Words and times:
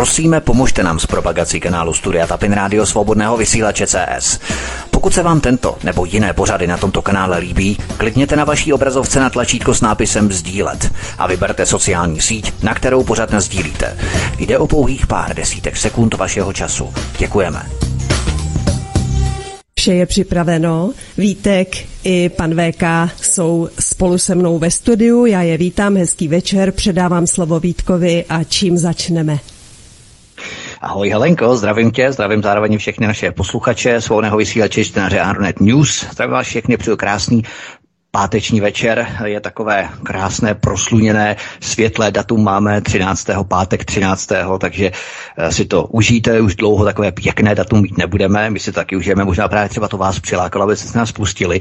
Prosíme, 0.00 0.40
pomožte 0.40 0.82
nám 0.82 0.98
s 0.98 1.06
propagací 1.06 1.60
kanálu 1.60 1.92
Studia 1.92 2.26
Tapin 2.26 2.52
Rádio 2.52 2.86
Svobodného 2.86 3.36
vysílače 3.36 3.86
CS. 3.86 4.40
Pokud 4.90 5.14
se 5.14 5.22
vám 5.22 5.40
tento 5.40 5.76
nebo 5.84 6.04
jiné 6.04 6.32
pořady 6.32 6.66
na 6.66 6.76
tomto 6.76 7.02
kanále 7.02 7.38
líbí, 7.38 7.78
klikněte 7.96 8.36
na 8.36 8.44
vaší 8.44 8.72
obrazovce 8.72 9.20
na 9.20 9.30
tlačítko 9.30 9.74
s 9.74 9.80
nápisem 9.80 10.32
Sdílet 10.32 10.92
a 11.18 11.26
vyberte 11.26 11.66
sociální 11.66 12.20
síť, 12.20 12.52
na 12.62 12.74
kterou 12.74 13.04
pořád 13.04 13.34
sdílíte. 13.34 13.96
Jde 14.38 14.58
o 14.58 14.66
pouhých 14.66 15.06
pár 15.06 15.36
desítek 15.36 15.76
sekund 15.76 16.14
vašeho 16.14 16.52
času. 16.52 16.94
Děkujeme. 17.18 17.62
Vše 19.78 19.94
je 19.94 20.06
připraveno. 20.06 20.90
Vítek 21.18 21.76
i 22.04 22.28
pan 22.28 22.54
VK 22.54 22.82
jsou 23.22 23.68
spolu 23.80 24.18
se 24.18 24.34
mnou 24.34 24.58
ve 24.58 24.70
studiu. 24.70 25.26
Já 25.26 25.42
je 25.42 25.58
vítám, 25.58 25.96
hezký 25.96 26.28
večer, 26.28 26.72
předávám 26.72 27.26
slovo 27.26 27.60
Vítkovi 27.60 28.24
a 28.28 28.44
čím 28.44 28.78
začneme. 28.78 29.38
Ahoj 30.82 31.08
Helenko, 31.10 31.56
zdravím 31.56 31.90
tě, 31.90 32.12
zdravím 32.12 32.42
zároveň 32.42 32.78
všechny 32.78 33.06
naše 33.06 33.32
posluchače, 33.32 34.00
svobodného 34.00 34.36
vysílače 34.36 34.84
čtenáře 34.84 35.20
Arnet 35.20 35.60
News. 35.60 36.06
Zdravím 36.12 36.32
vás 36.32 36.46
všechny, 36.46 36.76
přeju 36.76 36.96
krásný 36.96 37.42
Páteční 38.12 38.60
večer 38.60 39.06
je 39.24 39.40
takové 39.40 39.88
krásné, 40.02 40.54
prosluněné, 40.54 41.36
světlé 41.60 42.10
datum 42.10 42.44
máme 42.44 42.80
13. 42.80 43.26
pátek 43.48 43.84
13. 43.84 44.28
takže 44.58 44.90
eh, 45.36 45.52
si 45.52 45.64
to 45.64 45.84
užijte, 45.84 46.40
už 46.40 46.56
dlouho 46.56 46.84
takové 46.84 47.12
pěkné 47.12 47.54
datum 47.54 47.82
mít 47.82 47.98
nebudeme, 47.98 48.50
my 48.50 48.60
si 48.60 48.72
taky 48.72 48.96
užijeme, 48.96 49.24
možná 49.24 49.48
právě 49.48 49.68
třeba 49.68 49.88
to 49.88 49.96
vás 49.96 50.20
přilákalo, 50.20 50.64
abyste 50.64 50.88
se 50.88 50.98
nás 50.98 51.12
pustili. 51.12 51.60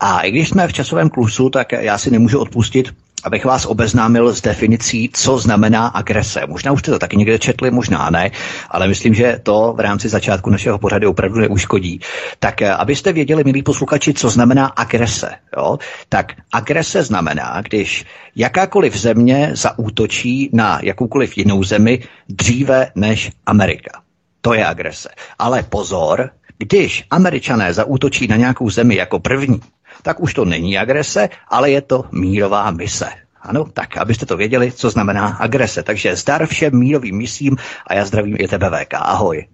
A 0.00 0.20
i 0.20 0.30
když 0.30 0.48
jsme 0.48 0.68
v 0.68 0.72
časovém 0.72 1.10
klusu, 1.10 1.50
tak 1.50 1.72
já 1.72 1.98
si 1.98 2.10
nemůžu 2.10 2.38
odpustit 2.38 2.94
abych 3.24 3.44
vás 3.44 3.66
obeznámil 3.66 4.34
s 4.34 4.40
definicí, 4.40 5.10
co 5.12 5.38
znamená 5.38 5.86
agrese. 5.86 6.40
Možná 6.46 6.72
už 6.72 6.80
jste 6.80 6.90
to 6.90 6.98
taky 6.98 7.16
někde 7.16 7.38
četli, 7.38 7.70
možná 7.70 8.10
ne, 8.10 8.30
ale 8.70 8.88
myslím, 8.88 9.14
že 9.14 9.40
to 9.42 9.74
v 9.76 9.80
rámci 9.80 10.08
začátku 10.08 10.50
našeho 10.50 10.78
pořadu 10.78 11.10
opravdu 11.10 11.40
neuškodí. 11.40 12.00
Tak 12.38 12.62
eh, 12.62 12.70
abyste 12.70 13.12
věděli, 13.12 13.44
milí 13.44 13.62
posluchači, 13.62 14.14
co 14.14 14.30
znamená 14.30 14.66
agrese. 14.66 15.30
Jo? 15.56 15.78
Tak 16.08 16.32
agrese 16.52 17.02
znamená, 17.02 17.60
když 17.60 18.04
jakákoliv 18.36 18.96
země 18.96 19.50
zaútočí 19.52 20.50
na 20.52 20.80
jakoukoliv 20.82 21.38
jinou 21.38 21.64
zemi 21.64 22.02
dříve 22.28 22.92
než 22.94 23.32
Amerika. 23.46 24.00
To 24.40 24.54
je 24.54 24.66
agrese. 24.66 25.08
Ale 25.38 25.62
pozor, 25.62 26.30
když 26.58 27.04
američané 27.10 27.72
zaútočí 27.72 28.26
na 28.26 28.36
nějakou 28.36 28.70
zemi 28.70 28.96
jako 28.96 29.18
první, 29.18 29.60
tak 30.02 30.20
už 30.20 30.34
to 30.34 30.44
není 30.44 30.78
agrese, 30.78 31.28
ale 31.48 31.70
je 31.70 31.82
to 31.82 32.04
mírová 32.12 32.70
mise. 32.70 33.08
Ano, 33.42 33.64
tak 33.64 33.96
abyste 33.96 34.26
to 34.26 34.36
věděli, 34.36 34.72
co 34.72 34.90
znamená 34.90 35.26
agrese. 35.26 35.82
Takže 35.82 36.16
zdar 36.16 36.46
všem 36.46 36.78
mírovým 36.78 37.16
misím 37.16 37.56
a 37.86 37.94
já 37.94 38.04
zdravím 38.04 38.36
i 38.38 38.48
tebe 38.48 38.70
VK. 38.70 38.94
Ahoj. 38.94 39.46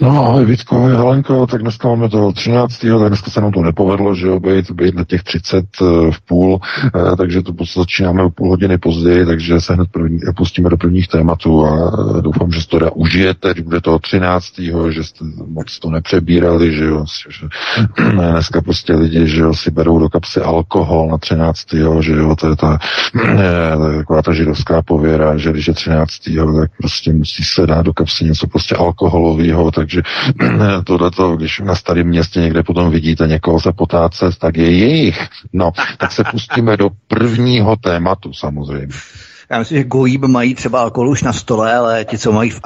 No 0.00 0.24
ahoj 0.24 0.44
Vítko, 0.44 0.80
Helenko, 0.80 1.46
tak 1.46 1.62
dneska 1.62 1.88
máme 1.88 2.08
to 2.08 2.32
13. 2.32 2.78
tak 2.78 3.08
dneska 3.08 3.30
se 3.30 3.40
nám 3.40 3.52
to 3.52 3.62
nepovedlo, 3.62 4.14
že 4.14 4.26
jo, 4.26 4.40
být, 4.40 4.70
být 4.70 4.94
na 4.94 5.04
těch 5.04 5.22
30 5.22 5.64
uh, 5.80 6.10
v 6.10 6.20
půl, 6.20 6.60
uh, 6.94 7.16
takže 7.16 7.42
to 7.42 7.52
začínáme 7.76 8.22
o 8.22 8.30
půl 8.30 8.48
hodiny 8.48 8.78
později, 8.78 9.26
takže 9.26 9.60
se 9.60 9.74
hned 9.74 9.88
první, 9.90 10.18
pustíme 10.36 10.70
do 10.70 10.76
prvních 10.76 11.08
tématů 11.08 11.66
a 11.66 11.92
doufám, 12.20 12.50
že 12.50 12.66
to 12.66 12.78
teda 12.78 12.90
užijete, 12.90 13.54
že 13.56 13.62
bude 13.62 13.80
to 13.80 13.98
13. 13.98 14.44
že 14.90 15.04
jste 15.04 15.24
moc 15.46 15.78
to 15.78 15.90
nepřebírali, 15.90 16.74
že 16.74 16.84
jo, 16.84 17.04
že, 17.28 17.46
ne, 18.16 18.32
dneska 18.32 18.60
prostě 18.60 18.94
lidi, 18.94 19.28
že 19.28 19.40
jo, 19.40 19.54
si 19.54 19.70
berou 19.70 19.98
do 19.98 20.08
kapsy 20.08 20.40
alkohol 20.40 21.08
na 21.08 21.18
13. 21.18 21.58
že 22.00 22.12
jo, 22.12 22.36
to 22.36 22.48
je 22.48 22.56
ta, 22.56 22.78
taková 23.96 24.22
ta 24.22 24.32
židovská 24.32 24.82
pověra, 24.82 25.36
že 25.36 25.50
když 25.50 25.68
je 25.68 25.74
13. 25.74 26.12
tak 26.60 26.70
prostě 26.78 27.12
musí 27.12 27.42
se 27.44 27.66
dát 27.66 27.82
do 27.82 27.92
kapsy 27.92 28.24
něco 28.24 28.46
prostě 28.46 28.74
alkoholového, 29.38 29.70
takže 29.70 30.02
tohleto, 30.84 31.36
když 31.36 31.60
na 31.60 31.74
starém 31.74 32.06
městě 32.06 32.40
někde 32.40 32.62
potom 32.62 32.90
vidíte 32.90 33.26
někoho 33.26 33.60
se 33.60 33.72
potácet, 33.72 34.36
tak 34.38 34.56
je 34.56 34.70
jejich. 34.70 35.28
No, 35.52 35.72
tak 35.98 36.12
se 36.12 36.24
pustíme 36.24 36.76
do 36.76 36.90
prvního 37.08 37.76
tématu 37.76 38.32
samozřejmě. 38.32 38.94
Já 39.50 39.58
myslím, 39.58 39.78
že 39.78 39.84
gojíb 39.84 40.24
mají 40.24 40.54
třeba 40.54 40.80
alkohol 40.80 41.08
už 41.08 41.22
na 41.22 41.32
stole, 41.32 41.74
ale 41.74 42.04
ti, 42.04 42.18
co 42.18 42.32
mají 42.32 42.50
v, 42.50 42.60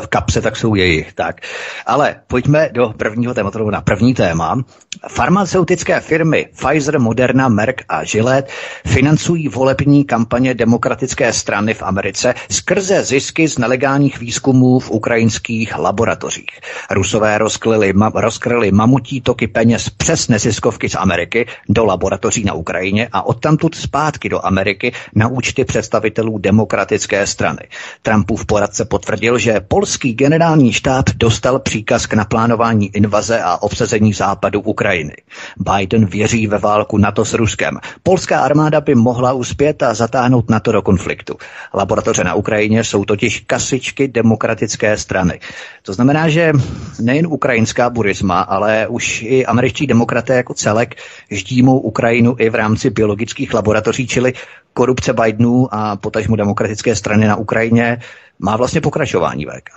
v 0.00 0.06
kapse, 0.08 0.40
tak 0.40 0.56
jsou 0.56 0.74
jejich. 0.74 1.12
Tak. 1.12 1.40
Ale 1.86 2.16
pojďme 2.26 2.68
do 2.72 2.94
prvního 2.96 3.34
tématu, 3.34 3.70
na 3.70 3.80
první 3.80 4.14
téma. 4.14 4.62
Farmaceutické 5.08 6.00
firmy 6.00 6.48
Pfizer, 6.56 7.00
Moderna, 7.00 7.48
Merck 7.48 7.82
a 7.88 8.04
Gillette 8.04 8.52
financují 8.86 9.48
volební 9.48 10.04
kampaně 10.04 10.54
demokratické 10.54 11.32
strany 11.32 11.74
v 11.74 11.82
Americe 11.82 12.34
skrze 12.50 13.04
zisky 13.04 13.48
z 13.48 13.58
nelegálních 13.58 14.18
výzkumů 14.18 14.78
v 14.78 14.90
ukrajinských 14.90 15.78
laboratořích. 15.78 16.60
Rusové 16.90 17.38
rozkryli, 17.38 17.92
ma, 17.92 18.12
rozkryli 18.14 18.72
mamutí 18.72 19.20
toky 19.20 19.46
peněz 19.46 19.90
přes 19.90 20.28
neziskovky 20.28 20.88
z 20.88 20.94
Ameriky 20.94 21.46
do 21.68 21.84
laboratoří 21.84 22.44
na 22.44 22.52
Ukrajině 22.52 23.08
a 23.12 23.26
odtamtud 23.26 23.74
zpátky 23.74 24.28
do 24.28 24.46
Ameriky 24.46 24.92
na 25.14 25.28
účty 25.28 25.64
představitelů 25.64 26.17
demokratické 26.38 27.26
strany. 27.26 27.62
Trumpův 28.02 28.46
poradce 28.46 28.84
potvrdil, 28.84 29.38
že 29.38 29.60
polský 29.60 30.14
generální 30.14 30.72
štáb 30.72 31.08
dostal 31.16 31.58
příkaz 31.58 32.06
k 32.06 32.14
naplánování 32.14 32.96
invaze 32.96 33.40
a 33.42 33.62
obsazení 33.62 34.12
západu 34.12 34.60
Ukrajiny 34.60 34.88
Ukrajiny. 34.88 35.16
Biden 35.56 36.06
věří 36.06 36.46
ve 36.46 36.58
válku 36.58 36.98
NATO 36.98 37.24
s 37.24 37.34
Ruskem. 37.34 37.78
Polská 38.02 38.40
armáda 38.40 38.80
by 38.80 38.94
mohla 38.94 39.32
uspět 39.32 39.82
a 39.82 39.94
zatáhnout 39.94 40.50
NATO 40.50 40.72
do 40.72 40.82
konfliktu. 40.82 41.36
Laboratoře 41.74 42.24
na 42.24 42.34
Ukrajině 42.34 42.84
jsou 42.84 43.04
totiž 43.04 43.40
kasičky 43.46 44.08
demokratické 44.08 44.96
strany. 44.96 45.40
To 45.82 45.92
znamená, 45.92 46.28
že 46.28 46.52
nejen 47.00 47.26
ukrajinská 47.26 47.90
burisma, 47.90 48.40
ale 48.40 48.86
už 48.86 49.22
i 49.22 49.46
američtí 49.46 49.86
demokraté 49.86 50.36
jako 50.36 50.54
celek 50.54 50.94
ždímou 51.30 51.78
Ukrajinu 51.78 52.36
i 52.38 52.50
v 52.50 52.54
rámci 52.54 52.90
biologických 52.90 53.54
laboratoří, 53.54 54.06
čili 54.06 54.32
korupce 54.78 55.12
Bidenů 55.12 55.74
a 55.74 55.96
potažmu 55.96 56.36
demokratické 56.36 56.96
strany 56.96 57.26
na 57.26 57.36
Ukrajině 57.36 57.98
má 58.38 58.56
vlastně 58.56 58.80
pokračování 58.80 59.44
VK. 59.44 59.70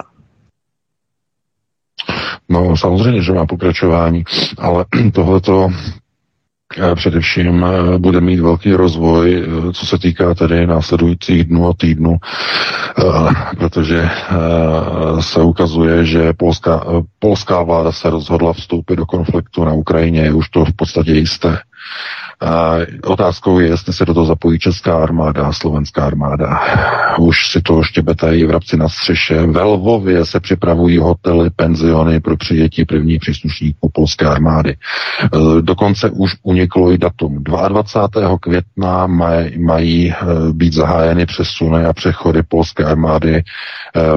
No 2.50 2.78
samozřejmě, 2.78 3.22
že 3.22 3.34
má 3.34 3.45
pokračování, 3.45 4.23
ale 4.57 4.85
tohleto 5.13 5.69
eh, 6.78 6.95
především 6.95 7.66
eh, 7.66 7.97
bude 7.97 8.22
mít 8.22 8.40
velký 8.40 8.73
rozvoj, 8.73 9.25
eh, 9.34 9.73
co 9.73 9.85
se 9.85 9.97
týká 9.97 10.34
tedy 10.34 10.67
následujících 10.67 11.44
dnů 11.44 11.69
a 11.69 11.73
týdnů, 11.78 12.17
protože 13.57 14.09
se 15.19 15.41
ukazuje, 15.41 16.06
že 16.06 16.34
polská, 16.34 16.85
polská 17.19 17.63
vláda 17.63 17.91
se 17.91 18.09
rozhodla 18.09 18.53
vstoupit 18.53 18.95
do 18.95 19.06
konfliktu 19.06 19.66
na 19.66 19.73
Ukrajině, 19.73 20.34
už 20.34 20.50
to 20.50 20.66
v 20.66 20.73
podstatě 20.73 21.11
jisté. 21.11 21.57
A 22.41 22.75
otázkou 23.06 23.59
je, 23.59 23.68
jestli 23.68 23.94
se 23.94 24.06
do 24.06 24.13
toho 24.13 24.25
zapojí 24.25 24.59
česká 24.59 25.03
armáda 25.03 25.46
a 25.46 25.53
slovenská 25.53 26.06
armáda. 26.06 26.59
Už 27.19 27.52
si 27.52 27.62
to 27.62 27.84
štěbetají 27.84 28.46
vrabci 28.46 28.78
na 28.78 28.90
střeše. 28.90 29.41
Ve 29.46 29.63
Lvově 29.63 30.25
se 30.25 30.40
připravují 30.40 30.97
hotely, 30.97 31.50
penziony 31.50 32.19
pro 32.19 32.38
přijetí 32.38 32.85
prvních 32.85 33.19
příslušníků 33.19 33.91
polské 33.94 34.25
armády. 34.25 34.69
E, 34.72 34.78
dokonce 35.62 36.09
už 36.09 36.31
uniklo 36.44 36.91
i 36.91 36.97
datum. 36.97 37.44
22. 37.44 38.38
května 38.38 39.08
maj, 39.08 39.58
mají 39.58 40.12
e, 40.12 40.16
být 40.52 40.73
zahájeny 40.73 41.25
přesuny 41.25 41.85
a 41.85 41.94
přechody 41.94 42.44
polské 42.44 42.84
armády, 42.84 43.35
e, 43.35 43.44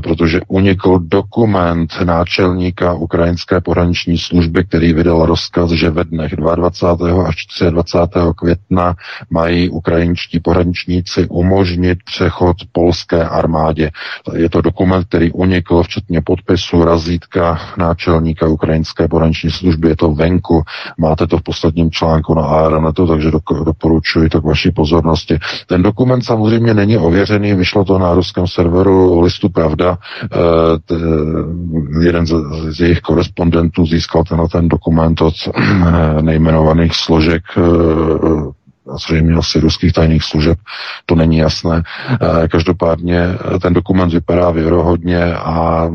protože 0.00 0.40
unikl 0.48 0.98
dokument 0.98 1.90
náčelníka 2.04 2.92
ukrajinské 2.92 3.60
pohraniční 3.60 4.18
služby, 4.18 4.64
který 4.64 4.92
vydal 4.92 5.26
rozkaz, 5.26 5.70
že 5.70 5.90
ve 5.90 6.04
dnech 6.04 6.36
22. 6.36 7.26
až 7.26 7.46
23 7.70 8.13
května 8.36 8.94
mají 9.30 9.68
ukrajinští 9.68 10.40
pohraničníci 10.40 11.26
umožnit 11.28 11.98
přechod 12.04 12.56
polské 12.72 13.24
armádě. 13.24 13.90
Je 14.34 14.50
to 14.50 14.60
dokument, 14.60 15.04
který 15.04 15.32
unikl, 15.32 15.82
včetně 15.82 16.20
podpisu 16.20 16.84
razítka 16.84 17.58
náčelníka 17.78 18.46
ukrajinské 18.46 19.08
pohraniční 19.08 19.50
služby. 19.50 19.88
Je 19.88 19.96
to 19.96 20.10
venku, 20.10 20.62
máte 20.98 21.26
to 21.26 21.38
v 21.38 21.42
posledním 21.42 21.90
článku 21.90 22.34
na 22.34 22.42
Aeronetu, 22.42 23.06
takže 23.06 23.30
doporučuji 23.64 24.28
to 24.28 24.40
k 24.40 24.44
vaší 24.44 24.70
pozornosti. 24.70 25.38
Ten 25.66 25.82
dokument 25.82 26.22
samozřejmě 26.22 26.74
není 26.74 26.98
ověřený, 26.98 27.54
vyšlo 27.54 27.84
to 27.84 27.98
na 27.98 28.14
ruském 28.14 28.46
serveru 28.46 29.20
listu 29.20 29.48
Pravda. 29.48 29.98
E, 30.24 32.04
jeden 32.04 32.26
z, 32.26 32.34
jejich 32.80 33.00
korespondentů 33.00 33.86
získal 33.86 34.24
tenhle 34.24 34.48
ten 34.48 34.68
dokument 34.68 35.20
od 35.20 35.34
nejmenovaných 36.20 36.94
složek 36.94 37.42
e, 37.56 37.60
zřejmě 38.98 39.34
asi 39.34 39.60
ruských 39.60 39.92
tajných 39.92 40.24
služeb, 40.24 40.58
to 41.06 41.14
není 41.14 41.36
jasné. 41.36 41.82
Eh, 42.10 42.48
každopádně 42.48 43.18
eh, 43.18 43.58
ten 43.58 43.72
dokument 43.72 44.12
vypadá 44.12 44.50
věrohodně 44.50 45.34
a 45.34 45.90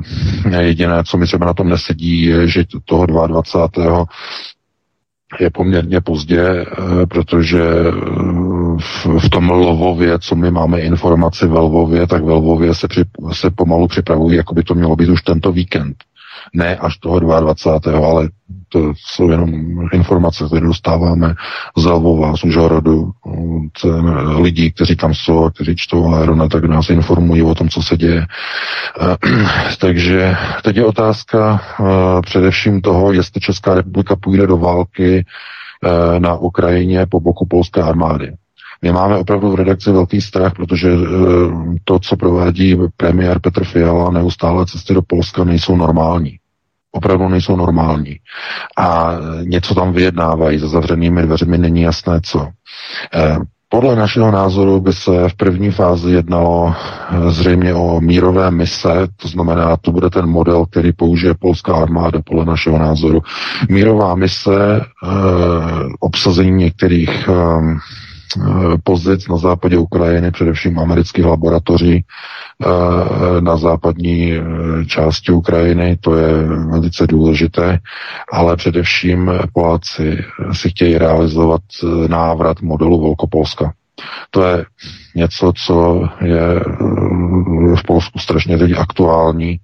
jediné, 0.59 1.03
co 1.03 1.17
mi 1.17 1.25
třeba 1.25 1.45
na 1.45 1.53
tom 1.53 1.69
nesedí, 1.69 2.21
je, 2.23 2.47
že 2.47 2.63
toho 2.85 3.05
22 3.05 4.05
je 5.39 5.49
poměrně 5.49 6.01
pozdě, 6.01 6.41
eh, 6.41 6.65
protože 7.05 7.61
eh, 7.63 7.91
v, 9.19 9.29
tom 9.29 9.49
Lvově, 9.49 10.19
co 10.19 10.35
my 10.35 10.51
máme 10.51 10.79
informaci 10.79 11.47
ve 11.47 11.59
Lvově, 11.59 12.07
tak 12.07 12.23
ve 12.23 12.33
Lvově 12.33 12.75
se, 12.75 12.87
při, 12.87 13.03
se 13.31 13.49
pomalu 13.49 13.87
připravují, 13.87 14.37
jako 14.37 14.53
by 14.53 14.63
to 14.63 14.75
mělo 14.75 14.95
být 14.95 15.09
už 15.09 15.21
tento 15.21 15.51
víkend. 15.51 15.95
Ne 16.53 16.77
až 16.77 16.97
toho 16.97 17.19
22. 17.19 18.07
ale 18.07 18.29
to 18.69 18.93
jsou 18.97 19.29
jenom 19.29 19.49
informace, 19.93 20.45
které 20.45 20.65
dostáváme 20.65 21.35
z 21.77 21.85
Lvova, 21.85 22.37
z 22.37 22.43
Užhorodu, 22.43 23.11
lidí, 24.37 24.71
kteří 24.71 24.95
tam 24.95 25.13
jsou 25.13 25.45
a 25.45 25.51
kteří 25.51 25.75
čtou 25.75 26.13
Aerona, 26.13 26.47
tak 26.47 26.63
nás 26.63 26.89
informují 26.89 27.43
o 27.43 27.55
tom, 27.55 27.69
co 27.69 27.81
se 27.83 27.97
děje. 27.97 28.25
Eh, 29.01 29.17
takže 29.79 30.35
teď 30.63 30.75
je 30.75 30.85
otázka 30.85 31.61
především 32.25 32.81
toho, 32.81 33.13
jestli 33.13 33.41
Česká 33.41 33.73
republika 33.73 34.15
půjde 34.15 34.47
do 34.47 34.57
války 34.57 35.25
Eh, 35.83 36.19
na 36.19 36.35
Ukrajině 36.35 37.05
po 37.05 37.19
boku 37.19 37.45
polské 37.45 37.81
armády. 37.81 38.33
My 38.81 38.91
máme 38.91 39.17
opravdu 39.17 39.51
v 39.51 39.55
redakci 39.55 39.91
velký 39.91 40.21
strach, 40.21 40.53
protože 40.53 40.89
eh, 40.89 40.97
to, 41.83 41.99
co 41.99 42.17
provádí 42.17 42.77
premiér 42.97 43.39
Petr 43.39 43.63
Fiala, 43.63 44.11
neustále 44.11 44.65
cesty 44.65 44.93
do 44.93 45.01
Polska 45.01 45.43
nejsou 45.43 45.75
normální. 45.75 46.37
Opravdu 46.91 47.29
nejsou 47.29 47.55
normální. 47.55 48.15
A 48.77 49.11
něco 49.43 49.75
tam 49.75 49.93
vyjednávají 49.93 50.57
za 50.57 50.67
zavřenými 50.67 51.21
dveřmi, 51.21 51.57
není 51.57 51.81
jasné 51.81 52.19
co. 52.23 52.47
Eh, 53.13 53.37
podle 53.71 53.95
našeho 53.95 54.31
názoru 54.31 54.79
by 54.81 54.93
se 54.93 55.29
v 55.29 55.33
první 55.33 55.71
fázi 55.71 56.11
jednalo 56.11 56.73
eh, 56.75 57.31
zřejmě 57.31 57.73
o 57.73 58.01
mírové 58.01 58.51
mise, 58.51 59.07
to 59.15 59.27
znamená, 59.27 59.77
to 59.77 59.91
bude 59.91 60.09
ten 60.09 60.25
model, 60.25 60.65
který 60.65 60.91
použije 60.93 61.33
polská 61.33 61.75
armáda 61.75 62.19
podle 62.25 62.45
našeho 62.45 62.79
názoru. 62.79 63.21
Mírová 63.69 64.15
mise, 64.15 64.81
eh, 64.81 65.07
obsazení 65.99 66.51
některých 66.51 67.29
eh, 67.29 67.33
Eh, 67.33 68.08
pozic 68.83 69.27
na 69.27 69.37
západě 69.37 69.77
Ukrajiny, 69.77 70.31
především 70.31 70.79
amerických 70.79 71.25
laboratoří 71.25 72.05
eh, 72.05 73.41
na 73.41 73.57
západní 73.57 74.33
eh, 74.33 74.41
části 74.85 75.31
Ukrajiny, 75.31 75.97
to 76.01 76.15
je 76.15 76.43
velice 76.71 77.07
důležité, 77.07 77.79
ale 78.31 78.55
především 78.55 79.31
Poláci 79.53 80.17
si 80.51 80.69
chtějí 80.69 80.97
realizovat 80.97 81.61
návrat 82.07 82.61
modelu 82.61 83.01
Volkopolska. 83.01 83.73
To 84.31 84.43
je 84.43 84.65
něco, 85.15 85.53
co 85.65 86.03
je 86.21 86.59
v 87.75 87.83
Polsku 87.87 88.19
strašně 88.19 88.57
teď 88.57 88.71
aktuální 88.77 89.59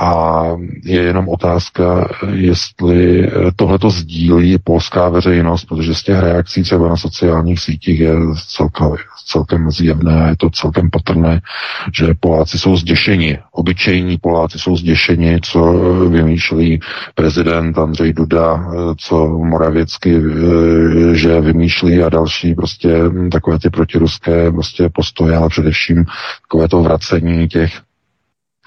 a 0.00 0.44
je 0.84 1.02
jenom 1.02 1.28
otázka, 1.28 2.08
jestli 2.32 3.30
tohleto 3.56 3.90
sdílí 3.90 4.58
polská 4.64 5.08
veřejnost, 5.08 5.64
protože 5.64 5.94
z 5.94 6.02
těch 6.02 6.20
reakcí 6.20 6.62
třeba 6.62 6.88
na 6.88 6.96
sociálních 6.96 7.60
sítích 7.60 8.00
je 8.00 8.14
celkem, 8.48 8.96
celkem 9.26 9.70
zjevné, 9.70 10.26
je 10.28 10.36
to 10.36 10.50
celkem 10.50 10.90
patrné, 10.90 11.40
že 11.94 12.14
Poláci 12.20 12.58
jsou 12.58 12.76
zděšeni, 12.76 13.38
obyčejní 13.52 14.18
Poláci 14.18 14.58
jsou 14.58 14.76
zděšeni, 14.76 15.38
co 15.42 15.72
vymýšlí 16.08 16.80
prezident 17.14 17.78
Andřej 17.78 18.12
Duda, 18.12 18.70
co 18.98 19.28
Moravěcky, 19.28 20.22
že 21.12 21.40
vymýšlí 21.40 22.02
a 22.02 22.08
další 22.08 22.54
prostě 22.54 22.98
takové 23.32 23.58
ty 23.58 23.70
protiruské 23.70 24.52
prostě 24.52 24.88
postoje, 24.92 25.36
ale 25.36 25.48
především 25.48 26.04
takové 26.48 26.68
to 26.68 26.82
vracení 26.82 27.48
těch 27.48 27.72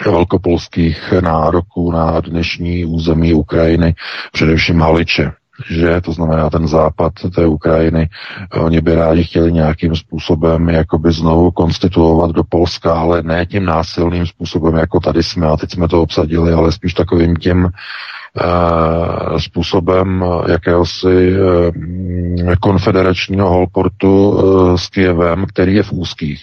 velkopolských 0.05 1.13
nároků 1.21 1.91
na 1.91 2.21
dnešní 2.21 2.85
území 2.85 3.33
Ukrajiny, 3.33 3.95
především 4.31 4.81
Haliče 4.81 5.31
že 5.69 6.01
to 6.01 6.11
znamená 6.11 6.49
ten 6.49 6.67
západ 6.67 7.13
té 7.35 7.45
Ukrajiny, 7.45 8.09
oni 8.53 8.81
by 8.81 8.95
rádi 8.95 9.23
chtěli 9.23 9.51
nějakým 9.51 9.95
způsobem 9.95 10.69
jakoby 10.69 11.11
znovu 11.11 11.51
konstituovat 11.51 12.31
do 12.31 12.43
Polska, 12.43 12.93
ale 12.93 13.23
ne 13.23 13.45
tím 13.45 13.65
násilným 13.65 14.27
způsobem, 14.27 14.75
jako 14.75 14.99
tady 14.99 15.23
jsme 15.23 15.47
a 15.47 15.57
teď 15.57 15.71
jsme 15.71 15.87
to 15.87 16.01
obsadili, 16.01 16.53
ale 16.53 16.71
spíš 16.71 16.93
takovým 16.93 17.35
tím 17.35 17.63
uh, 17.63 19.37
způsobem 19.37 20.25
jakéhosi 20.49 21.33
uh, 21.33 22.55
konfederačního 22.59 23.49
holportu 23.49 24.29
uh, 24.29 24.75
s 24.75 24.89
Kijevem, 24.89 25.45
který 25.45 25.75
je 25.75 25.83
v 25.83 25.91
úzkých. 25.91 26.41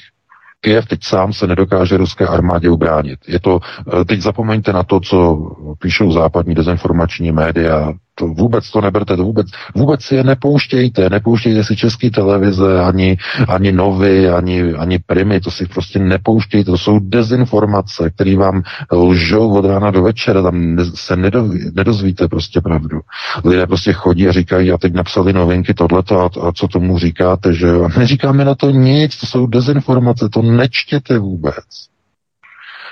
Kiev 0.61 0.87
teď 0.87 1.05
sám 1.05 1.33
se 1.33 1.47
nedokáže 1.47 1.97
ruské 1.97 2.27
armádě 2.27 2.71
ubránit. 2.71 3.19
Je 3.29 3.41
to, 3.41 3.61
eh, 4.01 4.05
teď 4.05 4.21
zapomeňte 4.21 4.73
na 4.73 4.83
to, 4.83 5.01
co 5.01 5.37
píšou 5.79 6.13
západní 6.13 6.55
dezinformační 6.55 7.33
média, 7.33 7.93
to 8.15 8.27
vůbec 8.27 8.71
to 8.71 8.81
neberte, 8.81 9.17
to 9.17 9.25
vůbec, 9.25 9.47
vůbec 9.75 10.03
si 10.03 10.15
je 10.15 10.25
nepouštějte, 10.25 11.11
nepouštějte 11.11 11.65
si 11.65 11.77
český 11.77 12.11
televize, 12.11 12.81
ani, 12.81 13.17
ani 13.49 13.73
novy, 13.73 14.31
ani, 14.31 14.73
ani 14.73 14.99
primy, 14.99 15.41
to 15.41 15.51
si 15.51 15.67
prostě 15.67 15.99
nepouštějte, 15.99 16.71
to 16.71 16.79
jsou 16.79 16.99
dezinformace, 16.99 18.11
které 18.11 18.37
vám 18.37 18.63
lžou 18.93 19.51
od 19.53 19.65
rána 19.65 19.91
do 19.91 20.03
večera, 20.03 20.43
tam 20.43 20.77
se 20.95 21.17
nedo, 21.17 21.49
nedozvíte 21.75 22.29
prostě 22.29 22.61
pravdu. 22.61 23.01
Lidé 23.45 23.67
prostě 23.67 23.93
chodí 23.93 24.29
a 24.29 24.33
říkají, 24.33 24.73
a 24.73 24.79
teď 24.79 24.93
napsali 24.95 25.33
novinky 25.33 25.75
tohleto 25.75 26.21
a, 26.21 26.49
a 26.49 26.53
co 26.53 26.69
tomu 26.69 26.99
říkáte, 26.99 27.55
že 27.55 27.67
jo. 27.67 27.89
Neříkáme 27.99 28.45
na 28.45 28.55
to 28.55 28.71
nic, 28.71 29.17
to 29.17 29.27
jsou 29.27 29.47
dezinformace, 29.47 30.29
to 30.29 30.43
nečtěte 30.43 31.19
vůbec. 31.19 31.65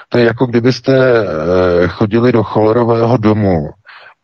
To 0.08 0.18
je 0.18 0.24
jako 0.24 0.46
kdybyste 0.46 0.96
eh, 0.98 1.88
chodili 1.88 2.32
do 2.32 2.42
cholerového 2.42 3.16
domu 3.16 3.68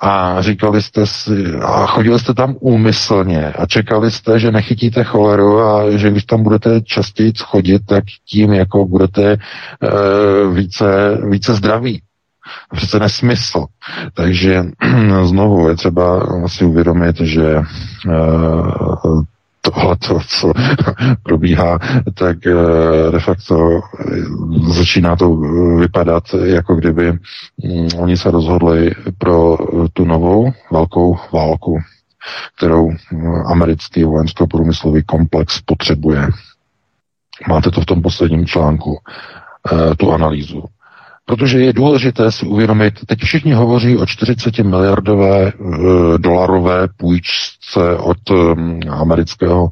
a 0.00 0.42
říkali 0.42 0.82
jste 0.82 1.06
si, 1.06 1.52
a 1.62 1.86
chodili 1.86 2.18
jste 2.18 2.34
tam 2.34 2.54
úmyslně 2.60 3.52
a 3.52 3.66
čekali 3.66 4.10
jste, 4.10 4.38
že 4.38 4.50
nechytíte 4.50 5.04
choleru 5.04 5.60
a 5.60 5.90
že 5.98 6.10
když 6.10 6.24
tam 6.24 6.42
budete 6.42 6.80
častěji 6.80 7.32
chodit, 7.42 7.82
tak 7.86 8.04
tím 8.28 8.52
jako 8.52 8.86
budete 8.86 9.32
e, 9.32 9.38
více, 10.52 11.18
více 11.30 11.54
zdraví. 11.54 12.02
Přece 12.72 12.98
nesmysl. 12.98 13.64
Takže 14.14 14.64
znovu 15.24 15.68
je 15.68 15.76
třeba 15.76 16.26
si 16.46 16.64
uvědomit, 16.64 17.20
že 17.20 17.56
e, 17.56 17.62
tohle, 19.64 19.96
to, 19.96 20.18
co 20.28 20.52
probíhá, 21.22 21.78
tak 22.14 22.46
eh, 22.46 23.10
de 23.10 23.20
facto 23.20 23.80
eh, 23.80 24.14
začíná 24.72 25.16
to 25.16 25.36
vypadat, 25.76 26.24
jako 26.44 26.74
kdyby 26.74 27.12
mm, 27.12 27.88
oni 27.98 28.16
se 28.16 28.30
rozhodli 28.30 28.90
pro 29.18 29.58
tu 29.92 30.04
novou 30.04 30.52
velkou 30.72 31.16
válku, 31.32 31.78
kterou 32.56 32.90
eh, 32.90 33.16
americký 33.46 34.04
vojensko-průmyslový 34.04 35.02
komplex 35.02 35.60
potřebuje. 35.60 36.28
Máte 37.48 37.70
to 37.70 37.80
v 37.80 37.86
tom 37.86 38.02
posledním 38.02 38.46
článku, 38.46 38.98
tu 39.96 40.12
analýzu. 40.12 40.64
Protože 41.26 41.58
je 41.60 41.72
důležité 41.72 42.32
si 42.32 42.46
uvědomit, 42.46 42.94
teď 43.06 43.18
všichni 43.22 43.52
hovoří 43.52 43.96
o 43.96 44.06
40 44.06 44.58
miliardové 44.58 45.46
e, 45.48 45.52
dolarové 46.18 46.88
půjčce 46.96 47.96
od 47.96 48.16
e, 48.30 48.88
amerického 48.88 49.68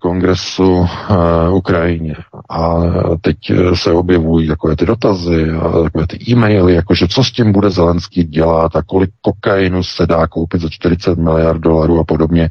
kongresu 0.00 0.86
e, 0.86 1.50
Ukrajině. 1.50 2.14
A 2.50 2.76
teď 3.20 3.36
se 3.74 3.92
objevují 3.92 4.48
takové 4.48 4.76
ty 4.76 4.86
dotazy 4.86 5.50
a 5.50 5.82
takové 5.82 6.06
ty 6.06 6.18
e-maily, 6.30 6.74
jakože 6.74 7.08
co 7.08 7.24
s 7.24 7.32
tím 7.32 7.52
bude 7.52 7.70
Zelenský 7.70 8.24
dělat 8.24 8.76
a 8.76 8.82
kolik 8.82 9.10
kokainu 9.20 9.82
se 9.82 10.06
dá 10.06 10.26
koupit 10.26 10.60
za 10.60 10.68
40 10.68 11.18
miliard 11.18 11.60
dolarů 11.60 11.98
a 12.00 12.04
podobně. 12.04 12.50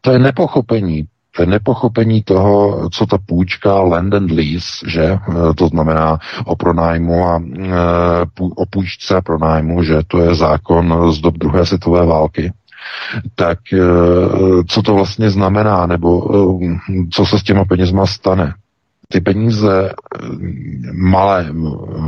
To 0.00 0.12
je 0.12 0.18
nepochopení 0.18 1.04
nepochopení 1.46 2.22
toho, 2.22 2.88
co 2.90 3.06
ta 3.06 3.18
půjčka 3.26 3.80
land 3.80 4.14
and 4.14 4.30
lease, 4.30 4.90
že 4.90 5.02
e, 5.04 5.18
to 5.56 5.68
znamená 5.68 6.18
o 6.44 6.56
pronájmu 6.56 7.26
a 7.26 7.42
e, 7.58 7.70
o 8.56 8.66
půjčce 8.66 9.16
a 9.16 9.20
pronájmu, 9.20 9.82
že 9.82 10.00
to 10.06 10.20
je 10.20 10.34
zákon 10.34 11.12
z 11.12 11.20
dob 11.20 11.38
druhé 11.38 11.66
světové 11.66 12.06
války, 12.06 12.52
tak 13.34 13.58
e, 13.72 13.78
co 14.68 14.82
to 14.82 14.94
vlastně 14.94 15.30
znamená, 15.30 15.86
nebo 15.86 16.30
co 17.10 17.26
se 17.26 17.38
s 17.38 17.42
těma 17.42 17.64
penězma 17.64 18.06
stane? 18.06 18.54
Ty 19.12 19.20
peníze, 19.20 19.92
malé, 20.92 21.48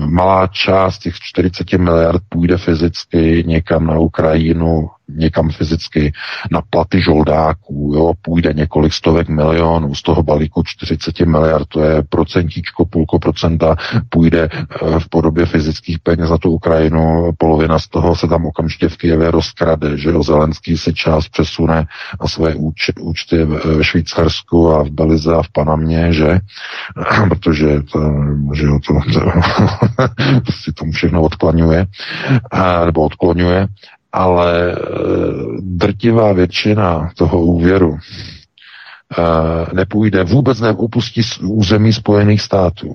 malá 0.06 0.46
část 0.46 0.98
těch 0.98 1.14
40 1.14 1.72
miliard 1.72 2.22
půjde 2.28 2.58
fyzicky 2.58 3.44
někam 3.46 3.86
na 3.86 3.98
Ukrajinu, 3.98 4.88
někam 5.16 5.50
fyzicky 5.50 6.12
na 6.50 6.62
platy 6.70 7.00
žoldáků, 7.02 7.92
jo, 7.94 8.12
půjde 8.22 8.52
několik 8.52 8.92
stovek 8.92 9.28
milionů 9.28 9.94
z 9.94 10.02
toho 10.02 10.22
balíku 10.22 10.62
40 10.66 11.20
miliard, 11.20 11.68
to 11.68 11.82
je 11.82 12.02
procentíčko, 12.02 12.84
půlko 12.84 13.18
procenta, 13.18 13.76
půjde 14.08 14.48
eh, 14.52 14.98
v 14.98 15.08
podobě 15.08 15.46
fyzických 15.46 15.98
peněz 15.98 16.28
za 16.28 16.38
tu 16.38 16.50
Ukrajinu, 16.50 17.32
polovina 17.38 17.78
z 17.78 17.88
toho 17.88 18.16
se 18.16 18.28
tam 18.28 18.46
okamžitě 18.46 18.88
v 18.88 18.96
Kijevě 18.96 19.30
rozkrade, 19.30 19.98
že 19.98 20.10
jo, 20.10 20.22
Zelenský 20.22 20.78
si 20.78 20.94
část 20.94 21.28
přesune 21.28 21.86
na 22.20 22.28
své 22.28 22.54
úč- 22.54 23.00
účty 23.00 23.44
v 23.44 23.82
Švýcarsku 23.82 24.70
a 24.70 24.82
v 24.82 24.90
Belize 24.90 25.34
a 25.34 25.42
v 25.42 25.48
Panamě, 25.48 26.12
že, 26.12 26.38
protože 27.28 27.82
to, 27.92 28.00
že 28.54 28.66
jo, 28.66 28.78
to, 28.86 28.94
to, 29.12 29.20
to 30.66 30.72
tomu 30.74 30.92
všechno 30.92 31.22
odklaňuje, 31.22 31.86
nebo 32.84 33.04
odklonuje 33.04 33.68
ale 34.12 34.76
drtivá 35.60 36.32
většina 36.32 37.10
toho 37.16 37.40
úvěru 37.40 37.98
nepůjde, 39.72 40.24
vůbec 40.24 40.60
neupustí 40.60 41.22
z 41.22 41.38
území 41.38 41.92
Spojených 41.92 42.42
států. 42.42 42.94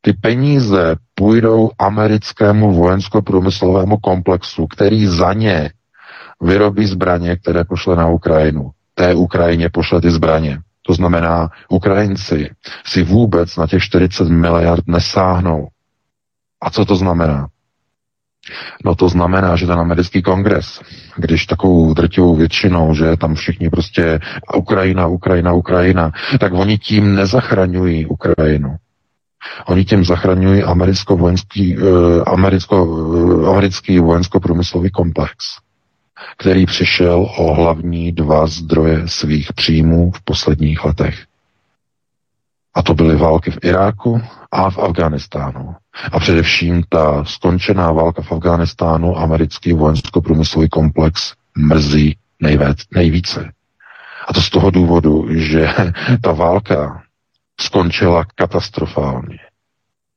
Ty 0.00 0.12
peníze 0.12 0.96
půjdou 1.14 1.70
americkému 1.78 2.72
vojensko-průmyslovému 2.72 3.96
komplexu, 3.96 4.66
který 4.66 5.06
za 5.06 5.32
ně 5.32 5.70
vyrobí 6.42 6.86
zbraně, 6.86 7.36
které 7.36 7.64
pošle 7.64 7.96
na 7.96 8.08
Ukrajinu. 8.08 8.70
Té 8.94 9.14
Ukrajině 9.14 9.68
pošle 9.68 10.00
ty 10.00 10.10
zbraně. 10.10 10.58
To 10.82 10.94
znamená, 10.94 11.50
Ukrajinci 11.68 12.50
si 12.86 13.02
vůbec 13.02 13.56
na 13.56 13.66
těch 13.66 13.82
40 13.82 14.28
miliard 14.28 14.84
nesáhnou. 14.86 15.68
A 16.60 16.70
co 16.70 16.84
to 16.84 16.96
znamená? 16.96 17.48
No 18.84 18.94
to 18.94 19.08
znamená, 19.08 19.56
že 19.56 19.66
ten 19.66 19.78
americký 19.78 20.22
kongres, 20.22 20.80
když 21.16 21.46
takovou 21.46 21.94
drtivou 21.94 22.36
většinou, 22.36 22.94
že 22.94 23.16
tam 23.16 23.34
všichni 23.34 23.70
prostě 23.70 24.20
Ukrajina, 24.56 25.06
Ukrajina, 25.06 25.52
Ukrajina, 25.52 26.12
tak 26.40 26.52
oni 26.52 26.78
tím 26.78 27.14
nezachraňují 27.14 28.06
Ukrajinu. 28.06 28.76
Oni 29.66 29.84
tím 29.84 30.04
zachraňují 30.04 30.62
americko-vojenský, 30.62 31.76
eh, 31.76 32.22
americko, 32.26 32.76
eh, 33.44 33.48
americký 33.48 33.98
vojensko-průmyslový 33.98 34.90
komplex, 34.90 35.34
který 36.38 36.66
přišel 36.66 37.28
o 37.36 37.54
hlavní 37.54 38.12
dva 38.12 38.46
zdroje 38.46 39.02
svých 39.06 39.52
příjmů 39.52 40.10
v 40.10 40.20
posledních 40.24 40.84
letech. 40.84 41.27
A 42.78 42.82
to 42.82 42.94
byly 42.94 43.16
války 43.16 43.50
v 43.50 43.58
Iráku 43.62 44.22
a 44.52 44.70
v 44.70 44.78
Afghánistánu. 44.78 45.74
A 46.12 46.18
především 46.18 46.82
ta 46.88 47.24
skončená 47.24 47.92
válka 47.92 48.22
v 48.22 48.32
Afghánistánu, 48.32 49.18
americký 49.18 49.72
vojensko-průmyslový 49.72 50.68
komplex 50.68 51.34
mrzí 51.56 52.16
nejvíce. 52.94 53.52
A 54.28 54.32
to 54.32 54.42
z 54.42 54.50
toho 54.50 54.70
důvodu, 54.70 55.26
že 55.30 55.68
ta 56.22 56.32
válka 56.32 57.02
skončila 57.60 58.24
katastrofálně. 58.34 59.38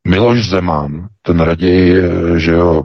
Miloš 0.08 0.50
Zeman, 0.50 1.08
ten 1.22 1.40
raději, 1.40 1.96
že 2.38 2.52
jo, 2.52 2.84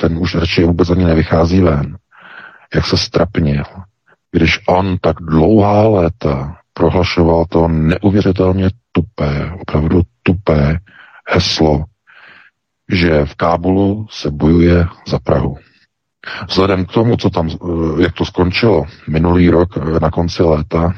ten 0.00 0.18
už 0.18 0.34
radši 0.34 0.64
vůbec 0.64 0.90
ani 0.90 1.04
nevychází 1.04 1.60
ven, 1.60 1.96
jak 2.74 2.86
se 2.86 2.96
strapnil, 2.96 3.64
když 4.32 4.60
on 4.68 4.96
tak 5.00 5.16
dlouhá 5.20 5.88
léta 5.88 6.61
prohlašoval 6.74 7.44
to 7.48 7.68
neuvěřitelně 7.68 8.70
tupé, 8.92 9.52
opravdu 9.60 10.02
tupé 10.22 10.78
heslo, 11.28 11.84
že 12.92 13.24
v 13.24 13.34
Kábulu 13.34 14.06
se 14.10 14.30
bojuje 14.30 14.86
za 15.08 15.18
Prahu. 15.18 15.56
Vzhledem 16.48 16.84
k 16.84 16.92
tomu, 16.92 17.16
co 17.16 17.30
tam, 17.30 17.50
jak 18.00 18.12
to 18.12 18.24
skončilo 18.24 18.84
minulý 19.08 19.50
rok 19.50 19.76
na 19.76 20.10
konci 20.10 20.42
léta, 20.42 20.94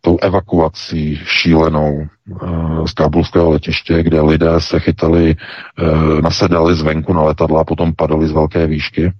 tou 0.00 0.18
evakuací 0.22 1.20
šílenou 1.24 2.06
eh, 2.06 2.88
z 2.88 2.92
kábulského 2.92 3.50
letiště, 3.50 4.02
kde 4.02 4.20
lidé 4.20 4.60
se 4.60 4.80
chytali, 4.80 5.34
eh, 5.34 6.22
nasedali 6.22 6.74
zvenku 6.74 7.12
na 7.12 7.22
letadla 7.22 7.60
a 7.60 7.64
potom 7.64 7.92
padali 7.96 8.28
z 8.28 8.32
velké 8.32 8.66
výšky, 8.66 9.04
eh, 9.06 9.12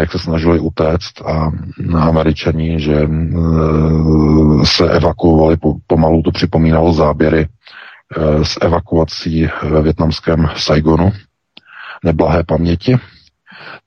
jak 0.00 0.12
se 0.12 0.18
snažili 0.18 0.60
utéct 0.60 1.22
a 1.26 1.50
američani, 2.00 2.80
že 2.80 3.08
se 4.64 4.90
evakuovali, 4.90 5.56
pomalu 5.86 6.22
to 6.22 6.30
připomínalo 6.30 6.92
záběry 6.92 7.48
z 8.42 8.58
evakuací 8.60 9.48
ve 9.62 9.82
větnamském 9.82 10.48
Saigonu, 10.56 11.12
neblahé 12.04 12.44
paměti, 12.44 12.96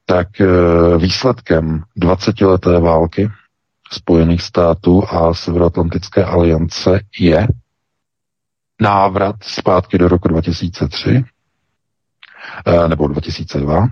tak 0.05 0.27
výsledkem 0.97 1.83
20-leté 1.99 2.79
války 2.79 3.29
Spojených 3.91 4.41
států 4.41 5.03
a 5.09 5.33
Severoatlantické 5.33 6.25
aliance 6.25 6.99
je 7.19 7.47
návrat 8.81 9.35
zpátky 9.41 9.97
do 9.97 10.07
roku 10.07 10.27
2003 10.27 11.23
eh, 12.65 12.87
nebo 12.87 13.07
2002. 13.07 13.87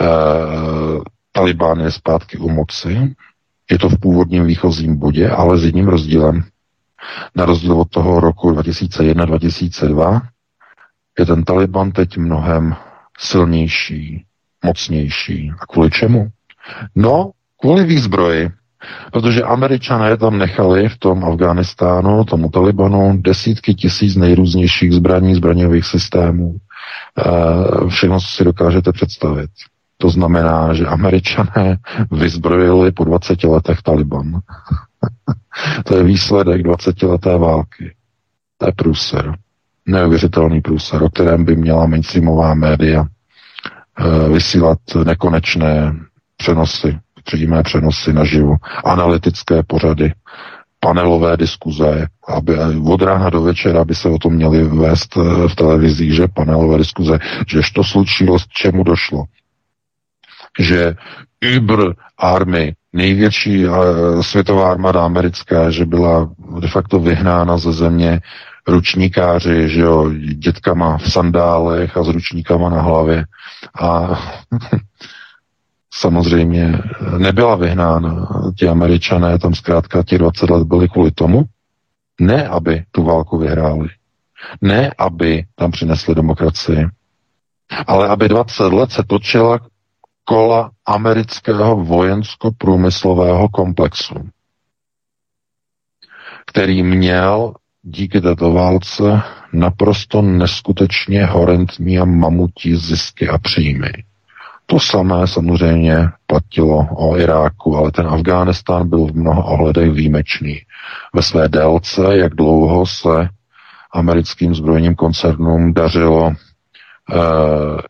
Eh, 0.00 1.00
Talibán 1.32 1.80
je 1.80 1.90
zpátky 1.90 2.38
u 2.38 2.48
moci. 2.48 3.14
Je 3.70 3.78
to 3.78 3.88
v 3.88 4.00
původním 4.00 4.46
výchozím 4.46 4.96
bodě, 4.96 5.30
ale 5.30 5.58
s 5.58 5.64
jedním 5.64 5.88
rozdílem. 5.88 6.44
Na 7.36 7.44
rozdíl 7.44 7.72
od 7.80 7.90
toho 7.90 8.20
roku 8.20 8.50
2001-2002 8.50 10.20
je 11.18 11.26
ten 11.26 11.44
Taliban 11.44 11.92
teď 11.92 12.16
mnohem 12.16 12.76
silnější, 13.18 14.24
mocnější. 14.64 15.52
A 15.60 15.66
kvůli 15.66 15.90
čemu? 15.90 16.28
No, 16.94 17.30
kvůli 17.60 17.84
výzbroji. 17.84 18.50
Protože 19.12 19.42
američané 19.42 20.16
tam 20.16 20.38
nechali 20.38 20.88
v 20.88 20.98
tom 20.98 21.24
Afghánistánu, 21.24 22.24
tomu 22.24 22.50
Talibanu, 22.50 23.16
desítky 23.16 23.74
tisíc 23.74 24.16
nejrůznějších 24.16 24.92
zbraní, 24.92 25.34
zbraňových 25.34 25.86
systémů. 25.86 26.56
E, 26.56 27.88
všechno, 27.88 28.20
co 28.20 28.26
si 28.26 28.44
dokážete 28.44 28.92
představit. 28.92 29.50
To 30.02 30.10
znamená, 30.10 30.74
že 30.74 30.86
američané 30.86 31.78
vyzbrojili 32.10 32.92
po 32.92 33.04
20 33.04 33.44
letech 33.44 33.82
Taliban. 33.82 34.40
to 35.84 35.96
je 35.96 36.04
výsledek 36.04 36.62
20 36.62 37.02
leté 37.02 37.38
války. 37.38 37.94
To 38.58 38.66
je 38.66 38.72
průser. 38.72 39.34
Neuvěřitelný 39.86 40.60
průser, 40.60 41.02
o 41.02 41.08
kterém 41.08 41.44
by 41.44 41.56
měla 41.56 41.86
mainstreamová 41.86 42.54
média 42.54 43.06
e, 43.06 44.28
vysílat 44.28 44.78
nekonečné 45.04 45.94
přenosy 46.36 46.98
přímé 47.24 47.62
přenosy 47.62 48.12
naživu, 48.12 48.56
analytické 48.84 49.62
pořady, 49.62 50.12
panelové 50.80 51.36
diskuze, 51.36 52.06
aby 52.28 52.54
od 52.90 53.02
rána 53.02 53.30
do 53.30 53.42
večera 53.42 53.84
by 53.84 53.94
se 53.94 54.08
o 54.08 54.18
tom 54.18 54.32
měli 54.34 54.64
vést 54.64 55.16
eh, 55.16 55.48
v 55.48 55.54
televizích, 55.56 56.12
že 56.14 56.28
panelové 56.34 56.78
diskuze, 56.78 57.18
že 57.48 57.60
to 57.74 57.84
slučilo, 57.84 58.38
k 58.38 58.48
čemu 58.48 58.84
došlo. 58.84 59.24
Že 60.58 60.96
Uber 61.56 61.94
Army, 62.18 62.74
největší 62.92 63.66
uh, 63.66 63.76
světová 64.20 64.70
armáda 64.70 65.04
americká, 65.04 65.70
že 65.70 65.84
byla 65.84 66.30
de 66.60 66.68
facto 66.68 66.98
vyhnána 66.98 67.56
ze 67.58 67.72
země 67.72 68.20
ručníkáři, 68.68 69.68
že 69.68 69.80
jo, 69.80 70.10
dětkama 70.34 70.98
v 70.98 71.12
sandálech 71.12 71.96
a 71.96 72.02
s 72.04 72.08
ručníkama 72.08 72.70
na 72.70 72.82
hlavě. 72.82 73.24
A 73.80 74.20
samozřejmě 75.94 76.78
nebyla 77.18 77.56
vyhnána. 77.56 78.28
Ti 78.58 78.68
američané 78.68 79.38
tam 79.38 79.54
zkrátka 79.54 80.02
ti 80.02 80.18
20 80.18 80.50
let 80.50 80.62
byli 80.66 80.88
kvůli 80.88 81.10
tomu, 81.10 81.44
ne 82.20 82.48
aby 82.48 82.84
tu 82.90 83.02
válku 83.02 83.38
vyhráli, 83.38 83.88
ne 84.60 84.92
aby 84.98 85.44
tam 85.54 85.70
přinesli 85.70 86.14
demokracii, 86.14 86.86
ale 87.86 88.08
aby 88.08 88.28
20 88.28 88.62
let 88.62 88.92
se 88.92 89.02
točila 89.06 89.58
kola 90.24 90.70
amerického 90.86 91.76
vojensko-průmyslového 91.76 93.48
komplexu, 93.48 94.14
který 96.46 96.82
měl 96.82 97.54
díky 97.82 98.20
této 98.20 98.52
válce 98.52 99.22
naprosto 99.52 100.22
neskutečně 100.22 101.26
horentní 101.26 101.98
a 101.98 102.04
mamutí 102.04 102.76
zisky 102.76 103.28
a 103.28 103.38
příjmy. 103.38 103.92
To 104.66 104.80
samé 104.80 105.26
samozřejmě 105.26 106.08
platilo 106.26 106.88
o 106.96 107.18
Iráku, 107.18 107.76
ale 107.76 107.92
ten 107.92 108.06
Afghánistán 108.06 108.88
byl 108.88 109.06
v 109.06 109.16
mnoha 109.16 109.44
ohledech 109.44 109.90
výjimečný. 109.90 110.60
Ve 111.14 111.22
své 111.22 111.48
délce, 111.48 112.02
jak 112.12 112.34
dlouho 112.34 112.86
se 112.86 113.28
americkým 113.92 114.54
zbrojním 114.54 114.94
koncernům 114.94 115.74
dařilo 115.74 116.32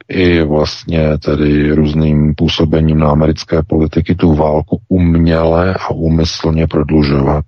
i 0.09 0.42
vlastně 0.42 1.19
tedy 1.19 1.73
různým 1.73 2.35
působením 2.35 2.99
na 2.99 3.11
americké 3.11 3.62
politiky 3.62 4.14
tu 4.14 4.35
válku 4.35 4.81
uměle 4.88 5.75
a 5.75 5.90
úmyslně 5.90 6.66
prodlužovat. 6.66 7.45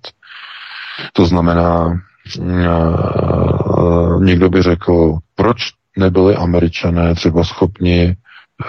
To 1.13 1.25
znamená, 1.25 1.99
e, 2.39 2.49
někdo 4.19 4.49
by 4.49 4.61
řekl, 4.61 5.17
proč 5.35 5.57
nebyli 5.97 6.35
američané 6.35 7.15
třeba 7.15 7.43
schopni 7.43 8.15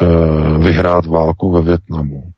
Eh, 0.03 0.59
vyhrát 0.59 1.07
válku 1.07 1.51
ve 1.51 1.63
Větnamu? 1.63 2.33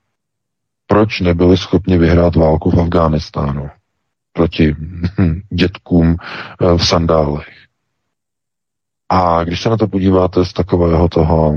Proč 0.87 1.21
nebyli 1.21 1.57
schopni 1.57 1.99
vyhrát 1.99 2.37
válku 2.37 2.71
v 2.71 2.81
Afghánistánu 2.81 3.71
proti 4.33 4.77
dětkům 5.51 6.17
eh, 6.17 6.77
v 6.79 6.87
sandálech? 6.87 7.58
A 9.09 9.45
když 9.45 9.63
se 9.63 9.69
na 9.69 9.77
to 9.77 9.89
podíváte 9.89 10.45
z 10.45 10.53
takového 10.53 11.09
toho 11.09 11.57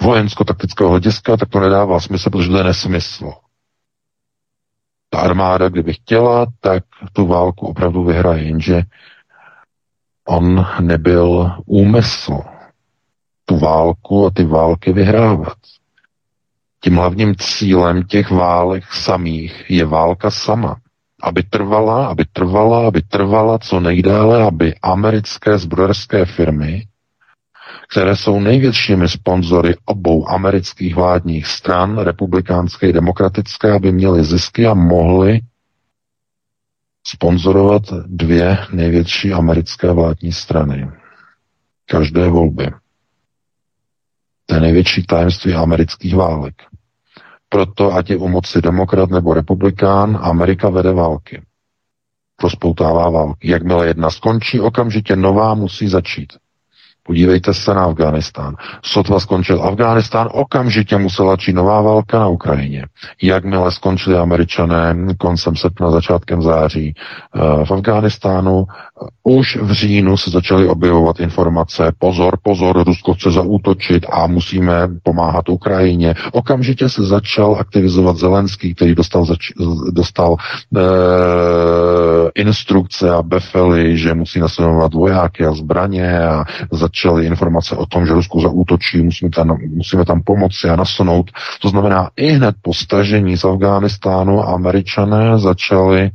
vojensko-taktického 0.00 0.90
hlediska, 0.90 1.36
tak 1.36 1.48
to 1.48 1.60
nedává 1.60 2.00
smysl, 2.00 2.30
protože 2.30 2.48
to 2.48 2.56
je 2.56 2.64
nesmysl. 2.64 3.32
Ta 5.10 5.20
armáda, 5.20 5.68
kdyby 5.68 5.92
chtěla, 5.92 6.46
tak 6.60 6.84
tu 7.12 7.26
válku 7.26 7.66
opravdu 7.66 8.04
vyhraje, 8.04 8.42
jenže 8.42 8.82
on 10.26 10.66
nebyl 10.80 11.52
úmysl 11.66 12.40
tu 13.48 13.58
válku 13.58 14.26
a 14.26 14.30
ty 14.30 14.44
války 14.44 14.92
vyhrávat. 14.92 15.58
tím 16.80 16.96
hlavním 16.96 17.34
cílem 17.36 18.02
těch 18.02 18.30
válek 18.30 18.84
samých 18.92 19.70
je 19.70 19.84
válka 19.84 20.30
sama. 20.30 20.80
Aby 21.22 21.42
trvala, 21.42 22.06
aby 22.06 22.24
trvala, 22.32 22.86
aby 22.88 23.02
trvala 23.02 23.58
co 23.58 23.80
nejdéle, 23.80 24.42
aby 24.42 24.74
americké 24.82 25.58
zbrojerské 25.58 26.24
firmy, 26.24 26.86
které 27.92 28.16
jsou 28.16 28.40
největšími 28.40 29.08
sponzory 29.08 29.74
obou 29.84 30.28
amerických 30.28 30.94
vládních 30.94 31.46
stran, 31.46 31.98
republikánské 31.98 32.88
i 32.88 32.92
demokratické, 32.92 33.72
aby 33.72 33.92
měly 33.92 34.24
zisky 34.24 34.66
a 34.66 34.74
mohly 34.74 35.40
sponzorovat 37.06 37.82
dvě 38.06 38.58
největší 38.72 39.32
americké 39.32 39.92
vládní 39.92 40.32
strany. 40.32 40.90
Každé 41.86 42.28
volby. 42.28 42.70
To 44.46 44.54
je 44.54 44.60
největší 44.60 45.02
tajemství 45.06 45.54
amerických 45.54 46.16
válek. 46.16 46.54
Proto, 47.48 47.94
ať 47.94 48.10
je 48.10 48.16
u 48.16 48.28
moci 48.28 48.62
demokrat 48.62 49.10
nebo 49.10 49.34
republikán, 49.34 50.18
Amerika 50.22 50.68
vede 50.68 50.92
války. 50.92 51.42
Rozpoutává 52.42 53.10
války. 53.10 53.50
Jakmile 53.50 53.86
jedna 53.86 54.10
skončí, 54.10 54.60
okamžitě 54.60 55.16
nová 55.16 55.54
musí 55.54 55.88
začít. 55.88 56.32
Podívejte 57.08 57.54
se 57.54 57.74
na 57.74 57.84
Afghánistán. 57.84 58.54
Sotva 58.82 59.20
skončil 59.20 59.62
Afghánistán, 59.62 60.28
okamžitě 60.32 60.98
musela 60.98 61.32
začít 61.32 61.52
nová 61.52 61.82
válka 61.82 62.18
na 62.18 62.28
Ukrajině. 62.28 62.84
Jakmile 63.22 63.72
skončili 63.72 64.16
američané 64.16 64.96
koncem 65.18 65.56
srpna, 65.56 65.90
začátkem 65.90 66.42
září 66.42 66.94
eh, 66.94 67.64
v 67.64 67.70
Afghánistánu, 67.70 68.66
eh, 68.68 69.06
už 69.22 69.56
v 69.56 69.72
říjnu 69.72 70.16
se 70.16 70.30
začaly 70.30 70.68
objevovat 70.68 71.20
informace, 71.20 71.92
pozor, 71.98 72.38
pozor, 72.42 72.84
Rusko 72.86 73.14
chce 73.14 73.30
zaútočit 73.30 74.06
a 74.12 74.26
musíme 74.26 74.88
pomáhat 75.02 75.48
Ukrajině. 75.48 76.14
Okamžitě 76.32 76.88
se 76.88 77.02
začal 77.04 77.56
aktivizovat 77.60 78.16
Zelenský, 78.16 78.74
který 78.74 78.94
dostal, 78.94 79.24
zač- 79.24 79.52
dostal 79.90 80.36
e, 80.76 80.80
instrukce 82.34 83.10
a 83.10 83.22
befely, 83.22 83.98
že 83.98 84.14
musí 84.14 84.40
nasledovat 84.40 84.94
vojáky 84.94 85.46
a 85.46 85.52
zbraně 85.52 86.18
a 86.18 86.44
zač- 86.72 86.97
začaly 86.98 87.26
informace 87.26 87.76
o 87.76 87.86
tom, 87.86 88.06
že 88.06 88.12
Rusko 88.12 88.40
zaútočí, 88.40 89.02
musíme 89.02 89.30
tam, 89.30 89.58
musíme 89.70 90.04
tam 90.04 90.22
pomoci 90.22 90.68
a 90.68 90.76
nasunout. 90.76 91.30
To 91.62 91.68
znamená, 91.68 92.10
i 92.16 92.26
hned 92.26 92.54
po 92.62 92.74
stažení 92.74 93.36
z 93.36 93.44
Afghánistánu 93.44 94.42
američané 94.42 95.38
začali 95.38 96.10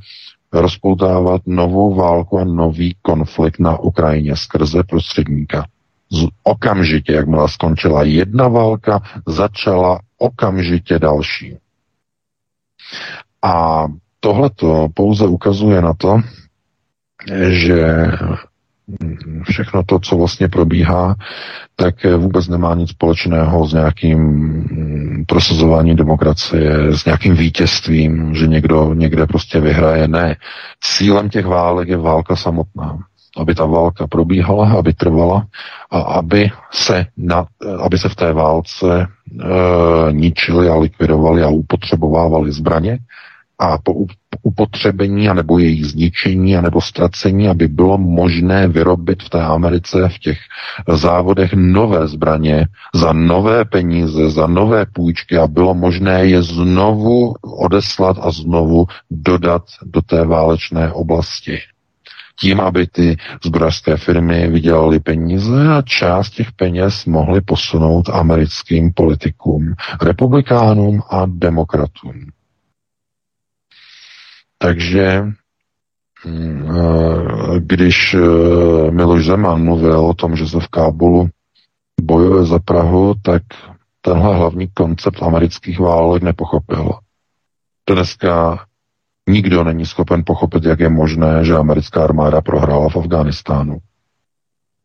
rozpoutávat 0.53 1.41
novou 1.47 1.95
válku 1.95 2.39
a 2.39 2.43
nový 2.43 2.95
konflikt 3.01 3.59
na 3.59 3.79
Ukrajině 3.79 4.35
skrze 4.35 4.83
prostředníka. 4.83 5.65
Z 6.11 6.27
okamžitě, 6.43 7.13
jakmile 7.13 7.49
skončila 7.49 8.03
jedna 8.03 8.47
válka, 8.47 9.01
začala 9.27 9.99
okamžitě 10.17 10.99
další. 10.99 11.57
A 13.41 13.85
tohleto 14.19 14.87
pouze 14.93 15.27
ukazuje 15.27 15.81
na 15.81 15.93
to, 15.93 16.21
že 17.49 18.07
všechno 19.43 19.83
to, 19.83 19.99
co 19.99 20.17
vlastně 20.17 20.47
probíhá, 20.47 21.15
tak 21.75 21.95
vůbec 22.17 22.47
nemá 22.47 22.75
nic 22.75 22.89
společného 22.89 23.67
s 23.67 23.73
nějakým 23.73 24.19
mm, 24.19 25.23
prosazováním 25.27 25.95
demokracie, 25.95 26.97
s 26.97 27.05
nějakým 27.05 27.35
vítězstvím, 27.35 28.35
že 28.35 28.47
někdo 28.47 28.93
někde 28.93 29.25
prostě 29.25 29.59
vyhraje. 29.59 30.07
Ne. 30.07 30.35
Cílem 30.81 31.29
těch 31.29 31.45
válek 31.45 31.87
je 31.87 31.97
válka 31.97 32.35
samotná. 32.35 32.97
Aby 33.37 33.55
ta 33.55 33.65
válka 33.65 34.07
probíhala, 34.07 34.71
aby 34.71 34.93
trvala 34.93 35.45
a 35.91 35.99
aby 35.99 36.51
se, 36.71 37.05
na, 37.17 37.45
aby 37.79 37.97
se 37.97 38.09
v 38.09 38.15
té 38.15 38.33
válce 38.33 38.87
e, 39.01 39.07
ničili 40.11 40.69
a 40.69 40.75
likvidovali 40.75 41.43
a 41.43 41.47
upotřebovávali 41.47 42.51
zbraně 42.51 42.99
a 43.59 43.77
po 43.77 43.93
upotřebení 44.41 45.29
anebo 45.29 45.59
jejich 45.59 45.85
zničení 45.85 46.57
anebo 46.57 46.81
ztracení, 46.81 47.49
aby 47.49 47.67
bylo 47.67 47.97
možné 47.97 48.67
vyrobit 48.67 49.23
v 49.23 49.29
té 49.29 49.41
Americe 49.41 50.09
v 50.09 50.19
těch 50.19 50.37
závodech 50.93 51.53
nové 51.53 52.07
zbraně 52.07 52.67
za 52.95 53.13
nové 53.13 53.65
peníze, 53.65 54.29
za 54.29 54.47
nové 54.47 54.85
půjčky 54.85 55.37
a 55.37 55.47
bylo 55.47 55.73
možné 55.73 56.25
je 56.25 56.41
znovu 56.43 57.33
odeslat 57.41 58.17
a 58.21 58.31
znovu 58.31 58.85
dodat 59.11 59.63
do 59.85 60.01
té 60.01 60.25
válečné 60.25 60.91
oblasti. 60.91 61.59
Tím, 62.39 62.59
aby 62.59 62.87
ty 62.87 63.17
zbrojařské 63.45 63.97
firmy 63.97 64.47
vydělaly 64.47 64.99
peníze 64.99 65.67
a 65.73 65.81
část 65.81 66.29
těch 66.29 66.51
peněz 66.51 67.05
mohly 67.05 67.41
posunout 67.41 68.09
americkým 68.09 68.93
politikům, 68.93 69.73
republikánům 70.01 71.01
a 71.09 71.25
demokratům. 71.25 72.13
Takže 74.63 75.23
mm, 76.25 76.69
eh, 76.69 77.59
když 77.59 78.13
eh, 78.13 78.91
Miloš 78.91 79.25
Zeman 79.25 79.63
mluvil 79.63 79.99
o 79.99 80.13
tom, 80.13 80.35
že 80.35 80.47
se 80.47 80.59
v 80.59 80.67
Kábulu 80.67 81.29
bojuje 82.01 82.45
za 82.45 82.59
Prahu, 82.59 83.13
tak 83.21 83.41
tenhle 84.01 84.35
hlavní 84.35 84.67
koncept 84.73 85.23
amerických 85.23 85.79
válek 85.79 86.23
nepochopil. 86.23 86.91
Dneska 87.89 88.59
nikdo 89.29 89.63
není 89.63 89.85
schopen 89.85 90.23
pochopit, 90.25 90.63
jak 90.63 90.79
je 90.79 90.89
možné, 90.89 91.45
že 91.45 91.55
americká 91.55 92.03
armáda 92.03 92.41
prohrála 92.41 92.89
v 92.89 92.97
Afghánistánu. 92.97 93.77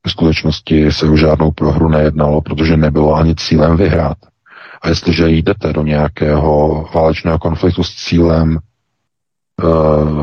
V 0.07 0.11
skutečnosti 0.11 0.93
se 0.93 1.07
o 1.07 1.17
žádnou 1.17 1.51
prohru 1.51 1.89
nejednalo, 1.89 2.41
protože 2.41 2.77
nebylo 2.77 3.15
ani 3.15 3.35
cílem 3.35 3.77
vyhrát. 3.77 4.19
A 4.83 4.89
jestliže 4.89 5.31
jdete 5.31 5.73
do 5.73 5.83
nějakého 5.83 6.85
válečného 6.95 7.39
konfliktu 7.39 7.83
s 7.83 7.95
cílem 7.95 8.59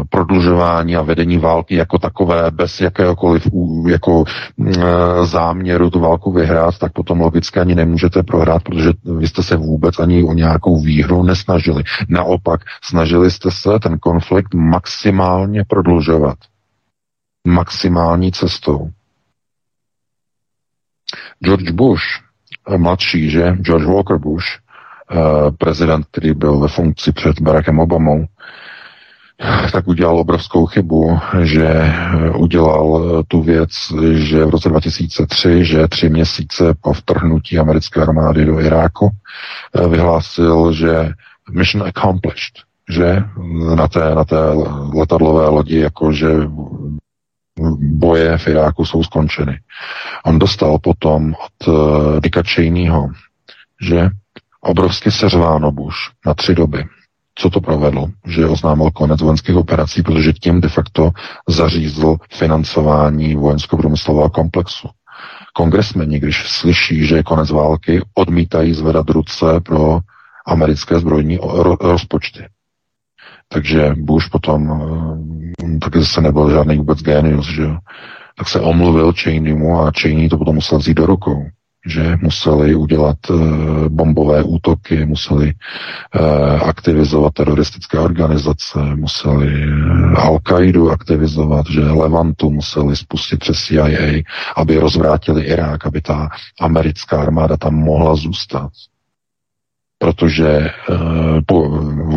prodlužování 0.09 0.95
a 0.95 1.01
vedení 1.01 1.37
války 1.37 1.75
jako 1.75 1.99
takové, 1.99 2.51
bez 2.51 2.81
jakéhokoliv 2.81 3.47
jako 3.87 4.23
eh, 4.67 5.25
záměru 5.25 5.89
tu 5.89 5.99
válku 5.99 6.31
vyhrát, 6.31 6.77
tak 6.77 6.93
potom 6.93 7.19
logicky 7.19 7.59
ani 7.59 7.75
nemůžete 7.75 8.23
prohrát, 8.23 8.63
protože 8.63 8.89
vy 9.17 9.27
jste 9.27 9.43
se 9.43 9.55
vůbec 9.55 9.99
ani 9.99 10.23
o 10.23 10.33
nějakou 10.33 10.81
výhru 10.81 11.23
nesnažili. 11.23 11.83
Naopak, 12.09 12.61
snažili 12.83 13.31
jste 13.31 13.51
se 13.51 13.79
ten 13.79 13.99
konflikt 13.99 14.53
maximálně 14.53 15.63
prodlužovat. 15.67 16.37
Maximální 17.47 18.31
cestou. 18.31 18.89
George 21.43 21.71
Bush, 21.71 22.03
eh, 22.69 22.77
mladší, 22.77 23.29
že? 23.29 23.51
George 23.61 23.85
Walker 23.85 24.17
Bush, 24.17 24.45
prezident, 25.57 26.05
který 26.11 26.33
byl 26.33 26.59
ve 26.59 26.67
funkci 26.67 27.11
před 27.11 27.41
Barackem 27.41 27.79
Obamou, 27.79 28.25
tak 29.71 29.87
udělal 29.87 30.19
obrovskou 30.19 30.65
chybu, 30.65 31.19
že 31.43 31.67
eh, 31.67 32.29
udělal 32.29 33.03
eh, 33.03 33.23
tu 33.27 33.41
věc, 33.41 33.71
že 34.13 34.45
v 34.45 34.49
roce 34.49 34.69
2003, 34.69 35.65
že 35.65 35.87
tři 35.87 36.09
měsíce 36.09 36.75
po 36.81 36.93
vtrhnutí 36.93 37.59
americké 37.59 38.01
armády 38.01 38.45
do 38.45 38.59
Iráku, 38.59 39.09
eh, 39.75 39.87
vyhlásil, 39.87 40.73
že 40.73 41.09
mission 41.51 41.87
accomplished, 41.87 42.63
že 42.89 43.23
na 43.75 43.87
té, 43.87 44.15
na 44.15 44.23
té 44.23 44.39
letadlové 44.93 45.49
lodi, 45.49 45.79
jakože 45.79 46.27
boje 47.79 48.37
v 48.37 48.47
Iráku 48.47 48.85
jsou 48.85 49.03
skončeny. 49.03 49.59
On 50.25 50.39
dostal 50.39 50.79
potom 50.79 51.33
od 51.33 51.69
Dicka 52.19 52.43
Cheneyho, 52.43 53.07
že 53.81 54.09
obrovsky 54.61 55.11
seřváno 55.11 55.71
Bush 55.71 55.97
na 56.25 56.33
tři 56.33 56.55
doby 56.55 56.85
co 57.35 57.49
to 57.49 57.61
provedlo, 57.61 58.07
že 58.27 58.47
oznámil 58.47 58.91
konec 58.91 59.21
vojenských 59.21 59.55
operací, 59.55 60.03
protože 60.03 60.33
tím 60.33 60.61
de 60.61 60.69
facto 60.69 61.11
zařízl 61.49 62.17
financování 62.33 63.35
vojensko-průmyslového 63.35 64.29
komplexu. 64.29 64.87
Kongresmeni, 65.53 66.19
když 66.19 66.47
slyší, 66.47 67.05
že 67.05 67.15
je 67.15 67.23
konec 67.23 67.51
války, 67.51 68.01
odmítají 68.13 68.73
zvedat 68.73 69.09
ruce 69.09 69.45
pro 69.65 69.99
americké 70.47 70.99
zbrojní 70.99 71.39
rozpočty. 71.81 72.45
Takže 73.47 73.93
Bush 73.97 74.29
potom 74.29 74.71
eh, 75.65 75.79
taky 75.79 75.99
zase 75.99 76.21
nebyl 76.21 76.49
žádný 76.49 76.77
vůbec 76.77 77.01
genius, 77.01 77.47
že 77.47 77.67
tak 78.37 78.49
se 78.49 78.59
omluvil 78.59 79.13
Cheneymu 79.13 79.79
a 79.79 79.91
Cheney 80.01 80.29
to 80.29 80.37
potom 80.37 80.55
musel 80.55 80.79
vzít 80.79 80.93
do 80.93 81.05
rukou 81.05 81.45
že 81.85 82.17
museli 82.21 82.75
udělat 82.75 83.17
uh, 83.29 83.39
bombové 83.87 84.43
útoky, 84.43 85.05
museli 85.05 85.53
uh, 85.53 86.69
aktivizovat 86.69 87.33
teroristické 87.33 87.99
organizace, 87.99 88.79
museli 88.95 89.67
uh, 89.67 90.13
Al-Qaidu 90.13 90.89
aktivizovat, 90.91 91.65
že 91.69 91.81
Levantu 91.81 92.51
museli 92.51 92.95
spustit 92.95 93.39
přes 93.39 93.57
CIA, 93.57 94.23
aby 94.55 94.77
rozvrátili 94.77 95.43
Irák, 95.43 95.85
aby 95.85 96.01
ta 96.01 96.29
americká 96.61 97.21
armáda 97.21 97.57
tam 97.57 97.75
mohla 97.75 98.15
zůstat 98.15 98.69
protože 99.97 100.71
uh, 100.89 100.97
po, 101.45 101.61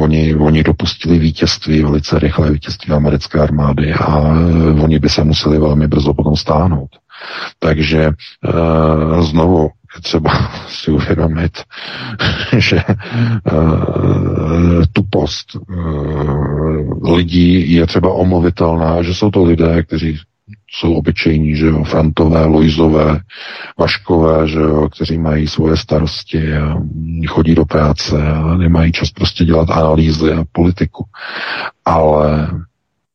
oni, 0.00 0.34
oni 0.34 0.62
dopustili 0.62 1.18
vítězství, 1.18 1.82
velice 1.82 2.18
rychlé 2.18 2.50
vítězství 2.50 2.92
americké 2.92 3.40
armády 3.40 3.94
a 3.94 4.18
uh, 4.18 4.82
oni 4.84 4.98
by 4.98 5.08
se 5.08 5.24
museli 5.24 5.58
velmi 5.58 5.86
brzo 5.86 6.14
potom 6.14 6.36
stáhnout. 6.36 6.90
Takže 7.58 8.10
uh, 8.10 9.22
znovu 9.22 9.70
třeba 10.02 10.30
si 10.68 10.90
uvědomit, 10.90 11.62
že 12.58 12.82
uh, 13.52 14.82
tupost 14.92 15.56
uh, 15.56 17.14
lidí 17.14 17.72
je 17.72 17.86
třeba 17.86 18.12
omluvitelná, 18.12 19.02
že 19.02 19.14
jsou 19.14 19.30
to 19.30 19.44
lidé, 19.44 19.82
kteří 19.82 20.18
jsou 20.70 20.94
obyčejní, 20.94 21.56
že 21.56 21.66
jo, 21.66 21.84
Frantové, 21.84 22.44
Lojzové, 22.44 23.20
Vaškové, 23.78 24.48
že 24.48 24.58
jo, 24.58 24.88
kteří 24.88 25.18
mají 25.18 25.48
svoje 25.48 25.76
starosti 25.76 26.52
a 26.56 26.76
chodí 27.28 27.54
do 27.54 27.64
práce 27.64 28.26
a 28.28 28.56
nemají 28.56 28.92
čas 28.92 29.10
prostě 29.10 29.44
dělat 29.44 29.70
analýzy 29.70 30.32
a 30.32 30.44
politiku. 30.52 31.04
Ale 31.84 32.48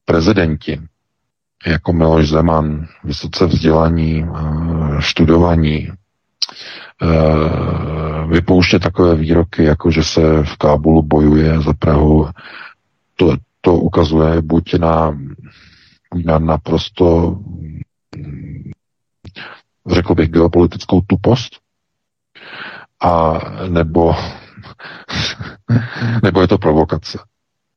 prezidenti, 0.05 0.79
jako 1.65 1.93
Miloš 1.93 2.29
Zeman, 2.29 2.87
vysoce 3.03 3.45
vzdělaní, 3.45 4.25
študovaní, 4.99 5.89
vypouště 8.27 8.79
takové 8.79 9.15
výroky, 9.15 9.63
jako 9.63 9.91
že 9.91 10.03
se 10.03 10.43
v 10.43 10.57
Kábulu 10.57 11.01
bojuje 11.01 11.61
za 11.61 11.73
Prahu, 11.73 12.27
to, 13.15 13.35
to 13.61 13.75
ukazuje 13.75 14.41
buď 14.41 14.73
na 14.73 15.17
na 16.25 16.39
naprosto, 16.39 17.37
řekl 19.87 20.15
bych, 20.15 20.29
geopolitickou 20.29 21.01
tupost, 21.01 21.59
a 22.99 23.39
nebo, 23.69 24.15
nebo 26.23 26.41
je 26.41 26.47
to 26.47 26.57
provokace. 26.57 27.19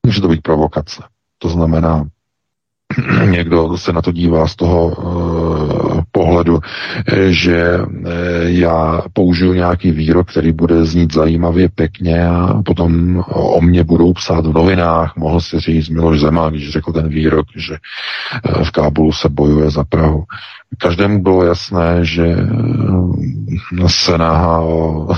Může 0.06 0.20
to 0.20 0.28
být 0.28 0.42
provokace. 0.42 1.02
To 1.38 1.48
znamená, 1.48 2.04
někdo 3.30 3.78
se 3.78 3.92
na 3.92 4.02
to 4.02 4.12
dívá 4.12 4.46
z 4.48 4.56
toho 4.56 4.86
uh, 4.86 6.00
pohledu, 6.12 6.60
že 7.26 7.78
uh, 7.78 8.08
já 8.44 9.02
použiju 9.12 9.52
nějaký 9.52 9.90
výrok, 9.90 10.30
který 10.30 10.52
bude 10.52 10.84
znít 10.84 11.12
zajímavě, 11.12 11.68
pěkně 11.68 12.28
a 12.28 12.62
potom 12.64 13.22
o 13.28 13.60
mě 13.60 13.84
budou 13.84 14.12
psát 14.12 14.46
v 14.46 14.52
novinách. 14.52 15.16
Mohl 15.16 15.40
si 15.40 15.60
říct 15.60 15.88
Miloš 15.88 16.20
Zeman, 16.20 16.52
když 16.52 16.70
řekl 16.70 16.92
ten 16.92 17.08
výrok, 17.08 17.46
že 17.56 17.76
uh, 18.56 18.64
v 18.64 18.70
Kábulu 18.70 19.12
se 19.12 19.28
bojuje 19.28 19.70
za 19.70 19.84
Prahu. 19.84 20.24
Každému 20.78 21.22
bylo 21.22 21.44
jasné, 21.44 22.04
že 22.04 22.26
eh, 22.26 23.88
se 23.88 24.18
náhá 24.18 24.60
o 24.60 25.08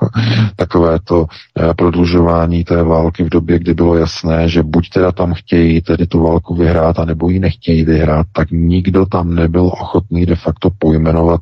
takovéto 0.56 1.26
eh, 1.58 1.74
prodlužování 1.74 2.64
té 2.64 2.82
války 2.82 3.24
v 3.24 3.28
době, 3.28 3.58
kdy 3.58 3.74
bylo 3.74 3.96
jasné, 3.96 4.48
že 4.48 4.62
buď 4.62 4.90
teda 4.90 5.12
tam 5.12 5.34
chtějí 5.34 5.82
tedy 5.82 6.06
tu 6.06 6.22
válku 6.22 6.54
vyhrát, 6.54 6.98
anebo 6.98 7.30
ji 7.30 7.40
nechtějí 7.40 7.84
vyhrát, 7.84 8.26
tak 8.32 8.50
nikdo 8.50 9.06
tam 9.06 9.34
nebyl 9.34 9.66
ochotný 9.66 10.26
de 10.26 10.36
facto 10.36 10.70
pojmenovat 10.78 11.40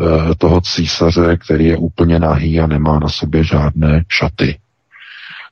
eh, 0.00 0.34
toho 0.38 0.60
císaře, 0.60 1.36
který 1.36 1.64
je 1.64 1.76
úplně 1.76 2.18
nahý 2.18 2.60
a 2.60 2.66
nemá 2.66 2.98
na 2.98 3.08
sobě 3.08 3.44
žádné 3.44 4.04
šaty. 4.08 4.58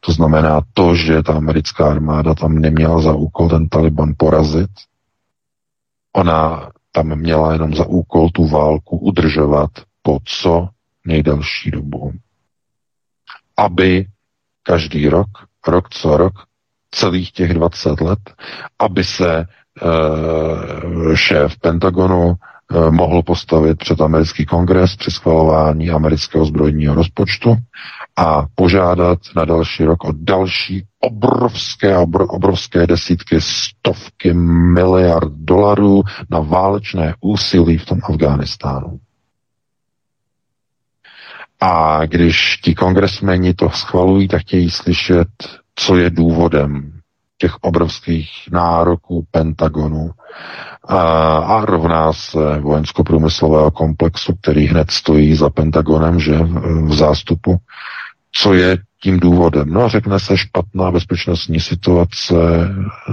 To 0.01 0.13
znamená 0.13 0.61
to, 0.75 0.95
že 0.95 1.23
ta 1.23 1.33
americká 1.35 1.91
armáda 1.91 2.35
tam 2.35 2.55
neměla 2.59 3.01
za 3.01 3.13
úkol 3.13 3.49
ten 3.49 3.69
Taliban 3.69 4.13
porazit. 4.17 4.71
Ona 6.13 6.71
tam 6.93 7.17
měla 7.17 7.53
jenom 7.53 7.75
za 7.75 7.87
úkol 7.87 8.29
tu 8.31 8.49
válku 8.49 8.99
udržovat 8.99 9.71
po 10.03 10.19
co 10.25 10.69
nejdelší 11.07 11.71
dobu. 11.71 12.13
Aby 13.57 14.07
každý 14.63 15.09
rok, 15.09 15.29
rok 15.67 15.89
co 15.89 16.17
rok, 16.17 16.33
celých 16.91 17.33
těch 17.33 17.55
20 17.55 18.01
let, 18.01 18.19
aby 18.79 19.05
se 19.05 19.39
e, 19.41 19.47
šéf 21.17 21.59
Pentagonu 21.61 22.35
e, 22.35 22.91
mohl 22.91 23.23
postavit 23.23 23.79
před 23.79 24.01
americký 24.01 24.47
kongres 24.47 24.97
při 24.97 25.11
schvalování 25.11 25.91
amerického 25.91 26.45
zbrojního 26.45 26.95
rozpočtu 26.95 27.57
a 28.19 28.47
požádat 28.55 29.19
na 29.37 29.45
další 29.45 29.85
rok 29.85 30.05
o 30.05 30.13
další 30.13 30.87
obrovské, 31.01 31.97
obrovské 32.29 32.87
desítky, 32.87 33.41
stovky 33.41 34.33
miliard 34.75 35.33
dolarů 35.33 36.03
na 36.31 36.41
válečné 36.41 37.15
úsilí 37.21 37.79
v 37.79 37.87
tom 37.87 37.99
Afghánistánu. 38.03 38.99
A 41.61 42.07
když 42.07 42.57
ti 42.57 42.75
kongresmeni 42.75 43.55
to 43.55 43.71
schvalují, 43.71 44.29
tak 44.29 44.41
chtějí 44.41 44.71
slyšet, 44.71 45.29
co 45.75 45.97
je 45.97 46.11
důvodem 46.11 46.93
těch 47.39 47.57
obrovských 47.61 48.31
nároků 48.53 49.27
Pentagonu 49.31 50.11
a, 50.89 50.99
a 51.39 51.65
rovná 51.65 52.13
se 52.13 52.61
vojensko-průmyslového 52.61 53.71
komplexu, 53.71 54.35
který 54.41 54.67
hned 54.67 54.91
stojí 54.91 55.35
za 55.35 55.51
Pentagonem, 55.51 56.21
že 56.21 56.39
v, 56.39 56.85
v 56.87 56.95
zástupu 56.95 57.57
co 58.33 58.55
je 58.55 58.79
tím 59.03 59.21
důvodem. 59.21 59.71
No 59.71 59.85
a 59.85 59.89
řekne 59.89 60.21
se 60.21 60.37
špatná 60.37 60.91
bezpečnostní 60.91 61.61
situace, 61.61 62.35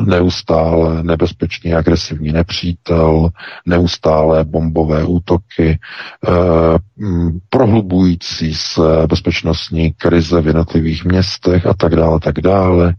neustále 0.06 1.04
nebezpečný 1.04 1.74
agresivní 1.74 2.32
nepřítel, 2.32 3.30
neustále 3.66 4.44
bombové 4.44 5.04
útoky, 5.04 5.80
eh, 6.28 6.30
prohlubující 7.50 8.54
se 8.56 8.82
bezpečnostní 9.10 9.94
krize 9.94 10.42
v 10.42 10.48
jednotlivých 10.48 11.06
městech 11.06 11.66
a 11.66 11.74
tak 11.74 11.96
dále, 11.96 12.20
tak 12.20 12.42
dále. 12.42 12.94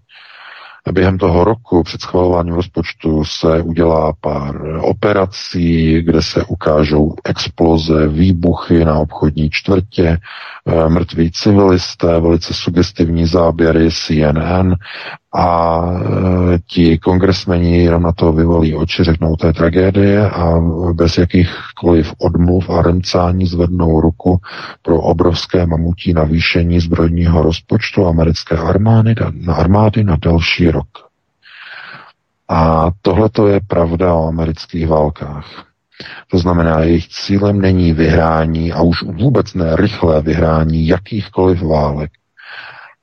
Během 0.92 1.18
toho 1.18 1.44
roku 1.44 1.83
před 1.83 2.01
schvalováním 2.01 2.55
rozpočtu 2.55 3.25
se 3.25 3.62
udělá 3.62 4.12
pár 4.20 4.79
operací, 4.81 6.03
kde 6.03 6.22
se 6.22 6.44
ukážou 6.44 7.14
exploze, 7.25 8.09
výbuchy 8.09 8.85
na 8.85 8.99
obchodní 8.99 9.51
čtvrtě, 9.51 10.18
eh, 10.66 10.88
mrtví 10.88 11.31
civilisté, 11.33 12.20
velice 12.20 12.55
sugestivní 12.55 13.27
záběry 13.27 13.88
CNN 13.90 14.75
a 15.37 15.49
e, 15.85 16.59
ti 16.66 16.99
kongresmeni 16.99 17.85
jenom 17.85 18.03
na 18.03 18.12
to 18.12 18.33
vyvolí 18.33 18.75
oči, 18.75 19.05
řeknou, 19.05 19.37
je 19.46 19.53
tragédie 19.53 20.31
a 20.31 20.61
bez 20.92 21.18
jakýchkoliv 21.18 22.12
odmluv 22.18 22.70
a 22.70 22.83
remcání 22.83 23.46
zvednou 23.46 24.01
ruku 24.01 24.40
pro 24.83 25.01
obrovské 25.01 25.66
mamutí 25.66 26.12
navýšení 26.12 26.81
zbrojního 26.81 27.42
rozpočtu 27.42 28.07
americké 28.07 28.57
armády 28.57 29.14
na, 29.46 29.55
armády 29.55 30.05
na 30.05 30.16
další 30.16 30.70
rok. 30.70 30.88
A 32.49 32.90
tohle 33.03 33.29
to 33.29 33.46
je 33.46 33.61
pravda 33.66 34.14
o 34.14 34.29
amerických 34.29 34.88
válkách. 34.88 35.66
To 36.31 36.38
znamená, 36.38 36.81
jejich 36.81 37.09
cílem 37.09 37.61
není 37.61 37.92
vyhrání 37.92 38.72
a 38.72 38.83
už 38.83 39.03
vůbec 39.03 39.55
ne 39.55 39.77
rychlé 39.77 40.22
vyhrání 40.22 40.87
jakýchkoliv 40.87 41.62
válek, 41.62 42.11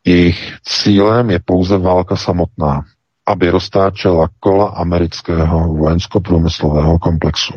jejich 0.05 0.53
cílem 0.63 1.29
je 1.29 1.39
pouze 1.45 1.77
válka 1.77 2.15
samotná, 2.15 2.81
aby 3.27 3.49
roztáčela 3.49 4.29
kola 4.39 4.69
amerického 4.69 5.73
vojensko-průmyslového 5.73 6.99
komplexu. 6.99 7.53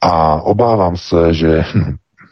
A 0.00 0.42
obávám 0.42 0.96
se, 0.96 1.34
že 1.34 1.64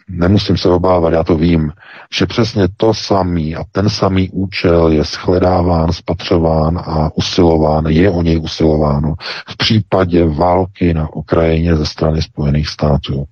nemusím 0.08 0.56
se 0.56 0.68
obávat, 0.68 1.12
já 1.12 1.24
to 1.24 1.36
vím, 1.36 1.72
že 2.12 2.26
přesně 2.26 2.68
to 2.76 2.94
samý 2.94 3.56
a 3.56 3.64
ten 3.72 3.90
samý 3.90 4.30
účel 4.30 4.88
je 4.88 5.04
shledáván, 5.04 5.92
spatřován 5.92 6.78
a 6.78 7.10
usilován, 7.14 7.86
je 7.86 8.10
o 8.10 8.22
něj 8.22 8.40
usilováno 8.40 9.14
v 9.48 9.56
případě 9.56 10.24
války 10.24 10.94
na 10.94 11.14
Ukrajině 11.14 11.76
ze 11.76 11.86
strany 11.86 12.22
Spojených 12.22 12.68
států. 12.68 13.24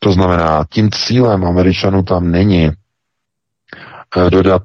To 0.00 0.12
znamená, 0.12 0.64
tím 0.70 0.90
cílem 0.90 1.44
Američanů 1.44 2.02
tam 2.02 2.30
není 2.30 2.70
dodat 4.30 4.62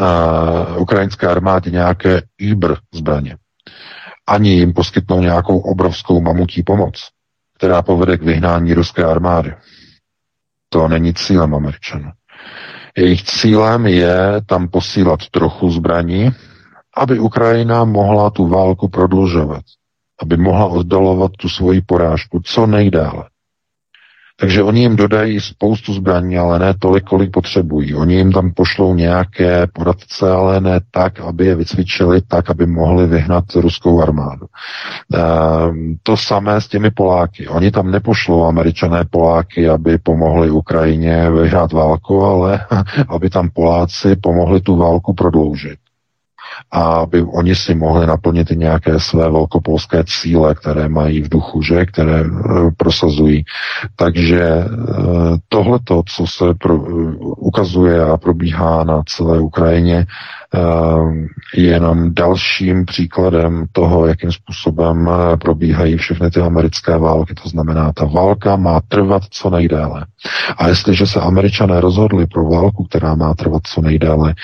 uh, 0.00 0.82
ukrajinské 0.82 1.26
armádě 1.26 1.70
nějaké 1.70 2.22
Uber 2.52 2.76
zbraně. 2.94 3.36
Ani 4.28 4.50
jim 4.50 4.72
poskytnout 4.72 5.20
nějakou 5.20 5.58
obrovskou 5.58 6.20
mamutí 6.20 6.62
pomoc, 6.62 7.08
která 7.56 7.82
povede 7.82 8.16
k 8.18 8.22
vyhnání 8.22 8.74
ruské 8.74 9.04
armády. 9.04 9.54
To 10.68 10.88
není 10.88 11.14
cílem 11.14 11.54
Američanů. 11.54 12.10
Jejich 12.96 13.22
cílem 13.22 13.86
je 13.86 14.40
tam 14.46 14.68
posílat 14.68 15.20
trochu 15.30 15.70
zbraní, 15.70 16.30
aby 16.96 17.18
Ukrajina 17.18 17.84
mohla 17.84 18.30
tu 18.30 18.48
válku 18.48 18.88
prodlužovat, 18.88 19.62
aby 20.22 20.36
mohla 20.36 20.66
oddalovat 20.66 21.32
tu 21.38 21.48
svoji 21.48 21.82
porážku 21.82 22.40
co 22.44 22.66
nejdále. 22.66 23.29
Takže 24.40 24.62
oni 24.62 24.80
jim 24.80 24.96
dodají 24.96 25.40
spoustu 25.40 25.94
zbraní, 25.94 26.38
ale 26.38 26.58
ne 26.58 26.74
tolik, 26.78 27.04
kolik 27.04 27.30
potřebují. 27.30 27.94
Oni 27.94 28.14
jim 28.14 28.32
tam 28.32 28.52
pošlou 28.52 28.94
nějaké 28.94 29.66
poradce, 29.72 30.30
ale 30.30 30.60
ne 30.60 30.80
tak, 30.90 31.20
aby 31.20 31.46
je 31.46 31.54
vycvičili 31.54 32.20
tak, 32.28 32.50
aby 32.50 32.66
mohli 32.66 33.06
vyhnat 33.06 33.44
ruskou 33.54 34.02
armádu. 34.02 34.46
E, 34.46 35.18
to 36.02 36.16
samé 36.16 36.60
s 36.60 36.68
těmi 36.68 36.90
Poláky. 36.90 37.48
Oni 37.48 37.70
tam 37.70 37.90
nepošlou 37.90 38.44
američané 38.44 39.04
Poláky, 39.10 39.68
aby 39.68 39.98
pomohli 39.98 40.50
Ukrajině 40.50 41.30
vyhrát 41.30 41.72
válku, 41.72 42.24
ale 42.24 42.66
aby 43.08 43.30
tam 43.30 43.50
Poláci 43.50 44.16
pomohli 44.16 44.60
tu 44.60 44.76
válku 44.76 45.14
prodloužit. 45.14 45.79
Aby 46.72 47.22
oni 47.22 47.54
si 47.54 47.74
mohli 47.74 48.06
naplnit 48.06 48.50
i 48.50 48.56
nějaké 48.56 49.00
své 49.00 49.30
velkopolské 49.30 50.04
cíle, 50.06 50.54
které 50.54 50.88
mají 50.88 51.22
v 51.22 51.28
duchu, 51.28 51.62
že, 51.62 51.86
které 51.86 52.22
uh, 52.22 52.70
prosazují. 52.76 53.44
Takže 53.96 54.64
uh, 54.64 55.36
tohleto, 55.48 56.02
co 56.06 56.26
se 56.26 56.44
pro, 56.58 56.76
uh, 56.76 57.14
ukazuje 57.20 58.04
a 58.04 58.16
probíhá 58.16 58.84
na 58.84 59.02
celé 59.06 59.40
Ukrajině, 59.40 60.06
je 61.54 61.64
jenom 61.64 62.14
dalším 62.14 62.84
příkladem 62.84 63.64
toho, 63.72 64.06
jakým 64.06 64.32
způsobem 64.32 65.10
probíhají 65.40 65.96
všechny 65.96 66.30
ty 66.30 66.40
americké 66.40 66.98
války. 66.98 67.34
To 67.42 67.48
znamená, 67.48 67.92
ta 67.92 68.04
válka 68.04 68.56
má 68.56 68.80
trvat 68.88 69.22
co 69.30 69.50
nejdéle. 69.50 70.06
A 70.56 70.68
jestliže 70.68 71.06
se 71.06 71.20
američané 71.20 71.80
rozhodli 71.80 72.26
pro 72.26 72.44
válku, 72.44 72.84
která 72.84 73.14
má 73.14 73.34
trvat 73.34 73.62
co 73.64 73.80
nejdéle, 73.80 74.34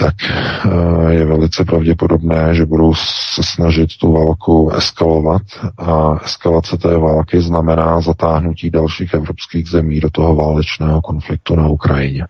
tak 0.00 0.14
eh, 0.24 1.14
je 1.14 1.24
velice 1.24 1.64
pravděpodobné, 1.64 2.54
že 2.54 2.66
budou 2.66 2.94
se 2.94 3.42
snažit 3.42 3.96
tu 4.00 4.12
válku 4.12 4.70
eskalovat 4.70 5.42
a 5.78 6.18
eskalace 6.24 6.78
té 6.78 6.98
války 6.98 7.40
znamená 7.40 8.00
zatáhnutí 8.00 8.70
dalších 8.70 9.14
evropských 9.14 9.68
zemí 9.68 10.00
do 10.00 10.10
toho 10.10 10.34
válečného 10.34 11.00
konfliktu 11.00 11.56
na 11.56 11.68
Ukrajině. 11.68 12.26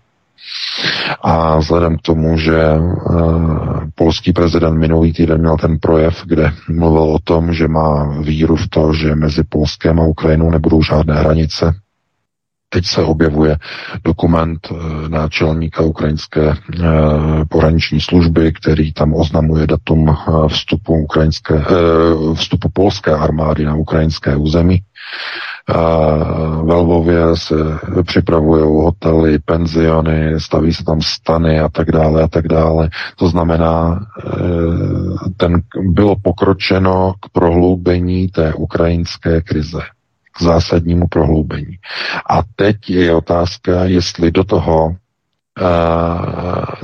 A 1.22 1.58
vzhledem 1.58 1.98
k 1.98 2.02
tomu, 2.02 2.38
že 2.38 2.74
uh, 2.74 3.80
polský 3.94 4.32
prezident 4.32 4.78
minulý 4.78 5.12
týden 5.12 5.40
měl 5.40 5.56
ten 5.56 5.78
projev, 5.78 6.22
kde 6.26 6.52
mluvil 6.68 7.02
o 7.02 7.18
tom, 7.18 7.52
že 7.52 7.68
má 7.68 8.18
víru 8.20 8.56
v 8.56 8.68
to, 8.68 8.92
že 8.92 9.14
mezi 9.14 9.44
Polskem 9.44 10.00
a 10.00 10.04
Ukrajinou 10.04 10.50
nebudou 10.50 10.82
žádné 10.82 11.14
hranice, 11.14 11.74
Teď 12.70 12.86
se 12.86 13.02
objevuje 13.02 13.56
dokument 14.04 14.58
eh, 14.70 15.08
náčelníka 15.08 15.82
ukrajinské 15.82 16.50
eh, 16.50 16.54
pohraniční 17.48 18.00
služby, 18.00 18.52
který 18.52 18.92
tam 18.92 19.14
oznamuje 19.14 19.66
datum 19.66 20.08
eh, 20.08 20.48
vstupu, 20.48 20.92
ukrajinské, 20.94 21.64
vstupu 22.34 22.68
polské 22.72 23.10
armády 23.10 23.64
na 23.64 23.74
ukrajinské 23.76 24.36
území. 24.36 24.78
Ve 26.64 26.74
Lvově 26.74 27.20
se 27.34 27.54
připravují 28.06 28.62
hotely, 28.62 29.38
penziony, 29.38 30.40
staví 30.40 30.74
se 30.74 30.84
tam 30.84 31.00
stany 31.02 31.60
a 31.60 31.68
tak 31.68 31.92
dále 31.92 32.22
a 32.22 32.28
tak 32.28 32.48
dále. 32.48 32.90
To 33.16 33.28
znamená, 33.28 34.06
ten 35.36 35.60
bylo 35.80 36.16
pokročeno 36.22 37.14
k 37.20 37.28
prohloubení 37.32 38.28
té 38.28 38.54
ukrajinské 38.54 39.40
krize 39.42 39.80
k 40.38 40.42
zásadnímu 40.42 41.06
prohloubení. 41.08 41.78
A 42.30 42.42
teď 42.56 42.90
je 42.90 43.14
otázka, 43.14 43.84
jestli 43.84 44.30
do 44.30 44.44
toho 44.44 44.96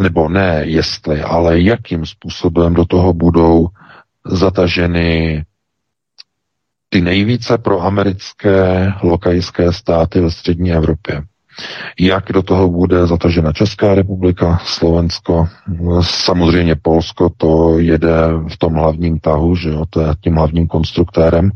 nebo 0.01 0.29
ne 0.29 0.63
jestli, 0.65 1.23
ale 1.23 1.61
jakým 1.61 2.07
způsobem 2.07 2.75
do 2.75 2.85
toho 2.85 3.13
budou 3.13 3.67
zataženy 4.27 5.45
ty 6.89 7.01
nejvíce 7.01 7.59
proamerické 7.59 8.93
lokajské 9.03 9.73
státy 9.73 10.21
ve 10.21 10.31
střední 10.31 10.73
Evropě. 10.73 11.23
Jak 12.01 12.33
do 12.33 12.43
toho 12.43 12.69
bude 12.69 13.07
zatažena 13.07 13.53
Česká 13.53 13.95
republika, 13.95 14.59
Slovensko, 14.65 15.49
samozřejmě 16.01 16.77
Polsko, 16.83 17.31
to 17.37 17.79
jede 17.79 18.13
v 18.49 18.57
tom 18.59 18.75
hlavním 18.75 19.19
tahu, 19.21 19.57
že 19.57 19.69
jo, 19.69 19.85
to 19.91 20.01
je 20.01 20.09
tím 20.21 20.35
hlavním 20.35 20.67
konstruktérem. 20.67 21.51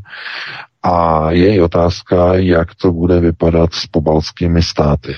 A 0.82 1.26
je 1.30 1.54
i 1.54 1.60
otázka, 1.60 2.34
jak 2.34 2.74
to 2.74 2.92
bude 2.92 3.20
vypadat 3.20 3.74
s 3.74 3.86
pobalskými 3.86 4.62
státy. 4.62 5.14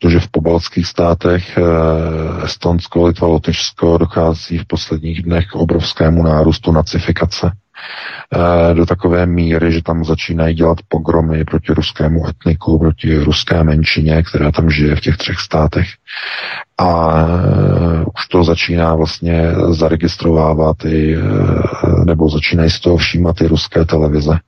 Protože 0.00 0.20
v 0.20 0.28
pobalských 0.28 0.86
státech 0.86 1.58
eh, 1.58 2.44
Estonsko, 2.44 3.06
Litva, 3.06 3.28
Lotyšsko 3.28 3.98
dochází 3.98 4.58
v 4.58 4.66
posledních 4.66 5.22
dnech 5.22 5.46
k 5.46 5.54
obrovskému 5.54 6.22
nárůstu 6.22 6.72
nacifikace 6.72 7.52
do 8.74 8.86
takové 8.86 9.26
míry, 9.26 9.72
že 9.72 9.82
tam 9.82 10.04
začínají 10.04 10.54
dělat 10.54 10.78
pogromy 10.88 11.44
proti 11.44 11.72
ruskému 11.72 12.28
etniku, 12.28 12.78
proti 12.78 13.18
ruské 13.18 13.64
menšině, 13.64 14.22
která 14.22 14.52
tam 14.52 14.70
žije 14.70 14.96
v 14.96 15.00
těch 15.00 15.16
třech 15.16 15.38
státech. 15.38 15.86
A 16.78 17.18
eh, 17.20 18.04
už 18.14 18.26
to 18.30 18.44
začíná 18.44 18.94
vlastně 18.94 19.52
zaregistrovávat 19.70 20.84
i, 20.84 21.16
nebo 22.04 22.30
začínají 22.30 22.70
z 22.70 22.80
toho 22.80 22.96
všímat 22.96 23.40
i 23.40 23.46
ruské 23.46 23.84
televize 23.84 24.38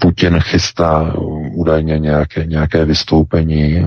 Putin 0.00 0.40
chystá 0.40 1.14
údajně 1.52 1.98
nějaké, 1.98 2.46
nějaké 2.46 2.84
vystoupení 2.84 3.76
eh, 3.76 3.86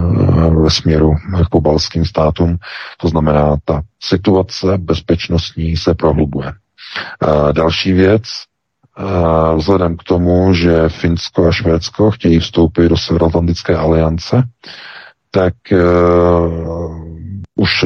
ve 0.50 0.70
směru 0.70 1.16
k 1.46 1.50
pobalským 1.50 2.06
státům. 2.06 2.58
To 2.98 3.08
znamená, 3.08 3.58
ta 3.66 3.82
situace 4.04 4.78
bezpečnostní 4.78 5.78
se 5.78 5.94
prohlubuje. 5.94 6.52
Eh, 6.52 7.54
další 7.54 7.94
věc, 7.94 8.24
eh, 8.24 9.56
vzhledem 9.56 9.98
k 9.98 10.04
tomu, 10.04 10.54
že 10.54 10.90
Finsko 10.90 11.48
a 11.48 11.52
Švédsko 11.52 12.12
chtějí 12.12 12.40
vstoupit 12.40 12.90
do 12.90 12.98
Severoatlantické 12.98 13.76
aliance, 13.76 14.44
tak 15.34 15.54
už 17.56 17.86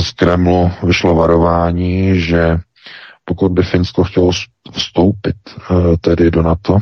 z 0.00 0.12
Kremlu 0.12 0.70
vyšlo 0.82 1.14
varování, 1.14 2.20
že 2.20 2.58
pokud 3.30 3.52
by 3.52 3.62
Finsko 3.62 4.04
chtělo 4.04 4.30
vstoupit 4.72 5.36
eh, 5.70 5.96
tedy 6.00 6.30
do 6.30 6.42
NATO, 6.42 6.78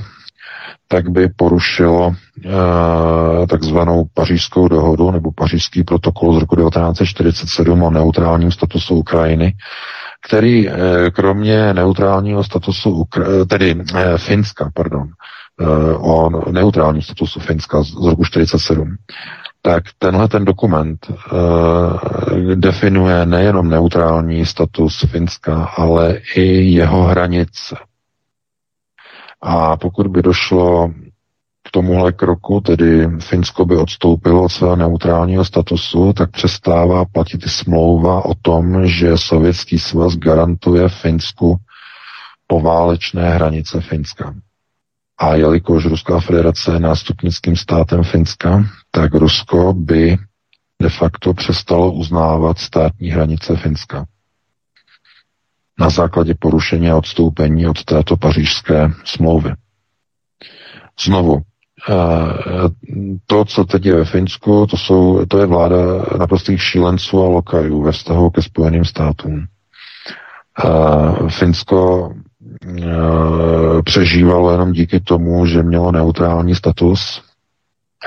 tak 0.89 1.09
by 1.11 1.29
porušilo 1.37 2.15
eh, 2.45 3.47
takzvanou 3.47 4.05
pařížskou 4.15 4.69
dohodu 4.69 5.11
nebo 5.11 5.33
pařížský 5.33 5.85
protokol 5.85 6.35
z 6.37 6.41
roku 6.41 6.57
1947 6.57 7.83
o 7.83 7.91
neutrálním 7.91 8.53
statusu 8.53 8.95
Ukrajiny, 8.95 9.53
který 10.29 10.69
eh, 10.69 10.73
kromě 11.13 11.75
neutrálního 11.75 12.45
statusu, 12.45 13.05
tedy 13.49 13.75
Finska, 14.17 14.71
pardon, 14.75 15.09
o 15.99 16.31
neutrálním 16.53 17.03
statusu 17.03 17.41
Finska 17.41 17.83
z 17.83 17.91
roku 17.93 18.25
1947, 18.25 18.97
tak 19.69 19.85
tenhle 19.99 20.29
ten 20.29 20.45
dokument 20.45 21.07
uh, 21.11 22.55
definuje 22.55 23.27
nejenom 23.27 23.69
neutrální 23.69 24.47
status 24.47 25.05
Finska, 25.11 25.65
ale 25.65 26.21
i 26.37 26.43
jeho 26.73 27.03
hranice. 27.03 27.77
A 29.43 29.77
pokud 29.77 30.07
by 30.07 30.23
došlo 30.23 30.89
k 31.63 31.71
tomuhle 31.71 32.13
kroku, 32.13 32.61
tedy 32.61 33.09
Finsko 33.21 33.65
by 33.65 33.77
odstoupilo 33.77 34.43
od 34.45 34.49
svého 34.49 34.77
neutrálního 34.77 35.45
statusu, 35.45 36.13
tak 36.13 36.31
přestává 36.31 37.05
platit 37.05 37.47
i 37.47 37.49
smlouva 37.49 38.25
o 38.25 38.35
tom, 38.43 38.87
že 38.87 39.19
Sovětský 39.19 39.79
svaz 39.79 40.17
garantuje 40.17 40.89
Finsku 40.89 41.57
poválečné 42.47 43.31
hranice 43.31 43.81
Finska. 43.81 44.35
A 45.19 45.35
jelikož 45.35 45.85
Ruská 45.87 46.21
federace 46.21 46.73
je 46.73 46.81
nástupnickým 46.81 47.57
státem 47.57 48.05
Finska, 48.05 48.65
tak 48.91 49.15
Rusko 49.15 49.73
by 49.73 50.19
de 50.83 50.89
facto 50.89 51.35
přestalo 51.35 51.93
uznávat 51.93 52.59
státní 52.59 53.09
hranice 53.09 53.57
Finska. 53.57 54.07
Na 55.81 55.91
základě 55.91 56.35
porušení 56.39 56.91
a 56.91 56.97
odstoupení 56.97 57.67
od 57.67 57.85
této 57.85 58.17
pařížské 58.17 58.91
smlouvy. 59.05 59.53
Znovu, 61.05 61.41
eh, 61.89 61.95
to, 63.27 63.45
co 63.45 63.65
teď 63.65 63.87
je 63.87 63.97
ve 63.97 64.05
Finsku, 64.05 64.67
to, 64.67 64.77
jsou, 64.77 65.27
to 65.27 65.39
je 65.39 65.47
vláda 65.47 65.77
naprostých 66.19 66.63
šílenců 66.63 67.23
a 67.25 67.29
lokajů 67.29 67.83
ve 67.83 67.93
vztahu 67.93 68.31
ke 68.31 68.43
Spojeným 68.43 68.85
státům. 68.85 69.47
Eh, 70.65 71.31
Finsko 71.31 72.11
přežívalo 73.85 74.53
jenom 74.53 74.73
díky 74.73 75.01
tomu, 75.01 75.47
že 75.47 75.63
mělo 75.63 75.93
neutrální 75.93 76.55
status 76.55 77.23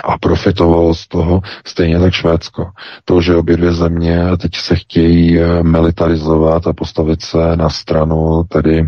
a 0.04 0.18
profitovalo 0.18 0.96
z 0.96 1.08
toho 1.08 1.42
stejně 1.66 2.00
tak 2.00 2.14
Švédsko. 2.14 2.72
To, 3.06 3.22
že 3.22 3.36
obě 3.36 3.58
dvě 3.58 3.74
země 3.74 4.24
teď 4.42 4.56
se 4.56 4.76
chtějí 4.76 5.40
eh, 5.40 5.64
militarizovat 5.64 6.68
a 6.68 6.74
postavit 6.74 7.22
se 7.22 7.56
na 7.58 7.70
stranu 7.70 8.44
tedy 8.44 8.80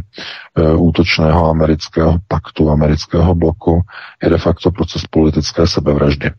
eh, 0.57 0.73
útočného 0.75 1.49
amerického 1.49 2.17
paktu, 2.27 2.69
amerického 2.69 3.35
bloku, 3.35 3.81
je 4.23 4.29
de 4.29 4.37
facto 4.37 4.71
proces 4.71 5.01
politické 5.09 5.67
sebevraždy. 5.67 6.31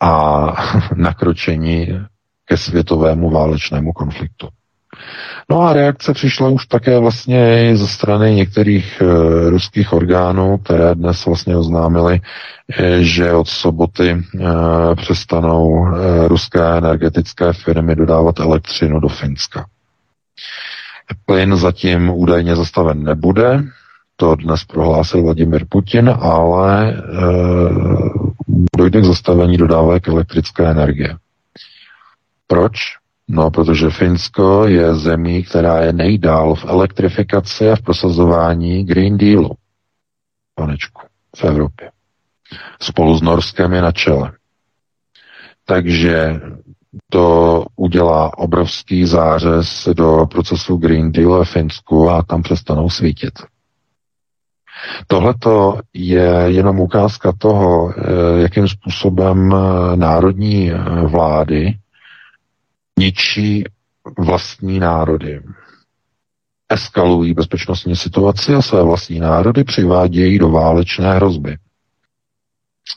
A 0.00 0.46
nakročení 0.94 1.88
ke 2.44 2.56
světovému 2.56 3.30
válečnému 3.30 3.92
konfliktu. 3.92 4.48
No 5.50 5.62
a 5.62 5.72
reakce 5.72 6.12
přišla 6.14 6.48
už 6.48 6.66
také 6.66 6.98
vlastně 6.98 7.70
ze 7.76 7.88
strany 7.88 8.34
některých 8.34 9.00
e, 9.00 9.04
ruských 9.50 9.92
orgánů, 9.92 10.58
které 10.58 10.94
dnes 10.94 11.26
vlastně 11.26 11.56
oznámili, 11.56 12.20
e, 12.78 13.02
že 13.02 13.32
od 13.32 13.48
soboty 13.48 14.10
e, 14.10 14.20
přestanou 14.94 15.86
e, 15.86 16.28
ruské 16.28 16.78
energetické 16.78 17.52
firmy 17.52 17.96
dodávat 17.96 18.40
elektřinu 18.40 19.00
do 19.00 19.08
Finska. 19.08 19.66
Plyn 21.26 21.56
zatím 21.56 22.10
údajně 22.10 22.56
zastaven 22.56 23.02
nebude, 23.04 23.64
to 24.16 24.34
dnes 24.34 24.64
prohlásil 24.64 25.22
Vladimir 25.22 25.66
Putin, 25.68 26.10
ale 26.20 26.92
e, 26.92 26.96
dojde 28.76 29.00
k 29.00 29.04
zastavení 29.04 29.56
dodávek 29.56 30.08
elektrické 30.08 30.70
energie. 30.70 31.16
Proč? 32.46 32.72
No, 33.28 33.50
protože 33.50 33.90
Finsko 33.90 34.66
je 34.66 34.94
zemí, 34.94 35.42
která 35.42 35.80
je 35.80 35.92
nejdál 35.92 36.54
v 36.54 36.64
elektrifikaci 36.64 37.70
a 37.70 37.76
v 37.76 37.82
prosazování 37.82 38.84
Green 38.84 39.16
Dealu. 39.16 39.50
Panečku, 40.54 41.02
v 41.36 41.44
Evropě. 41.44 41.90
Spolu 42.80 43.18
s 43.18 43.22
Norskem 43.22 43.72
je 43.72 43.82
na 43.82 43.92
čele. 43.92 44.32
Takže 45.64 46.40
to 47.10 47.64
udělá 47.76 48.38
obrovský 48.38 49.04
zářez 49.06 49.88
do 49.96 50.26
procesu 50.30 50.76
Green 50.76 51.12
Deal 51.12 51.44
v 51.44 51.48
Finsku 51.50 52.10
a 52.10 52.22
tam 52.22 52.42
přestanou 52.42 52.90
svítit. 52.90 53.32
Tohle 55.06 55.34
je 55.94 56.44
jenom 56.46 56.80
ukázka 56.80 57.32
toho, 57.38 57.94
eh, 57.96 58.02
jakým 58.42 58.68
způsobem 58.68 59.52
eh, 59.54 59.96
národní 59.96 60.72
eh, 60.72 60.76
vlády 61.06 61.74
ničí 62.98 63.64
vlastní 64.18 64.78
národy. 64.78 65.40
Eskalují 66.68 67.34
bezpečnostní 67.34 67.96
situaci 67.96 68.54
a 68.54 68.62
své 68.62 68.82
vlastní 68.82 69.20
národy 69.20 69.64
přivádějí 69.64 70.38
do 70.38 70.50
válečné 70.50 71.14
hrozby. 71.14 71.56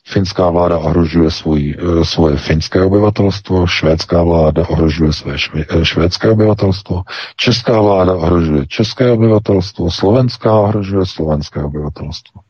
Finská 0.08 0.50
vláda 0.50 0.78
ohrožuje 0.78 1.32
svůj, 1.32 1.76
eh, 1.80 2.06
svoje 2.06 2.38
finské 2.38 2.84
obyvatelstvo, 2.84 3.68
švédská 3.68 4.24
vláda 4.24 4.70
ohrožuje 4.70 5.14
své 5.14 5.36
eh, 5.56 5.86
švédské 5.86 6.32
obyvatelstvo, 6.32 7.04
česká 7.36 7.82
vláda 7.82 8.14
ohrožuje 8.14 8.68
české 8.68 9.12
obyvatelstvo, 9.12 9.92
slovenská 9.92 10.60
ohrožuje 10.60 11.06
slovenské 11.06 11.64
obyvatelstvo. 11.64 12.42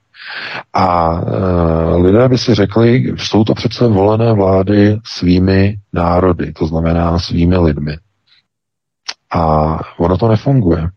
A 0.74 1.12
e, 1.12 1.96
lidé 1.96 2.30
by 2.30 2.38
si 2.38 2.56
řekli, 2.56 3.14
jsou 3.18 3.44
to 3.44 3.54
přece 3.54 3.88
volené 3.88 4.34
vlády 4.34 4.98
svými 5.06 5.78
národy, 5.94 6.54
to 6.54 6.68
znamená 6.68 7.20
svými 7.20 7.58
lidmi. 7.58 7.98
A 9.32 9.80
ono 10.00 10.18
to 10.18 10.28
nefunguje. 10.28 10.90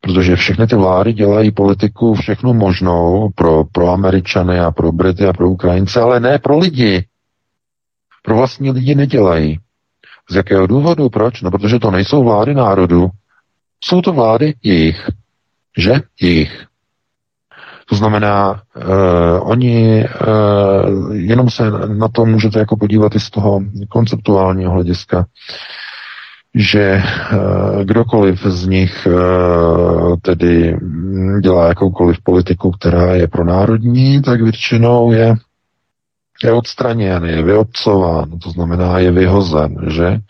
Protože 0.00 0.36
všechny 0.36 0.66
ty 0.66 0.76
vlády 0.76 1.12
dělají 1.12 1.50
politiku 1.50 2.14
všechno 2.14 2.54
možnou 2.54 3.30
pro, 3.34 3.64
pro 3.64 3.88
Američany 3.88 4.60
a 4.60 4.70
pro 4.70 4.92
Brity 4.92 5.26
a 5.26 5.32
pro 5.32 5.50
Ukrajince, 5.50 6.00
ale 6.00 6.20
ne 6.20 6.38
pro 6.38 6.58
lidi. 6.58 7.06
Pro 8.22 8.36
vlastní 8.36 8.70
lidi 8.70 8.94
nedělají. 8.94 9.58
Z 10.30 10.34
jakého 10.34 10.66
důvodu? 10.66 11.08
Proč? 11.08 11.42
No, 11.42 11.50
protože 11.50 11.78
to 11.78 11.90
nejsou 11.90 12.24
vlády 12.24 12.54
národu. 12.54 13.08
Jsou 13.84 14.02
to 14.02 14.12
vlády 14.12 14.54
jejich. 14.62 15.10
Že? 15.78 15.92
Jejich. 16.20 16.66
To 17.88 17.96
znamená, 17.96 18.50
uh, 18.50 19.50
oni, 19.50 20.04
uh, 20.04 21.14
jenom 21.14 21.50
se 21.50 21.70
na 21.86 22.08
to 22.08 22.26
můžete 22.26 22.58
jako 22.58 22.76
podívat 22.76 23.14
i 23.14 23.20
z 23.20 23.30
toho 23.30 23.60
konceptuálního 23.88 24.72
hlediska. 24.72 25.26
Že 26.58 26.80
eh, 26.80 27.04
kdokoliv 27.84 28.42
z 28.46 28.66
nich 28.66 29.06
eh, 29.06 30.16
tedy 30.22 30.78
dělá 31.42 31.68
jakoukoliv 31.68 32.16
politiku, 32.22 32.70
která 32.70 33.14
je 33.14 33.28
pro 33.28 33.44
národní, 33.44 34.22
tak 34.22 34.42
většinou 34.42 35.12
je 35.12 35.34
je 36.44 36.52
odstraněn, 36.52 37.24
je 37.24 37.42
vyotcován, 37.42 38.38
to 38.38 38.50
znamená 38.50 38.98
je 38.98 39.10
vyhozen, 39.10 39.76
že 39.88 40.20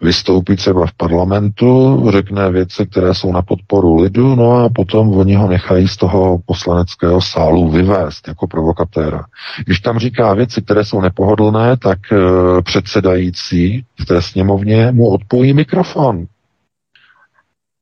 vystoupí 0.00 0.56
třeba 0.56 0.86
v 0.86 0.92
parlamentu, 0.92 2.02
řekne 2.12 2.50
věci, 2.50 2.86
které 2.86 3.14
jsou 3.14 3.32
na 3.32 3.42
podporu 3.42 3.96
lidu, 3.96 4.34
no 4.34 4.52
a 4.52 4.68
potom 4.68 5.16
oni 5.16 5.34
ho 5.34 5.48
nechají 5.48 5.88
z 5.88 5.96
toho 5.96 6.38
poslaneckého 6.46 7.20
sálu 7.22 7.70
vyvést 7.70 8.28
jako 8.28 8.46
provokatéra. 8.46 9.24
Když 9.64 9.80
tam 9.80 9.98
říká 9.98 10.34
věci, 10.34 10.62
které 10.62 10.84
jsou 10.84 11.00
nepohodlné, 11.00 11.76
tak 11.76 11.98
e, 12.12 12.16
předsedající 12.62 13.84
v 14.00 14.04
té 14.04 14.22
sněmovně 14.22 14.92
mu 14.92 15.08
odpojí 15.08 15.54
mikrofon. 15.54 16.26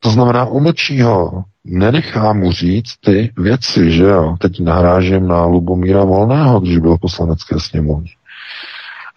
To 0.00 0.10
znamená, 0.10 0.44
umlčí 0.44 1.02
ho, 1.02 1.44
nenechá 1.64 2.32
mu 2.32 2.52
říct 2.52 2.96
ty 3.00 3.32
věci, 3.38 3.90
že 3.90 4.04
jo. 4.04 4.36
Teď 4.38 4.60
nahrážím 4.60 5.28
na 5.28 5.44
Lubomíra 5.44 6.04
Volného, 6.04 6.60
když 6.60 6.78
byl 6.78 6.98
poslanecké 6.98 7.60
sněmovně. 7.60 8.10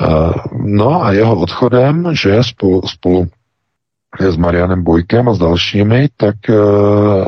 Uh, 0.01 0.33
no 0.65 1.03
a 1.03 1.11
jeho 1.11 1.39
odchodem, 1.39 2.09
že 2.15 2.43
spolu, 2.43 2.81
spolu 2.87 3.27
s 4.19 4.37
Marianem 4.37 4.83
Bojkem 4.83 5.29
a 5.29 5.33
s 5.33 5.39
dalšími, 5.39 6.09
tak 6.17 6.35
uh, 6.49 7.25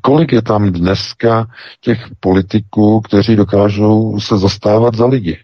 kolik 0.00 0.32
je 0.32 0.42
tam 0.42 0.72
dneska 0.72 1.46
těch 1.80 2.06
politiků, 2.20 3.00
kteří 3.00 3.36
dokážou 3.36 4.20
se 4.20 4.38
zastávat 4.38 4.94
za 4.94 5.06
lidi? 5.06 5.38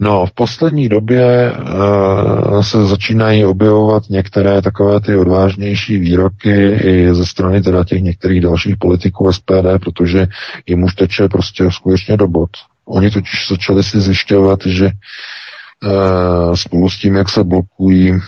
No, 0.00 0.26
v 0.26 0.32
poslední 0.32 0.88
době 0.88 1.52
uh, 1.52 2.62
se 2.62 2.86
začínají 2.86 3.44
objevovat 3.44 4.02
některé 4.10 4.62
takové 4.62 5.00
ty 5.00 5.16
odvážnější 5.16 5.98
výroky 5.98 6.66
i 6.68 7.14
ze 7.14 7.26
strany 7.26 7.62
teda 7.62 7.84
těch 7.84 8.02
některých 8.02 8.40
dalších 8.40 8.76
politiků 8.76 9.32
SPD, 9.32 9.66
protože 9.80 10.26
jim 10.66 10.82
už 10.82 10.94
teče 10.94 11.28
prostě 11.28 11.70
skutečně 11.70 12.16
do 12.16 12.28
bod. 12.28 12.50
Oni 12.86 13.10
totiž 13.10 13.48
začali 13.48 13.82
si 13.82 14.00
zjišťovat, 14.00 14.66
že 14.66 14.84
uh, 14.86 16.54
spolu 16.54 16.90
s 16.90 16.98
tím, 16.98 17.14
jak 17.14 17.28
se 17.28 17.44
blokují 17.44 18.20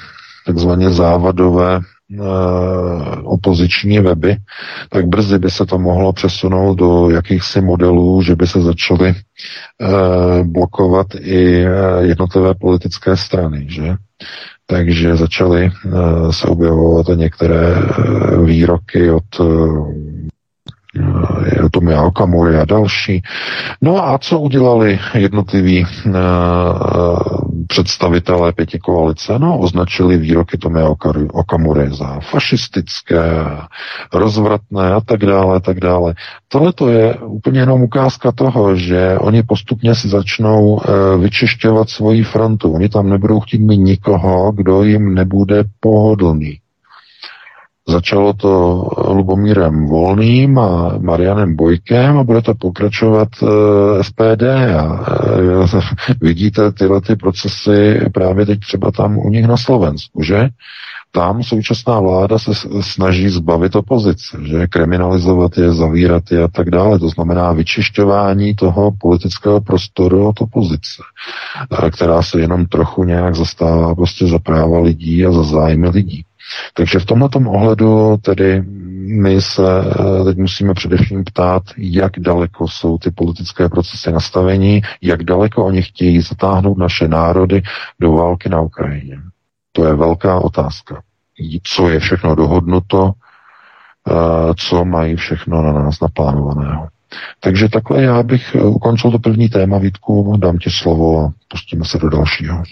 takzvaně 0.47 0.91
závadové 0.91 1.81
opoziční 3.25 4.01
weby, 4.01 4.37
tak 4.91 5.07
brzy 5.07 5.39
by 5.39 5.51
se 5.51 5.67
to 5.67 5.79
mohlo 5.79 6.13
přesunout 6.13 6.75
do 6.75 7.11
jakýchsi 7.11 7.61
modelů, 7.61 8.23
že 8.23 8.37
by 8.37 8.47
se 8.47 8.61
začaly 8.63 9.09
eh, 9.15 10.45
blokovat 10.45 11.07
i 11.21 11.65
eh, 11.65 11.71
jednotlivé 12.01 12.55
politické 12.55 13.17
strany, 13.17 13.67
že? 13.69 13.95
Takže 14.69 15.17
začaly 15.17 15.71
se 16.31 16.47
objevovat 16.49 17.07
některé 17.15 17.75
výroky 18.45 19.11
od 19.11 19.25
Tomia 21.71 22.03
Okamury 22.03 22.57
a 22.57 22.65
další. 22.65 23.23
No 23.83 24.09
a 24.09 24.19
co 24.19 24.39
udělali 24.39 24.99
jednotliví 25.15 25.87
uh, 26.07 26.13
představitelé 27.67 28.53
pěti 28.53 28.79
koalice? 28.79 29.39
No, 29.39 29.59
označili 29.59 30.19
výroky 30.19 30.59
Tomia 30.59 30.89
Okamury 31.33 31.91
za 31.91 32.21
fašistické, 32.21 33.23
rozvratné 34.15 34.95
a 34.95 35.01
tak 35.01 35.21
dále, 35.21 35.57
a 35.57 35.61
tak 35.61 35.81
dále. 35.81 36.15
Tohle 36.49 36.73
to 36.73 36.89
je 36.89 37.15
úplně 37.15 37.61
jenom 37.61 37.83
ukázka 37.83 38.33
toho, 38.33 38.77
že 38.77 39.19
oni 39.19 39.43
postupně 39.43 39.95
si 39.95 40.09
začnou 40.09 40.65
uh, 40.65 40.81
vyčišťovat 41.21 41.89
svoji 41.89 42.25
frontu. 42.25 42.73
Oni 42.73 42.89
tam 42.89 43.11
nebudou 43.11 43.41
chtít 43.41 43.61
mít 43.61 43.79
nikoho, 43.79 44.53
kdo 44.53 44.83
jim 44.83 45.15
nebude 45.15 45.65
pohodlný. 45.81 46.59
Začalo 47.89 48.33
to 48.33 48.83
Lubomírem 49.09 49.87
Volným 49.87 50.59
a 50.59 50.99
Marianem 50.99 51.57
Bojkem 51.57 52.19
a 52.19 52.25
bude 52.25 52.43
to 52.43 52.55
pokračovat 52.55 53.29
uh, 53.43 53.49
eh, 53.49 54.05
SPD. 54.05 54.43
A 54.79 54.85
uh, 54.85 55.81
vidíte 56.21 56.73
tyhle 56.73 57.01
ty 57.01 57.17
procesy 57.17 58.01
právě 58.15 58.47
teď 58.47 58.61
třeba 58.61 58.91
tam 58.91 59.19
u 59.19 59.31
nich 59.31 59.47
na 59.47 59.57
Slovensku, 59.57 60.23
že? 60.23 60.49
Tam 61.17 61.43
současná 61.43 62.01
vláda 62.01 62.39
se 62.39 62.51
snaží 62.81 63.29
zbavit 63.29 63.77
opozice, 63.77 64.39
že 64.45 64.67
kriminalizovat 64.67 65.59
je, 65.59 65.73
zavírat 65.73 66.31
je 66.31 66.43
a 66.43 66.49
tak 66.49 66.71
dále. 66.71 66.99
To 66.99 67.09
znamená 67.09 67.53
vyčišťování 67.53 68.55
toho 68.55 68.91
politického 69.01 69.61
prostoru 69.61 70.29
od 70.29 70.41
opozice, 70.41 71.03
eh, 71.85 71.91
která 71.91 72.23
se 72.23 72.41
jenom 72.41 72.67
trochu 72.67 73.05
nějak 73.05 73.35
zastává 73.35 73.95
prostě 73.95 74.27
za 74.27 74.39
práva 74.39 74.81
lidí 74.81 75.27
a 75.27 75.33
za 75.33 75.43
zájmy 75.43 75.89
lidí. 75.89 76.25
Takže 76.75 76.99
v 76.99 77.05
tomto 77.05 77.39
ohledu 77.39 78.17
tedy 78.17 78.63
my 79.07 79.43
se 79.43 79.81
eh, 79.81 80.25
teď 80.25 80.39
musíme 80.39 80.75
především 80.75 81.25
ptát, 81.25 81.63
jak 81.77 82.13
daleko 82.19 82.69
jsou 82.69 82.99
ty 82.99 83.11
politické 83.11 83.69
procesy 83.69 84.13
nastavení, 84.13 84.83
jak 85.03 85.23
daleko 85.23 85.65
oni 85.65 85.83
chtějí 85.83 86.21
zatáhnout 86.21 86.79
naše 86.79 87.09
národy 87.09 87.63
do 88.01 88.13
války 88.13 88.49
na 88.49 88.61
Ukrajině. 88.61 89.19
To 89.73 89.87
je 89.87 89.95
velká 89.95 90.41
otázka. 90.41 91.03
Co 91.63 91.89
je 91.89 92.01
všechno 92.01 92.35
dohodnuto, 92.35 93.13
eh, 94.09 94.55
co 94.57 94.85
mají 94.85 95.17
všechno 95.17 95.63
na 95.63 95.73
nás 95.73 96.01
naplánovaného. 96.01 96.89
Takže 97.41 97.69
takhle 97.69 98.03
já 98.03 98.23
bych 98.23 98.57
ukončil 98.65 99.11
to 99.11 99.19
první 99.19 99.49
téma, 99.49 99.79
Vítku, 99.79 100.37
dám 100.37 100.59
ti 100.59 100.71
slovo 100.71 101.25
a 101.25 101.33
pustíme 101.49 101.85
se 101.85 101.99
do 101.99 102.11
dalšího. 102.11 102.63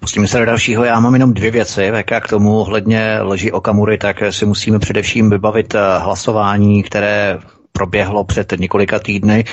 Pustíme 0.00 0.28
se 0.28 0.38
do 0.38 0.44
dalšího. 0.44 0.84
Já 0.84 1.00
mám 1.00 1.14
jenom 1.14 1.34
dvě 1.34 1.50
věci. 1.50 1.82
Jak 2.10 2.24
k 2.24 2.28
tomu 2.28 2.58
ohledně 2.58 3.18
leží 3.20 3.52
Okamury, 3.52 3.98
tak 3.98 4.22
si 4.30 4.46
musíme 4.46 4.78
především 4.78 5.30
vybavit 5.30 5.74
eh, 5.74 5.78
hlasování, 5.98 6.82
které 6.82 7.38
proběhlo 7.72 8.24
před 8.24 8.52
několika 8.58 8.98
týdny, 8.98 9.44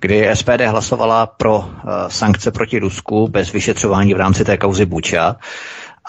kdy 0.00 0.30
SPD 0.34 0.60
hlasovala 0.66 1.26
pro 1.26 1.64
eh, 1.70 1.88
sankce 2.08 2.50
proti 2.50 2.78
Rusku 2.78 3.28
bez 3.28 3.52
vyšetřování 3.52 4.14
v 4.14 4.16
rámci 4.16 4.44
té 4.44 4.56
kauzy 4.56 4.86
Buča. 4.86 5.36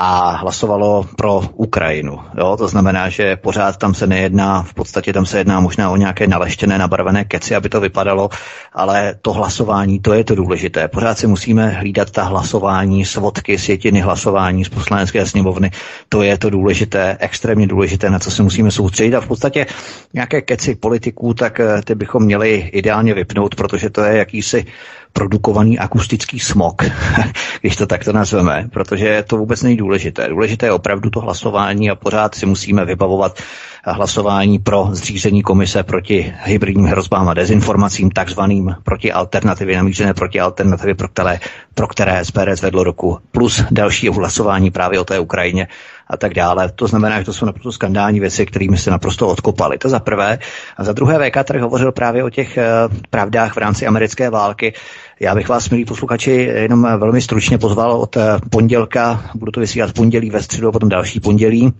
A 0.02 0.32
hlasovalo 0.32 1.06
pro 1.16 1.41
Ukrajinu. 1.54 2.20
Jo? 2.38 2.58
To 2.58 2.68
znamená, 2.68 3.10
že 3.10 3.36
pořád 3.36 3.78
tam 3.78 3.93
se 3.93 4.08
nejedná, 4.08 4.64
v 4.64 4.74
podstatě 4.74 5.14
tam 5.14 5.26
se 5.26 5.38
jedná 5.38 5.60
možná 5.60 5.89
o 5.89 5.95
nějaké 5.95 6.28
naleštěné, 6.28 6.78
nabarvené 6.78 7.26
keci, 7.26 7.56
aby 7.56 7.70
to 7.70 7.82
vypadalo, 7.82 8.30
ale 8.74 9.16
to 9.22 9.34
hlasování, 9.34 10.00
to 10.00 10.14
je 10.14 10.24
to 10.24 10.36
důležité. 10.36 10.88
Pořád 10.88 11.18
si 11.18 11.28
musíme 11.28 11.70
hlídat 11.70 12.12
ta 12.12 12.24
hlasování, 12.24 13.06
svodky, 13.06 13.58
sjetiny 13.58 14.00
hlasování 14.02 14.66
z 14.66 14.70
poslanecké 14.70 15.26
sněmovny. 15.26 15.72
To 16.10 16.22
je 16.22 16.38
to 16.38 16.50
důležité, 16.50 17.18
extrémně 17.20 17.68
důležité, 17.68 18.10
na 18.10 18.20
co 18.20 18.32
se 18.32 18.43
musíme 18.43 18.72
soustředit. 18.72 19.16
A 19.16 19.22
v 19.22 19.28
podstatě 19.28 19.66
nějaké 20.14 20.41
keci 20.41 20.76
politiků, 20.76 21.34
tak 21.34 21.60
eh, 21.60 21.82
ty 21.82 21.95
bychom 21.95 22.24
měli 22.24 22.56
ideálně 22.56 23.14
vypnout, 23.14 23.56
protože 23.56 23.89
to 23.89 24.02
je 24.04 24.18
jakýsi 24.18 24.66
produkovaný 25.14 25.80
akustický 25.80 26.39
smog, 26.39 26.82
když 27.62 27.76
to 27.76 27.86
takto 27.88 28.14
nazveme, 28.14 28.68
protože 28.74 29.24
to 29.28 29.38
vůbec 29.38 29.64
není 29.64 29.78
důležité. 29.78 30.28
Důležité 30.28 30.66
je 30.66 30.72
opravdu 30.72 31.10
to 31.10 31.20
hlasování 31.20 31.89
a 31.89 31.95
pořád 31.95 32.36
si 32.36 32.45
musíme 32.45 32.86
vybavovat 32.86 33.39
hlasování 33.86 34.60
pro 34.60 34.88
zřízení 34.91 35.41
komise 35.43 35.84
proti 35.84 36.34
hybridním 36.43 36.86
hrozbám 36.86 37.30
a 37.30 37.34
dezinformacím, 37.34 38.12
takzvaným 38.12 38.76
proti 38.84 39.12
alternativě, 39.12 39.78
namířené 39.78 40.14
proti 40.14 40.39
alternativě, 40.39 40.95
pro 40.95 41.07
které, 41.07 41.39
pro 41.74 41.88
které 41.88 42.26
SPD 42.26 42.49
zvedlo 42.53 42.84
roku, 42.84 43.20
plus 43.32 43.64
další 43.72 44.10
hlasování 44.10 44.72
právě 44.72 44.99
o 44.99 45.03
té 45.03 45.20
Ukrajině 45.20 45.68
a 46.10 46.18
tak 46.18 46.34
dále. 46.34 46.72
To 46.76 46.88
znamená, 46.88 47.20
že 47.20 47.26
to 47.26 47.34
jsou 47.34 47.45
naprosto 47.45 47.72
skandální 47.72 48.20
věci, 48.20 48.45
kterými 48.45 48.78
se 48.78 48.91
naprosto 48.91 49.28
odkopali. 49.28 49.78
To 49.78 49.89
za 49.89 49.99
prvé. 49.99 50.39
A 50.78 50.84
za 50.84 50.93
druhé 50.93 51.30
VK 51.30 51.43
tady 51.43 51.60
hovořil 51.60 51.91
právě 51.91 52.24
o 52.24 52.30
těch 52.30 52.57
uh, 52.57 52.97
pravdách 53.10 53.53
v 53.53 53.57
rámci 53.57 53.88
americké 53.88 54.30
války. 54.30 54.74
Já 55.20 55.36
bych 55.36 55.49
vás, 55.49 55.70
milí 55.70 55.86
posluchači, 55.86 56.32
jenom 56.32 56.88
velmi 56.97 57.22
stručně 57.22 57.57
pozval 57.57 57.91
od 57.91 58.18
eh, 58.18 58.22
pondělka, 58.49 59.24
budu 59.36 59.51
to 59.51 59.60
vysílat 59.60 59.93
pondělí, 59.93 60.30
ve 60.30 60.43
středu 60.43 60.68
a 60.68 60.72
potom 60.72 60.89
další 60.89 61.20
pondělí 61.20 61.74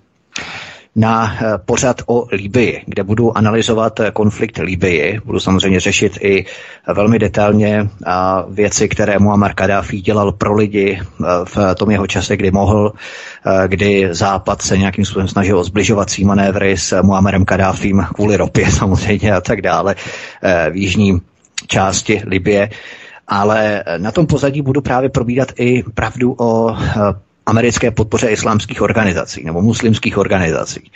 na 1.00 1.32
eh, 1.34 1.58
pořad 1.66 2.02
o 2.06 2.28
Libii, 2.32 2.84
kde 2.86 3.04
budu 3.04 3.38
analyzovat 3.38 4.00
eh, 4.00 4.12
konflikt 4.12 4.58
Libii. 4.58 5.20
Budu 5.26 5.39
samozřejmě 5.39 5.80
řešit 5.80 6.18
i 6.22 6.45
velmi 6.93 7.20
detailně 7.20 7.89
věci, 8.50 8.89
které 8.89 9.20
Muammar 9.20 9.54
Gaddafi 9.54 10.02
dělal 10.02 10.32
pro 10.32 10.54
lidi 10.56 11.00
eh, 11.00 11.26
v 11.43 11.76
tom 11.76 11.91
jeho 11.91 12.08
čase, 12.08 12.38
kdy 12.38 12.52
mohl, 12.52 12.93
kdy 13.68 14.08
Západ 14.12 14.62
se 14.62 14.78
nějakým 14.78 15.06
způsobem 15.06 15.28
snažil 15.28 15.60
o 15.60 15.64
zbližovací 15.64 16.26
manévry 16.26 16.78
s 16.78 17.02
Muammarem 17.02 17.45
Gaddafim 17.45 18.06
kvůli 18.14 18.38
ropě 18.38 18.72
samozřejmě 18.72 19.34
a 19.34 19.41
tak 19.41 19.62
dále 19.62 19.95
v 20.72 20.76
jižní 20.76 21.22
části 21.68 22.22
Libie 22.26 22.70
ale 23.28 23.84
na 23.97 24.12
tom 24.12 24.28
pozadí 24.28 24.62
budu 24.62 24.82
právě 24.82 25.10
probídat 25.10 25.52
i 25.60 25.84
pravdu 25.84 26.36
o 26.38 26.76
americké 27.50 27.91
podpoře 27.91 28.30
islámských 28.30 28.82
organizací 28.82 29.43
nebo 29.43 29.62
muslimských 29.62 30.18
organizací. 30.18 30.91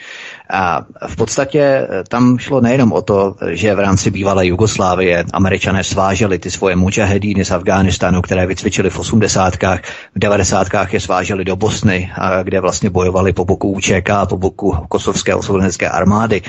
A 0.50 0.86
v 1.08 1.16
podstatě 1.16 1.60
eh, 1.60 2.04
tam 2.08 2.38
šlo 2.38 2.62
nejenom 2.62 2.92
o 2.92 3.02
to, 3.02 3.36
že 3.52 3.76
v 3.76 3.80
rámci 3.80 4.12
bývalé 4.12 4.48
Jugoslávie 4.48 5.26
američané 5.34 5.84
sváželi 5.84 6.40
ty 6.40 6.52
svoje 6.52 6.76
mučahedíny 6.76 7.46
z 7.46 7.52
Afghánistánu, 7.52 8.22
které 8.22 8.46
vycvičili 8.46 8.90
v 8.90 9.00
80. 9.00 9.54
v 10.16 10.20
90. 10.20 10.68
je 10.92 11.00
sváželi 11.00 11.46
do 11.46 11.56
Bosny, 11.56 12.12
kde 12.44 12.60
vlastně 12.60 12.90
bojovali 12.90 13.34
po 13.34 13.46
boku 13.46 13.72
UČK, 13.72 14.10
po 14.30 14.38
boku 14.38 14.78
kosovské 14.90 15.36
osvobozenecké 15.36 15.90
armády 15.90 16.42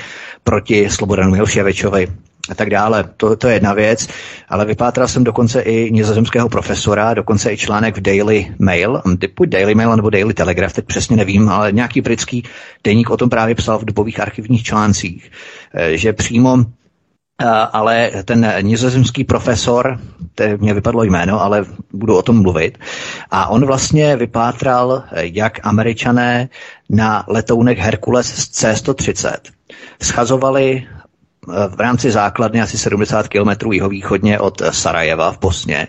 proti 0.43 0.89
Slobodanu 0.89 1.31
Milševičovi 1.31 2.07
a 2.49 2.55
tak 2.55 2.69
dále. 2.69 3.03
To, 3.17 3.35
to 3.35 3.47
je 3.47 3.53
jedna 3.53 3.73
věc, 3.73 4.07
ale 4.49 4.65
vypátral 4.65 5.07
jsem 5.07 5.23
dokonce 5.23 5.61
i 5.61 5.91
nizozemského 5.91 6.49
profesora, 6.49 7.13
dokonce 7.13 7.53
i 7.53 7.57
článek 7.57 7.97
v 7.97 8.01
Daily 8.01 8.47
Mail, 8.59 9.01
typu 9.19 9.45
Daily 9.45 9.75
Mail 9.75 9.95
nebo 9.95 10.09
Daily 10.09 10.33
Telegraph, 10.33 10.73
teď 10.73 10.85
přesně 10.85 11.17
nevím, 11.17 11.49
ale 11.49 11.71
nějaký 11.71 12.01
britský 12.01 12.43
deník 12.83 13.09
o 13.09 13.17
tom 13.17 13.29
právě 13.29 13.55
psal 13.55 13.79
v 13.79 13.85
dobových 13.85 14.19
archivních 14.19 14.63
článcích, 14.63 15.31
eh, 15.73 15.97
že 15.97 16.13
přímo 16.13 16.57
eh, 17.41 17.45
ale 17.47 18.11
ten 18.25 18.53
nizozemský 18.61 19.23
profesor, 19.23 19.99
to 20.35 20.43
mě 20.57 20.73
vypadlo 20.73 21.03
jméno, 21.03 21.41
ale 21.41 21.65
budu 21.93 22.17
o 22.17 22.21
tom 22.21 22.41
mluvit, 22.41 22.77
a 23.31 23.47
on 23.47 23.65
vlastně 23.65 24.15
vypátral, 24.15 25.03
eh, 25.11 25.21
jak 25.25 25.59
američané 25.63 26.49
na 26.89 27.23
letounech 27.27 27.77
Herkules 27.77 28.27
z 28.27 28.47
C-130 28.47 29.37
schazovali 30.01 30.87
v 31.47 31.79
rámci 31.79 32.11
základny 32.11 32.61
asi 32.61 32.77
70 32.77 33.27
km 33.27 33.71
jihovýchodně 33.71 34.39
od 34.39 34.61
Sarajeva 34.71 35.31
v 35.31 35.39
Bosně, 35.39 35.87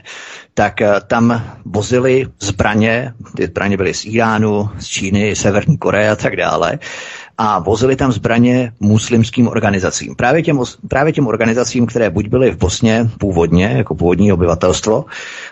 tak 0.54 0.80
eh, 0.80 1.00
tam 1.06 1.44
vozili 1.64 2.26
zbraně, 2.40 3.14
ty 3.36 3.46
zbraně 3.46 3.76
byly 3.76 3.94
z 3.94 4.04
Iránu, 4.04 4.70
z 4.78 4.86
Číny, 4.86 5.36
Severní 5.36 5.78
Koreje 5.78 6.10
a 6.10 6.16
tak 6.16 6.36
dále 6.36 6.78
a 7.38 7.58
vozili 7.58 7.96
tam 7.96 8.12
zbraně 8.12 8.72
muslimským 8.80 9.48
organizacím. 9.48 10.14
Právě 10.14 10.42
těm, 10.42 10.60
právě 10.88 11.12
těm 11.12 11.26
organizacím, 11.26 11.86
které 11.86 12.10
buď 12.10 12.28
byly 12.28 12.50
v 12.50 12.56
Bosně 12.56 13.10
původně, 13.18 13.64
jako 13.64 13.94
původní 13.94 14.32
obyvatelstvo, 14.32 15.04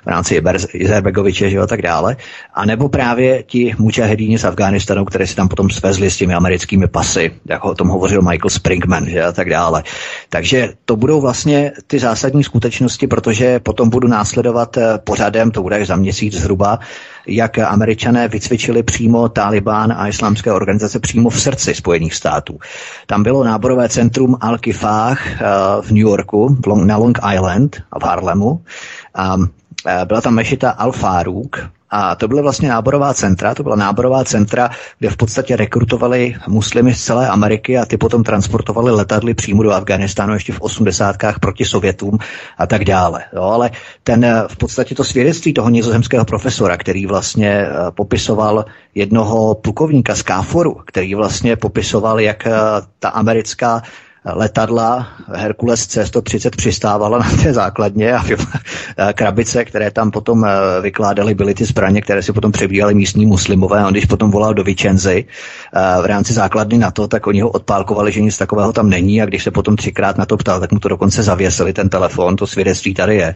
v 0.04 0.06
rámci 0.06 0.42
Izerbegoviče, 0.72 1.58
a 1.58 1.66
tak 1.66 1.82
dále, 1.82 2.16
a 2.54 2.64
nebo 2.64 2.88
právě 2.88 3.42
ti 3.42 3.74
mučahedíni 3.78 4.38
z 4.38 4.44
Afghánistánu, 4.44 5.04
které 5.04 5.26
si 5.26 5.36
tam 5.36 5.48
potom 5.48 5.70
svezli 5.70 6.10
s 6.10 6.16
těmi 6.16 6.34
americkými 6.34 6.88
pasy, 6.88 7.32
jako 7.44 7.70
o 7.70 7.74
tom 7.74 7.88
hovořil 7.88 8.22
Michael 8.22 8.50
Springman, 8.50 9.06
že 9.06 9.24
a 9.24 9.32
tak 9.32 9.50
dále. 9.50 9.82
Takže 10.28 10.72
to 10.84 10.96
budou 10.96 11.20
vlastně 11.20 11.72
ty 11.86 11.98
zásadní 11.98 12.44
skutečnosti, 12.44 13.06
protože 13.06 13.60
potom 13.60 13.90
budu 13.90 14.08
následovat 14.08 14.76
eh, 14.76 14.98
pořadem, 15.04 15.50
to 15.50 15.62
bude 15.62 15.76
až 15.76 15.86
za 15.86 15.96
měsíc 15.96 16.34
zhruba, 16.34 16.78
jak 17.26 17.58
američané 17.58 18.28
vycvičili 18.28 18.82
přímo 18.82 19.28
Taliban 19.28 19.92
a 19.92 20.08
islámské 20.08 20.52
organizace 20.52 20.98
přímo 21.00 21.30
v 21.30 21.40
srdci 21.40 21.74
Spojených 21.74 22.14
států. 22.14 22.58
Tam 23.06 23.22
bylo 23.22 23.44
náborové 23.44 23.88
centrum 23.88 24.34
Al-Kifah 24.34 25.16
eh, 25.16 25.38
v 25.82 25.90
New 25.90 26.02
Yorku, 26.02 26.56
na 26.84 26.96
Long 26.96 27.18
Island 27.34 27.82
v 28.00 28.02
Harlemu. 28.02 28.60
A 29.14 29.36
eh, 29.40 29.63
byla 30.04 30.20
tam 30.20 30.34
mešita 30.34 30.70
Al-Farouk, 30.78 31.70
a 31.96 32.14
to 32.14 32.28
byly 32.28 32.42
vlastně 32.42 32.68
náborová 32.68 33.14
centra, 33.14 33.54
to 33.54 33.62
byla 33.62 33.76
náborová 33.76 34.24
centra, 34.24 34.70
kde 34.98 35.10
v 35.10 35.16
podstatě 35.16 35.56
rekrutovali 35.56 36.36
muslimy 36.48 36.94
z 36.94 37.04
celé 37.04 37.28
Ameriky 37.28 37.78
a 37.78 37.84
ty 37.84 37.96
potom 37.96 38.24
transportovali 38.24 38.90
letadly 38.90 39.34
přímo 39.34 39.62
do 39.62 39.72
Afganistánu 39.72 40.34
ještě 40.34 40.52
v 40.52 40.60
80. 40.60 41.16
proti 41.40 41.64
Sovětům 41.64 42.18
a 42.58 42.66
tak 42.66 42.84
dále. 42.84 43.24
Jo, 43.32 43.42
ale 43.42 43.70
ten 44.02 44.24
eh, 44.24 44.42
v 44.48 44.56
podstatě 44.56 44.94
to 44.94 45.04
svědectví 45.04 45.52
toho 45.54 45.70
nizozemského 45.70 46.24
profesora, 46.24 46.76
který 46.76 47.06
vlastně 47.06 47.50
eh, 47.50 47.70
popisoval 47.90 48.64
jednoho 48.94 49.54
plukovníka 49.54 50.14
z 50.14 50.22
Káforu, 50.22 50.80
který 50.86 51.14
vlastně 51.14 51.56
popisoval, 51.56 52.20
jak 52.20 52.46
eh, 52.46 52.52
ta 52.98 53.08
americká 53.08 53.82
letadla 54.24 55.08
Herkules 55.32 55.86
C-130 55.86 56.50
přistávala 56.56 57.18
na 57.18 57.30
té 57.42 57.52
základně 57.52 58.12
a 58.14 58.24
krabice, 59.12 59.64
které 59.64 59.90
tam 59.90 60.10
potom 60.10 60.44
eh, 60.44 60.80
vykládaly, 60.80 61.34
byly 61.34 61.54
ty 61.54 61.64
zbraně, 61.64 62.00
které 62.00 62.22
si 62.22 62.32
potom 62.32 62.52
přebíjali 62.52 62.94
místní 62.94 63.26
muslimové. 63.26 63.84
On 63.84 63.92
když 63.92 64.04
potom 64.04 64.30
volal 64.30 64.54
do 64.54 64.64
Vicenzy 64.64 65.24
eh, 65.24 66.02
v 66.02 66.06
rámci 66.06 66.32
základny 66.32 66.78
na 66.78 66.90
to, 66.90 67.08
tak 67.08 67.26
oni 67.26 67.40
ho 67.40 67.50
odpálkovali, 67.50 68.12
že 68.12 68.20
nic 68.20 68.38
takového 68.38 68.72
tam 68.72 68.90
není 68.90 69.22
a 69.22 69.26
když 69.26 69.44
se 69.44 69.50
potom 69.50 69.76
třikrát 69.76 70.18
na 70.18 70.26
to 70.26 70.36
ptal, 70.36 70.60
tak 70.60 70.72
mu 70.72 70.78
to 70.78 70.88
dokonce 70.88 71.22
zavěsili 71.22 71.72
ten 71.72 71.88
telefon, 71.88 72.36
to 72.36 72.46
svědectví 72.46 72.94
tady 72.94 73.16
je. 73.16 73.34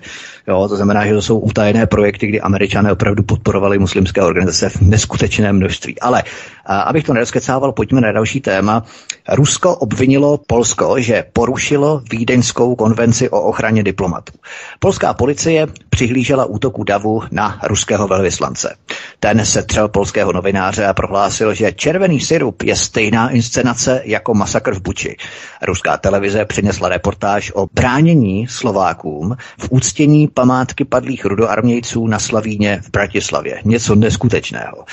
Jo, 0.48 0.68
to 0.68 0.76
znamená, 0.76 1.06
že 1.06 1.14
to 1.14 1.22
jsou 1.22 1.38
utajené 1.38 1.86
projekty, 1.86 2.26
kdy 2.26 2.40
američané 2.40 2.92
opravdu 2.92 3.22
podporovali 3.22 3.78
muslimské 3.78 4.22
organizace 4.22 4.68
v 4.68 4.80
neskutečném 4.80 5.56
množství. 5.56 6.00
Ale 6.00 6.22
a 6.68 6.80
abych 6.80 7.04
to 7.04 7.12
nerozkecával, 7.14 7.72
pojďme 7.72 8.00
na 8.00 8.12
další 8.12 8.40
téma. 8.40 8.84
Rusko 9.28 9.76
obvinilo 9.76 10.38
Polsko, 10.46 11.00
že 11.00 11.24
porušilo 11.32 12.02
Vídeňskou 12.10 12.74
konvenci 12.74 13.30
o 13.30 13.40
ochraně 13.40 13.82
diplomatů. 13.82 14.32
Polská 14.78 15.14
policie 15.14 15.66
přihlížela 15.90 16.44
útoku 16.44 16.84
davu 16.84 17.22
na 17.30 17.60
ruského 17.62 18.08
velvyslance. 18.08 18.76
Ten 19.20 19.46
se 19.46 19.62
třel 19.62 19.88
polského 19.88 20.32
novináře 20.32 20.86
a 20.86 20.94
prohlásil, 20.94 21.54
že 21.54 21.72
červený 21.72 22.20
syrup 22.20 22.62
je 22.62 22.76
stejná 22.76 23.30
inscenace 23.30 24.02
jako 24.04 24.34
masakr 24.34 24.74
v 24.74 24.82
Buči. 24.82 25.16
Ruská 25.62 25.96
televize 25.96 26.44
přinesla 26.44 26.88
reportáž 26.88 27.52
o 27.54 27.66
bránění 27.72 28.46
Slovákům 28.46 29.36
v 29.58 29.68
úctění 29.70 30.28
památky 30.28 30.84
padlých 30.84 31.24
rudoarmějců 31.24 32.06
na 32.06 32.18
Slavíně 32.18 32.80
v 32.82 32.90
Bratislavě. 32.90 33.60
Něco 33.64 33.94
neskutečného. 33.94 34.84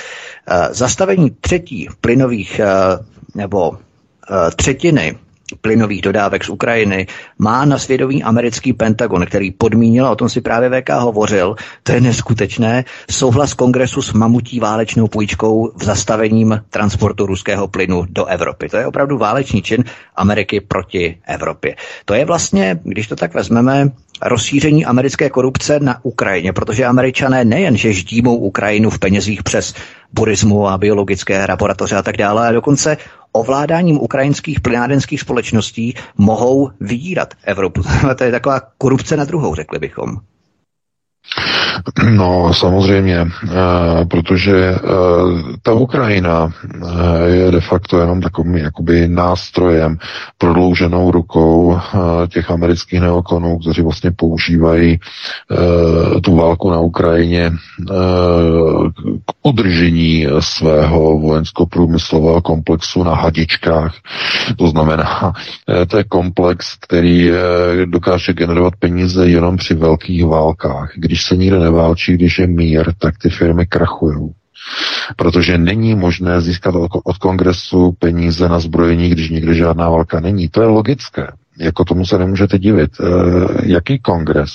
Eh, 0.48 0.68
zastavení 0.72 1.32
třetí 1.42 1.65
plynových 2.02 2.60
eh, 2.60 2.68
nebo 3.36 3.78
eh, 3.78 4.52
třetiny 4.56 5.16
plynových 5.62 6.02
dodávek 6.02 6.44
z 6.44 6.50
Ukrajiny 6.50 7.08
má 7.40 7.66
na 7.66 7.78
svědomí 7.78 8.24
americký 8.24 8.74
Pentagon, 8.74 9.26
který 9.26 9.52
podmínil, 9.52 10.08
o 10.08 10.16
tom 10.16 10.30
si 10.30 10.42
právě 10.42 10.82
VK 10.82 10.90
hovořil, 10.90 11.56
to 11.84 11.92
je 11.92 12.02
neskutečné, 12.02 12.86
souhlas 13.12 13.54
kongresu 13.54 14.02
s 14.02 14.14
mamutí 14.14 14.60
válečnou 14.60 15.08
půjčkou 15.08 15.72
v 15.76 15.84
zastavením 15.84 16.62
transportu 16.70 17.26
ruského 17.26 17.68
plynu 17.68 18.06
do 18.10 18.26
Evropy. 18.26 18.70
To 18.70 18.78
je 18.78 18.88
opravdu 18.88 19.18
válečný 19.18 19.62
čin 19.62 19.84
Ameriky 20.16 20.62
proti 20.62 21.18
Evropě. 21.28 21.76
To 22.06 22.14
je 22.14 22.26
vlastně, 22.26 22.80
když 22.84 23.08
to 23.08 23.16
tak 23.16 23.34
vezmeme, 23.34 23.92
rozšíření 24.22 24.86
americké 24.86 25.30
korupce 25.30 25.80
na 25.80 26.06
Ukrajině, 26.06 26.54
protože 26.54 26.86
američané 26.86 27.46
nejen, 27.46 27.78
že 27.78 27.94
ždímou 27.94 28.36
Ukrajinu 28.36 28.90
v 28.90 29.00
penězích 29.00 29.44
přes 29.44 29.74
purismu 30.16 30.68
a 30.68 30.78
biologické 30.78 31.46
laboratoře 31.50 31.96
a 31.96 32.02
tak 32.02 32.18
dále. 32.18 32.48
A 32.48 32.52
dokonce 32.52 32.98
ovládáním 33.32 34.00
ukrajinských 34.02 34.60
plynárenských 34.60 35.22
společností 35.22 35.96
mohou 36.18 36.72
vydírat 36.80 37.34
Evropu. 37.44 37.82
to 38.18 38.24
je 38.24 38.32
taková 38.32 38.62
korupce 38.78 39.18
na 39.18 39.26
druhou, 39.26 39.56
řekli 39.56 39.80
bychom. 39.80 40.18
No, 42.16 42.54
samozřejmě, 42.54 43.18
eh, 43.18 44.06
protože 44.06 44.58
eh, 44.58 44.80
ta 45.62 45.74
Ukrajina 45.74 46.50
eh, 46.50 47.30
je 47.30 47.52
de 47.52 47.62
facto 47.62 48.00
jenom 48.00 48.22
takovým 48.22 48.58
jakoby 48.58 49.08
nástrojem, 49.08 49.98
prodlouženou 50.38 51.12
rukou 51.12 51.80
těch 52.28 52.52
amerických 52.52 53.02
neokonů, 53.02 53.60
kteří 53.60 53.82
vlastně 53.82 54.12
používají 54.12 55.00
tu 56.24 56.36
válku 56.36 56.72
na 56.72 56.80
Ukrajině 56.80 57.52
k 59.26 59.34
udržení 59.44 60.28
svého 60.40 61.20
vojensko-průmyslového 61.20 62.42
komplexu 62.42 63.04
na 63.04 63.16
hadičkách. 63.16 63.94
To 64.58 64.68
znamená, 64.68 65.34
to 65.88 65.98
je 65.98 66.04
komplex, 66.04 66.76
který 66.82 67.32
dokáže 67.86 68.34
generovat 68.34 68.74
peníze 68.80 69.28
jenom 69.28 69.58
při 69.58 69.74
velkých 69.74 70.26
válkách. 70.26 70.92
Když 70.96 71.24
se 71.26 71.38
nikde 71.38 71.60
neválčí, 71.66 72.14
když 72.14 72.40
je 72.40 72.48
mír, 72.48 72.94
tak 72.98 73.18
ty 73.18 73.30
firmy 73.30 73.66
krachují. 73.66 74.34
Protože 75.16 75.58
není 75.58 75.96
možné 75.96 76.42
získat 76.42 76.76
od 77.04 77.18
kongresu 77.18 77.92
peníze 78.00 78.50
na 78.50 78.60
zbrojení, 78.60 79.10
když 79.10 79.30
nikde 79.30 79.54
žádná 79.54 79.90
válka 79.90 80.20
není. 80.20 80.50
To 80.50 80.62
je 80.62 80.68
logické. 80.68 81.28
Jako 81.60 81.86
tomu 81.86 82.06
se 82.06 82.18
nemůžete 82.18 82.60
divit. 82.60 82.92
E, 83.00 83.06
jaký 83.72 84.00
kongres? 84.00 84.52